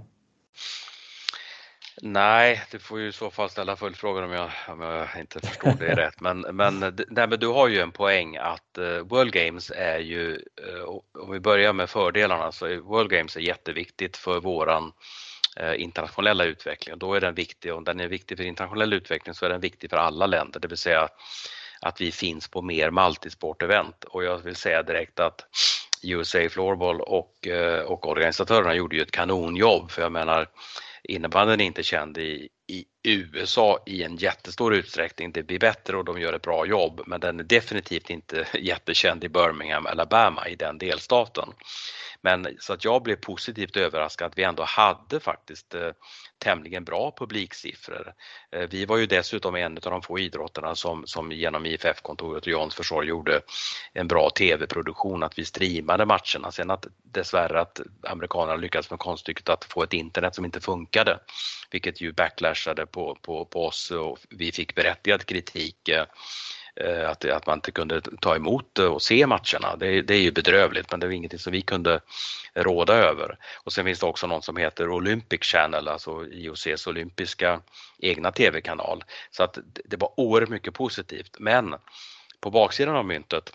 Nej, 2.02 2.62
du 2.70 2.78
får 2.78 3.00
ju 3.00 3.08
i 3.08 3.12
så 3.12 3.30
fall 3.30 3.50
ställa 3.50 3.76
följdfrågor 3.76 4.22
om 4.22 4.32
jag, 4.32 4.50
om 4.68 4.80
jag 4.80 5.08
inte 5.20 5.40
förstår 5.40 5.72
det 5.78 5.94
rätt. 5.96 6.20
Men, 6.20 6.40
men, 6.40 6.78
nej, 7.08 7.28
men 7.28 7.40
du 7.40 7.46
har 7.46 7.68
ju 7.68 7.80
en 7.80 7.92
poäng 7.92 8.36
att 8.36 8.78
uh, 8.78 8.98
World 8.98 9.32
Games 9.32 9.72
är 9.76 9.98
ju, 9.98 10.32
uh, 10.32 11.00
om 11.22 11.30
vi 11.32 11.40
börjar 11.40 11.72
med 11.72 11.90
fördelarna, 11.90 12.52
så 12.52 12.80
World 12.80 13.10
Games 13.10 13.36
är 13.36 13.40
jätteviktigt 13.40 14.16
för 14.16 14.40
våran 14.40 14.92
uh, 15.60 15.80
internationella 15.80 16.44
utveckling. 16.44 16.98
Då 16.98 17.14
är 17.14 17.20
den 17.20 17.34
viktig, 17.34 17.74
om 17.74 17.84
den 17.84 18.00
är 18.00 18.08
viktig 18.08 18.36
för 18.36 18.44
internationell 18.44 18.92
utveckling 18.92 19.34
så 19.34 19.44
är 19.44 19.50
den 19.50 19.60
viktig 19.60 19.90
för 19.90 19.96
alla 19.96 20.26
länder, 20.26 20.60
det 20.60 20.68
vill 20.68 20.78
säga 20.78 21.08
att 21.80 22.00
vi 22.00 22.12
finns 22.12 22.48
på 22.48 22.62
mer 22.62 22.90
multisport-event 22.90 24.04
och 24.04 24.24
jag 24.24 24.38
vill 24.38 24.56
säga 24.56 24.82
direkt 24.82 25.20
att 25.20 25.46
USA 26.12 26.48
Floorball 26.48 27.00
och, 27.00 27.46
eh, 27.46 27.80
och 27.80 28.08
organisatörerna 28.08 28.74
gjorde 28.74 28.96
ju 28.96 29.02
ett 29.02 29.10
kanonjobb 29.10 29.90
för 29.90 30.02
jag 30.02 30.12
menar 30.12 30.48
innebandyn 31.08 31.60
är 31.60 31.64
inte 31.64 31.82
känd 31.82 32.18
i, 32.18 32.48
i 32.72 32.84
USA 33.02 33.82
i 33.86 34.02
en 34.02 34.16
jättestor 34.16 34.74
utsträckning. 34.74 35.32
Det 35.32 35.42
blir 35.42 35.58
bättre 35.58 35.96
och 35.96 36.04
de 36.04 36.20
gör 36.20 36.32
ett 36.32 36.42
bra 36.42 36.66
jobb 36.66 37.00
men 37.06 37.20
den 37.20 37.40
är 37.40 37.44
definitivt 37.44 38.10
inte 38.10 38.46
jättekänd 38.58 39.24
i 39.24 39.28
Birmingham, 39.28 39.86
Alabama 39.86 40.48
i 40.48 40.56
den 40.56 40.78
delstaten. 40.78 41.48
Men 42.24 42.56
så 42.58 42.72
att 42.72 42.84
jag 42.84 43.02
blev 43.02 43.16
positivt 43.16 43.76
överraskad 43.76 44.26
att 44.26 44.38
vi 44.38 44.42
ändå 44.42 44.62
hade 44.62 45.20
faktiskt 45.20 45.74
eh, 45.74 45.90
tämligen 46.38 46.84
bra 46.84 47.14
publiksiffror. 47.18 48.12
Eh, 48.52 48.68
vi 48.70 48.84
var 48.84 48.96
ju 48.96 49.06
dessutom 49.06 49.54
en 49.54 49.72
av 49.72 49.90
de 49.90 50.02
få 50.02 50.18
idrotterna 50.18 50.74
som, 50.74 51.06
som 51.06 51.32
genom 51.32 51.66
IFF-kontoret 51.66 52.42
och 52.42 52.52
Jans 52.52 52.74
försorg 52.74 53.08
gjorde 53.08 53.40
en 53.92 54.08
bra 54.08 54.30
tv-produktion, 54.30 55.22
att 55.22 55.38
vi 55.38 55.44
streamade 55.44 56.06
matcherna. 56.06 56.52
Sen 56.52 56.70
att 56.70 56.86
dessvärre 57.02 57.60
att 57.60 57.80
amerikanerna 58.02 58.56
lyckades 58.56 58.90
med 58.90 58.98
konststycket 58.98 59.48
att 59.48 59.64
få 59.64 59.82
ett 59.82 59.92
internet 59.92 60.34
som 60.34 60.44
inte 60.44 60.60
funkade, 60.60 61.18
vilket 61.70 62.00
ju 62.00 62.12
backlashade 62.12 62.86
på, 62.86 63.18
på, 63.22 63.44
på 63.44 63.66
oss 63.66 63.90
och 63.90 64.18
vi 64.30 64.52
fick 64.52 64.74
berättigad 64.74 65.26
kritik 65.26 65.88
eh, 65.88 66.04
Eh, 66.76 67.10
att, 67.10 67.24
att 67.24 67.46
man 67.46 67.58
inte 67.58 67.70
kunde 67.70 68.00
ta 68.00 68.36
emot 68.36 68.78
eh, 68.78 68.86
och 68.86 69.02
se 69.02 69.26
matcherna. 69.26 69.76
Det, 69.76 70.02
det 70.02 70.14
är 70.14 70.20
ju 70.20 70.32
bedrövligt 70.32 70.90
men 70.90 71.00
det 71.00 71.06
var 71.06 71.12
ingenting 71.12 71.38
som 71.38 71.52
vi 71.52 71.62
kunde 71.62 72.00
råda 72.54 72.94
över. 72.94 73.38
Och 73.64 73.72
sen 73.72 73.84
finns 73.84 74.00
det 74.00 74.06
också 74.06 74.26
någon 74.26 74.42
som 74.42 74.56
heter 74.56 74.88
Olympic 74.88 75.40
Channel, 75.42 75.88
alltså 75.88 76.26
IOCs 76.26 76.86
olympiska 76.86 77.60
egna 77.98 78.32
tv-kanal. 78.32 79.04
Så 79.30 79.42
att 79.42 79.58
det 79.84 79.96
var 79.96 80.20
oerhört 80.20 80.48
mycket 80.48 80.74
positivt. 80.74 81.36
Men 81.38 81.74
på 82.40 82.50
baksidan 82.50 82.96
av 82.96 83.04
myntet 83.04 83.52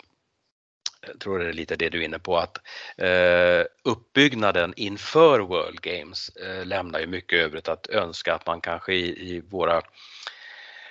eh, 1.02 1.08
jag 1.08 1.20
tror 1.20 1.38
det 1.38 1.48
är 1.48 1.52
lite 1.52 1.76
det 1.76 1.88
du 1.88 2.00
är 2.00 2.04
inne 2.04 2.18
på 2.18 2.36
att 2.36 2.58
eh, 2.96 3.64
uppbyggnaden 3.84 4.74
inför 4.76 5.40
World 5.40 5.80
Games 5.80 6.28
eh, 6.36 6.66
lämnar 6.66 7.00
ju 7.00 7.06
mycket 7.06 7.38
övrigt 7.38 7.68
att 7.68 7.86
önska 7.86 8.34
att 8.34 8.46
man 8.46 8.60
kanske 8.60 8.94
i, 8.94 9.34
i 9.34 9.40
våra 9.40 9.82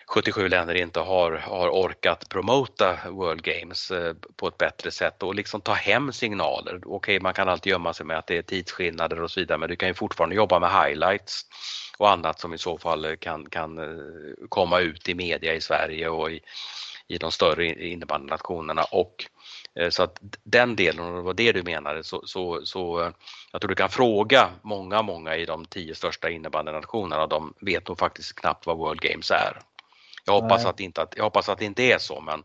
77 0.10 0.49
länder 0.49 0.76
inte 0.76 0.99
har, 0.99 1.31
har 1.31 1.69
orkat 1.69 2.30
promota 2.30 2.98
World 3.10 3.41
Games 3.41 3.91
eh, 3.91 4.14
på 4.36 4.48
ett 4.48 4.57
bättre 4.57 4.91
sätt 4.91 5.23
och 5.23 5.36
liksom 5.36 5.61
ta 5.61 5.73
hem 5.73 6.14
signaler. 6.14 6.76
Okej, 6.76 6.90
okay, 6.90 7.19
man 7.19 7.34
kan 7.34 7.49
alltid 7.49 7.72
gömma 7.72 7.94
sig 7.94 8.06
med 8.06 8.18
att 8.18 8.27
det 8.27 8.38
är 8.38 8.41
tidsskillnader 8.41 9.22
och 9.22 9.31
så 9.31 9.40
vidare, 9.40 9.57
men 9.57 9.69
du 9.69 9.76
kan 9.76 9.88
ju 9.88 9.94
fortfarande 9.94 10.36
jobba 10.36 10.60
med 10.60 10.69
highlights 10.69 11.45
och 11.98 12.11
annat 12.11 12.40
som 12.40 12.53
i 12.53 12.57
så 12.57 12.77
fall 12.77 13.06
eh, 13.06 13.15
kan, 13.15 13.49
kan 13.49 13.77
eh, 13.77 13.86
komma 14.49 14.80
ut 14.80 15.10
i 15.10 15.15
media 15.15 15.53
i 15.53 15.61
Sverige 15.61 16.10
och 16.10 16.31
i, 16.31 16.41
i 17.07 17.18
de 17.18 17.31
större 17.31 17.65
innebandynationerna 17.65 18.84
och 18.84 19.26
så 19.90 20.03
att 20.03 20.19
den 20.44 20.76
delen, 20.76 21.06
och 21.06 21.15
det 21.15 21.22
var 21.22 21.34
det 21.34 21.52
du 21.52 21.64
menade, 21.64 22.03
så, 22.03 22.22
så, 22.26 22.65
så 22.65 23.11
jag 23.52 23.61
tror 23.61 23.69
du 23.69 23.76
kan 23.76 23.90
fråga 23.90 24.49
många, 24.61 25.02
många 25.02 25.36
i 25.36 25.45
de 25.45 25.65
tio 25.65 25.95
största 25.95 26.30
innebandynationerna, 26.30 27.27
de 27.27 27.53
vet 27.61 27.88
nog 27.88 27.99
faktiskt 27.99 28.36
knappt 28.36 28.65
vad 28.65 28.77
World 28.77 29.02
Games 29.02 29.31
är. 29.31 29.61
Jag 30.30 30.41
hoppas, 30.41 30.65
att 30.65 30.80
inte, 30.80 31.07
jag 31.15 31.23
hoppas 31.23 31.49
att 31.49 31.60
det 31.60 31.65
inte 31.65 31.84
är 31.84 31.97
så 31.97 32.22
men, 32.22 32.43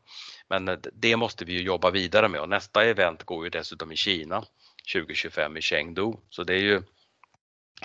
men 0.49 0.81
det 0.93 1.17
måste 1.17 1.45
vi 1.45 1.53
ju 1.53 1.63
jobba 1.63 1.91
vidare 1.91 2.29
med. 2.29 2.41
Och 2.41 2.49
nästa 2.49 2.85
event 2.85 3.23
går 3.23 3.45
ju 3.45 3.51
dessutom 3.51 3.93
i 3.93 3.97
Kina 3.97 4.45
2025 4.93 5.57
i 5.57 5.61
Chengdu. 5.61 6.13
Så 6.31 6.45
det 6.45 6.55
är 6.55 6.59
ju 6.59 6.83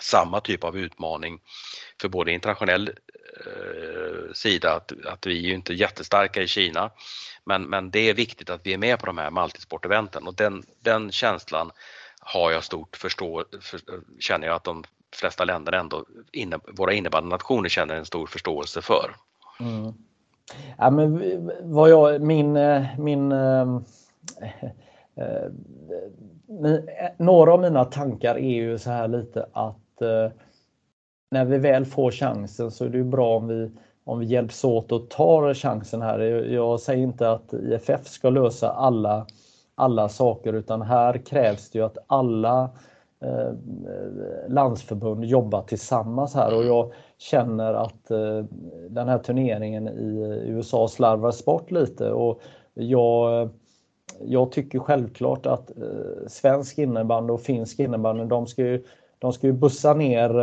samma 0.02 0.42
typ 0.42 0.64
av 0.64 0.78
utmaning 0.78 1.40
för 2.02 2.10
både 2.10 2.32
internationell 2.32 2.88
eh, 3.46 4.34
sida 4.34 4.74
att, 4.74 4.92
att 5.06 5.26
vi 5.26 5.38
är 5.38 5.48
ju 5.48 5.54
inte 5.54 5.74
jättestarka 5.74 6.42
i 6.42 6.48
Kina. 6.48 6.92
Men, 7.44 7.64
men 7.64 7.92
det 7.92 8.10
är 8.10 8.14
viktigt 8.14 8.50
att 8.50 8.66
vi 8.66 8.74
är 8.74 8.78
med 8.78 9.00
på 9.00 9.06
de 9.06 9.18
här 9.18 9.32
multisporteventen. 9.32 10.28
Och 10.28 10.36
den, 10.36 10.64
den 10.80 11.12
känslan 11.12 11.72
har 12.20 12.52
jag 12.52 12.64
stort 12.64 12.98
förstå, 12.98 13.46
för, 13.62 13.80
känner 14.20 14.48
jag 14.48 14.56
att 14.56 14.64
de 14.64 14.84
flesta 15.16 15.46
länder 15.46 15.72
ändå, 15.72 16.06
inne, 16.32 16.60
våra 16.68 16.94
innebandynationer 16.94 17.70
känner 17.70 17.96
en 17.96 18.06
stor 18.06 18.28
förståelse 18.28 18.82
för. 18.82 19.16
Mm. 19.60 19.94
Ja, 20.78 20.90
men 20.90 21.52
vad 21.62 21.90
jag, 21.90 22.22
min, 22.22 22.58
eh, 22.58 23.00
min, 23.00 23.32
äh, 23.32 23.78
äh, 25.16 25.52
några 27.18 27.54
av 27.54 27.62
mina 27.62 27.86
tankar 27.86 28.36
är 28.36 28.56
ju 28.56 28.78
så 28.78 28.90
här 28.90 29.08
lite 29.08 29.46
att 29.54 30.02
äh, 30.02 30.32
när 31.32 31.46
vi 31.46 31.58
väl 31.58 31.86
får 31.86 32.12
chansen 32.12 32.72
så 32.72 32.86
är 32.86 32.90
det 32.90 32.98
ju 32.98 33.04
bra 33.04 33.38
om 33.38 33.48
vi, 33.48 33.72
om 34.04 34.20
vi 34.20 34.26
hjälps 34.26 34.64
åt 34.64 34.92
och 34.92 35.10
tar 35.10 35.54
chansen 35.54 36.02
här. 36.02 36.20
Jag 36.54 36.80
säger 36.80 37.04
inte 37.04 37.32
att 37.32 37.54
IFF 37.54 38.08
ska 38.08 38.30
lösa 38.30 38.72
alla, 38.72 39.28
alla 39.76 40.10
saker 40.10 40.54
utan 40.54 40.82
här 40.82 41.18
krävs 41.18 41.70
det 41.70 41.80
ju 41.80 41.86
att 41.86 41.98
alla 42.08 42.70
Eh, 43.22 43.54
landsförbund 44.48 45.26
jobba 45.26 45.62
tillsammans 45.62 46.36
här. 46.36 46.56
Och 46.56 46.64
jag 46.66 46.92
känner 47.18 47.74
att 47.74 48.12
eh, 48.12 48.44
den 48.90 49.08
här 49.08 49.18
turneringen 49.18 49.88
i 49.88 50.44
USA 50.48 50.88
slarvar 50.88 51.46
bort 51.46 51.72
lite. 51.72 52.12
Och 52.12 52.42
jag, 52.74 53.50
jag 54.22 54.52
tycker 54.52 54.80
självklart 54.80 55.46
att 55.46 55.78
eh, 55.78 56.28
svensk 56.28 56.78
innebandy 56.78 57.34
och 57.34 57.42
finsk 57.42 57.80
innebandy 57.80 58.26
de 58.26 58.48
ska 58.48 58.62
ju, 58.62 58.84
de 59.20 59.34
ska 59.34 59.48
ju 59.48 59.54
bussa 59.54 59.94
ner 59.94 60.34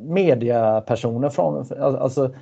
mediapersoner 0.00 1.28
från, 1.28 1.66
alltså 1.78 2.34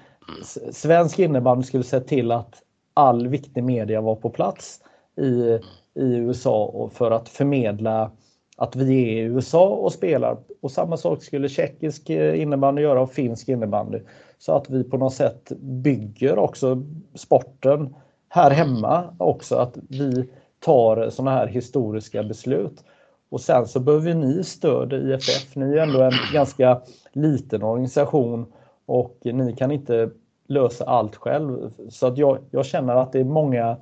svensk 0.73 1.19
innebandy 1.19 1.65
skulle 1.65 1.85
se 1.85 2.01
till 2.01 2.33
att 2.33 2.63
all 2.95 3.29
viktig 3.29 3.65
media 3.65 4.01
var 4.01 4.15
på 4.15 4.31
plats 4.31 4.81
i, 5.17 5.59
i 5.95 6.15
USA 6.15 6.65
och 6.65 6.93
för 6.93 7.11
att 7.11 7.29
förmedla 7.29 8.11
att 8.57 8.77
vi 8.77 9.03
är 9.03 9.17
i 9.17 9.21
USA 9.21 9.69
och 9.69 9.93
spelar. 9.93 10.37
Och 10.61 10.71
samma 10.71 10.97
sak 10.97 11.23
skulle 11.23 11.49
tjeckisk 11.49 12.11
eh, 12.11 12.41
innebandy 12.41 12.83
göra 12.83 13.01
och 13.01 13.13
finsk 13.13 13.49
innebandy. 13.49 14.01
Så 14.39 14.53
att 14.53 14.71
vi 14.71 14.85
på 14.85 14.97
något 14.97 15.15
sätt 15.15 15.53
bygger 15.61 16.39
också 16.39 16.83
sporten 17.15 17.95
här 18.29 18.51
hemma 18.51 19.15
också. 19.19 19.57
Att 19.57 19.79
vi 19.89 20.29
tar 20.61 21.11
sådana 21.11 21.31
här 21.31 21.47
historiska 21.47 22.23
beslut. 22.23 22.85
Och 23.31 23.41
sen 23.41 23.67
så 23.67 23.81
behöver 23.81 24.15
ni 24.15 24.45
stöd 24.45 24.93
i 24.93 24.97
IFF. 24.97 25.57
Ni 25.57 25.77
är 25.77 25.83
ändå 25.83 26.03
en 26.03 26.13
ganska 26.33 26.81
liten 27.13 27.63
organisation 27.63 28.53
och 28.87 29.19
ni 29.23 29.57
kan 29.57 29.71
inte 29.71 30.11
lösa 30.47 30.85
allt 30.85 31.17
själv. 31.17 31.71
Så 31.89 32.07
att 32.07 32.19
jag, 32.19 32.39
jag 32.51 32.67
känner 32.67 32.97
att 32.97 33.13
det 33.13 33.21
är 33.21 33.25
många 33.25 33.77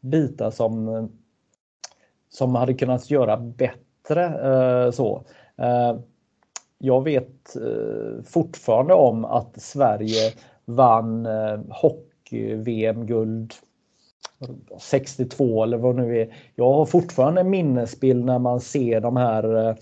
bitar 0.00 0.50
som, 0.50 0.88
eh, 0.88 1.04
som 2.28 2.54
hade 2.54 2.74
kunnat 2.74 3.10
göra 3.10 3.36
bättre 3.36 3.87
bättre. 4.08 4.24
Eh, 4.84 4.90
så. 4.90 5.24
Eh, 5.56 5.96
jag 6.78 7.04
vet 7.04 7.56
eh, 7.56 8.22
fortfarande 8.24 8.94
om 8.94 9.24
att 9.24 9.62
Sverige 9.62 10.32
vann 10.64 11.28
hockey-VM-guld 11.70 13.54
62 14.78 15.62
eller 15.62 15.76
vad 15.76 15.96
det 15.96 16.02
nu 16.02 16.20
är. 16.20 16.34
Jag 16.54 16.72
har 16.72 16.86
fortfarande 16.86 17.40
en 17.40 17.50
minnesbild 17.50 18.24
när 18.24 18.38
man 18.38 18.60
ser 18.60 19.00
de 19.00 19.16
här 19.16 19.76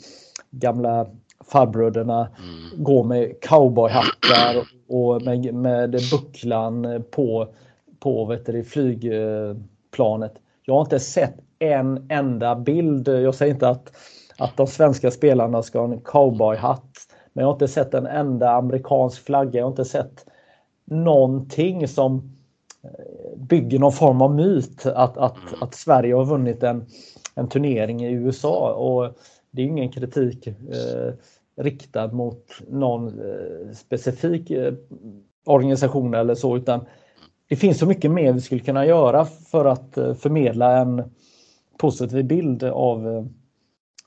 gamla 0.51 1.07
farbröderna 1.44 2.28
mm. 2.39 2.85
gå 2.85 3.03
med 3.03 3.40
cowboyhattar 3.40 4.69
och 4.89 5.23
med, 5.23 5.55
med 5.55 5.90
bucklan 5.90 7.05
på, 7.11 7.48
på 7.98 8.24
vet 8.24 8.47
du, 8.47 8.65
flygplanet. 8.65 10.35
Jag 10.65 10.74
har 10.74 10.81
inte 10.81 11.01
sett 11.01 11.35
en 11.59 12.07
enda 12.09 12.57
bild. 12.57 13.09
Jag 13.09 13.35
säger 13.35 13.55
inte 13.55 13.69
att 13.69 13.93
att 14.38 14.56
de 14.56 14.66
svenska 14.66 15.10
spelarna 15.10 15.62
ska 15.62 15.78
ha 15.78 15.92
en 15.92 16.00
cowboyhatt. 16.00 16.92
Men 17.32 17.42
jag 17.42 17.48
har 17.48 17.52
inte 17.54 17.68
sett 17.68 17.94
en 17.94 18.06
enda 18.06 18.50
amerikansk 18.50 19.24
flagga. 19.24 19.58
Jag 19.58 19.64
har 19.64 19.70
inte 19.70 19.84
sett 19.84 20.26
någonting 20.84 21.88
som 21.88 22.36
eh, 22.82 23.38
bygger 23.38 23.78
någon 23.78 23.92
form 23.92 24.22
av 24.22 24.34
myt 24.34 24.86
att, 24.86 25.16
att, 25.16 25.36
mm. 25.36 25.62
att 25.62 25.74
Sverige 25.74 26.14
har 26.14 26.24
vunnit 26.24 26.62
en, 26.62 26.86
en 27.34 27.48
turnering 27.48 28.04
i 28.04 28.12
USA. 28.12 28.72
Och 28.72 29.12
det 29.50 29.62
är 29.62 29.66
ingen 29.66 29.92
kritik 29.92 30.46
eh, 30.46 31.12
riktad 31.56 32.12
mot 32.12 32.46
någon 32.68 33.08
eh, 33.08 33.72
specifik 33.74 34.50
eh, 34.50 34.74
organisation 35.44 36.14
eller 36.14 36.34
så 36.34 36.56
utan 36.56 36.80
det 37.48 37.56
finns 37.56 37.78
så 37.78 37.86
mycket 37.86 38.10
mer 38.10 38.32
vi 38.32 38.40
skulle 38.40 38.60
kunna 38.60 38.86
göra 38.86 39.24
för 39.24 39.64
att 39.64 39.98
eh, 39.98 40.14
förmedla 40.14 40.78
en 40.78 41.02
positiv 41.78 42.24
bild 42.24 42.64
av 42.64 43.08
eh, 43.08 43.24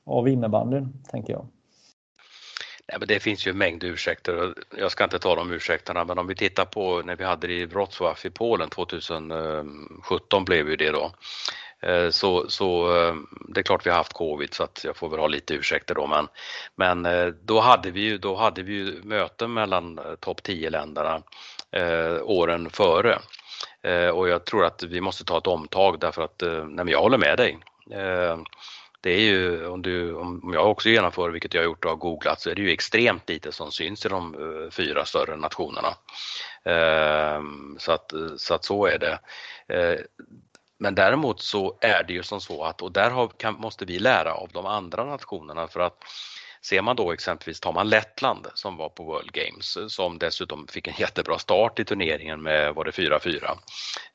av 0.09 0.27
innebandyn, 0.27 1.03
tänker 1.11 1.33
jag. 1.33 1.47
Nej, 2.87 2.99
men 2.99 3.07
det 3.07 3.19
finns 3.19 3.47
ju 3.47 3.49
en 3.49 3.57
mängd 3.57 3.83
ursäkter 3.83 4.53
jag 4.77 4.91
ska 4.91 5.03
inte 5.03 5.19
ta 5.19 5.35
de 5.35 5.51
ursäkterna 5.51 6.05
men 6.05 6.17
om 6.19 6.27
vi 6.27 6.35
tittar 6.35 6.65
på 6.65 7.01
när 7.05 7.15
vi 7.15 7.23
hade 7.23 7.47
det 7.47 7.53
i 7.53 7.65
Wrocław 7.65 8.27
i 8.27 8.29
Polen 8.29 8.69
2017 8.69 10.45
blev 10.45 10.69
ju 10.69 10.75
det 10.75 10.91
då. 10.91 11.11
Eh, 11.81 12.09
så, 12.09 12.49
så 12.49 12.97
eh, 12.97 13.15
det 13.47 13.59
är 13.59 13.63
klart 13.63 13.85
vi 13.85 13.89
har 13.89 13.97
haft 13.97 14.13
covid 14.13 14.53
så 14.53 14.63
att 14.63 14.83
jag 14.83 14.97
får 14.97 15.09
väl 15.09 15.19
ha 15.19 15.27
lite 15.27 15.53
ursäkter 15.53 15.95
då 15.95 16.07
men, 16.07 16.27
men 16.75 17.05
eh, 17.05 17.27
då 17.27 17.59
hade 17.59 17.91
vi 17.91 18.01
ju, 18.01 18.17
då 18.17 18.35
hade 18.35 18.63
vi 18.63 18.73
ju 18.73 19.01
möten 19.03 19.53
mellan 19.53 19.99
topp 20.19 20.43
10 20.43 20.69
länderna 20.69 21.21
eh, 21.71 22.21
åren 22.23 22.69
före. 22.69 23.19
Eh, 23.83 24.07
och 24.07 24.29
jag 24.29 24.45
tror 24.45 24.65
att 24.65 24.83
vi 24.83 25.01
måste 25.01 25.25
ta 25.25 25.37
ett 25.37 25.47
omtag 25.47 25.99
därför 25.99 26.21
att, 26.21 26.41
eh, 26.41 26.65
nej 26.65 26.85
men 26.85 26.87
jag 26.87 27.01
håller 27.01 27.17
med 27.17 27.37
dig, 27.37 27.59
det 29.01 29.09
är 29.11 29.19
ju, 29.19 29.67
om, 29.67 29.81
du, 29.81 30.13
om 30.13 30.51
jag 30.53 30.71
också 30.71 30.89
genomför, 30.89 31.29
vilket 31.29 31.53
jag 31.53 31.61
har 31.61 31.65
gjort 31.65 31.85
och 31.85 31.91
har 31.91 31.97
googlat, 31.97 32.41
så 32.41 32.49
är 32.49 32.55
det 32.55 32.61
ju 32.61 32.71
extremt 32.71 33.29
lite 33.29 33.51
som 33.51 33.71
syns 33.71 34.05
i 34.05 34.09
de 34.09 34.33
eh, 34.33 34.71
fyra 34.71 35.05
större 35.05 35.35
nationerna. 35.35 35.95
Ehm, 36.63 37.75
så 37.79 37.91
att 37.91 38.13
eh, 38.13 38.35
så, 38.37 38.53
att 38.53 38.65
så 38.65 38.85
är 38.85 38.99
det. 38.99 39.19
Eh, 39.75 39.99
men 40.77 40.95
däremot 40.95 41.41
så 41.41 41.77
är 41.81 42.03
det 42.03 42.13
ju 42.13 42.23
som 42.23 42.41
så 42.41 42.63
att, 42.63 42.81
och 42.81 42.91
där 42.91 43.09
har, 43.09 43.27
kan, 43.27 43.53
måste 43.53 43.85
vi 43.85 43.99
lära 43.99 44.33
av 44.33 44.49
de 44.53 44.65
andra 44.65 45.05
nationerna 45.05 45.67
för 45.67 45.79
att 45.79 46.03
Ser 46.69 46.81
man 46.81 46.95
då 46.95 47.11
exempelvis, 47.11 47.59
tar 47.59 47.73
man 47.73 47.89
Lettland 47.89 48.47
som 48.53 48.77
var 48.77 48.89
på 48.89 49.03
World 49.03 49.31
Games 49.31 49.77
som 49.87 50.19
dessutom 50.19 50.67
fick 50.67 50.87
en 50.87 50.93
jättebra 50.97 51.39
start 51.39 51.79
i 51.79 51.85
turneringen 51.85 52.41
med, 52.41 52.73
var 52.73 52.85
det 52.85 52.91
4-4 52.91 53.57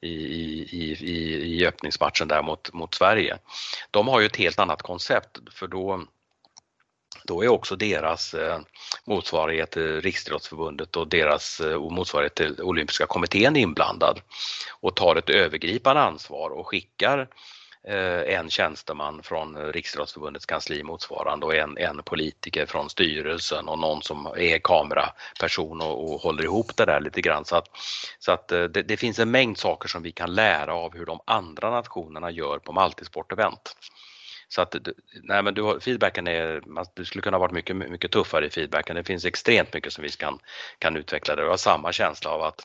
i, 0.01 0.09
i, 0.09 0.97
i, 1.01 1.61
i 1.61 1.67
öppningsmatchen 1.67 2.29
där 2.29 2.43
mot, 2.43 2.73
mot 2.73 2.95
Sverige. 2.95 3.39
De 3.91 4.09
har 4.09 4.21
ju 4.21 4.27
ett 4.27 4.37
helt 4.37 4.59
annat 4.59 4.83
koncept 4.83 5.39
för 5.51 5.67
då 5.67 6.05
då 7.25 7.45
är 7.45 7.49
också 7.49 7.77
deras 7.77 8.35
eh, 8.35 8.61
motsvarighet 9.05 9.71
till 9.71 10.01
Riksidrottsförbundet 10.01 10.97
och 10.97 11.09
deras 11.09 11.61
eh, 11.61 11.81
motsvarighet 11.91 12.35
till 12.35 12.63
Olympiska 12.63 13.07
kommittén 13.07 13.57
inblandad 13.57 14.21
och 14.81 14.97
tar 14.97 15.17
ett 15.17 15.31
övergripande 15.31 16.03
ansvar 16.03 16.51
och 16.51 16.69
skickar 16.69 17.19
Eh, 17.19 17.27
Eh, 17.89 18.35
en 18.35 18.51
tjänsteman 18.51 19.23
från 19.23 19.57
eh, 19.57 19.73
Riksidrottsförbundets 19.73 20.47
kansli 20.47 20.83
motsvarande 20.83 21.47
och 21.47 21.55
en, 21.55 21.79
en 21.79 22.03
politiker 22.03 22.67
från 22.67 22.91
styrelsen 22.91 23.69
och 23.69 23.79
någon 23.79 24.03
som 24.03 24.27
är 24.27 24.59
kameraperson 24.59 25.81
och, 25.81 26.13
och 26.13 26.21
håller 26.21 26.45
ihop 26.45 26.77
det 26.77 26.85
där 26.85 27.01
lite 27.01 27.21
grann. 27.21 27.45
Så 27.45 27.57
att, 27.57 27.69
så 28.19 28.33
att 28.33 28.53
eh, 28.53 28.63
det, 28.65 28.83
det, 28.83 28.97
finns 28.97 29.19
en 29.19 29.31
mängd 29.31 29.59
saker 29.59 29.89
som 29.89 30.03
vi 30.03 30.13
kan 30.13 30.35
lära 30.35 30.75
av 30.75 30.95
hur 30.95 31.07
de 31.07 31.21
andra 31.25 31.71
nationerna 31.71 32.31
gör 32.31 32.59
på 32.59 32.73
multisportevent. 32.73 33.77
Så 34.49 34.63
att, 34.63 34.77
nej 35.23 35.43
men 35.43 35.55
du, 35.55 35.81
feedbacken 35.81 36.27
är, 36.27 36.63
du 36.95 37.05
skulle 37.05 37.23
kunna 37.23 37.39
varit 37.39 37.53
mycket, 37.53 37.77
mycket 37.77 38.11
tuffare 38.11 38.47
i 38.47 38.51
feedbacken. 38.51 38.97
Det 38.97 39.05
finns 39.05 39.25
extremt 39.25 39.75
mycket 39.75 39.93
som 39.93 40.03
vi 40.03 40.11
kan, 40.11 40.39
kan 40.79 40.97
utveckla 40.97 41.37
där. 41.37 41.43
Jag 41.43 41.51
har 41.51 41.57
samma 41.57 41.93
känsla 41.93 42.31
av 42.31 42.43
att 42.43 42.61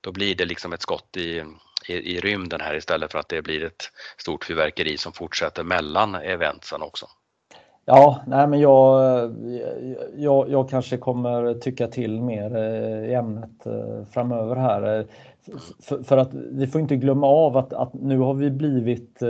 då 0.00 0.12
blir 0.12 0.34
det 0.34 0.44
liksom 0.44 0.72
ett 0.72 0.82
skott 0.82 1.16
i, 1.16 1.44
i, 1.88 2.16
i 2.16 2.20
rymden 2.20 2.60
här 2.60 2.74
istället 2.74 3.12
för 3.12 3.18
att 3.18 3.28
det 3.28 3.42
blir 3.42 3.64
ett 3.64 3.82
stort 4.16 4.44
fyrverkeri 4.44 4.98
som 4.98 5.12
fortsätter 5.12 5.64
mellan 5.64 6.14
eventsen 6.14 6.82
också. 6.82 7.06
Ja, 7.88 8.22
nej 8.26 8.46
men 8.46 8.60
jag, 8.60 9.34
jag, 10.16 10.50
jag 10.50 10.70
kanske 10.70 10.96
kommer 10.96 11.54
tycka 11.54 11.88
till 11.88 12.22
mer 12.22 12.56
eh, 12.56 13.10
i 13.10 13.14
ämnet 13.14 13.66
eh, 13.66 14.04
framöver 14.10 14.56
här. 14.56 14.98
Eh, 14.98 15.06
för, 15.82 16.02
för 16.02 16.16
att 16.16 16.34
vi 16.34 16.66
får 16.66 16.80
inte 16.80 16.96
glömma 16.96 17.26
av 17.26 17.56
att, 17.56 17.72
att 17.72 17.94
nu 17.94 18.18
har 18.18 18.34
vi 18.34 18.50
blivit, 18.50 19.20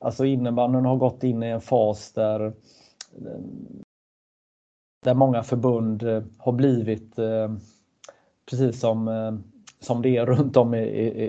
alltså 0.00 0.24
innebandyn 0.24 0.84
har 0.84 0.96
gått 0.96 1.24
in 1.24 1.42
i 1.42 1.46
en 1.46 1.60
fas 1.60 2.12
där 2.12 2.52
där 5.04 5.14
många 5.14 5.42
förbund 5.42 6.02
har 6.38 6.52
blivit 6.52 7.16
precis 8.50 8.80
som 8.80 9.08
som 9.82 10.02
det 10.02 10.16
är 10.16 10.26
runt 10.26 10.56
om 10.56 10.74
i, 10.74 10.78
i, 10.78 11.24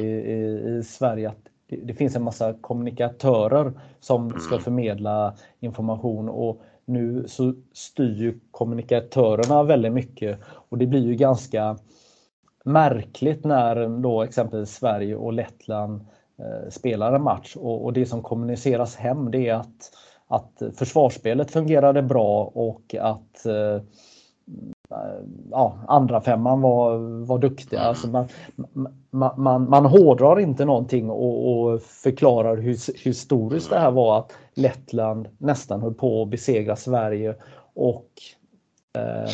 i, 0.00 0.78
i 0.78 0.82
Sverige. 0.82 1.28
Att 1.28 1.48
det, 1.68 1.76
det, 1.76 1.94
finns 1.94 2.16
en 2.16 2.22
massa 2.22 2.54
kommunikatörer 2.60 3.72
som 4.00 4.30
ska 4.30 4.54
mm. 4.54 4.64
förmedla 4.64 5.34
information 5.60 6.28
och 6.28 6.62
nu 6.84 7.24
så 7.28 7.54
styr 7.72 8.38
kommunikatörerna 8.50 9.62
väldigt 9.62 9.92
mycket 9.92 10.38
och 10.44 10.78
det 10.78 10.86
blir 10.86 11.06
ju 11.06 11.14
ganska 11.14 11.78
märkligt 12.64 13.44
när 13.44 14.02
då 14.02 14.22
exempelvis 14.22 14.70
Sverige 14.70 15.16
och 15.16 15.32
Lettland 15.32 16.00
eh, 16.38 16.70
spelar 16.70 17.12
en 17.12 17.22
match 17.22 17.56
och, 17.56 17.84
och, 17.84 17.92
det 17.92 18.06
som 18.06 18.22
kommuniceras 18.22 18.96
hem 18.96 19.30
det 19.30 19.48
är 19.48 19.54
att, 19.54 19.92
att 20.26 20.62
försvarsspelet 20.76 21.50
fungerade 21.50 22.02
bra 22.02 22.44
och 22.44 22.94
att 23.00 23.46
eh, 23.46 23.82
ja, 25.50 25.78
andra 25.88 26.20
femman 26.20 26.60
var, 26.60 26.98
var 27.24 27.38
duktiga. 27.38 27.80
Mm. 27.80 27.88
Alltså 27.88 28.08
man, 28.08 28.28
man, 29.10 29.42
man, 29.42 29.70
man 29.70 29.86
hårdrar 29.86 30.40
inte 30.40 30.64
någonting 30.64 31.10
och, 31.10 31.58
och 31.58 31.82
förklarar 31.82 32.56
hur 32.56 33.04
historiskt 33.04 33.70
det 33.70 33.78
här 33.78 33.90
var 33.90 34.18
att 34.18 34.32
Lettland 34.54 35.28
nästan 35.38 35.82
höll 35.82 35.94
på 35.94 36.22
att 36.22 36.28
besegra 36.28 36.76
Sverige 36.76 37.34
och 37.74 38.08
eh, 38.98 39.30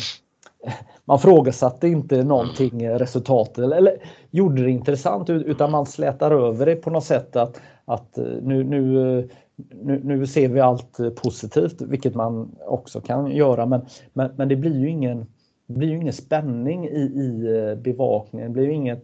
man 1.05 1.19
frågasatte 1.19 1.87
inte 1.87 2.23
någonting 2.23 2.89
resultatet 2.89 3.57
eller, 3.57 3.77
eller 3.77 3.97
gjorde 4.31 4.63
det 4.63 4.71
intressant 4.71 5.29
utan 5.29 5.71
man 5.71 5.85
slätar 5.85 6.31
över 6.31 6.65
det 6.65 6.75
på 6.75 6.89
något 6.89 7.05
sätt 7.05 7.35
att, 7.35 7.61
att 7.85 8.17
eh, 8.17 8.25
nu, 8.41 8.63
nu 8.63 9.29
nu, 9.57 10.01
nu, 10.03 10.27
ser 10.27 10.49
vi 10.49 10.59
allt 10.59 10.97
positivt, 11.15 11.81
vilket 11.81 12.15
man 12.15 12.55
också 12.67 13.01
kan 13.01 13.31
göra, 13.31 13.65
men, 13.65 13.85
men, 14.13 14.31
men 14.35 14.47
det 14.47 14.55
blir 14.55 14.79
ju 14.79 14.89
ingen 14.89 15.25
det 15.67 15.73
blir 15.73 15.87
ju 15.87 15.95
ingen 15.95 16.13
spänning 16.13 16.85
i, 16.85 16.99
i 16.99 17.57
eh, 17.57 17.75
bevakningen. 17.75 18.47
Det 18.47 18.53
blir 18.53 18.63
ju 18.63 18.73
inget... 18.73 19.03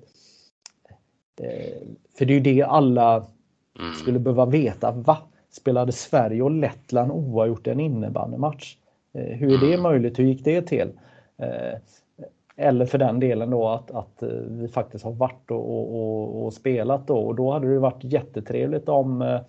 Eh, 1.42 1.88
för 2.18 2.26
det 2.26 2.34
är 2.34 2.36
ju 2.36 2.56
det 2.56 2.64
alla 2.64 3.16
mm. 3.80 3.94
skulle 3.94 4.20
behöva 4.20 4.46
veta. 4.46 4.92
Va? 4.92 5.18
Spelade 5.52 5.92
Sverige 5.92 6.42
och 6.42 6.52
Lettland 6.52 7.12
oavgjort 7.12 7.68
en 7.68 7.80
innebandymatch? 7.80 8.78
Eh, 9.14 9.24
hur 9.24 9.54
är 9.54 9.68
det 9.68 9.74
mm. 9.74 9.82
möjligt? 9.82 10.20
Hur 10.20 10.24
gick 10.24 10.44
det 10.44 10.62
till? 10.62 10.92
Eller 12.56 12.86
för 12.86 12.98
den 12.98 13.20
delen 13.20 13.50
då 13.50 13.70
att, 13.70 13.92
att 13.92 14.24
vi 14.48 14.68
faktiskt 14.68 15.04
har 15.04 15.12
varit 15.12 15.52
och, 15.52 15.96
och, 15.96 16.46
och, 16.46 16.54
spelat 16.54 17.08
då 17.08 17.18
och 17.18 17.36
då 17.36 17.52
hade 17.52 17.74
det 17.74 17.80
varit 17.80 18.04
jättetrevligt 18.04 18.90
om 18.90 19.40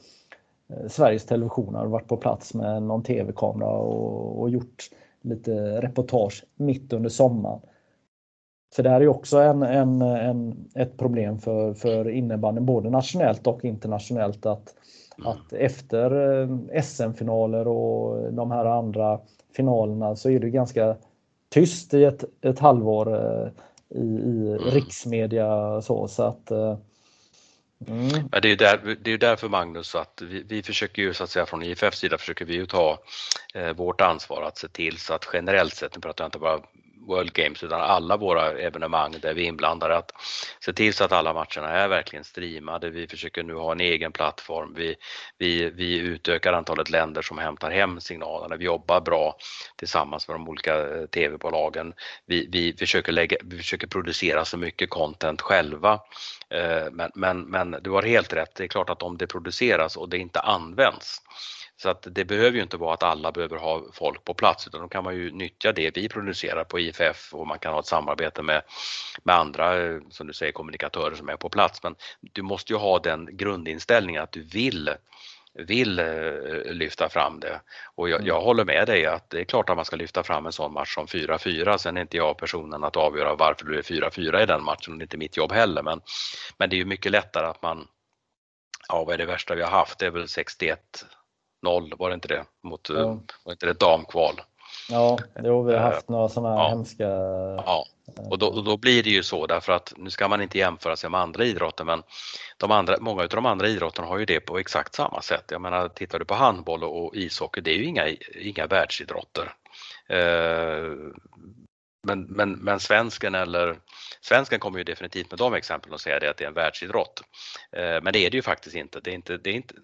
Sveriges 0.87 1.27
Television 1.27 1.75
hade 1.75 1.89
varit 1.89 2.09
på 2.09 2.17
plats 2.17 2.55
med 2.55 2.83
någon 2.83 3.03
tv-kamera 3.03 3.69
och, 3.69 4.41
och 4.41 4.51
gjort 4.51 4.89
lite 5.23 5.81
reportage 5.81 6.45
mitt 6.57 6.93
under 6.93 7.09
sommaren. 7.09 7.61
För 8.75 8.83
det 8.83 8.91
här 8.91 9.01
är 9.01 9.09
också 9.09 9.39
en, 9.39 9.63
en, 9.63 10.03
en, 10.03 10.69
ett 10.75 10.97
problem 10.97 11.39
för, 11.39 11.75
för 11.75 12.09
innebandyn 12.09 12.67
både 12.67 12.91
nationellt 12.91 13.47
och 13.47 13.65
internationellt 13.65 14.47
att, 14.47 14.75
att 15.25 15.53
efter 15.53 16.41
eh, 16.43 16.83
SM-finaler 16.83 17.69
och 17.69 18.33
de 18.33 18.51
här 18.51 18.65
andra 18.65 19.21
finalerna 19.57 20.17
så 20.17 20.31
är 20.31 20.41
det 20.41 20.51
ganska 20.51 20.97
tyst 21.49 21.95
i 21.95 22.05
ett, 22.05 22.25
ett 22.41 22.59
halvår 22.59 23.15
eh, 23.15 23.49
i, 23.89 24.07
i 24.07 24.59
riksmedia 24.73 25.81
så, 25.81 26.09
så 26.09 26.23
att 26.23 26.51
eh, 26.51 26.77
Mm. 27.89 28.29
det, 28.43 28.53
är 28.53 28.57
där, 28.57 28.97
det 29.01 29.13
är 29.13 29.19
därför 29.19 29.49
Magnus 29.49 29.95
att 29.95 30.23
vi, 30.23 30.43
vi 30.49 30.63
försöker 30.63 31.03
ju 31.03 31.15
så 31.15 31.25
att 31.25 31.31
säga 31.31 31.47
från 31.47 31.63
IFFs 31.63 31.99
sida 31.99 32.19
försöker 32.19 32.45
vi 32.45 32.55
ju 32.55 32.67
ta 32.67 32.99
eh, 33.55 33.73
vårt 33.73 34.01
ansvar 34.01 34.43
att 34.43 34.59
se 34.59 34.69
till 34.69 34.99
så 34.99 35.15
att 35.15 35.29
generellt 35.33 35.75
sett, 35.75 35.95
nu 35.95 36.01
pratar 36.01 36.25
jag 36.25 36.29
inte 36.29 36.39
bara 36.39 36.61
World 37.07 37.33
Games 37.33 37.65
utan 37.65 37.81
alla 37.81 38.17
våra 38.17 38.53
evenemang 38.53 39.15
där 39.23 39.35
vi 39.35 39.43
är 39.43 39.49
inblandade 39.49 39.97
att 39.97 40.13
se 40.61 40.73
till 40.73 40.95
så 40.95 41.05
att 41.05 41.13
alla 41.13 41.33
matcherna 41.33 41.69
är 41.69 41.89
verkligen 41.89 42.25
streamade. 42.25 42.91
Vi 42.91 43.07
försöker 43.07 43.43
nu 43.43 43.55
ha 43.55 43.73
en 43.73 43.81
egen 43.81 44.13
plattform. 44.13 44.75
Vi, 44.77 44.97
vi, 45.39 45.71
vi 45.71 45.99
utökar 45.99 46.53
antalet 46.53 46.91
länder 46.91 47.23
som 47.23 47.39
hämtar 47.39 47.71
hem 47.71 48.01
signalerna. 48.01 48.57
Vi 48.57 48.65
jobbar 48.65 49.01
bra 49.01 49.37
tillsammans 49.77 50.29
med 50.29 50.35
de 50.35 50.49
olika 50.49 50.79
eh, 50.79 51.07
tv-bolagen. 51.07 51.95
Vi, 52.27 52.49
vi, 52.53 52.73
försöker 52.73 53.13
lägga, 53.13 53.37
vi 53.45 53.57
försöker 53.57 53.87
producera 53.87 54.45
så 54.45 54.57
mycket 54.57 54.91
content 54.91 55.41
själva. 55.41 56.01
Eh, 56.51 56.91
men, 56.93 57.11
men, 57.15 57.41
men 57.41 57.77
du 57.83 57.91
har 57.91 58.03
helt 58.03 58.33
rätt, 58.33 58.55
det 58.55 58.65
är 58.65 58.69
klart 58.69 58.91
att 58.91 59.03
om 59.03 59.17
det 59.17 59.27
produceras 59.27 59.97
och 59.97 60.09
det 60.09 60.19
inte 60.19 60.41
används 60.41 61.23
så 61.83 61.89
att 61.89 62.07
det 62.11 62.25
behöver 62.25 62.57
ju 62.57 62.63
inte 62.63 62.77
vara 62.77 62.95
att 62.95 63.03
alla 63.03 63.33
behöver 63.33 63.57
ha 63.57 63.83
folk 63.93 64.25
på 64.25 64.35
plats 64.35 64.67
utan 64.67 64.81
då 64.81 64.89
kan 64.89 65.05
man 65.05 65.15
ju 65.15 65.31
nyttja 65.31 65.73
det 65.73 65.97
vi 65.97 66.09
producerar 66.09 66.65
på 66.65 66.79
IFF 66.79 67.35
och 67.35 67.47
man 67.47 67.59
kan 67.59 67.73
ha 67.73 67.81
ett 67.81 67.87
samarbete 67.87 68.43
med, 68.43 68.63
med 69.23 69.37
andra, 69.37 69.75
som 70.11 70.27
du 70.27 70.33
säger, 70.33 70.53
kommunikatörer 70.53 71.15
som 71.15 71.29
är 71.29 71.37
på 71.37 71.49
plats. 71.49 71.83
Men 71.83 71.95
du 72.21 72.43
måste 72.43 72.73
ju 72.73 72.79
ha 72.79 72.99
den 72.99 73.37
grundinställningen 73.37 74.23
att 74.23 74.33
du 74.33 74.43
vill 74.43 74.91
vill 75.55 75.99
eh, 75.99 76.65
lyfta 76.65 77.09
fram 77.09 77.41
det. 77.41 77.61
Och 77.95 78.09
jag, 78.09 78.21
jag, 78.21 78.37
mm. 78.37 78.45
håller 78.45 78.65
med 78.65 78.87
dig 78.87 79.07
att 79.07 79.31
det 79.31 79.41
är 79.41 79.45
klart 79.45 79.71
att 79.71 79.77
man 79.77 79.85
ska 79.85 79.97
lyfta 79.97 80.23
fram 80.23 80.47
en 80.47 80.53
sån 80.53 80.73
match 80.73 80.95
som 80.95 81.07
4-4. 81.07 81.77
Sen 81.77 81.97
är 81.97 82.01
inte 82.01 82.17
jag 82.17 82.39
personen 82.39 82.85
att 82.85 82.97
avgöra 82.97 83.35
varför 83.35 83.65
det 83.65 83.71
blev 83.71 83.83
4-4 83.83 84.43
i 84.43 84.47
den 84.47 84.65
matchen 84.65 84.93
och 84.93 84.99
det 84.99 85.03
är 85.03 85.07
inte 85.07 85.17
mitt 85.17 85.37
jobb 85.37 85.53
heller. 85.53 85.83
Men, 85.83 86.01
men 86.59 86.71
det 86.71 86.77
är 86.77 86.79
ju 86.79 86.85
mycket 86.85 87.13
lättare 87.13 87.47
att 87.47 87.63
man, 87.63 87.89
ja 88.89 89.05
vad 89.05 89.15
är 89.15 89.19
det 89.19 89.27
värsta 89.27 89.55
vi 89.55 89.63
har 89.63 89.71
haft? 89.71 89.99
Det 89.99 90.07
är 90.07 90.11
väl 90.11 90.29
61 90.29 90.81
0 91.63 91.93
var 91.99 92.09
det 92.09 92.15
inte 92.15 92.29
det? 92.29 92.45
Mot, 92.63 92.89
ja. 92.89 93.21
Var 93.45 93.53
inte 93.53 93.67
det 93.67 93.81
damkval? 93.81 94.41
Ja, 94.91 95.19
jo, 95.45 95.63
vi 95.63 95.73
har 95.73 95.81
haft 95.81 96.09
några 96.09 96.29
sådana 96.29 96.57
ja. 96.57 96.69
hemska... 96.69 97.09
Ja, 97.67 97.87
och 98.31 98.39
då, 98.39 98.63
då, 98.63 98.77
blir 98.77 99.03
det 99.03 99.11
ju 99.11 99.23
så 99.23 99.47
därför 99.47 99.73
att 99.73 99.93
nu 99.97 100.11
ska 100.11 100.29
man 100.29 100.43
inte 100.43 100.59
jämföra 100.59 100.97
sig 100.97 101.11
med 101.11 101.21
andra 101.21 101.45
idrotter 101.45 101.85
men 101.85 102.03
de 102.57 102.71
andra, 102.71 102.97
många 103.01 103.23
av 103.23 103.29
de 103.29 103.47
andra 103.47 103.69
idrotterna 103.69 104.09
har 104.09 104.19
ju 104.19 104.25
det 104.25 104.41
på 104.41 104.59
exakt 104.59 104.95
samma 104.95 105.23
sätt. 105.23 105.45
Jag 105.51 105.61
menar, 105.61 105.89
tittar 105.89 106.19
du 106.19 106.25
på 106.25 106.35
handboll 106.35 106.85
och 106.85 107.17
ishockey, 107.17 107.61
det 107.61 107.71
är 107.71 107.77
ju 107.77 107.85
inga, 107.85 108.09
inga 108.35 108.67
världsidrotter. 108.67 109.55
Eh, 110.09 110.93
men, 112.03 112.23
men, 112.23 112.53
men 112.53 112.81
svensken 112.81 113.35
eller 113.35 113.79
svensken 114.21 114.61
kommer 114.61 114.79
ju 114.79 114.85
definitivt 114.85 115.31
med 115.31 115.39
de 115.39 115.55
exemplen 115.55 115.95
och 115.95 116.01
säga 116.01 116.19
det 116.19 116.31
att 116.31 116.37
det 116.37 116.45
är 116.45 116.49
en 116.49 116.55
världsidrott. 116.55 117.23
Eh, 117.73 118.03
men 118.03 118.13
det 118.13 118.19
är 118.19 118.31
det 118.31 118.37
ju 118.37 118.43
faktiskt 118.43 118.77
inte. 118.77 119.01
Det 119.01 119.11
är 119.11 119.15
inte, 119.15 119.37
det 119.37 119.51
är 119.51 119.55
inte 119.55 119.75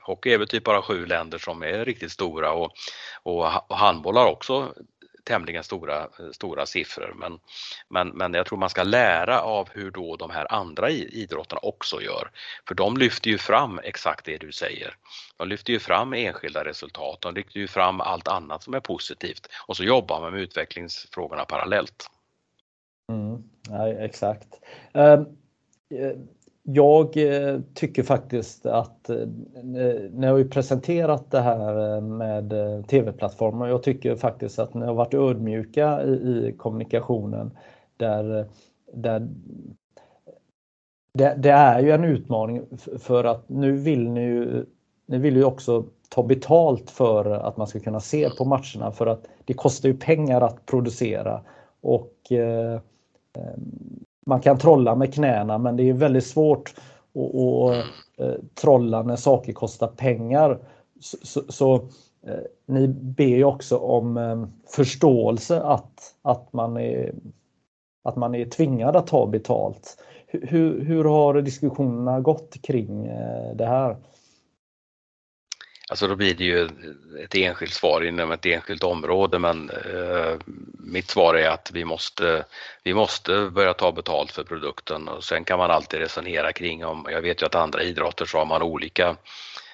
hockey 0.00 0.32
är 0.32 0.38
väl 0.38 0.48
typ 0.48 0.64
bara 0.64 0.82
sju 0.82 1.06
länder 1.06 1.38
som 1.38 1.62
är 1.62 1.84
riktigt 1.84 2.12
stora 2.12 2.52
och, 2.52 2.72
och, 3.22 3.70
och 3.70 3.76
handboll 3.76 4.16
har 4.16 4.26
också 4.26 4.74
tämligen 5.24 5.64
stora, 5.64 6.00
eh, 6.02 6.30
stora 6.32 6.66
siffror. 6.66 7.14
Men, 7.16 7.38
men, 7.88 8.08
men 8.08 8.34
jag 8.34 8.46
tror 8.46 8.58
man 8.58 8.70
ska 8.70 8.82
lära 8.82 9.40
av 9.40 9.68
hur 9.72 9.90
då 9.90 10.16
de 10.16 10.30
här 10.30 10.52
andra 10.52 10.90
idrotterna 10.90 11.60
också 11.62 12.02
gör. 12.02 12.30
För 12.68 12.74
de 12.74 12.96
lyfter 12.96 13.30
ju 13.30 13.38
fram 13.38 13.80
exakt 13.82 14.24
det 14.24 14.38
du 14.38 14.52
säger. 14.52 14.96
De 15.36 15.48
lyfter 15.48 15.72
ju 15.72 15.78
fram 15.78 16.12
enskilda 16.12 16.64
resultat, 16.64 17.20
de 17.20 17.34
lyfter 17.34 17.60
ju 17.60 17.68
fram 17.68 18.00
allt 18.00 18.28
annat 18.28 18.62
som 18.62 18.74
är 18.74 18.80
positivt 18.80 19.48
och 19.66 19.76
så 19.76 19.84
jobbar 19.84 20.20
man 20.20 20.32
med 20.32 20.42
utvecklingsfrågorna 20.42 21.44
parallellt. 21.44 22.10
Mm, 23.08 23.42
nej, 23.68 23.96
exakt. 24.00 24.48
Uh, 24.96 25.22
jag 26.62 27.16
eh, 27.16 27.60
tycker 27.74 28.02
faktiskt 28.02 28.66
att 28.66 29.10
eh, 29.10 29.26
ni 30.12 30.26
har 30.26 30.38
ju 30.38 30.48
presenterat 30.48 31.30
det 31.30 31.40
här 31.40 31.96
eh, 31.96 32.00
med 32.00 32.54
tv-plattformar. 32.88 33.68
Jag 33.68 33.82
tycker 33.82 34.16
faktiskt 34.16 34.58
att 34.58 34.74
ni 34.74 34.86
har 34.86 34.94
varit 34.94 35.14
ödmjuka 35.14 36.02
i, 36.02 36.12
i 36.12 36.54
kommunikationen 36.58 37.50
där, 37.96 38.46
där 38.92 39.28
det, 41.18 41.34
det, 41.38 41.50
är 41.50 41.80
ju 41.80 41.90
en 41.90 42.04
utmaning 42.04 42.62
för 42.98 43.24
att 43.24 43.48
nu 43.48 43.72
vill 43.72 44.10
ni 44.10 44.20
ju, 44.20 44.66
ni 45.06 45.18
vill 45.18 45.36
ju 45.36 45.44
också 45.44 45.84
ta 46.08 46.22
betalt 46.22 46.90
för 46.90 47.30
att 47.30 47.56
man 47.56 47.66
ska 47.66 47.80
kunna 47.80 48.00
se 48.00 48.30
på 48.38 48.44
matcherna 48.44 48.92
för 48.92 49.06
att 49.06 49.28
det 49.44 49.54
kostar 49.54 49.88
ju 49.88 49.96
pengar 49.96 50.40
att 50.40 50.66
producera 50.66 51.42
och 51.80 52.32
eh, 52.32 52.80
ehm, 53.38 54.04
man 54.26 54.40
kan 54.40 54.58
trolla 54.58 54.94
med 54.94 55.14
knäna 55.14 55.58
men 55.58 55.76
det 55.76 55.88
är 55.88 55.92
väldigt 55.92 56.26
svårt 56.26 56.74
att, 57.14 57.34
att 57.34 57.84
eh, 58.18 58.34
trolla 58.54 59.02
när 59.02 59.16
saker 59.16 59.52
kostar 59.52 59.88
pengar. 59.88 60.58
Så, 61.00 61.16
så, 61.22 61.42
så 61.48 61.74
eh, 62.26 62.44
ni 62.66 62.88
ber 62.88 63.24
ju 63.24 63.44
också 63.44 63.76
om 63.76 64.16
eh, 64.16 64.44
förståelse 64.68 65.60
att, 65.60 66.14
att, 66.22 66.52
man 66.52 66.76
är, 66.76 67.14
att 68.04 68.16
man 68.16 68.34
är 68.34 68.44
tvingad 68.44 68.96
att 68.96 69.06
ta 69.06 69.26
betalt. 69.26 69.96
Hur, 70.26 70.84
hur 70.84 71.04
har 71.04 71.42
diskussionerna 71.42 72.20
gått 72.20 72.62
kring 72.62 73.04
det 73.54 73.66
här? 73.66 73.96
Alltså 75.92 76.06
då 76.06 76.16
blir 76.16 76.34
det 76.34 76.44
ju 76.44 76.68
ett 77.24 77.34
enskilt 77.34 77.74
svar 77.74 78.04
inom 78.04 78.32
ett 78.32 78.46
enskilt 78.46 78.82
område 78.82 79.38
men 79.38 79.70
eh, 79.70 80.36
mitt 80.78 81.10
svar 81.10 81.34
är 81.34 81.48
att 81.48 81.70
vi 81.74 81.84
måste, 81.84 82.44
vi 82.82 82.94
måste 82.94 83.50
börja 83.50 83.74
ta 83.74 83.92
betalt 83.92 84.32
för 84.32 84.44
produkten. 84.44 85.08
Och 85.08 85.24
sen 85.24 85.44
kan 85.44 85.58
man 85.58 85.70
alltid 85.70 86.00
resonera 86.00 86.52
kring 86.52 86.84
om, 86.84 87.06
jag 87.10 87.22
vet 87.22 87.42
ju 87.42 87.46
att 87.46 87.54
andra 87.54 87.82
idrotter 87.82 88.24
så 88.24 88.38
har 88.38 88.46
man 88.46 88.62
olika 88.62 89.16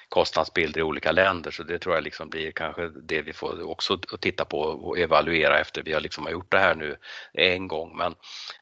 kostnadsbilder 0.09 0.79
i 0.79 0.83
olika 0.83 1.11
länder 1.11 1.51
så 1.51 1.63
det 1.63 1.79
tror 1.79 1.95
jag 1.95 2.03
liksom 2.03 2.29
blir 2.29 2.51
kanske 2.51 2.89
det 2.89 3.21
vi 3.21 3.33
får 3.33 3.69
också 3.69 3.97
titta 3.97 4.45
på 4.45 4.59
och 4.59 4.99
evaluera 4.99 5.59
efter 5.59 5.83
vi 5.83 5.93
har 5.93 6.01
liksom 6.01 6.31
gjort 6.31 6.51
det 6.51 6.59
här 6.59 6.75
nu 6.75 6.95
en 7.33 7.67
gång. 7.67 7.97
Men, 7.97 8.15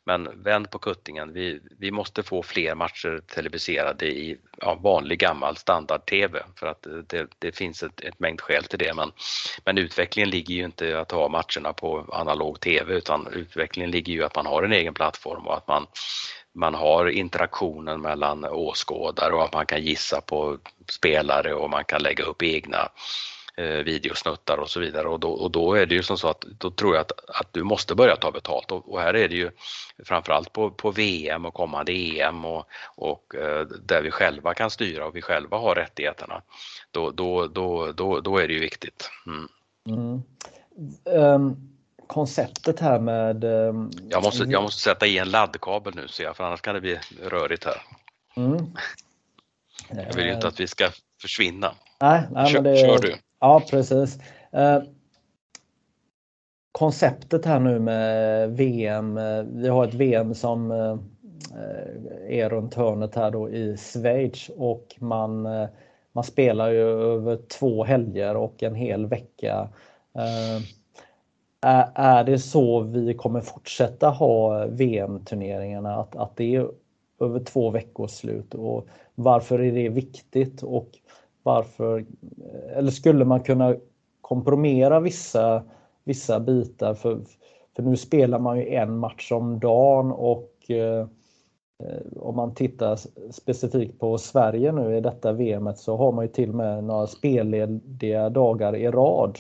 men 0.04 0.44
vänd 0.44 0.72
på 0.72 0.80
kuttingen, 0.80 1.34
vi, 1.34 1.62
vi 1.80 1.92
måste 1.92 2.24
få 2.24 2.44
fler 2.44 2.76
matcher 2.76 3.22
televiserade 3.28 4.06
i 4.06 4.38
ja, 4.58 4.76
vanlig 4.76 5.20
gammal 5.20 5.58
standard-TV 5.58 6.44
för 6.56 6.68
att 6.68 6.88
det, 7.08 7.28
det 7.40 7.52
finns 7.52 7.84
ett, 7.84 8.02
ett, 8.02 8.20
mängd 8.20 8.42
skäl 8.42 8.64
till 8.64 8.80
det. 8.80 8.94
Men, 8.94 9.12
men 9.66 9.78
utvecklingen 9.78 10.30
ligger 10.30 10.56
ju 10.56 10.66
inte 10.66 10.86
i 10.86 10.94
att 10.94 11.12
ha 11.12 11.30
matcherna 11.30 11.74
på 11.74 12.06
analog 12.10 12.60
TV 12.60 12.94
utan 12.94 13.28
utvecklingen 13.34 13.92
ligger 13.92 14.14
ju 14.14 14.20
i 14.20 14.24
att 14.24 14.36
man 14.36 14.46
har 14.46 14.64
en 14.64 14.74
egen 14.74 14.94
plattform 14.94 15.48
och 15.48 15.58
att 15.58 15.68
man 15.68 15.88
man 16.58 16.74
har 16.74 17.10
interaktionen 17.10 18.02
mellan 18.02 18.46
åskådare 18.46 19.34
och 19.34 19.44
att 19.44 19.54
man 19.54 19.66
kan 19.66 19.82
gissa 19.82 20.22
på 20.22 20.58
spelare 20.92 21.54
och 21.54 21.70
man 21.70 21.86
kan 21.86 22.02
lägga 22.02 22.24
upp 22.24 22.44
egna 22.44 22.90
eh, 23.58 23.84
videosnuttar 23.84 24.58
och 24.58 24.70
så 24.70 24.80
vidare 24.80 25.08
och 25.08 25.20
då, 25.20 25.30
och 25.30 25.52
då 25.52 25.74
är 25.74 25.86
det 25.86 25.96
ju 25.96 26.04
som 26.04 26.18
så 26.18 26.28
att 26.28 26.42
då 26.42 26.72
tror 26.72 26.96
jag 26.96 27.02
att, 27.02 27.12
att 27.30 27.54
du 27.54 27.64
måste 27.64 27.96
börja 27.96 28.16
ta 28.16 28.32
betalt 28.32 28.72
och, 28.72 28.94
och 28.94 29.02
här 29.02 29.14
är 29.14 29.28
det 29.28 29.36
ju 29.36 29.52
framförallt 30.06 30.54
på, 30.54 30.72
på 30.72 30.92
VM 30.92 31.46
och 31.46 31.54
kommande 31.54 31.92
EM 31.92 32.46
och, 32.46 32.66
och 32.96 33.36
eh, 33.36 33.66
där 33.66 34.02
vi 34.02 34.12
själva 34.12 34.54
kan 34.54 34.70
styra 34.70 35.06
och 35.06 35.16
vi 35.16 35.22
själva 35.22 35.58
har 35.58 35.76
rättigheterna. 35.76 36.42
Då, 36.92 37.12
då, 37.12 37.48
då, 37.48 37.92
då, 37.92 38.20
då 38.20 38.38
är 38.38 38.48
det 38.48 38.54
ju 38.54 38.60
viktigt. 38.60 39.12
Mm. 39.28 39.48
Mm. 39.88 40.24
Um 41.06 41.77
konceptet 42.08 42.80
här 42.80 43.00
med... 43.00 43.44
Ehm, 43.44 43.92
jag 44.10 44.24
måste, 44.24 44.44
jag 44.44 44.64
måste 44.64 44.82
sätta 44.82 45.08
i 45.08 45.18
en 45.18 45.30
laddkabel 45.30 45.96
nu 45.96 46.08
ser 46.08 46.24
jag, 46.24 46.38
för 46.38 46.44
annars 46.44 46.62
kan 46.62 46.76
det 46.76 46.82
bli 46.82 47.00
rörigt 47.24 47.66
här. 47.66 47.82
Mm. 48.38 48.66
Jag 49.90 50.16
vill 50.16 50.26
ju 50.26 50.34
inte 50.34 50.48
att 50.48 50.60
vi 50.60 50.68
ska 50.68 50.90
försvinna. 51.22 51.72
Nej, 52.02 52.22
nej 52.32 52.54
kör, 52.54 52.62
det, 52.62 52.78
kör 52.78 52.98
du. 52.98 53.16
Ja, 53.40 53.62
precis. 53.70 54.20
Eh, 54.52 54.82
konceptet 56.72 57.46
här 57.46 57.60
nu 57.60 57.80
med 57.80 58.52
VM. 58.52 59.18
Eh, 59.18 59.44
vi 59.44 59.68
har 59.68 59.88
ett 59.88 59.94
VM 59.94 60.36
som 60.36 60.72
eh, 60.72 60.98
är 62.28 62.50
runt 62.50 62.74
hörnet 62.74 63.16
här 63.16 63.32
då 63.32 63.50
i 63.50 63.78
Schweiz 63.78 64.50
och 64.58 64.96
man, 65.00 65.42
man 66.12 66.24
spelar 66.24 66.70
ju 66.70 66.82
över 67.14 67.40
två 67.60 67.84
helger 67.84 68.36
och 68.36 68.64
en 68.64 68.76
hel 68.76 69.06
vecka. 69.06 69.70
Är, 71.62 71.92
är 71.96 72.24
det 72.24 72.40
så 72.40 72.80
vi 72.82 73.14
kommer 73.14 73.42
fortsätta 73.42 74.10
ha 74.10 74.66
VM-turneringarna? 74.66 75.96
Att, 75.96 76.16
att 76.16 76.36
det 76.36 76.56
är 76.56 76.72
över 77.20 77.40
två 77.40 77.70
veckors 77.70 78.12
slut 78.12 78.54
och 78.54 78.88
varför 79.16 79.62
är 79.62 79.72
det 79.72 79.90
viktigt 79.90 80.64
och 80.64 80.90
varför 81.44 82.06
eller 82.76 82.92
skulle 82.92 83.26
man 83.26 83.44
kunna 83.44 83.76
kompromera 84.22 85.00
vissa, 85.00 85.64
vissa 86.04 86.40
bitar 86.40 86.94
för, 86.94 87.20
för 87.76 87.84
nu 87.84 87.98
spelar 87.98 88.40
man 88.40 88.58
ju 88.58 88.68
en 88.74 88.98
match 88.98 89.32
om 89.32 89.60
dagen 89.60 90.12
och 90.12 90.72
eh, 90.72 91.08
om 92.16 92.36
man 92.36 92.54
tittar 92.54 93.00
specifikt 93.32 94.00
på 94.00 94.18
Sverige 94.18 94.72
nu 94.72 94.98
i 94.98 95.02
detta 95.02 95.34
VMet 95.34 95.78
så 95.78 95.98
har 95.98 96.12
man 96.12 96.26
ju 96.26 96.32
till 96.32 96.50
och 96.50 96.56
med 96.56 96.84
några 96.84 97.08
spellediga 97.08 98.30
dagar 98.30 98.76
i 98.76 98.88
rad. 98.88 99.38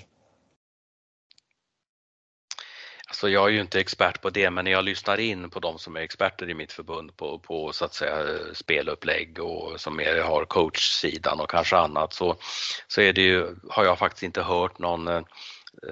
Alltså 3.18 3.30
jag 3.30 3.48
är 3.48 3.52
ju 3.52 3.61
inte 3.61 3.80
expert 3.80 4.22
på 4.22 4.30
det 4.30 4.49
men 4.52 4.65
när 4.65 4.72
jag 4.72 4.85
lyssnar 4.85 5.18
in 5.19 5.49
på 5.49 5.60
de 5.60 5.80
som 5.80 5.95
är 5.95 5.99
experter 5.99 6.49
i 6.49 6.53
mitt 6.53 6.72
förbund 6.72 7.18
på, 7.18 7.39
på 7.39 7.72
så 7.72 7.85
att 7.85 7.94
säga 7.94 8.26
spelupplägg 8.53 9.39
och 9.39 9.80
som 9.80 9.99
är, 9.99 10.22
har 10.22 10.45
coachsidan 10.45 11.39
och 11.39 11.49
kanske 11.49 11.77
annat 11.77 12.14
så, 12.14 12.35
så 12.88 13.02
är 13.02 13.14
det 13.14 13.22
ju, 13.22 13.56
har 13.69 13.85
jag 13.85 13.99
faktiskt 13.99 14.23
inte 14.23 14.41
hört 14.41 14.80
någon 14.80 15.07
eh, 15.07 15.22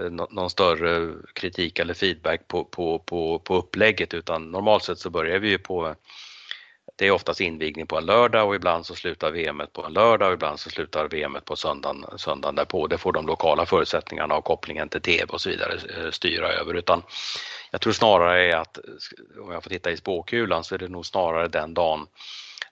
någon 0.09 0.49
större 0.49 1.13
kritik 1.35 1.79
eller 1.79 1.93
feedback 1.93 2.47
på, 2.47 2.63
på, 2.63 2.99
på, 2.99 3.39
på 3.39 3.55
upplägget 3.55 4.13
utan 4.13 4.51
normalt 4.51 4.83
sett 4.83 4.99
så 4.99 5.09
börjar 5.09 5.39
vi 5.39 5.49
ju 5.49 5.57
på 5.57 5.95
det 6.95 7.07
är 7.07 7.11
oftast 7.11 7.41
invigning 7.41 7.87
på 7.87 7.97
en 7.97 8.05
lördag 8.05 8.47
och 8.47 8.55
ibland 8.55 8.85
så 8.85 8.95
slutar 8.95 9.31
VM 9.31 9.61
på 9.73 9.85
en 9.85 9.93
lördag 9.93 10.27
och 10.27 10.33
ibland 10.33 10.59
så 10.59 10.69
slutar 10.69 11.07
VM 11.07 11.37
på 11.45 11.55
söndagen, 11.55 12.05
söndagen 12.17 12.55
därpå. 12.55 12.87
Det 12.87 12.97
får 12.97 13.13
de 13.13 13.27
lokala 13.27 13.65
förutsättningarna 13.65 14.35
och 14.35 14.43
kopplingen 14.43 14.89
till 14.89 15.01
TV 15.01 15.25
och 15.25 15.41
så 15.41 15.49
vidare 15.49 15.73
eh, 15.73 16.11
styra 16.11 16.53
över. 16.53 16.73
Utan 16.73 17.03
jag 17.71 17.81
tror 17.81 17.93
snarare 17.93 18.51
är 18.51 18.55
att, 18.55 18.79
om 19.41 19.51
jag 19.51 19.63
får 19.63 19.69
titta 19.69 19.91
i 19.91 19.97
spåkulan, 19.97 20.63
så 20.63 20.75
är 20.75 20.79
det 20.79 20.87
nog 20.87 21.05
snarare 21.05 21.47
den 21.47 21.73
dagen 21.73 22.07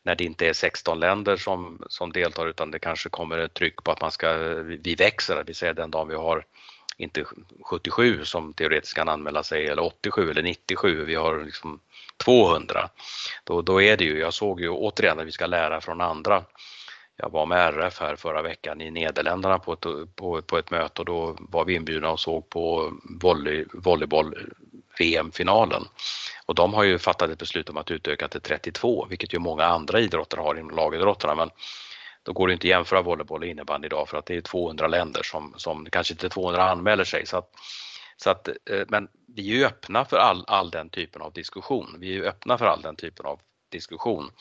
när 0.04 0.16
det 0.16 0.24
inte 0.24 0.48
är 0.48 0.54
16 0.54 1.00
länder 1.00 1.38
som, 1.38 1.84
som 1.90 2.12
deltar 2.12 2.48
utan 2.48 2.72
det 2.72 2.80
kanske 2.80 3.10
kommer 3.10 3.38
ett 3.38 3.54
tryck 3.54 3.84
på 3.84 3.91
att 3.91 4.02
man 4.02 4.12
ska, 4.12 4.34
vi 4.64 4.95
växer, 4.95 5.36
det 5.36 5.44
vill 5.44 5.56
säga 5.56 5.74
den 5.74 5.91
dagen 5.91 6.08
vi 6.08 6.16
har 6.16 6.45
inte 6.98 7.26
77 7.62 8.26
som 8.26 8.54
teoretiskt 8.54 8.95
kan 8.95 9.10
anmäla 9.10 9.44
sig 9.44 9.68
eller 9.68 9.84
87 9.84 10.32
eller 10.32 10.44
97, 10.44 11.06
vi 11.06 11.16
har 11.16 11.44
liksom 11.45 11.80
200. 12.26 12.90
Då, 13.44 13.62
då 13.62 13.82
är 13.82 13.98
det 13.98 14.04
ju, 14.04 14.20
jag 14.20 14.34
såg 14.34 14.62
ju 14.62 14.70
återigen 14.70 15.20
att 15.20 15.28
vi 15.28 15.32
ska 15.32 15.45
lära 15.45 15.82
från 15.82 16.02
andra. 16.02 16.44
Jag 17.18 17.30
var 17.30 17.45
med 17.45 17.68
RF 17.68 18.00
här 18.00 18.16
förra 18.16 18.41
veckan 18.41 18.82
i 18.82 18.91
Nederländerna 18.91 19.60
på 19.60 19.74
ett, 19.74 20.16
på, 20.16 20.41
på 20.41 20.58
ett 20.58 20.72
möte 20.72 21.02
och 21.02 21.06
då 21.06 21.38
var 21.40 21.66
vi 21.66 21.74
inbjudna 21.76 22.12
och 22.12 22.20
såg 22.20 22.50
på 22.50 22.94
volley, 23.22 23.66
volleyboll 23.74 24.36
VM-finalen. 25.00 25.84
Och 26.45 26.56
de 26.56 26.74
har 26.74 26.84
ju 26.84 27.00
fattat 27.00 27.30
ett 27.30 27.40
beslut 27.40 27.70
om 27.70 27.78
att 27.78 27.91
utöka 27.91 28.28
till 28.28 28.41
32, 28.41 29.06
vilket 29.10 29.34
ju 29.34 29.40
många 29.40 29.66
andra 29.66 30.00
idrotter 30.00 30.38
har 30.38 30.56
inom 30.56 30.76
lagidrotterna. 30.76 31.36
Men 31.36 31.50
då 32.24 32.34
går 32.34 32.48
det 32.48 32.54
inte 32.54 32.68
att 32.68 32.70
jämföra 32.70 33.02
volleyboll 33.02 33.41
och 33.41 33.48
innebandy 33.48 33.86
idag 33.86 34.10
för 34.10 34.18
att 34.18 34.26
det 34.26 34.36
är 34.36 34.41
200 34.41 34.88
länder 34.88 35.24
som, 35.24 35.54
som 35.58 35.86
kanske 35.86 36.14
inte 36.14 36.30
200 36.30 36.72
anmäler 36.72 37.04
sig. 37.04 37.26
Så 37.26 37.38
att, 37.38 37.50
så 38.18 38.30
att, 38.30 38.48
eh, 38.48 38.84
men 38.88 39.07
vi 39.35 39.52
är 39.52 39.56
ju 39.56 39.65
öppna 39.65 40.06
för 40.06 40.18
all, 40.18 40.44
all 40.48 40.69
den 40.69 40.90
typen 40.90 41.22
av 41.22 41.34
diskussion. 41.34 41.95
Vi 41.99 42.07
är 42.07 42.14
ju 42.14 42.26
öppna 42.26 42.57
för 42.57 42.65
all 42.65 42.81
den 42.81 42.95
typen 42.95 43.26
av 43.26 43.40
diskussion 43.69 44.31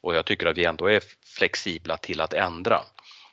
och 0.00 0.14
jag 0.14 0.26
tycker 0.26 0.46
att 0.46 0.58
vi 0.58 0.64
ändå 0.64 0.86
är 0.86 1.02
flexibla 1.36 1.96
till 1.96 2.20
att 2.20 2.32
ändra. 2.32 2.80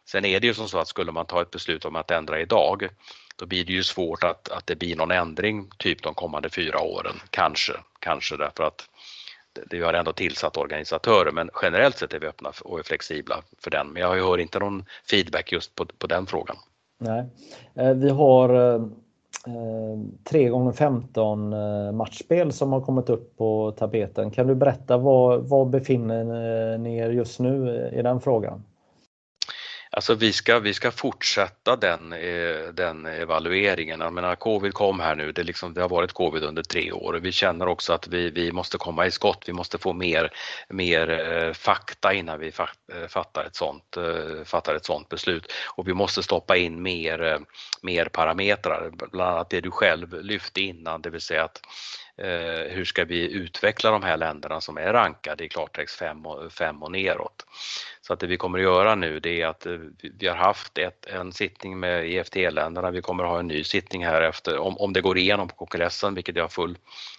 Sen 0.06 0.26
är 0.26 0.40
det 0.40 0.48
ju 0.48 0.54
som 0.54 0.70
så 0.70 0.78
att 0.78 0.88
skulle 0.88 1.12
man 1.12 1.26
ta 1.26 1.42
ett 1.42 1.52
beslut 1.52 1.86
om 1.86 1.96
att 1.96 2.12
ändra 2.12 2.42
idag 2.42 2.90
då 3.36 3.46
blir 3.46 3.66
det 3.66 3.74
ju 3.74 3.84
svårt 3.84 4.24
att, 4.24 4.50
att 4.50 4.68
det 4.68 4.76
blir 4.76 4.96
någon 4.96 5.12
ändring 5.12 5.70
typ 5.78 6.04
de 6.04 6.14
kommande 6.14 6.50
fyra 6.50 6.80
åren. 6.80 7.16
Kanske, 7.30 7.74
kanske 8.00 8.38
därför 8.38 8.64
att 8.64 8.90
det, 9.54 9.78
vi 9.78 9.84
har 9.84 9.94
ändå 9.94 10.14
tillsatt 10.14 10.58
organisatörer 10.58 11.32
men 11.32 11.50
generellt 11.62 11.98
sett 11.98 12.14
är 12.14 12.20
vi 12.20 12.28
öppna 12.28 12.52
och 12.64 12.80
är 12.80 12.84
flexibla 12.84 13.42
för 13.58 13.72
den. 13.72 13.88
Men 13.88 14.02
jag 14.02 14.16
hör 14.16 14.38
inte 14.38 14.60
någon 14.60 14.86
feedback 15.10 15.52
just 15.52 15.76
på, 15.76 15.86
på 15.86 16.08
den 16.08 16.26
frågan. 16.26 16.58
Nej, 16.98 17.26
eh, 17.76 17.94
vi 17.94 18.10
har 18.10 18.74
eh, 18.74 18.88
Eh, 19.48 20.00
3 20.24 20.50
gånger 20.50 20.72
15 20.72 21.54
eh, 21.54 21.92
matchspel 21.92 22.52
som 22.52 22.74
har 22.74 22.82
kommit 22.82 23.10
upp 23.10 23.38
på 23.38 23.72
tapeten. 23.72 24.32
Kan 24.32 24.48
du 24.48 24.56
berätta 24.56 24.98
var, 24.98 25.38
var 25.38 25.66
befinner 25.66 26.22
eh, 26.74 26.80
ni 26.80 26.98
er 26.98 27.10
just 27.10 27.40
nu 27.40 27.90
i 27.94 28.02
den 28.02 28.22
frågan? 28.22 28.64
Alltså 29.96 30.16
vi 30.16 30.34
ska, 30.34 30.60
vi 30.60 30.74
ska 30.74 30.92
fortsätta 30.92 31.76
den, 31.76 32.14
eh, 32.14 32.68
den 32.74 33.06
evalueringen. 33.06 34.00
Jag 34.00 34.14
menar, 34.14 34.36
covid 34.36 34.74
kom 34.74 35.00
här 35.00 35.16
nu, 35.16 35.32
det, 35.32 35.44
liksom, 35.44 35.74
det 35.74 35.82
har 35.82 35.90
varit 35.90 36.14
covid 36.14 36.44
under 36.44 36.64
tre 36.64 36.92
år 36.92 37.14
och 37.14 37.26
vi 37.26 37.32
känner 37.32 37.68
också 37.68 37.94
att 37.94 38.08
vi, 38.08 38.30
vi 38.30 38.52
måste 38.52 38.78
komma 38.78 39.06
i 39.06 39.12
skott. 39.12 39.44
Vi 39.48 39.54
måste 39.54 39.78
få 39.78 39.94
mer, 39.94 40.32
mer 40.70 41.10
eh, 41.10 41.54
fakta 41.54 42.14
innan 42.14 42.40
vi 42.40 42.48
eh, 42.48 43.08
fattar 43.08 43.44
ett, 43.44 43.56
sånt, 43.56 43.98
fattar 44.46 44.76
ett 44.76 44.86
sånt 44.86 45.10
beslut 45.10 45.52
och 45.76 45.88
vi 45.88 45.94
måste 45.94 46.24
stoppa 46.24 46.58
in 46.58 46.82
mer, 46.82 47.40
mer 47.82 48.06
parametrar, 48.06 48.92
bland 49.12 49.32
annat 49.32 49.50
det 49.50 49.62
du 49.62 49.72
själv 49.72 50.22
lyfte 50.22 50.62
innan, 50.62 51.02
det 51.02 51.10
vill 51.10 51.22
säga 51.22 51.44
att 51.44 51.62
eh, 52.18 52.72
hur 52.72 52.86
ska 52.86 53.06
vi 53.06 53.32
utveckla 53.32 53.92
de 53.92 54.04
här 54.04 54.18
länderna 54.18 54.62
som 54.62 54.78
är 54.78 54.94
rankade 54.94 55.44
i 55.46 55.50
klartext 55.50 55.96
5 55.96 56.26
och, 56.26 56.54
fem 56.54 56.84
och 56.84 56.92
neråt. 56.92 57.46
Så 58.02 58.14
att 58.14 58.20
det 58.20 58.28
vi 58.28 58.38
kommer 58.38 58.60
att 58.60 58.64
göra 58.64 58.96
nu 58.96 59.20
det 59.20 59.42
är 59.42 59.48
att 59.48 59.66
eh, 59.66 59.78
vi 60.20 60.28
har 60.28 60.36
haft 60.36 60.78
ett, 60.78 61.06
en 61.06 61.32
sittning 61.32 61.80
med 61.80 62.06
EFT-länderna, 62.06 62.92
vi 62.92 63.02
kommer 63.02 63.24
att 63.24 63.30
ha 63.30 63.40
en 63.40 63.48
ny 63.48 63.64
sittning 63.64 64.06
här 64.06 64.22
efter, 64.22 64.58
om, 64.58 64.78
om 64.78 64.94
det 64.94 65.02
går 65.02 65.18
igenom 65.18 65.48
på 65.48 65.56
kongressen, 65.56 66.16
vilket 66.16 66.36
jag 66.36 66.44
har 66.44 66.50
full 66.50 66.78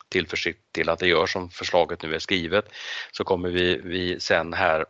tillförsikt 0.09 0.60
till 0.73 0.89
att 0.89 0.98
det 0.98 1.09
gör 1.09 1.27
som 1.27 1.51
förslaget 1.51 2.02
nu 2.02 2.14
är 2.14 2.18
skrivet, 2.18 2.68
så 3.12 3.24
kommer 3.24 3.48
vi, 3.48 3.81
vi 3.85 4.20
sen 4.20 4.52
här 4.52 4.85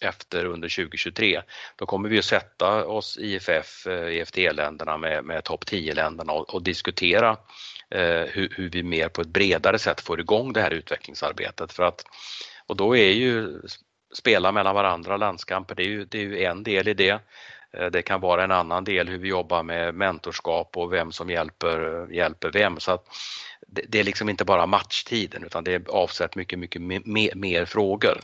efter 0.00 0.44
under 0.44 0.68
2023. 0.68 1.42
Då 1.76 1.86
kommer 1.86 2.08
vi 2.08 2.18
att 2.18 2.24
sätta 2.24 2.86
oss 2.86 3.18
IFF, 3.18 3.86
EFT-länderna 3.86 4.92
eh, 4.92 4.98
med, 4.98 5.24
med 5.24 5.44
topp 5.44 5.64
10-länderna 5.64 6.32
och, 6.32 6.54
och, 6.54 6.62
diskutera 6.62 7.36
Eh, 7.94 8.24
hur, 8.32 8.54
hur, 8.56 8.70
vi 8.70 8.82
mer 8.82 9.08
på 9.08 9.20
ett 9.20 9.28
bredare 9.28 9.78
sätt 9.78 10.00
får 10.00 10.20
igång 10.20 10.52
det 10.52 10.60
här 10.60 10.70
utvecklingsarbetet. 10.70 11.72
För 11.72 11.82
att, 11.82 12.04
och 12.66 12.76
då 12.76 12.96
är 12.96 13.12
ju 13.12 13.60
spela 14.14 14.52
mellan 14.52 14.74
varandra, 14.74 15.16
landskamper, 15.16 15.74
det 15.74 15.82
är 15.82 15.88
ju, 15.88 16.04
det 16.04 16.18
är 16.18 16.22
ju 16.22 16.44
en 16.44 16.62
del 16.62 16.88
i 16.88 16.94
det. 16.94 17.20
Eh, 17.72 17.86
det 17.86 18.02
kan 18.02 18.20
vara 18.20 18.44
en 18.44 18.50
annan 18.50 18.84
del 18.84 19.08
hur 19.08 19.18
vi 19.18 19.28
jobbar 19.28 19.62
med 19.62 19.94
mentorskap 19.94 20.76
och 20.76 20.92
vem 20.92 21.12
som 21.12 21.30
hjälper, 21.30 22.06
hjälper 22.12 22.50
vem. 22.50 22.80
Så 22.80 22.92
att 22.92 23.06
det, 23.66 23.82
det 23.88 24.00
är 24.00 24.04
liksom 24.04 24.28
inte 24.28 24.44
bara 24.44 24.66
matchtiden 24.66 25.44
utan 25.44 25.64
det 25.64 25.72
är 25.72 25.82
avsett 25.88 26.36
mycket, 26.36 26.58
mycket 26.58 26.82
mer, 26.82 27.34
mer 27.34 27.64
frågor. 27.64 28.20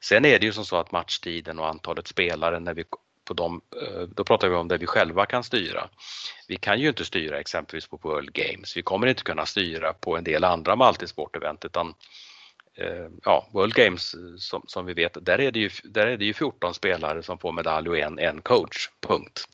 Sen 0.00 0.24
är 0.24 0.38
det 0.38 0.46
ju 0.46 0.52
som 0.52 0.64
så 0.64 0.76
att 0.76 0.92
matchtiden 0.92 1.58
och 1.58 1.68
antalet 1.68 2.06
spelare 2.06 2.60
när 2.60 2.74
vi 2.74 2.84
på 3.26 3.34
de, 3.34 3.60
eh, 3.82 4.02
då 4.02 4.24
pratar 4.24 4.48
vi 4.48 4.54
om 4.54 4.68
det 4.68 4.78
vi 4.78 4.86
själva 4.86 5.26
kan 5.26 5.44
styra. 5.44 5.88
Vi 6.48 6.56
kan 6.56 6.80
ju 6.80 6.88
inte 6.88 7.04
styra 7.04 7.40
exempelvis 7.40 7.86
på 7.86 7.96
World 7.96 8.32
Games. 8.32 8.76
Vi 8.76 8.82
kommer 8.82 9.06
inte 9.06 9.22
kunna 9.22 9.46
styra 9.46 9.92
på 9.92 10.16
en 10.16 10.24
del 10.24 10.44
andra 10.44 10.76
multisportevent 10.76 11.64
utan 11.64 11.94
eh, 12.74 13.08
ja, 13.24 13.48
World 13.52 13.74
Games 13.74 14.14
eh, 14.14 14.36
som, 14.38 14.62
som, 14.66 14.86
vi 14.86 14.94
vet, 14.94 15.16
där 15.26 15.40
är, 15.40 15.50
det 15.50 15.58
ju, 15.58 15.70
där 15.84 16.06
är 16.06 16.16
det 16.16 16.24
ju 16.24 16.34
14 16.34 16.74
spelare 16.74 17.22
som 17.22 17.38
får 17.38 17.52
medalj 17.52 17.88
och 17.88 17.98
en, 17.98 18.18
en 18.18 18.40
coach, 18.40 18.90
punkt 19.00 19.48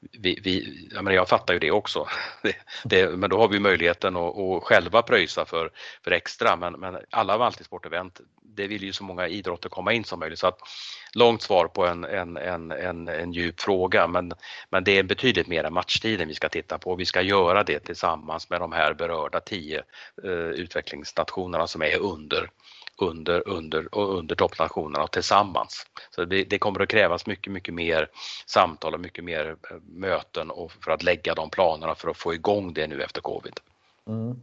vi, 0.00 0.40
vi, 0.44 0.88
jag, 0.94 1.04
menar, 1.04 1.16
jag 1.16 1.28
fattar 1.28 1.54
ju 1.54 1.60
det 1.60 1.70
också. 1.70 2.06
Det, 2.42 2.56
det, 2.84 3.16
men 3.16 3.30
då 3.30 3.38
har 3.38 3.48
vi 3.48 3.60
möjligheten 3.60 4.16
att, 4.16 4.38
att 4.38 4.62
själva 4.62 5.02
pröjsa 5.02 5.44
för, 5.44 5.70
för 6.04 6.10
extra. 6.10 6.56
Men, 6.56 6.72
men 6.72 6.98
alla 7.10 7.38
multisportevent, 7.38 8.20
det 8.42 8.66
vill 8.66 8.82
ju 8.82 8.92
så 8.92 9.04
många 9.04 9.28
idrotter 9.28 9.68
komma 9.68 9.92
in 9.92 10.04
som 10.04 10.20
möjligt. 10.20 10.38
Så 10.38 10.46
att, 10.46 10.58
långt 11.14 11.42
svar 11.42 11.66
på 11.68 11.86
en, 11.86 12.04
en, 12.04 12.36
en, 12.36 12.70
en, 12.70 13.08
en 13.08 13.32
djup 13.32 13.60
fråga 13.60 14.06
men, 14.06 14.32
men 14.70 14.84
det 14.84 14.98
är 14.98 15.02
betydligt 15.02 15.46
mer 15.46 15.64
än 15.64 15.72
matchtiden 15.72 16.28
vi 16.28 16.34
ska 16.34 16.48
titta 16.48 16.78
på. 16.78 16.96
Vi 16.96 17.06
ska 17.06 17.22
göra 17.22 17.62
det 17.64 17.80
tillsammans 17.80 18.50
med 18.50 18.60
de 18.60 18.72
här 18.72 18.94
berörda 18.94 19.40
tio 19.40 19.82
eh, 20.24 20.30
utvecklingsnationerna 20.30 21.66
som 21.66 21.82
är 21.82 21.98
under 21.98 22.50
under, 23.02 23.48
under 23.48 23.94
och 23.94 24.18
under 24.18 24.34
toppnationerna 24.34 25.06
tillsammans. 25.06 25.86
Så 26.10 26.24
det, 26.24 26.44
det, 26.44 26.58
kommer 26.58 26.80
att 26.80 26.88
krävas 26.88 27.26
mycket, 27.26 27.52
mycket 27.52 27.74
mer 27.74 28.08
samtal 28.46 28.94
och 28.94 29.00
mycket 29.00 29.24
mer 29.24 29.56
eh, 29.70 29.76
möten 29.86 30.50
och 30.50 30.72
för 30.72 30.90
att 30.90 31.02
lägga 31.02 31.34
de 31.34 31.50
planerna 31.50 31.94
för 31.94 32.10
att 32.10 32.16
få 32.16 32.34
igång 32.34 32.72
det 32.72 32.86
nu 32.86 33.02
efter 33.02 33.20
covid. 33.20 33.52
Mm. 34.06 34.40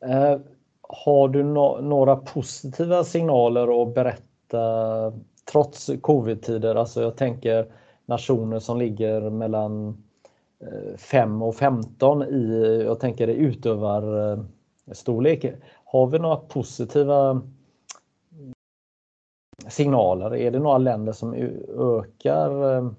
Eh, 0.00 0.38
har 0.82 1.28
du 1.28 1.42
no 1.42 1.80
några 1.80 2.16
positiva 2.16 3.04
signaler 3.04 3.82
att 3.82 3.94
berätta 3.94 5.12
trots 5.52 5.90
covid-tider? 6.00 6.74
Alltså 6.74 7.02
jag 7.02 7.16
tänker 7.16 7.66
nationer 8.06 8.58
som 8.58 8.78
ligger 8.78 9.30
mellan 9.30 9.88
eh, 10.60 10.96
5 10.96 11.42
och 11.42 11.54
15 11.54 12.22
i, 12.22 12.82
jag 12.84 13.00
tänker 13.00 13.28
utövarstorlek. 13.28 15.44
Har 15.84 16.06
vi 16.06 16.18
några 16.18 16.36
positiva 16.36 17.42
signaler? 19.68 20.36
Är 20.36 20.50
det 20.50 20.58
några 20.58 20.78
länder 20.78 21.12
som 21.12 21.34
ökar 21.78 22.76
eh, 22.76 22.90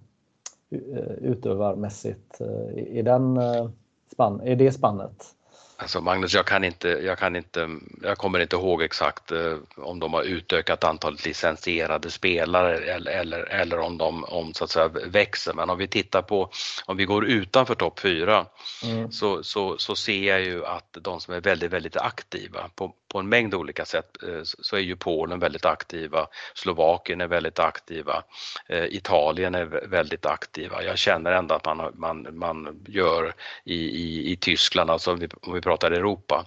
utövarmässigt? 1.22 2.42
Eh, 2.42 2.98
är, 2.98 3.04
den 3.04 3.38
eh, 3.38 3.70
spann, 4.12 4.42
är 4.42 4.56
det 4.56 4.72
spannet? 4.72 5.36
Alltså 5.82 6.02
Magnus, 6.02 6.34
jag 6.34 6.46
kan 6.46 6.64
inte, 6.64 6.88
jag 6.88 7.18
kan 7.18 7.36
inte, 7.36 7.70
jag 8.04 8.18
kommer 8.18 8.40
inte 8.40 8.56
ihåg 8.56 8.82
exakt 8.82 9.32
eh, 9.32 9.58
om 9.78 10.00
de 10.00 10.14
har 10.14 10.24
utökat 10.24 10.84
antalet 10.84 11.26
licensierade 11.26 12.12
spelare 12.12 12.78
eller, 12.78 13.12
eller, 13.12 13.40
eller 13.40 13.80
om 13.80 13.98
de 13.98 14.24
om, 14.24 14.54
så 14.54 14.64
att 14.64 14.70
säga, 14.70 14.88
växer. 14.88 15.54
Men 15.54 15.70
om 15.70 15.78
vi 15.78 15.88
tittar 15.88 16.22
på, 16.22 16.50
om 16.86 16.98
vi 16.98 17.06
går 17.06 17.26
utanför 17.26 17.76
topp 17.76 18.00
4 18.00 18.46
mm. 18.84 19.12
så, 19.12 19.44
så, 19.44 19.78
så 19.78 19.96
ser 19.96 20.24
jag 20.24 20.42
ju 20.42 20.66
att 20.66 20.98
de 21.02 21.20
som 21.20 21.34
är 21.34 21.42
väldigt, 21.42 21.72
väldigt 21.72 21.98
aktiva 21.98 22.70
på, 22.76 22.96
på 23.10 23.20
en 23.20 23.30
mängd 23.30 23.56
olika 23.56 23.86
sätt 23.86 24.24
eh, 24.24 24.42
så 24.44 24.76
är 24.76 24.80
ju 24.80 24.96
Polen 24.96 25.40
väldigt 25.40 25.66
aktiva, 25.66 26.28
Slovakien 26.54 27.22
är 27.22 27.28
väldigt 27.28 27.60
aktiva, 27.60 28.24
eh, 28.68 28.84
Italien 28.84 29.56
är 29.56 29.66
väldigt 29.66 30.26
aktiva. 30.26 30.84
Jag 30.84 30.98
känner 30.98 31.32
ändå 31.32 31.56
att 31.56 31.66
man, 31.66 31.94
man, 31.94 32.28
man 32.32 32.84
gör 32.88 33.34
i, 33.64 33.76
i, 33.76 34.32
i 34.32 34.36
Tyskland, 34.36 34.90
alltså 34.90 35.12
om 35.12 35.20
vi, 35.20 35.28
om 35.42 35.54
vi 35.54 35.62
pratar 35.62 35.92
Europa, 35.92 36.46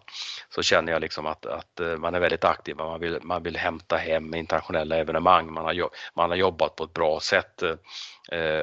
så 0.55 0.63
känner 0.63 0.93
jag 0.93 1.01
liksom 1.01 1.27
att, 1.27 1.47
att 1.47 1.81
eh, 1.81 1.97
man 1.97 2.15
är 2.15 2.21
väldigt 2.21 2.45
aktiv, 2.45 2.77
man 2.77 3.01
vill, 3.01 3.19
man 3.23 3.43
vill 3.43 3.57
hämta 3.57 3.97
hem 3.97 4.35
internationella 4.35 4.97
evenemang, 4.97 5.53
man 5.53 5.65
har, 5.65 5.91
man 6.15 6.31
har 6.31 6.37
jobbat 6.37 6.77
på 6.77 6.85
ett 6.85 6.93
bra 6.93 7.21
sätt 7.21 7.63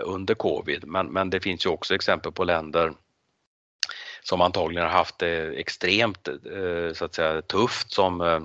under 0.03 0.33
covid. 0.33 0.87
Men, 0.87 1.07
men 1.07 1.29
det 1.29 1.39
finns 1.39 1.65
ju 1.65 1.69
också 1.69 1.95
exempel 1.95 2.31
på 2.31 2.43
länder 2.43 2.93
som 4.23 4.41
antagligen 4.41 4.83
har 4.83 4.97
haft 4.97 5.19
det 5.19 5.59
extremt 5.59 6.27
eh, 6.27 6.93
så 6.93 7.05
att 7.05 7.15
säga, 7.15 7.41
tufft 7.41 7.91
som 7.91 8.21
eh, 8.21 8.39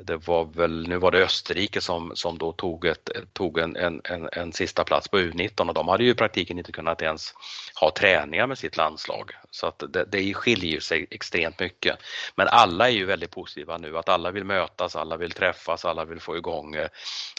det 0.00 0.16
var 0.16 0.44
väl, 0.44 0.88
nu 0.88 0.98
var 0.98 1.10
det 1.10 1.24
Österrike 1.24 1.80
som, 1.80 2.12
som 2.14 2.38
då 2.38 2.52
tog, 2.52 2.84
ett, 2.84 3.10
tog 3.32 3.58
en, 3.58 3.76
en, 3.76 4.00
en, 4.04 4.28
en 4.32 4.52
sista 4.52 4.84
plats 4.84 5.08
på 5.08 5.18
U19 5.18 5.68
och 5.68 5.74
de 5.74 5.88
hade 5.88 6.04
ju 6.04 6.10
i 6.10 6.14
praktiken 6.14 6.58
inte 6.58 6.72
kunnat 6.72 7.02
ens 7.02 7.34
ha 7.80 7.90
träningar 7.90 8.46
med 8.46 8.58
sitt 8.58 8.76
landslag. 8.76 9.30
Så 9.50 9.66
att 9.66 9.82
det, 9.88 10.04
det 10.04 10.34
skiljer 10.34 10.80
sig 10.80 11.06
extremt 11.10 11.60
mycket. 11.60 11.98
Men 12.34 12.48
alla 12.48 12.88
är 12.88 12.92
ju 12.92 13.04
väldigt 13.04 13.30
positiva 13.30 13.78
nu, 13.78 13.98
att 13.98 14.08
alla 14.08 14.30
vill 14.30 14.44
mötas, 14.44 14.96
alla 14.96 15.16
vill 15.16 15.32
träffas, 15.32 15.84
alla 15.84 16.04
vill 16.04 16.20
få 16.20 16.36
igång 16.36 16.74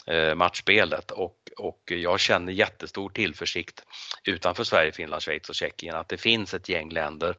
eh, 0.06 0.34
matchspelet 0.34 1.10
och, 1.10 1.36
och 1.56 1.82
jag 1.86 2.20
känner 2.20 2.52
jättestor 2.52 3.08
tillförsikt 3.08 3.84
utanför 4.24 4.64
Sverige, 4.64 4.92
Finland, 4.92 5.22
Schweiz 5.22 5.48
och 5.48 5.54
Tjeckien 5.54 5.94
att 5.94 6.08
det 6.08 6.16
finns 6.16 6.54
ett 6.54 6.68
gäng 6.68 6.90
länder 6.90 7.34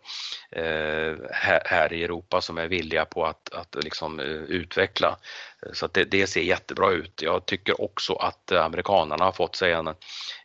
eh, 0.52 1.16
här, 1.32 1.62
här, 1.66 1.94
i 1.94 2.04
Europa 2.04 2.42
som 2.42 2.58
är 2.58 2.68
villiga 2.68 3.06
på 3.06 3.26
att, 3.26 3.54
att 3.54 3.84
liksom, 3.84 4.20
eh, 4.20 4.26
utveckla 4.26 5.09
utveckla. 5.10 5.74
Så 5.74 5.88
det, 5.88 6.06
det, 6.06 6.28
ser 6.28 6.42
jättebra 6.42 6.92
ut. 6.92 7.22
Jag 7.22 7.46
tycker 7.46 7.82
också 7.82 8.14
att 8.14 8.52
amerikanarna 8.52 9.26
har 9.26 9.32
fått 9.32 9.56
sig 9.56 9.72
en, 9.72 9.88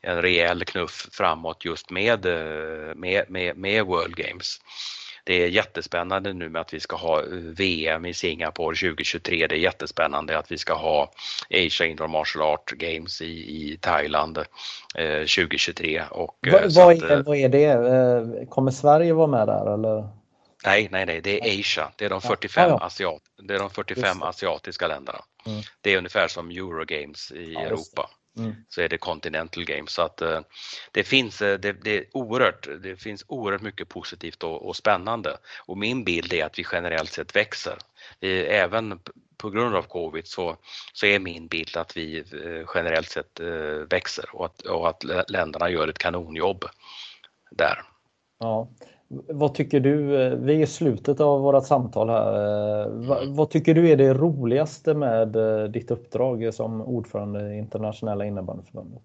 en 0.02 0.22
rejäl 0.22 0.64
knuff 0.64 1.08
framåt 1.12 1.64
just 1.64 1.90
med, 1.90 2.26
eh, 2.26 2.94
med, 2.94 3.24
med, 3.28 3.56
med 3.56 3.84
World 3.84 4.16
Games. 4.16 4.60
Det 5.26 5.42
är 5.42 5.48
jättespännande 5.48 6.32
nu 6.32 6.48
med 6.48 6.60
att 6.60 6.74
vi 6.74 6.80
ska 6.80 6.96
ha 6.96 7.22
VM 7.56 8.04
i 8.04 8.14
Singapore 8.14 8.76
2023. 8.76 9.46
Det 9.46 9.54
är 9.54 9.58
jättespännande 9.58 10.38
att 10.38 10.52
vi 10.52 10.58
ska 10.58 10.74
ha 10.74 11.10
Asia 11.50 11.86
Indoor 11.86 12.08
Martial 12.08 12.42
Art 12.42 12.70
Games 12.70 13.22
i, 13.22 13.24
i 13.24 13.78
Thailand 13.80 14.38
eh, 14.94 15.20
2023. 15.20 16.02
Och, 16.10 16.36
Va, 16.52 16.58
eh, 16.58 16.68
vad, 16.76 16.92
är, 16.92 17.22
vad 17.22 17.36
är 17.36 17.48
det? 17.48 17.64
Eh, 17.64 18.48
kommer 18.48 18.70
Sverige 18.70 19.12
vara 19.12 19.26
med 19.26 19.46
där 19.46 19.74
eller? 19.74 20.23
Nej, 20.64 20.88
nej, 20.90 21.06
nej, 21.06 21.20
det 21.20 21.40
är 21.40 21.60
Asia. 21.60 21.92
Det 21.96 22.04
är 22.04 22.10
de 22.10 22.20
45, 22.20 22.68
ja, 22.68 22.76
ja. 22.80 22.86
Asiat, 22.86 23.22
det 23.36 23.54
är 23.54 23.58
de 23.58 23.70
45 23.70 24.22
asiatiska 24.22 24.88
länderna. 24.88 25.24
Mm. 25.46 25.62
Det 25.80 25.90
är 25.92 25.98
ungefär 25.98 26.28
som 26.28 26.50
Eurogames 26.50 27.32
i 27.32 27.52
ja, 27.52 27.60
Europa. 27.60 28.10
mm. 28.38 28.54
så 28.68 28.80
är 28.80 28.88
det 28.88 28.98
Continental 28.98 29.64
Games. 29.64 29.90
Så 29.92 30.02
att 30.02 30.22
eh, 30.22 30.40
det 30.92 31.04
finns, 31.04 31.38
det, 31.38 31.58
det, 31.58 31.98
är 31.98 32.04
oerhört, 32.12 32.68
det 32.82 32.96
finns 32.96 33.24
oerhört 33.28 33.62
mycket 33.62 33.88
positivt 33.88 34.42
och, 34.42 34.66
och 34.68 34.76
spännande 34.76 35.36
och 35.66 35.78
min 35.78 36.04
bild 36.04 36.32
är 36.32 36.44
att 36.44 36.58
vi 36.58 36.66
generellt 36.72 37.12
sett 37.12 37.36
växer. 37.36 37.78
Vi, 38.20 38.46
även 38.46 39.00
på 39.36 39.50
grund 39.50 39.76
av 39.76 39.82
covid 39.82 40.26
så, 40.26 40.56
så 40.92 41.06
är 41.06 41.18
min 41.18 41.48
bild 41.48 41.76
att 41.76 41.96
vi 41.96 42.24
generellt 42.74 43.10
sett 43.10 43.40
växer 43.90 44.24
och 44.32 44.46
att, 44.46 44.60
och 44.60 44.88
att 44.88 45.04
länderna 45.30 45.70
gör 45.70 45.88
ett 45.88 45.98
kanonjobb 45.98 46.64
där. 47.50 47.82
Ja. 48.38 48.68
Vad 49.08 49.54
tycker 49.54 49.80
du, 49.80 50.06
vi 50.36 50.54
är 50.54 50.60
i 50.60 50.66
slutet 50.66 51.20
av 51.20 51.40
vårt 51.40 51.66
samtal 51.66 52.08
här. 52.08 52.88
Vad, 52.88 53.36
vad, 53.36 53.50
tycker 53.50 53.74
du 53.74 53.90
är 53.90 53.96
det 53.96 54.14
roligaste 54.14 54.94
med 54.94 55.36
eh, 55.36 55.64
ditt 55.64 55.90
uppdrag 55.90 56.54
som 56.54 56.80
ordförande 56.80 57.54
i 57.54 57.58
Internationella 57.58 58.24
innebandyförbundet? 58.24 59.02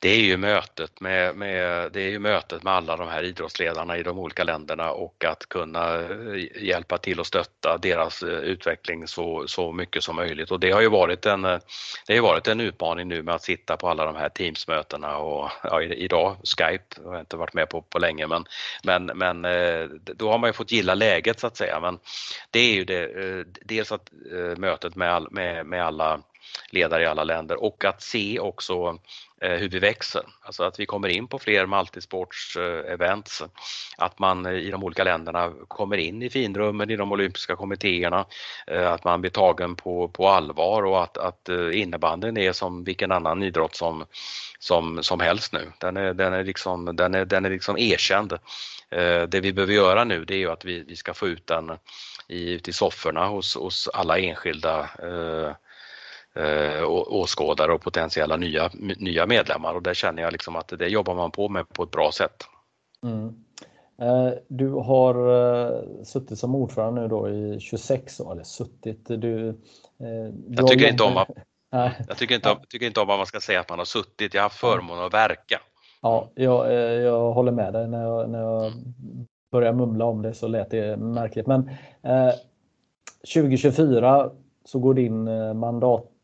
Det 0.00 0.08
är 0.08 0.20
ju 0.20 0.36
mötet 0.36 1.00
med, 1.00 1.36
med, 1.36 1.92
det 1.92 2.00
är 2.02 2.08
ju 2.08 2.18
mötet 2.18 2.62
med 2.62 2.72
alla 2.72 2.96
de 2.96 3.08
här 3.08 3.22
idrottsledarna 3.22 3.96
i 3.96 4.02
de 4.02 4.18
olika 4.18 4.44
länderna 4.44 4.90
och 4.90 5.24
att 5.24 5.48
kunna 5.48 5.94
eh, 5.94 6.62
hjälpa 6.62 6.98
till 6.98 7.20
och 7.20 7.26
stötta 7.26 7.78
deras 7.78 8.22
eh, 8.22 8.28
utveckling 8.28 9.08
så, 9.08 9.44
så 9.46 9.72
mycket 9.72 10.02
som 10.02 10.16
möjligt. 10.16 10.50
Och 10.50 10.60
det 10.60 10.70
har 10.70 10.80
ju 10.80 10.88
varit 10.88 11.26
en, 11.26 11.44
eh, 11.44 11.58
det 12.06 12.16
har 12.16 12.22
varit 12.22 12.48
en 12.48 12.60
utmaning 12.60 13.08
nu 13.08 13.22
med 13.22 13.34
att 13.34 13.42
sitta 13.42 13.76
på 13.76 13.88
alla 13.88 14.04
de 14.04 14.16
här 14.16 14.28
Teamsmötena 14.28 15.16
och 15.16 15.50
ja, 15.62 15.82
idag 15.82 16.36
Skype 16.44 17.02
har 17.04 17.12
jag 17.12 17.22
inte 17.22 17.36
varit 17.36 17.54
med 17.54 17.68
på 17.68 17.82
på 17.82 17.98
länge 17.98 18.26
men, 18.26 18.44
men, 18.84 19.06
men 19.06 19.42
då 20.00 20.30
har 20.30 20.38
man 20.38 20.48
ju 20.48 20.52
fått 20.52 20.72
gilla 20.72 20.94
läget 20.94 21.40
så 21.40 21.46
att 21.46 21.56
säga. 21.56 21.80
Men 21.80 21.98
det 22.50 22.60
är 22.60 22.74
ju 22.74 22.84
det, 22.84 23.44
dels 23.62 23.92
att 23.92 24.10
mötet 24.56 24.96
med, 24.96 25.12
all, 25.12 25.28
med, 25.30 25.66
med 25.66 25.84
alla 25.84 26.20
ledare 26.70 27.02
i 27.02 27.06
alla 27.06 27.24
länder 27.24 27.62
och 27.62 27.84
att 27.84 28.02
se 28.02 28.38
också 28.38 28.98
eh, 29.40 29.52
hur 29.52 29.68
vi 29.68 29.78
växer, 29.78 30.22
alltså 30.42 30.64
att 30.64 30.80
vi 30.80 30.86
kommer 30.86 31.08
in 31.08 31.28
på 31.28 31.38
fler 31.38 31.66
multisports-events, 31.66 33.42
eh, 33.42 33.48
att 33.98 34.18
man 34.18 34.46
eh, 34.46 34.52
i 34.52 34.70
de 34.70 34.84
olika 34.84 35.04
länderna 35.04 35.52
kommer 35.68 35.96
in 35.96 36.22
i 36.22 36.30
finrummen 36.30 36.90
i 36.90 36.96
de 36.96 37.12
olympiska 37.12 37.56
kommittéerna, 37.56 38.26
att 38.66 39.04
man 39.04 39.20
blir 39.20 39.30
tagen 39.30 39.76
på, 39.76 40.08
på 40.08 40.28
allvar 40.28 40.82
och 40.82 41.02
att, 41.02 41.18
att 41.18 41.48
innebanden 41.48 41.74
innebandyn 41.74 42.36
är 42.36 42.52
som 42.52 42.84
vilken 42.84 43.12
annan 43.12 43.42
idrott 43.42 43.76
som, 43.76 44.04
som, 44.58 45.02
som 45.02 45.20
helst 45.20 45.52
nu. 45.52 45.72
Den 45.78 45.96
är, 45.96 46.14
den 46.14 46.32
är, 46.32 46.44
liksom, 46.44 46.96
den 46.96 47.14
är, 47.14 47.24
den 47.24 47.44
är 47.44 47.50
liksom 47.50 47.78
erkänd. 47.78 48.38
Det 49.28 49.40
vi 49.40 49.52
behöver 49.52 49.72
göra 49.72 50.04
nu 50.04 50.24
det 50.24 50.42
är 50.42 50.48
att 50.48 50.64
vi, 50.64 50.80
vi 50.80 50.96
ska 50.96 51.14
få 51.14 51.28
ut 51.28 51.46
den 51.46 51.70
i, 52.28 52.52
ut 52.52 52.68
i 52.68 52.72
sofforna 52.72 53.26
hos, 53.26 53.56
hos 53.56 53.88
alla 53.88 54.18
enskilda 54.18 54.80
eh, 54.80 55.52
åskådare 57.08 57.72
och 57.72 57.80
potentiella 57.80 58.36
nya, 58.36 58.70
nya 58.98 59.26
medlemmar 59.26 59.74
och 59.74 59.82
där 59.82 59.94
känner 59.94 60.22
jag 60.22 60.32
liksom 60.32 60.56
att 60.56 60.72
det 60.78 60.88
jobbar 60.88 61.14
man 61.14 61.30
på 61.30 61.48
med 61.48 61.68
på 61.68 61.82
ett 61.82 61.90
bra 61.90 62.12
sätt. 62.12 62.44
Mm. 63.02 63.44
Eh, 64.02 64.32
du 64.48 64.68
har 64.68 65.14
eh, 65.14 65.82
suttit 66.04 66.38
som 66.38 66.54
ordförande 66.54 67.00
nu 67.00 67.08
då 67.08 67.28
i 67.28 67.60
26 67.60 68.20
år, 68.20 68.32
eller 68.32 68.42
suttit, 68.42 69.06
du... 69.06 69.48
Eh, 69.48 70.34
jag 70.48 70.66
tycker 70.66 70.88
inte 70.88 71.04
om 71.04 71.16
att 71.16 71.28
jag 72.08 72.16
tycker 72.16 72.34
inte, 72.34 72.50
om, 72.50 72.56
tycker 72.68 72.86
inte 72.86 73.00
om 73.00 73.10
att 73.10 73.18
man 73.18 73.26
ska 73.26 73.40
säga 73.40 73.60
att 73.60 73.68
man 73.68 73.78
har 73.78 73.86
suttit, 73.86 74.34
jag 74.34 74.40
har 74.40 74.44
haft 74.44 74.60
förmånen 74.60 75.04
att 75.04 75.14
verka. 75.14 75.60
Ja, 76.02 76.30
jag, 76.34 76.72
jag 77.02 77.32
håller 77.32 77.52
med 77.52 77.72
dig. 77.72 77.88
När 77.88 78.02
jag, 78.02 78.30
när 78.30 78.38
jag 78.38 78.72
började 79.52 79.76
mumla 79.76 80.04
om 80.04 80.22
det 80.22 80.34
så 80.34 80.48
lät 80.48 80.70
det 80.70 80.96
märkligt. 80.96 81.46
Men 81.46 81.70
eh, 82.02 82.32
2024 83.34 84.30
så 84.64 84.78
går 84.78 84.94
din 84.94 85.28
eh, 85.28 85.54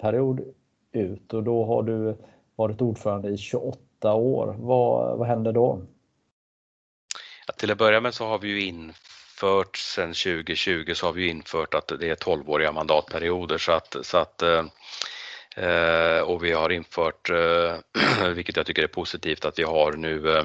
mandatperiod 0.05 0.55
ut 0.93 1.33
och 1.33 1.43
då 1.43 1.65
har 1.65 1.83
du 1.83 2.17
varit 2.57 2.81
ordförande 2.81 3.29
i 3.29 3.39
28 3.39 4.15
år. 4.15 4.57
Vad, 4.59 5.19
vad 5.19 5.29
händer 5.29 5.53
då? 5.53 5.83
Ja, 7.47 7.55
till 7.55 7.71
att 7.71 7.79
börja 7.79 8.01
med 8.01 8.15
så 8.15 8.27
har 8.27 8.39
vi 8.39 8.49
ju 8.49 8.65
infört 8.65 9.77
sedan 9.77 10.09
2020 10.09 10.93
så 10.95 11.07
har 11.07 11.13
vi 11.13 11.29
infört 11.29 11.75
att 11.75 11.89
det 12.01 12.11
är 12.11 12.15
12-åriga 12.15 12.73
mandatperioder 12.73 13.59
så 13.59 13.73
att, 13.73 13.97
så 14.03 14.19
att 14.19 14.43
eh, 14.43 14.65
eh 15.57 16.21
och 16.21 16.45
vi 16.45 16.53
har 16.53 16.71
infört, 16.71 17.31
eh, 17.31 18.29
vilket 18.35 18.57
jag 18.57 18.67
tycker 18.67 18.83
är 18.83 18.87
positivt, 18.87 19.45
att 19.45 19.59
vi 19.59 19.63
har 19.63 19.93
nu 19.93 20.39
Eh, 20.39 20.45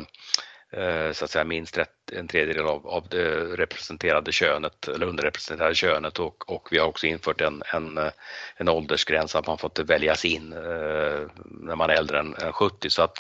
Eh, 0.72 1.12
så 1.12 1.26
att 1.26 1.32
säga 1.32 1.44
minst 1.44 1.78
en 2.12 2.28
tredjedel 2.28 2.66
av, 2.66 2.88
av 2.88 3.08
det 3.10 3.36
representerade 3.58 4.32
könet 4.32 4.88
eller 4.88 5.06
underrepresenterade 5.06 5.76
könet 5.76 6.20
och, 6.20 6.52
och 6.52 6.68
vi 6.72 6.78
har 6.78 6.88
också 6.88 7.08
infört 7.08 7.42
en, 7.42 7.64
en, 7.74 7.98
eh, 7.98 8.12
en 8.56 8.70
åldersgräns 8.70 9.36
att 9.36 9.48
man 9.48 9.58
får 9.58 9.68
inte 9.68 9.84
väljas 9.84 10.26
in 10.26 10.54
eh, 10.54 11.28
när 11.46 11.76
man 11.76 11.90
är 11.90 11.94
äldre 11.94 12.20
än, 12.20 12.36
70 12.54 12.90
så 12.90 13.02
att 13.02 13.18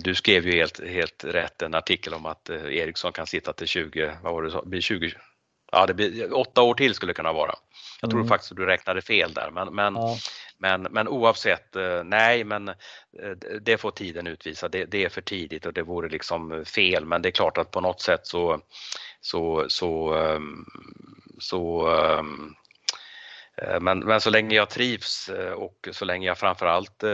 du 0.00 0.14
skrev 0.14 0.46
ju 0.46 0.52
helt, 0.52 0.80
helt 0.84 1.24
rätt 1.24 1.62
en 1.62 1.74
artikel 1.74 2.14
om 2.14 2.26
att 2.26 2.50
Ericsson 2.50 3.12
kan 3.12 3.26
sitta 3.26 3.52
till 3.52 3.66
20, 3.66 4.12
vad 4.22 4.32
var 4.32 4.42
det, 4.42 4.62
blir 4.64 4.80
20, 4.80 5.12
ja 5.72 5.86
det 5.86 5.94
blir 5.94 6.36
åtta 6.36 6.62
år 6.62 6.74
till 6.74 6.94
skulle 6.94 7.10
det 7.10 7.16
kunna 7.16 7.32
vara. 7.32 7.54
Jag 8.00 8.10
tror 8.10 8.20
mm. 8.20 8.28
faktiskt 8.28 8.52
att 8.52 8.58
du 8.58 8.66
räknade 8.66 9.02
fel 9.02 9.32
där 9.32 9.50
men, 9.50 9.74
men 9.74 9.94
ja. 9.94 10.16
Men, 10.60 10.82
men 10.82 11.08
oavsett, 11.08 11.76
eh, 11.76 12.04
nej 12.04 12.44
men 12.44 12.68
eh, 12.68 12.74
det 13.60 13.78
får 13.78 13.90
tiden 13.90 14.26
utvisa. 14.26 14.68
Det, 14.68 14.84
det, 14.84 15.04
är 15.04 15.08
för 15.08 15.20
tidigt 15.20 15.66
och 15.66 15.72
det 15.72 15.82
vore 15.82 16.08
liksom 16.08 16.64
fel 16.64 17.04
men 17.04 17.22
det 17.22 17.28
är 17.28 17.30
klart 17.30 17.58
att 17.58 17.70
på 17.70 17.80
något 17.80 18.00
sätt 18.00 18.26
så 18.26 18.60
så, 19.20 19.64
så, 19.68 20.14
ehm, 20.14 20.64
så 21.38 21.88
ehm, 21.88 22.54
eh, 22.56 22.67
men, 23.80 23.98
men 23.98 24.20
så 24.20 24.30
länge 24.30 24.56
jag 24.56 24.70
trivs 24.70 25.30
och 25.56 25.88
så 25.92 26.04
länge 26.04 26.26
jag 26.26 26.38
framförallt 26.38 27.04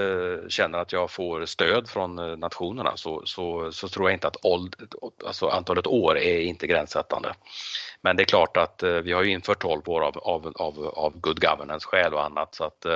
känner 0.49 0.79
att 0.79 0.93
jag 0.93 1.11
får 1.11 1.47
stöd 1.47 1.89
från 1.89 2.41
nationerna 2.41 2.93
så, 2.97 3.23
så, 3.25 3.73
så 3.73 3.89
tror 3.89 4.11
jag 4.11 4.17
inte 4.17 4.29
att 4.29 4.45
åld, 4.45 4.77
alltså 5.27 5.49
antalet 5.49 5.87
år 5.87 6.19
är 6.19 6.41
inte 6.41 6.67
gränssättande. 6.67 7.35
Men 8.01 8.17
det 8.17 8.23
är 8.23 8.25
klart 8.25 8.57
att 8.57 8.83
vi 8.83 9.13
har 9.13 9.23
ju 9.23 9.31
infört 9.31 9.63
12 9.63 9.83
år 9.87 10.01
av, 10.01 10.19
av, 10.19 10.53
av, 10.57 10.87
av 10.87 11.21
good 11.21 11.41
governance 11.41 11.87
skäl 11.87 12.15
och 12.15 12.25
annat 12.25 12.55
så 12.55 12.65
att 12.65 12.87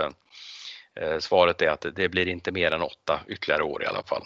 Eh, 1.00 1.18
svaret 1.18 1.62
är 1.62 1.68
att 1.68 1.86
det 1.96 2.08
blir 2.08 2.28
inte 2.28 2.52
mer 2.52 2.70
än 2.70 2.82
åtta 2.82 3.20
ytterligare 3.28 3.62
år 3.62 3.82
i 3.82 3.86
alla 3.86 4.02
fall. 4.02 4.22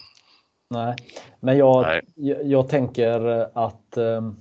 Nej, 0.70 0.94
men 1.40 1.58
jag, 1.58 1.82
Nej. 1.82 2.02
jag, 2.14 2.46
jag, 2.46 2.68
tänker 2.68 3.48
att 3.58 3.96
eh, 3.96 4.32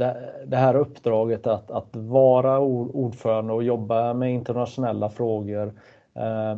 det, 0.00 0.32
det, 0.46 0.56
här 0.56 0.76
uppdraget 0.76 1.46
att, 1.46 1.70
att 1.70 1.96
vara 1.96 2.60
ordförande 2.60 3.52
och 3.52 3.62
jobba 3.62 4.14
med 4.14 4.34
internationella 4.34 5.10
frågor 5.10 5.72
eh, 6.14 6.56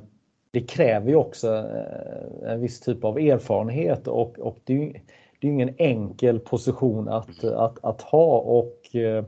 det 0.51 0.61
kräver 0.61 1.09
ju 1.09 1.17
också 1.17 1.49
eh, 1.57 2.53
en 2.53 2.61
viss 2.61 2.81
typ 2.81 3.05
av 3.05 3.19
erfarenhet 3.19 4.09
och, 4.09 4.39
och 4.39 4.59
det, 4.65 4.73
är, 4.73 5.03
det 5.41 5.47
är 5.47 5.51
ingen 5.51 5.75
enkel 5.79 6.39
position 6.39 7.09
att, 7.09 7.43
mm. 7.43 7.59
att, 7.59 7.85
att 7.85 8.03
ha 8.03 8.39
och 8.39 8.97
eh, 8.97 9.25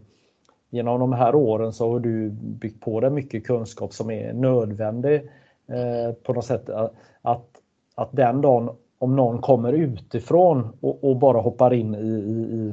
genom 0.70 1.00
de 1.00 1.12
här 1.12 1.34
åren 1.34 1.72
så 1.72 1.92
har 1.92 2.00
du 2.00 2.30
byggt 2.30 2.80
på 2.80 3.00
dig 3.00 3.10
mycket 3.10 3.46
kunskap 3.46 3.92
som 3.92 4.10
är 4.10 4.32
nödvändig 4.32 5.22
på 6.22 6.32
något 6.32 6.44
sätt. 6.44 6.70
Att, 7.22 7.44
att 7.94 8.08
den 8.12 8.40
dagen 8.40 8.70
om 8.98 9.16
någon 9.16 9.38
kommer 9.38 9.72
utifrån 9.72 10.76
och, 10.80 11.04
och 11.04 11.16
bara 11.16 11.40
hoppar 11.40 11.74
in 11.74 11.94
i, 11.94 11.98
i, 11.98 12.72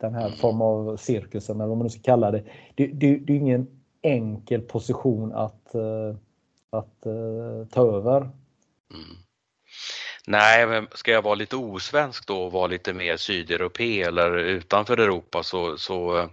den 0.00 0.14
här 0.14 0.30
form 0.30 0.60
av 0.60 0.96
cirkusen 0.96 1.56
eller 1.56 1.68
vad 1.68 1.78
man 1.78 1.84
nu 1.86 1.90
ska 1.90 2.02
kalla 2.02 2.30
det. 2.30 2.44
Det, 2.74 2.86
det, 2.86 3.16
det 3.16 3.32
är 3.32 3.36
ingen 3.36 3.66
enkel 4.02 4.60
position 4.60 5.32
att, 5.32 5.74
eh, 5.74 6.16
att 6.70 7.06
uh, 7.06 7.66
ta 7.66 7.96
över. 7.96 8.20
Mm. 8.20 9.16
Nej, 10.26 10.66
men 10.66 10.86
ska 10.94 11.10
jag 11.10 11.22
vara 11.22 11.34
lite 11.34 11.56
osvensk 11.56 12.26
då 12.26 12.42
och 12.42 12.52
vara 12.52 12.66
lite 12.66 12.92
mer 12.92 13.16
sydeuropé 13.16 14.02
eller 14.02 14.36
utanför 14.36 14.96
Europa 14.96 15.42
så, 15.42 15.76
så 15.76 16.28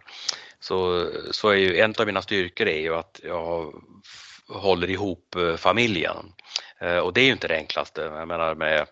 så, 0.61 1.07
så 1.31 1.49
är 1.49 1.55
ju 1.55 1.79
en 1.79 1.93
av 1.99 2.05
mina 2.05 2.21
styrkor 2.21 2.67
är 2.67 2.79
ju 2.79 2.95
att 2.95 3.19
jag 3.23 3.73
håller 4.47 4.89
ihop 4.89 5.35
eh, 5.35 5.55
familjen. 5.55 6.33
Eh, 6.79 6.97
och 6.97 7.13
det 7.13 7.21
är 7.21 7.25
ju 7.25 7.31
inte 7.31 7.47
det 7.47 7.57
enklaste. 7.57 8.01
Jag 8.01 8.27
menar 8.27 8.55
med 8.55 8.85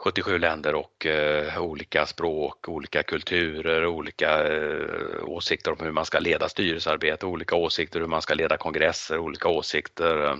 77 0.00 0.38
länder 0.38 0.74
och 0.74 1.06
eh, 1.06 1.62
olika 1.62 2.06
språk, 2.06 2.68
olika 2.68 3.02
kulturer, 3.02 3.86
olika 3.86 4.48
eh, 4.48 5.24
åsikter 5.24 5.72
om 5.72 5.78
hur 5.80 5.92
man 5.92 6.04
ska 6.04 6.18
leda 6.18 6.48
styrelsearbete, 6.48 7.26
olika 7.26 7.56
åsikter 7.56 8.00
hur 8.00 8.06
man 8.06 8.22
ska 8.22 8.34
leda 8.34 8.56
kongresser, 8.56 9.18
olika 9.18 9.48
åsikter. 9.48 10.38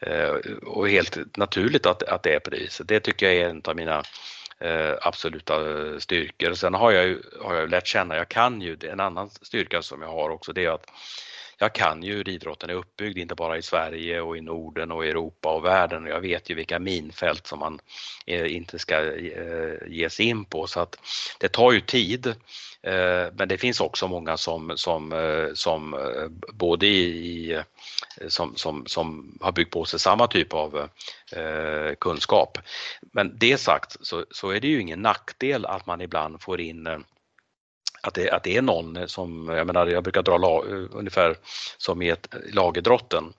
Eh, 0.00 0.30
och 0.66 0.88
helt 0.88 1.36
naturligt 1.36 1.86
att, 1.86 2.02
att 2.02 2.22
det 2.22 2.34
är 2.34 2.40
på 2.40 2.50
det 2.50 2.58
viset. 2.58 2.88
Det 2.88 3.00
tycker 3.00 3.26
jag 3.26 3.34
är 3.36 3.48
en 3.48 3.62
av 3.64 3.76
mina 3.76 4.02
eh, 4.58 4.94
absoluta 5.02 5.54
styrkor. 6.00 6.54
Sen 6.54 6.74
har 6.74 6.90
jag 6.90 7.06
ju 7.06 7.22
har 7.42 7.54
jag 7.54 7.70
lärt 7.70 7.86
känna, 7.86 8.16
jag 8.16 8.28
kan 8.28 8.60
ju, 8.60 8.76
en 8.82 9.00
annan 9.00 9.30
styrka 9.30 9.82
som 9.82 10.02
jag 10.02 10.08
har 10.08 10.30
också 10.30 10.52
det 10.52 10.64
är 10.64 10.70
att 10.70 10.86
jag 11.58 11.72
kan 11.72 12.02
ju 12.02 12.14
hur 12.14 12.28
idrotten 12.28 12.70
är 12.70 12.74
uppbyggd, 12.74 13.18
inte 13.18 13.34
bara 13.34 13.56
i 13.56 13.62
Sverige 13.62 14.20
och 14.20 14.36
i 14.36 14.40
Norden 14.40 14.92
och 14.92 15.06
Europa 15.06 15.54
och 15.54 15.64
världen. 15.64 16.06
Jag 16.06 16.20
vet 16.20 16.50
ju 16.50 16.54
vilka 16.54 16.78
minfält 16.78 17.46
som 17.46 17.58
man 17.58 17.78
eh, 18.26 18.54
inte 18.56 18.78
ska 18.78 19.16
eh, 19.16 19.74
ge 19.86 20.10
sig 20.10 20.26
in 20.26 20.44
på 20.44 20.66
så 20.66 20.80
att 20.80 20.98
det 21.38 21.48
tar 21.48 21.72
ju 21.72 21.80
tid. 21.80 22.26
Eh, 22.82 23.26
men 23.32 23.48
det 23.48 23.58
finns 23.58 23.80
också 23.80 24.08
många 24.08 24.36
som, 24.36 24.72
som, 24.76 25.50
som 25.54 25.96
både 26.52 26.86
i, 26.86 27.60
som, 28.28 28.56
som, 28.56 28.86
som 28.86 29.38
har 29.40 29.52
byggt 29.52 29.72
på 29.72 29.84
sig 29.84 30.00
samma 30.00 30.26
typ 30.26 30.52
av 30.52 30.88
kunskap. 32.00 32.58
Men 33.00 33.38
det 33.38 33.58
sagt 33.58 33.96
så, 34.00 34.24
så 34.30 34.50
är 34.50 34.60
det 34.60 34.68
ju 34.68 34.80
ingen 34.80 35.02
nackdel 35.02 35.66
att 35.66 35.86
man 35.86 36.00
ibland 36.00 36.42
får 36.42 36.60
in 36.60 37.04
att 38.06 38.14
det, 38.14 38.30
att 38.30 38.42
det 38.42 38.56
är 38.56 38.62
någon 38.62 39.08
som, 39.08 39.48
jag 39.48 39.66
menar 39.66 39.86
jag 39.86 40.02
brukar 40.02 40.22
dra 40.22 40.38
la, 40.38 40.64
eh, 40.64 40.88
ungefär 40.90 41.36
som 41.78 42.02
i 42.02 42.08
ett 42.08 42.28
lagidrotten. 42.52 43.32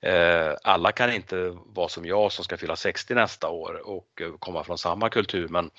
Eh, 0.00 0.52
alla 0.62 0.92
kan 0.92 1.12
inte 1.12 1.56
vara 1.66 1.88
som 1.88 2.06
jag 2.06 2.32
som 2.32 2.44
ska 2.44 2.56
fylla 2.56 2.76
60 2.76 3.14
nästa 3.14 3.48
år 3.48 3.88
och 3.88 4.22
eh, 4.22 4.32
komma 4.38 4.64
från 4.64 4.78
samma 4.78 5.08
kultur 5.08 5.48
men 5.48 5.70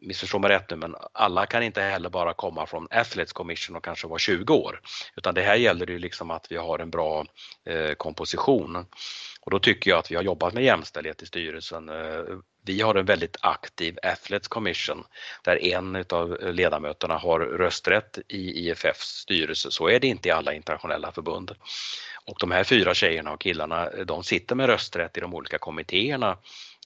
missförstå 0.00 0.38
mig 0.38 0.50
rätt 0.50 0.70
nu, 0.70 0.76
men 0.76 0.96
alla 1.12 1.46
kan 1.46 1.62
inte 1.62 1.82
heller 1.82 2.08
bara 2.08 2.34
komma 2.34 2.66
från 2.66 2.88
Athletes 2.90 3.32
Commission 3.32 3.76
och 3.76 3.84
kanske 3.84 4.06
vara 4.06 4.18
20 4.18 4.54
år. 4.54 4.80
Utan 5.16 5.34
det 5.34 5.42
här 5.42 5.56
gäller 5.56 5.90
ju 5.90 5.98
liksom 5.98 6.30
att 6.30 6.52
vi 6.52 6.56
har 6.56 6.78
en 6.78 6.90
bra 6.90 7.26
eh, 7.64 7.92
komposition. 7.92 8.86
Och 9.40 9.50
då 9.50 9.58
tycker 9.58 9.90
jag 9.90 9.98
att 9.98 10.10
vi 10.10 10.16
har 10.16 10.22
jobbat 10.22 10.54
med 10.54 10.64
jämställdhet 10.64 11.22
i 11.22 11.26
styrelsen. 11.26 11.88
Eh, 11.88 12.24
vi 12.62 12.80
har 12.80 12.94
en 12.94 13.06
väldigt 13.06 13.36
aktiv 13.40 13.98
Athletes 14.02 14.48
Commission 14.48 15.04
där 15.42 15.64
en 15.64 16.04
av 16.10 16.38
ledamöterna 16.52 17.18
har 17.18 17.40
rösträtt 17.40 18.18
i 18.28 18.68
IFFs 18.68 19.06
styrelse. 19.06 19.70
Så 19.70 19.88
är 19.88 20.00
det 20.00 20.06
inte 20.06 20.28
i 20.28 20.32
alla 20.32 20.54
internationella 20.54 21.12
förbund. 21.12 21.54
Och 22.24 22.36
de 22.40 22.50
här 22.50 22.64
fyra 22.64 22.94
tjejerna 22.94 23.32
och 23.32 23.40
killarna, 23.40 23.90
de 24.04 24.24
sitter 24.24 24.54
med 24.54 24.66
rösträtt 24.66 25.16
i 25.16 25.20
de 25.20 25.34
olika 25.34 25.58
kommittéerna 25.58 26.36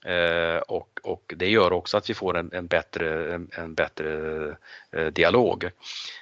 Eh, 0.05 0.57
och, 0.57 0.99
och, 1.03 1.33
det 1.37 1.49
gör 1.49 1.73
också 1.73 1.97
att 1.97 2.09
vi 2.09 2.13
får 2.13 2.37
en, 2.37 2.49
en 2.53 2.67
bättre, 2.67 3.33
en, 3.33 3.49
en 3.53 3.73
bättre 3.73 4.57
eh, 4.91 5.05
dialog. 5.05 5.69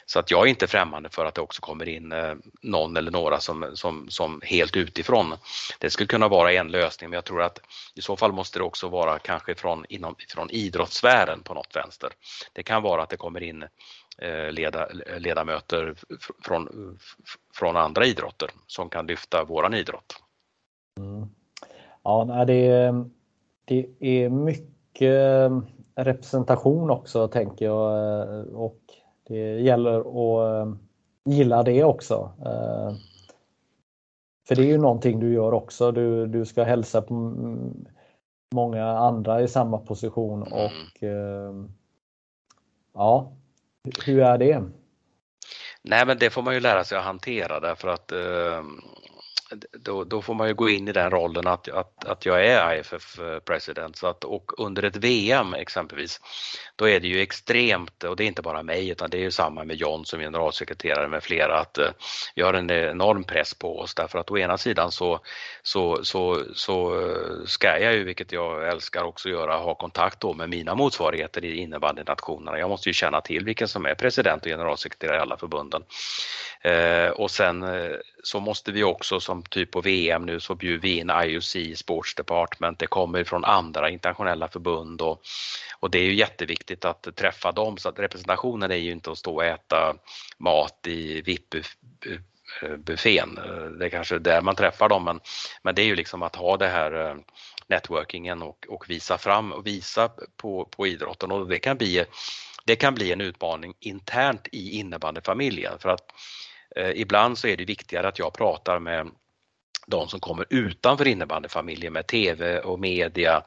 Så 0.06 0.20
att 0.20 0.32
jag 0.32 0.46
är 0.46 0.50
inte 0.50 0.68
främmande 0.68 1.10
för 1.10 1.26
att 1.26 1.36
det 1.36 1.42
också 1.42 1.62
kommer 1.62 1.90
in 1.90 2.12
eh, 2.12 2.34
någon 2.62 2.98
eller 2.98 3.12
några 3.12 3.40
som, 3.40 3.72
som, 3.74 4.10
som 4.10 4.42
helt 4.44 4.78
utifrån. 4.78 5.34
Det 5.80 5.90
skulle 5.90 6.08
kunna 6.08 6.28
vara 6.28 6.54
en 6.54 6.68
lösning 6.68 7.10
men 7.10 7.18
jag 7.18 7.26
tror 7.26 7.42
att 7.42 7.60
i 7.96 8.02
så 8.02 8.16
fall 8.16 8.32
måste 8.32 8.60
det 8.60 8.64
också 8.64 8.88
vara 8.88 9.20
kanske 9.20 9.56
från, 9.56 9.86
inom, 9.90 10.16
från 10.30 10.50
idrottssfären 10.50 11.44
på 11.44 11.54
något 11.54 11.76
vänster. 11.76 12.10
Det 12.54 12.64
kan 12.64 12.84
vara 12.84 13.04
att 13.04 13.10
det 13.10 13.18
kommer 13.18 13.44
in 13.44 13.64
eh, 14.18 14.52
leda, 14.52 14.88
ledamöter 15.18 15.96
från, 16.44 16.98
från 17.54 17.78
andra 17.78 18.06
idrotter 18.06 18.50
som 18.68 18.90
kan 18.90 19.08
lyfta 19.08 19.44
våran 19.44 19.74
idrott. 19.74 20.16
Mm. 21.00 21.30
Ja, 22.04 22.44
det 22.48 22.68
är 22.68 23.10
det 23.66 23.88
är 24.00 24.30
mycket 24.30 25.02
eh, 25.02 25.62
representation 25.96 26.90
också 26.90 27.28
tänker 27.28 27.66
jag 27.66 28.22
eh, 28.22 28.54
och 28.54 28.80
det 29.28 29.60
gäller 29.60 30.00
att 30.00 30.68
eh, 30.68 30.74
gilla 31.26 31.64
det 31.64 31.84
också. 31.84 32.32
För 34.48 34.56
det 34.56 34.62
är 34.62 34.68
ju 34.68 34.78
någonting 34.78 35.20
du 35.20 35.34
gör 35.34 35.54
också. 35.54 35.92
Du, 35.92 36.28
du 36.28 36.46
ska 36.46 36.64
hälsa 36.64 37.02
på 37.02 37.14
många 38.54 38.86
andra 38.86 39.42
i 39.42 39.48
samma 39.48 39.78
position 39.78 40.44
mm. 40.44 40.54
och 40.54 41.04
ja, 42.94 43.34
hur 44.06 44.20
är 44.20 44.38
det? 44.38 44.64
Nej 45.82 46.06
men 46.06 46.18
det 46.18 46.30
får 46.30 46.42
man 46.42 46.54
ju 46.54 46.60
lära 46.60 46.84
sig 46.84 46.98
att 46.98 47.04
hantera 47.04 47.60
därför 47.60 47.88
att 47.88 48.12
då, 49.72 50.04
då, 50.04 50.22
får 50.22 50.34
man 50.34 50.48
ju 50.48 50.54
gå 50.54 50.70
in 50.70 50.88
i 50.88 50.92
den 50.92 51.12
rollen 51.12 51.48
att, 51.48 51.70
att, 51.70 52.06
att 52.06 52.26
jag 52.26 52.46
är 52.46 52.80
IFF 52.80 53.20
eh, 53.20 53.40
president. 53.40 53.96
Så 53.96 54.08
att, 54.08 54.24
och 54.24 54.60
under 54.60 54.84
ett 54.84 54.96
VM 54.96 55.54
exempelvis, 55.54 56.22
då 56.76 56.90
är 56.90 57.00
det 57.00 57.08
ju 57.08 57.22
extremt, 57.22 58.04
och 58.04 58.16
det 58.16 58.24
är 58.24 58.28
inte 58.28 58.42
bara 58.42 58.64
mig 58.64 58.90
utan 58.90 59.10
det 59.10 59.18
är 59.18 59.22
ju 59.22 59.32
samma 59.32 59.64
med 59.64 59.76
John 59.76 60.06
som 60.06 60.20
generalsekreterare 60.20 61.08
med 61.08 61.24
flera, 61.24 61.60
att 61.60 61.78
eh, 61.78 61.90
vi 62.36 62.42
har 62.42 62.54
en 62.54 62.72
enorm 62.72 63.24
press 63.24 63.54
på 63.54 63.80
oss 63.80 63.96
därför 63.96 64.20
att 64.20 64.32
å 64.32 64.38
ena 64.38 64.58
sidan 64.58 64.92
så, 64.92 65.20
så, 65.64 66.04
så, 66.04 66.44
så 66.56 67.02
eh, 67.02 67.46
ska 67.46 67.80
jag 67.80 67.94
ju, 67.94 68.04
vilket 68.04 68.32
jag 68.32 68.70
älskar 68.70 69.04
också 69.04 69.30
göra, 69.30 69.58
ha 69.58 69.76
kontakt 69.76 70.20
då 70.20 70.34
med 70.34 70.50
mina 70.50 70.76
motsvarigheter 70.76 71.46
i 71.46 71.56
innebandynationerna. 71.56 72.60
Jag 72.60 72.70
måste 72.70 72.90
ju 72.90 72.94
känna 72.94 73.22
till 73.22 73.46
vilken 73.46 73.68
som 73.68 73.86
är 73.86 73.96
president 73.96 74.42
och 74.42 74.50
generalsekreterare 74.50 75.18
i 75.18 75.20
alla 75.20 75.38
förbunden. 75.38 75.84
Och 77.16 77.32
sen 77.32 77.66
så 78.24 78.40
måste 78.40 78.72
vi 78.72 78.84
också 78.84 79.20
som 79.20 79.43
typ 79.50 79.72
på 79.72 79.82
VM 79.82 80.26
nu 80.26 80.40
så 80.40 80.56
bjuder 80.56 80.82
vi 80.82 80.98
in 80.98 81.12
IOC 81.24 81.56
Sports 81.76 82.16
Department. 82.16 82.80
Det 82.80 82.88
kommer 82.88 83.24
från 83.24 83.46
andra 83.46 83.90
internationella 83.90 84.48
förbund 84.48 85.02
och, 85.02 85.22
och 85.80 85.92
det 85.92 86.00
är 86.00 86.04
ju 86.04 86.16
jätteviktigt 86.16 86.86
att 86.86 87.16
träffa 87.16 87.52
dem 87.52 87.78
så 87.78 87.90
att 87.90 88.00
representationen 88.00 88.72
är 88.72 88.76
ju 88.76 88.92
inte 88.92 89.12
att 89.12 89.18
stå 89.18 89.36
och 89.36 89.46
äta 89.46 89.96
mat 90.38 90.88
i 90.88 91.22
VIP-buffén. 91.22 91.70
Det 93.80 93.86
är 93.86 93.90
kanske 93.90 94.20
där 94.20 94.42
man 94.42 94.56
träffar 94.56 94.90
dem 94.90 95.04
men, 95.04 95.20
men 95.62 95.76
det 95.76 95.82
är 95.82 95.86
ju 95.86 95.96
liksom 95.96 96.24
att 96.24 96.36
ha 96.36 96.58
det 96.58 96.68
här 96.68 97.10
eh, 97.10 97.16
networkingen 97.68 98.42
och, 98.42 98.66
och 98.70 98.90
visa 98.90 99.18
fram 99.18 99.52
och 99.52 99.68
visa 99.68 100.10
på, 100.38 100.66
på 100.66 100.88
idrotten 100.88 101.32
och 101.32 101.48
det 101.48 101.60
kan 101.60 101.78
bli 101.78 102.06
det 102.66 102.76
kan 102.76 102.96
bli 102.96 103.12
en 103.12 103.22
utmaning 103.22 103.74
internt 103.80 104.48
i 104.52 104.80
innebandyfamiljen 104.80 105.80
för 105.80 105.90
att 105.90 106.12
eh, 106.76 106.90
ibland 106.90 107.38
så 107.38 107.48
är 107.48 107.58
det 107.58 107.66
viktigare 107.66 108.08
att 108.08 108.20
jag 108.20 108.34
pratar 108.34 108.80
med 108.80 109.12
de 109.88 110.08
som 110.08 110.20
kommer 110.20 110.46
utanför 110.50 111.08
innebandyfamiljen 111.08 111.94
med 111.94 112.08
TV 112.08 112.60
och 112.60 112.80
media, 112.80 113.44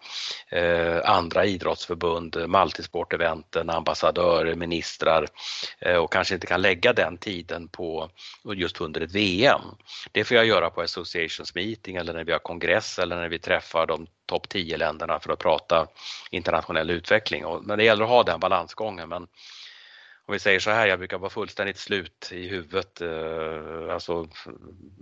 eh, 0.48 0.98
andra 1.04 1.44
idrottsförbund, 1.44 2.36
multisporteventen, 2.48 3.70
ambassadörer, 3.70 4.54
ministrar 4.54 5.26
eh, 5.80 5.96
och 5.96 6.12
kanske 6.12 6.34
inte 6.34 6.46
kan 6.46 6.62
lägga 6.62 6.92
den 6.92 7.18
tiden 7.18 7.68
på 7.68 8.10
just 8.54 8.80
under 8.80 9.00
ett 9.00 9.14
VM. 9.14 9.60
Det 10.12 10.24
får 10.24 10.36
jag 10.36 10.46
göra 10.46 10.70
på 10.70 10.80
associations 10.80 11.54
meeting 11.54 11.96
eller 11.96 12.12
när 12.12 12.24
vi 12.24 12.32
har 12.32 12.38
kongress 12.38 12.98
eller 12.98 13.16
när 13.16 13.28
vi 13.28 13.38
träffar 13.38 13.86
de 13.86 14.06
topp 14.26 14.48
10 14.48 14.76
länderna 14.76 15.20
för 15.20 15.32
att 15.32 15.38
prata 15.38 15.86
internationell 16.30 16.90
utveckling. 16.90 17.44
Men 17.62 17.78
det 17.78 17.84
gäller 17.84 18.04
att 18.04 18.10
ha 18.10 18.22
den 18.22 18.40
balansgången. 18.40 19.08
Men 19.08 19.26
om 20.28 20.32
vi 20.32 20.38
säger 20.38 20.60
så 20.60 20.70
här, 20.70 20.86
jag 20.86 20.98
brukar 20.98 21.18
vara 21.18 21.30
fullständigt 21.30 21.78
slut 21.78 22.28
i 22.32 22.48
huvudet, 22.48 23.00
eh, 23.00 23.94
alltså 23.94 24.28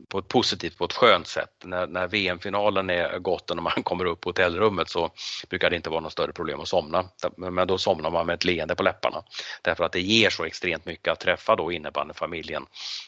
på 0.08 0.18
ett 0.18 0.28
positivt, 0.28 0.78
på 0.78 0.84
ett 0.84 0.92
skönt 0.92 1.26
sätt. 1.26 1.50
När, 1.64 1.86
när 1.86 2.08
VM-finalen 2.08 2.90
är 2.90 3.18
gått 3.18 3.50
och 3.50 3.56
när 3.56 3.62
man 3.62 3.72
kommer 3.82 4.04
upp 4.04 4.20
på 4.20 4.28
hotellrummet 4.28 4.88
så 4.88 5.10
brukar 5.48 5.70
det 5.70 5.76
inte 5.76 5.90
vara 5.90 6.00
något 6.00 6.12
större 6.12 6.32
problem 6.32 6.60
att 6.60 6.68
somna. 6.68 7.04
Men 7.36 7.68
då 7.68 7.78
somnar 7.78 8.10
man 8.10 8.26
med 8.26 8.34
ett 8.34 8.44
leende 8.44 8.74
på 8.74 8.82
läpparna. 8.82 9.22
Därför 9.62 9.84
att 9.84 9.92
det 9.92 10.00
ger 10.00 10.30
så 10.30 10.44
extremt 10.44 10.84
mycket 10.84 11.12
att 11.12 11.20
träffa 11.20 11.56
då 11.56 11.72
innebandyfamiljen 11.72 12.66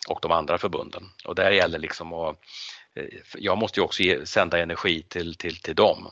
och 0.09 0.19
de 0.23 0.33
andra 0.33 0.59
förbunden. 0.59 1.03
Och 1.25 1.35
där 1.35 1.51
gäller 1.51 1.79
liksom 1.79 2.13
att 2.13 2.37
eh, 2.95 3.05
jag 3.35 3.59
måste 3.59 3.81
ju 3.81 3.85
också 3.85 4.03
ge, 4.03 4.27
sända 4.27 4.59
energi 4.59 5.03
till, 5.03 5.35
till, 5.35 5.57
till 5.57 5.75
dem. 5.75 6.11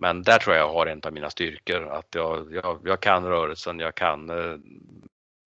Men 0.00 0.22
där 0.22 0.38
tror 0.38 0.56
jag 0.56 0.68
jag 0.68 0.72
har 0.72 0.86
en 0.86 1.00
av 1.04 1.12
mina 1.12 1.30
styrkor, 1.30 1.88
att 1.88 2.14
jag, 2.14 2.54
jag, 2.54 2.78
jag 2.84 3.00
kan 3.00 3.24
rörelsen, 3.24 3.78
jag 3.78 3.94
kan 3.94 4.30
eh, 4.30 4.56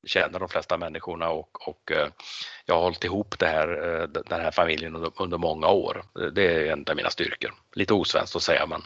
känner 0.07 0.39
de 0.39 0.49
flesta 0.49 0.79
människorna 0.79 1.31
och, 1.31 1.69
och 1.69 1.93
eh, 1.93 2.09
jag 2.67 2.75
har 2.75 2.83
hållit 2.83 3.05
ihop 3.05 3.39
det 3.39 3.47
här, 3.47 3.69
eh, 3.69 4.09
den 4.09 4.41
här 4.41 4.51
familjen 4.51 4.97
under, 4.97 5.11
under 5.21 5.39
många 5.39 5.69
år. 5.69 6.03
Det 6.35 6.43
är 6.47 6.73
en 6.73 6.85
av 6.91 6.97
mina 6.97 7.11
styrkor. 7.11 7.51
Lite 7.75 7.95
osvenskt 7.95 8.37
att 8.37 8.43
säga 8.43 8.67
men. 8.67 8.81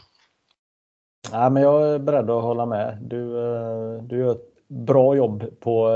Ja, 1.31 1.49
men 1.49 1.63
jag 1.63 1.93
är 1.93 1.99
beredd 1.99 2.29
att 2.29 2.43
hålla 2.43 2.65
med. 2.65 2.97
Du, 3.01 3.37
eh, 3.37 4.03
du 4.03 4.17
gör 4.17 4.31
ett 4.31 4.67
bra 4.67 5.15
jobb 5.15 5.59
på, 5.59 5.89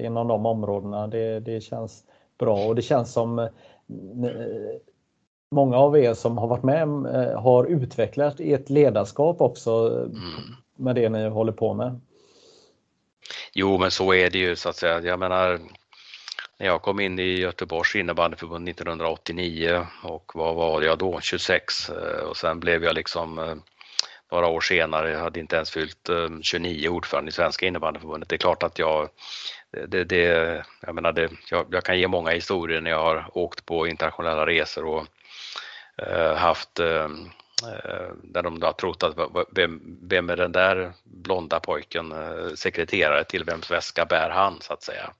inom 0.00 0.28
de 0.28 0.46
områdena. 0.46 1.06
Det, 1.06 1.40
det 1.40 1.60
känns 1.60 2.04
bra 2.38 2.66
och 2.66 2.74
det 2.74 2.82
känns 2.82 3.12
som 3.12 3.48
många 5.50 5.76
av 5.76 5.98
er 5.98 6.14
som 6.14 6.38
har 6.38 6.46
varit 6.46 6.62
med 6.62 6.88
har 7.36 7.64
utvecklat 7.64 8.40
ert 8.40 8.68
ledarskap 8.70 9.40
också 9.40 9.70
mm. 9.70 10.56
med 10.76 10.94
det 10.94 11.08
ni 11.08 11.28
håller 11.28 11.52
på 11.52 11.74
med. 11.74 12.00
Jo, 13.52 13.78
men 13.78 13.90
så 13.90 14.14
är 14.14 14.30
det 14.30 14.38
ju 14.38 14.56
så 14.56 14.68
att 14.68 14.76
säga. 14.76 15.00
Jag 15.00 15.18
menar, 15.18 15.60
när 16.58 16.66
jag 16.66 16.82
kom 16.82 17.00
in 17.00 17.18
i 17.18 17.38
Göteborgs 17.38 17.96
innebandyförbund 17.96 18.68
1989 18.68 19.86
och 20.02 20.32
vad 20.34 20.54
var 20.54 20.82
jag 20.82 20.98
då, 20.98 21.20
26 21.20 21.90
eh, 21.90 22.20
och 22.28 22.36
sen 22.36 22.60
blev 22.60 22.84
jag 22.84 22.94
liksom 22.94 23.38
eh, 23.38 23.54
några 24.32 24.46
år 24.46 24.60
senare, 24.60 25.10
jag 25.10 25.20
hade 25.20 25.40
inte 25.40 25.56
ens 25.56 25.70
fyllt 25.70 26.10
29 26.42 26.86
eh, 26.86 26.92
ordförande 26.92 27.28
i 27.28 27.32
Svenska 27.32 27.66
innebandyförbundet. 27.66 28.28
Det 28.28 28.36
är 28.36 28.38
klart 28.38 28.62
att 28.62 28.78
jag, 28.78 29.08
det, 29.88 30.04
det, 30.04 30.64
jag 30.80 30.94
menar 30.94 31.12
det, 31.12 31.30
jag, 31.50 31.66
jag, 31.70 31.84
kan 31.84 31.98
ge 31.98 32.08
många 32.08 32.30
historier 32.30 32.80
när 32.80 32.90
jag 32.90 33.02
har 33.02 33.38
åkt 33.38 33.66
på 33.66 33.86
internationella 33.86 34.46
resor 34.46 34.84
och 34.84 35.06
Eh, 36.06 36.34
haft 36.34 36.78
eh, 36.78 37.04
eh, 37.62 38.12
där 38.22 38.42
de 38.42 38.62
har 38.62 38.72
trott 38.72 39.02
att 39.02 39.14
vem, 39.52 39.98
vem 40.02 40.30
är 40.30 40.36
den 40.36 40.52
där 40.52 40.92
blonda 41.04 41.60
pojken, 41.60 42.12
eh, 42.12 42.54
sekreterare 42.54 43.24
till 43.24 43.44
vems 43.44 43.70
väska 43.70 44.04
bär 44.04 44.30
han 44.30 44.60
så 44.60 44.72
att 44.72 44.82
säga. 44.82 45.10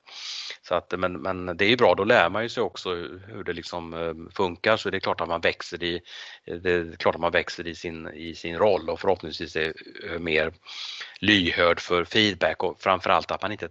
Så 0.63 0.75
att, 0.75 0.99
men, 0.99 1.13
men 1.13 1.57
det 1.57 1.65
är 1.65 1.69
ju 1.69 1.77
bra, 1.77 1.95
då 1.95 2.05
lär 2.05 2.31
man 2.31 2.43
ju 2.43 2.49
sig 2.49 2.63
också 2.63 2.95
hur 3.27 3.45
det 3.45 3.53
liksom 3.53 3.95
eh, 3.95 4.15
funkar 4.37 4.77
så 4.77 4.91
det 4.91 4.97
är 4.97 5.01
klart 5.01 5.21
att 5.21 5.29
man 5.29 5.41
växer 5.41 5.83
i, 5.83 6.01
det 6.45 6.71
är 6.71 6.97
klart 6.97 7.15
att 7.15 7.21
man 7.21 7.33
växer 7.33 7.67
i 7.67 7.75
sin, 7.75 8.09
i 8.09 8.35
sin 8.35 8.59
roll 8.59 8.91
och 8.91 9.01
förhoppningsvis 9.01 9.57
är 9.57 9.73
mer 10.19 10.53
lyhörd 11.21 11.81
för 11.81 12.05
feedback 12.05 12.63
och 12.63 12.81
framförallt 12.81 13.31
att 13.31 13.43
man 13.43 13.53
inte, 13.53 13.69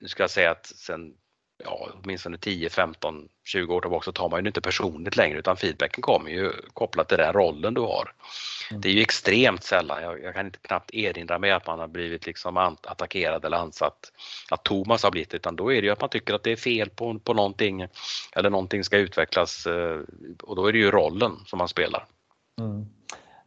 nu 0.00 0.08
ska 0.08 0.22
jag 0.22 0.30
säga 0.30 0.50
att 0.50 0.66
sen 0.66 1.14
ja, 1.64 1.88
åtminstone 2.02 2.38
10, 2.38 2.70
15, 2.70 3.28
20 3.44 3.74
år 3.74 3.80
tillbaka 3.80 4.04
så 4.04 4.12
tar 4.12 4.28
man 4.28 4.40
ju 4.40 4.46
inte 4.46 4.60
personligt 4.60 5.16
längre 5.16 5.38
utan 5.38 5.56
feedbacken 5.56 6.02
kommer 6.02 6.30
ju 6.30 6.52
kopplat 6.72 7.08
till 7.08 7.18
den 7.18 7.32
rollen 7.32 7.74
du 7.74 7.80
har. 7.80 8.12
Mm. 8.70 8.80
Det 8.80 8.88
är 8.88 8.92
ju 8.92 9.00
extremt 9.00 9.62
sällan, 9.62 10.02
jag, 10.02 10.22
jag, 10.22 10.34
kan 10.34 10.46
inte 10.46 10.58
knappt 10.58 10.94
erinra 10.94 11.38
mig 11.38 11.50
att 11.50 11.66
man 11.66 11.78
har 11.78 11.88
blivit 11.88 12.26
liksom 12.26 12.56
attackerad 12.56 13.44
eller 13.44 13.56
ansatt, 13.56 14.12
att 14.50 14.64
Thomas 14.64 15.02
har 15.02 15.10
blivit 15.10 15.34
utan 15.34 15.56
då 15.56 15.72
är 15.72 15.82
det 15.82 15.86
ju 15.86 15.92
att 15.92 16.00
man 16.00 16.10
tycker 16.10 16.34
att 16.34 16.42
det 16.42 16.52
är 16.52 16.56
fel 16.56 16.90
på, 16.90 17.18
på 17.18 17.34
någonting 17.34 17.86
eller 18.32 18.50
någonting 18.50 18.84
ska 18.84 18.98
utvecklas 18.98 19.66
eh, 19.66 20.00
och 20.42 20.56
då 20.56 20.66
är 20.66 20.72
det 20.72 20.78
ju 20.78 20.90
rollen 20.90 21.32
som 21.46 21.58
man 21.58 21.68
spelar. 21.68 22.06
Mm. 22.60 22.86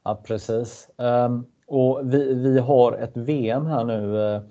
Ja 0.04 0.24
precis. 0.28 0.90
Um, 0.96 1.46
och 1.68 2.14
vi, 2.14 2.34
vi 2.34 2.60
har 2.60 2.94
ett 2.94 3.18
VM 3.18 3.66
här 3.66 3.84
nu 3.84 4.02
uh, 4.14 4.42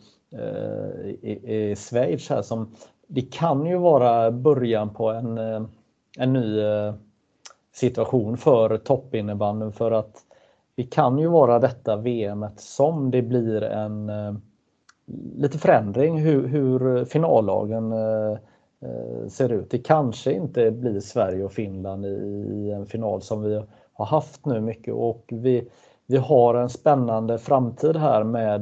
i, 1.23 1.71
i 1.71 1.77
Schweiz 1.77 2.29
här 2.29 2.43
som 2.43 2.77
det 3.07 3.23
kan 3.23 3.67
ju 3.67 3.77
vara 3.77 4.31
början 4.31 4.91
på 4.91 5.11
en, 5.11 5.39
eh, 5.39 5.63
en 6.19 6.33
ny 6.33 6.61
eh, 6.61 6.95
situation 7.73 8.37
för 8.37 8.79
toppinnebanden 8.79 9.73
för 9.73 9.91
att 9.91 10.23
det 10.75 10.83
kan 10.83 11.19
ju 11.19 11.29
vara 11.29 11.59
detta 11.59 11.97
VM 11.97 12.47
som 12.57 13.11
det 13.11 13.23
blir 13.23 13.63
en 13.63 14.09
eh, 14.09 14.35
lite 15.37 15.59
förändring 15.59 16.19
hur, 16.19 16.47
hur 16.47 17.05
finallagen 17.05 17.95
ser 19.29 19.53
ut. 19.53 19.71
Det 19.71 19.79
kanske 19.79 20.33
inte 20.33 20.71
blir 20.71 21.01
Sverige 21.01 21.45
och 21.45 21.53
Finland 21.53 22.07
i 22.07 22.71
en 22.71 22.87
final 22.87 23.23
som 23.23 23.43
vi 23.43 23.63
har 23.93 24.07
haft 24.07 24.47
nu 24.47 24.61
mycket 24.61 24.95
och 24.95 25.25
vi, 25.33 25.69
vi 26.07 26.17
har 26.17 26.55
en 26.55 26.69
spännande 26.69 27.39
framtid 27.39 27.97
här 27.97 28.25
med 28.25 28.61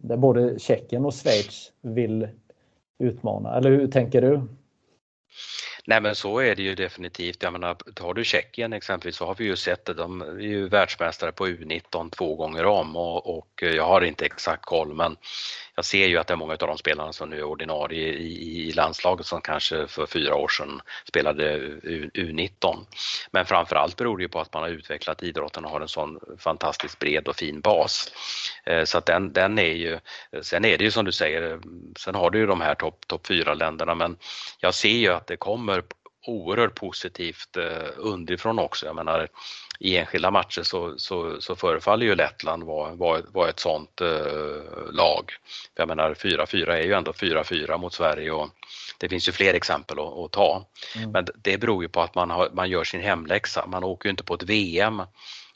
där 0.00 0.16
både 0.16 0.58
Tjeckien 0.58 1.04
och 1.04 1.14
Schweiz 1.14 1.72
vill 1.82 2.28
utmana? 2.98 3.56
Eller 3.56 3.70
hur 3.70 3.88
tänker 3.88 4.20
du? 4.20 4.48
Nej 5.86 6.00
men 6.00 6.14
så 6.14 6.38
är 6.38 6.54
det 6.54 6.62
ju 6.62 6.74
definitivt. 6.74 7.42
Jag 7.42 7.52
menar, 7.52 7.74
tar 7.74 8.14
du 8.14 8.24
Tjeckien 8.24 8.72
exempelvis 8.72 9.16
så 9.16 9.26
har 9.26 9.34
vi 9.34 9.44
ju 9.44 9.56
sett 9.56 9.84
det, 9.84 9.94
de 9.94 10.20
är 10.20 10.38
ju 10.38 10.68
världsmästare 10.68 11.32
på 11.32 11.46
U19 11.46 12.10
två 12.10 12.36
gånger 12.36 12.66
om 12.66 12.96
och, 12.96 13.38
och 13.38 13.62
jag 13.62 13.86
har 13.86 14.00
inte 14.00 14.26
exakt 14.26 14.64
koll 14.64 14.94
men 14.94 15.16
jag 15.76 15.84
ser 15.84 16.06
ju 16.06 16.18
att 16.18 16.26
det 16.26 16.34
är 16.34 16.36
många 16.36 16.52
av 16.52 16.58
de 16.58 16.78
spelarna 16.78 17.12
som 17.12 17.30
nu 17.30 17.38
är 17.38 17.44
ordinarie 17.44 18.12
i, 18.12 18.68
i 18.68 18.72
landslaget 18.72 19.26
som 19.26 19.40
kanske 19.40 19.86
för 19.86 20.06
fyra 20.06 20.36
år 20.36 20.48
sedan 20.48 20.80
spelade 21.08 21.54
U, 21.54 22.10
U19. 22.14 22.86
Men 23.30 23.46
framförallt 23.46 23.96
beror 23.96 24.16
det 24.16 24.22
ju 24.22 24.28
på 24.28 24.40
att 24.40 24.52
man 24.54 24.62
har 24.62 24.70
utvecklat 24.70 25.22
idrotten 25.22 25.64
och 25.64 25.70
har 25.70 25.80
en 25.80 25.88
sån 25.88 26.20
fantastiskt 26.38 26.98
bred 26.98 27.28
och 27.28 27.36
fin 27.36 27.60
bas. 27.60 28.12
Eh, 28.64 28.84
så 28.84 28.98
att 28.98 29.06
den, 29.06 29.32
den 29.32 29.58
är 29.58 29.74
ju, 29.74 29.98
sen 30.42 30.64
är 30.64 30.78
det 30.78 30.84
ju 30.84 30.90
som 30.90 31.04
du 31.04 31.12
säger, 31.12 31.60
sen 31.98 32.14
har 32.14 32.30
du 32.30 32.38
ju 32.38 32.46
de 32.46 32.60
här 32.60 32.74
topp 32.74 33.06
top 33.06 33.26
fyra 33.26 33.54
länderna 33.54 33.94
men 33.94 34.16
jag 34.60 34.74
ser 34.74 34.88
ju 34.88 35.08
att 35.08 35.26
det 35.26 35.36
kommer 35.36 35.82
oerhört 36.24 36.74
positivt 36.74 37.56
eh, 37.56 37.88
underifrån 37.96 38.58
också. 38.58 38.86
Jag 38.86 38.96
menar 38.96 39.28
i 39.78 39.96
enskilda 39.96 40.30
matcher 40.30 40.62
så, 40.62 40.98
så, 40.98 41.40
så 41.40 41.56
förefaller 41.56 42.06
ju 42.06 42.14
Lettland 42.14 42.62
vara, 42.62 42.94
vara, 42.94 43.22
vara 43.32 43.48
ett 43.48 43.60
sånt 43.60 44.00
eh, 44.00 44.92
lag. 44.92 45.32
Jag 45.74 45.88
menar 45.88 46.14
4-4 46.14 46.70
är 46.70 46.82
ju 46.82 46.92
ändå 46.92 47.12
4-4 47.12 47.78
mot 47.78 47.94
Sverige 47.94 48.30
och 48.30 48.50
det 48.98 49.08
finns 49.08 49.28
ju 49.28 49.32
fler 49.32 49.54
exempel 49.54 49.98
att, 49.98 50.18
att 50.18 50.32
ta. 50.32 50.66
Mm. 50.96 51.10
Men 51.10 51.26
det 51.34 51.58
beror 51.58 51.82
ju 51.82 51.88
på 51.88 52.00
att 52.00 52.14
man, 52.14 52.30
har, 52.30 52.50
man 52.52 52.70
gör 52.70 52.84
sin 52.84 53.00
hemläxa. 53.00 53.66
Man 53.66 53.84
åker 53.84 54.06
ju 54.06 54.10
inte 54.10 54.24
på 54.24 54.34
ett 54.34 54.42
VM 54.42 55.02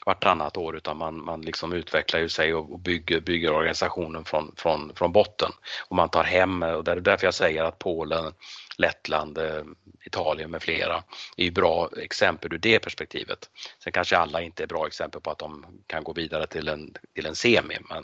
vartannat 0.05 0.57
år 0.57 0.77
utan 0.77 0.97
man, 0.97 1.25
man 1.25 1.41
liksom 1.41 1.73
utvecklar 1.73 2.19
ju 2.19 2.29
sig 2.29 2.53
och, 2.53 2.79
bygger, 2.79 3.19
bygger 3.19 3.53
organisationen 3.53 4.25
från, 4.25 4.53
från, 4.57 4.91
från 4.95 5.11
botten. 5.11 5.51
Och 5.87 5.95
man 5.95 6.09
tar 6.09 6.23
hem, 6.23 6.63
och 6.63 6.83
det 6.83 6.91
är 6.91 6.95
därför 6.95 7.27
jag 7.27 7.33
säger 7.33 7.63
att 7.63 7.79
Polen, 7.79 8.33
Lettland, 8.79 9.37
eh, 9.37 9.63
Italien 10.05 10.51
med 10.51 10.61
flera 10.61 11.03
är 11.37 11.51
bra 11.51 11.89
exempel 11.97 12.53
ur 12.53 12.57
det 12.57 12.79
perspektivet. 12.79 13.49
Sen 13.83 13.93
kanske 13.93 14.17
alla 14.17 14.41
inte 14.41 14.63
är 14.63 14.67
bra 14.67 14.87
exempel 14.87 15.21
på 15.21 15.31
att 15.31 15.39
de 15.39 15.65
kan 15.87 16.03
gå 16.03 16.13
vidare 16.13 16.47
till 16.47 16.67
en, 16.67 16.93
till 17.15 17.25
en 17.25 17.35
semi 17.35 17.77
men, 17.89 18.03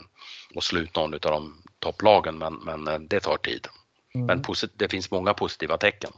och 0.54 0.64
slå 0.64 0.80
ut 0.80 0.96
någon 0.96 1.14
av 1.14 1.20
de 1.20 1.62
topplagen 1.78 2.38
men, 2.38 2.54
men 2.54 2.88
eh, 2.88 2.98
det 2.98 3.20
tar 3.20 3.36
tid. 3.36 3.66
Mm. 4.14 4.26
Men 4.26 4.42
det 4.76 4.88
finns 4.88 5.10
många 5.10 5.34
positiva 5.34 5.76
tecken. 5.76 6.10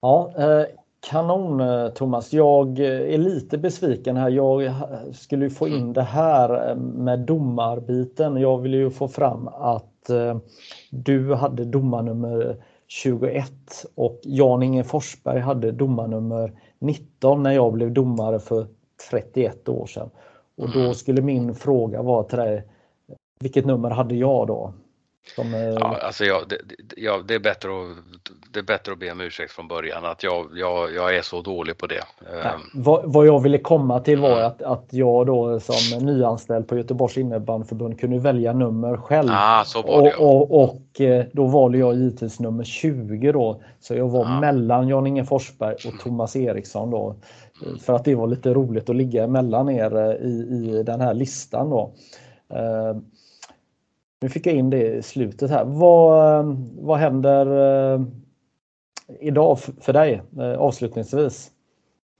Ja, 0.00 0.32
eh, 0.38 0.66
Kanon 1.10 1.60
eh, 1.60 1.88
Thomas. 1.88 2.32
Jag 2.32 2.78
är 2.78 3.18
lite 3.18 3.58
besviken 3.58 4.16
här. 4.16 4.30
Jag 4.30 4.74
skulle 5.14 5.50
få 5.50 5.68
in 5.68 5.74
mm. 5.74 5.92
det 5.92 6.02
här 6.02 6.74
med 6.74 7.18
domarbiten. 7.18 8.36
Jag 8.36 8.58
vill 8.58 8.74
ju 8.74 8.90
få 8.90 9.08
fram 9.08 9.48
att 9.48 10.10
du 10.90 11.34
hade 11.34 11.64
domarnummer 11.64 12.56
21 12.88 13.52
och 13.94 14.20
Jan-Inge 14.22 14.84
Forsberg 14.84 15.40
hade 15.40 15.72
domarnummer 15.72 16.52
19 16.78 17.42
när 17.42 17.52
jag 17.52 17.72
blev 17.72 17.92
domare 17.92 18.38
för 18.38 18.66
31 19.10 19.68
år 19.68 19.86
sedan. 19.86 20.10
Och 20.56 20.72
då 20.72 20.80
mm. 20.80 20.94
skulle 20.94 21.22
min 21.22 21.54
fråga 21.54 22.02
vara 22.02 22.22
till 22.24 22.38
dig, 22.38 22.64
vilket 23.40 23.66
nummer 23.66 23.90
hade 23.90 24.14
jag 24.14 24.46
då? 24.46 24.72
Som, 25.34 25.54
eh, 25.54 25.60
ja, 25.60 25.98
alltså 26.02 26.24
jag, 26.24 26.42
det, 26.48 26.56
ja, 26.96 27.22
det, 27.28 27.34
är 27.34 27.38
bättre 27.38 27.68
att, 27.68 27.96
det 28.52 28.58
är 28.58 28.62
bättre 28.62 28.92
att 28.92 28.98
be 28.98 29.12
om 29.12 29.20
ursäkt 29.20 29.52
från 29.52 29.68
början 29.68 30.04
att 30.04 30.22
jag, 30.22 30.46
jag, 30.54 30.94
jag 30.94 31.16
är 31.16 31.22
så 31.22 31.42
dålig 31.42 31.78
på 31.78 31.86
det. 31.86 32.04
Nej, 32.32 32.40
ehm. 32.40 32.60
vad, 32.74 33.12
vad, 33.12 33.26
jag 33.26 33.42
ville 33.42 33.58
komma 33.58 34.00
till 34.00 34.18
var 34.18 34.32
mm. 34.32 34.46
att, 34.46 34.62
att 34.62 34.86
jag 34.90 35.26
då 35.26 35.60
som 35.60 36.06
nyanställd 36.06 36.68
på 36.68 36.76
Göteborgs 36.76 37.18
innebandyförbund 37.18 38.00
kunde 38.00 38.18
välja 38.18 38.52
nummer 38.52 38.96
själv. 38.96 39.28
Ah, 39.32 39.64
och, 39.84 40.12
och, 40.18 40.62
och, 40.64 41.00
eh, 41.00 41.24
då 41.32 41.46
valde 41.46 41.78
jag 41.78 41.94
givetvis 41.94 42.40
nummer 42.40 42.64
20 42.64 43.32
då. 43.32 43.62
Så 43.80 43.94
jag 43.94 44.08
var 44.08 44.24
ah. 44.24 44.40
mellan 44.40 44.88
Jan-Inge 44.88 45.24
Forsberg 45.24 45.74
och 45.74 46.00
Thomas 46.00 46.36
Eriksson 46.36 46.90
då. 46.90 47.16
För 47.80 47.92
att 47.92 48.04
det 48.04 48.14
var 48.14 48.26
lite 48.26 48.54
roligt 48.54 48.90
att 48.90 48.96
ligga 48.96 49.26
mellan 49.26 49.70
er 49.70 49.96
eh, 49.96 50.26
i, 50.26 50.76
i 50.78 50.82
den 50.82 51.00
här 51.00 51.14
listan 51.14 51.70
då. 51.70 51.92
Ehm, 52.50 53.04
nu 54.20 54.28
fick 54.28 54.46
jag 54.46 54.54
in 54.54 54.70
det 54.70 54.86
i 54.86 55.02
slutet 55.02 55.50
här. 55.50 55.64
Vad, 55.64 56.44
vad 56.78 56.98
händer 56.98 57.46
eh, 57.94 58.00
idag 59.20 59.58
för 59.80 59.92
dig 59.92 60.22
eh, 60.38 60.58
avslutningsvis? 60.58 61.50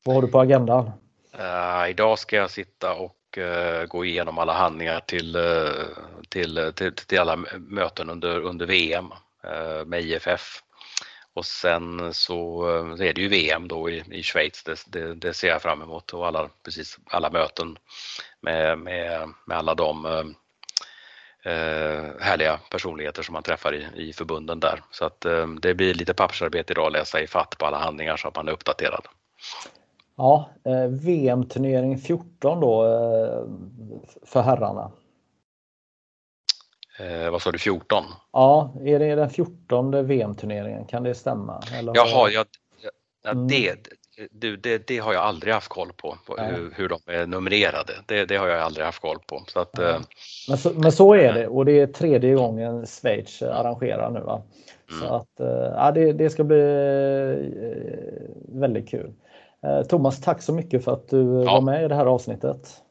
Vad 0.05 0.15
har 0.15 0.23
du 0.23 0.29
på 0.29 0.41
agendan? 0.41 0.91
Uh, 1.35 1.91
idag 1.91 2.19
ska 2.19 2.37
jag 2.37 2.51
sitta 2.51 2.95
och 2.95 3.39
uh, 3.39 3.87
gå 3.89 4.05
igenom 4.05 4.39
alla 4.39 4.53
handlingar 4.53 5.01
till, 5.01 5.37
uh, 5.37 5.73
till, 6.29 6.73
till, 6.75 6.93
till, 6.93 7.19
alla 7.19 7.37
möten 7.59 8.11
under, 8.11 8.41
under 8.41 8.67
VM 8.67 9.07
med 9.87 10.01
IFF. 10.01 10.63
Och 11.35 11.47
sen 11.47 12.15
så 12.15 12.67
är 13.01 13.13
det 13.13 13.21
ju 13.21 13.29
VM 13.29 13.69
då 13.69 13.91
i, 13.91 14.05
i 14.11 14.23
Schweiz, 14.23 14.65
det, 14.65 14.85
det, 14.87 15.15
det, 15.15 15.35
ser 15.35 15.49
jag 15.49 15.63
fram 15.63 15.83
emot 15.83 16.13
och 16.13 16.27
alla, 16.27 16.49
precis, 16.65 16.99
alla 17.07 17.31
möten 17.31 17.79
med, 18.41 18.79
med, 18.79 19.29
med 19.47 19.59
alla 19.59 19.75
de 19.75 20.07
härliga 22.21 22.61
personligheter 22.71 23.23
som 23.23 23.33
man 23.33 23.43
träffar 23.43 23.75
i, 23.75 24.09
i 24.09 24.13
förbunden 24.13 24.61
där. 24.61 24.83
Så 24.91 25.05
att 25.05 25.25
eh, 25.25 25.47
det 25.47 25.75
blir 25.75 25.95
lite 25.95 26.15
pappersarbete 26.15 26.73
idag 26.73 26.87
att 26.87 26.93
läsa 26.93 27.21
i 27.21 27.27
fatt 27.27 27.59
på 27.59 27.67
alla 27.67 27.79
handlingar 27.79 28.17
så 28.17 28.29
att 28.29 28.37
man 28.37 28.49
är 28.49 28.53
uppdaterad. 28.53 29.07
Ja, 30.17 30.51
eh, 30.65 30.89
VM-turnering 30.89 31.99
14 31.99 32.61
då 32.61 32.85
eh, 32.85 33.43
för 34.27 34.43
herrarna. 34.43 34.93
Eh, 36.99 37.31
vad 37.31 37.43
sa 37.43 37.53
du, 37.53 37.59
14? 37.59 38.05
Ja, 38.33 38.75
är 38.85 38.99
det 38.99 39.15
den 39.15 39.31
14 39.31 40.07
VM-turneringen? 40.07 40.85
Kan 40.85 41.03
det 41.03 41.15
stämma? 41.15 41.63
Eller 41.79 41.93
Jaha, 41.97 42.31
ja, 42.31 42.45
ja, 43.23 43.31
mm. 43.31 43.49
det, 43.49 43.89
du, 44.31 44.57
det, 44.57 44.87
det, 44.87 44.99
har 44.99 45.13
jag 45.13 45.23
aldrig 45.23 45.55
haft 45.55 45.69
koll 45.69 45.93
på, 45.97 46.19
på 46.27 46.37
hur, 46.37 46.73
hur, 46.77 46.89
de 46.89 46.99
är 47.07 47.27
numrerade. 47.27 47.93
Det, 48.07 48.25
det, 48.25 48.37
har 48.37 48.49
jag 48.49 48.61
aldrig 48.61 48.87
haft 48.87 49.03
koll 49.03 49.19
på. 49.27 49.45
Så 49.49 49.61
att, 49.61 49.71
ja. 49.73 50.01
men, 50.49 50.59
så, 50.59 50.73
men, 50.75 50.93
så, 50.93 51.15
är 51.15 51.33
det 51.33 51.49
och 51.49 51.65
det 51.65 51.81
är 51.81 51.87
tredje 51.87 52.35
gången 52.35 52.87
Schweiz 52.87 53.43
arrangerar 53.43 54.11
nu. 54.11 54.21
Va? 54.21 54.43
Så 54.89 55.05
mm. 55.05 55.13
att, 55.13 55.41
eh, 55.41 55.73
ja, 55.77 55.93
det, 55.93 56.13
det, 56.13 56.31
ska 56.31 56.45
bli 56.45 56.59
eh, 56.59 57.41
väldigt 58.61 58.89
kul. 58.89 59.13
Eh, 59.63 59.83
Thomas, 59.83 60.21
tack 60.21 60.43
så 60.43 60.53
mycket 60.53 60.85
för 60.85 60.93
att 60.93 61.09
du 61.09 61.43
ja. 61.47 61.53
var 61.53 61.61
med 61.61 61.85
i 61.85 61.89
det 61.89 61.95
här 61.95 62.07
avsnittet. 62.07 62.83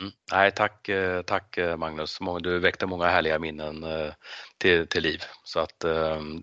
Mm. 0.00 0.12
Nej, 0.32 0.50
tack, 0.50 0.90
tack 1.26 1.58
Magnus. 1.76 2.18
Du 2.40 2.58
väckte 2.58 2.86
många 2.86 3.06
härliga 3.06 3.38
minnen 3.38 3.84
till, 4.58 4.86
till 4.86 5.02
liv. 5.02 5.20
Så 5.44 5.60
att 5.60 5.80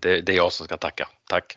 det, 0.00 0.20
det 0.20 0.32
är 0.32 0.36
jag 0.36 0.52
som 0.52 0.66
ska 0.66 0.76
tacka. 0.76 1.08
Tack! 1.28 1.56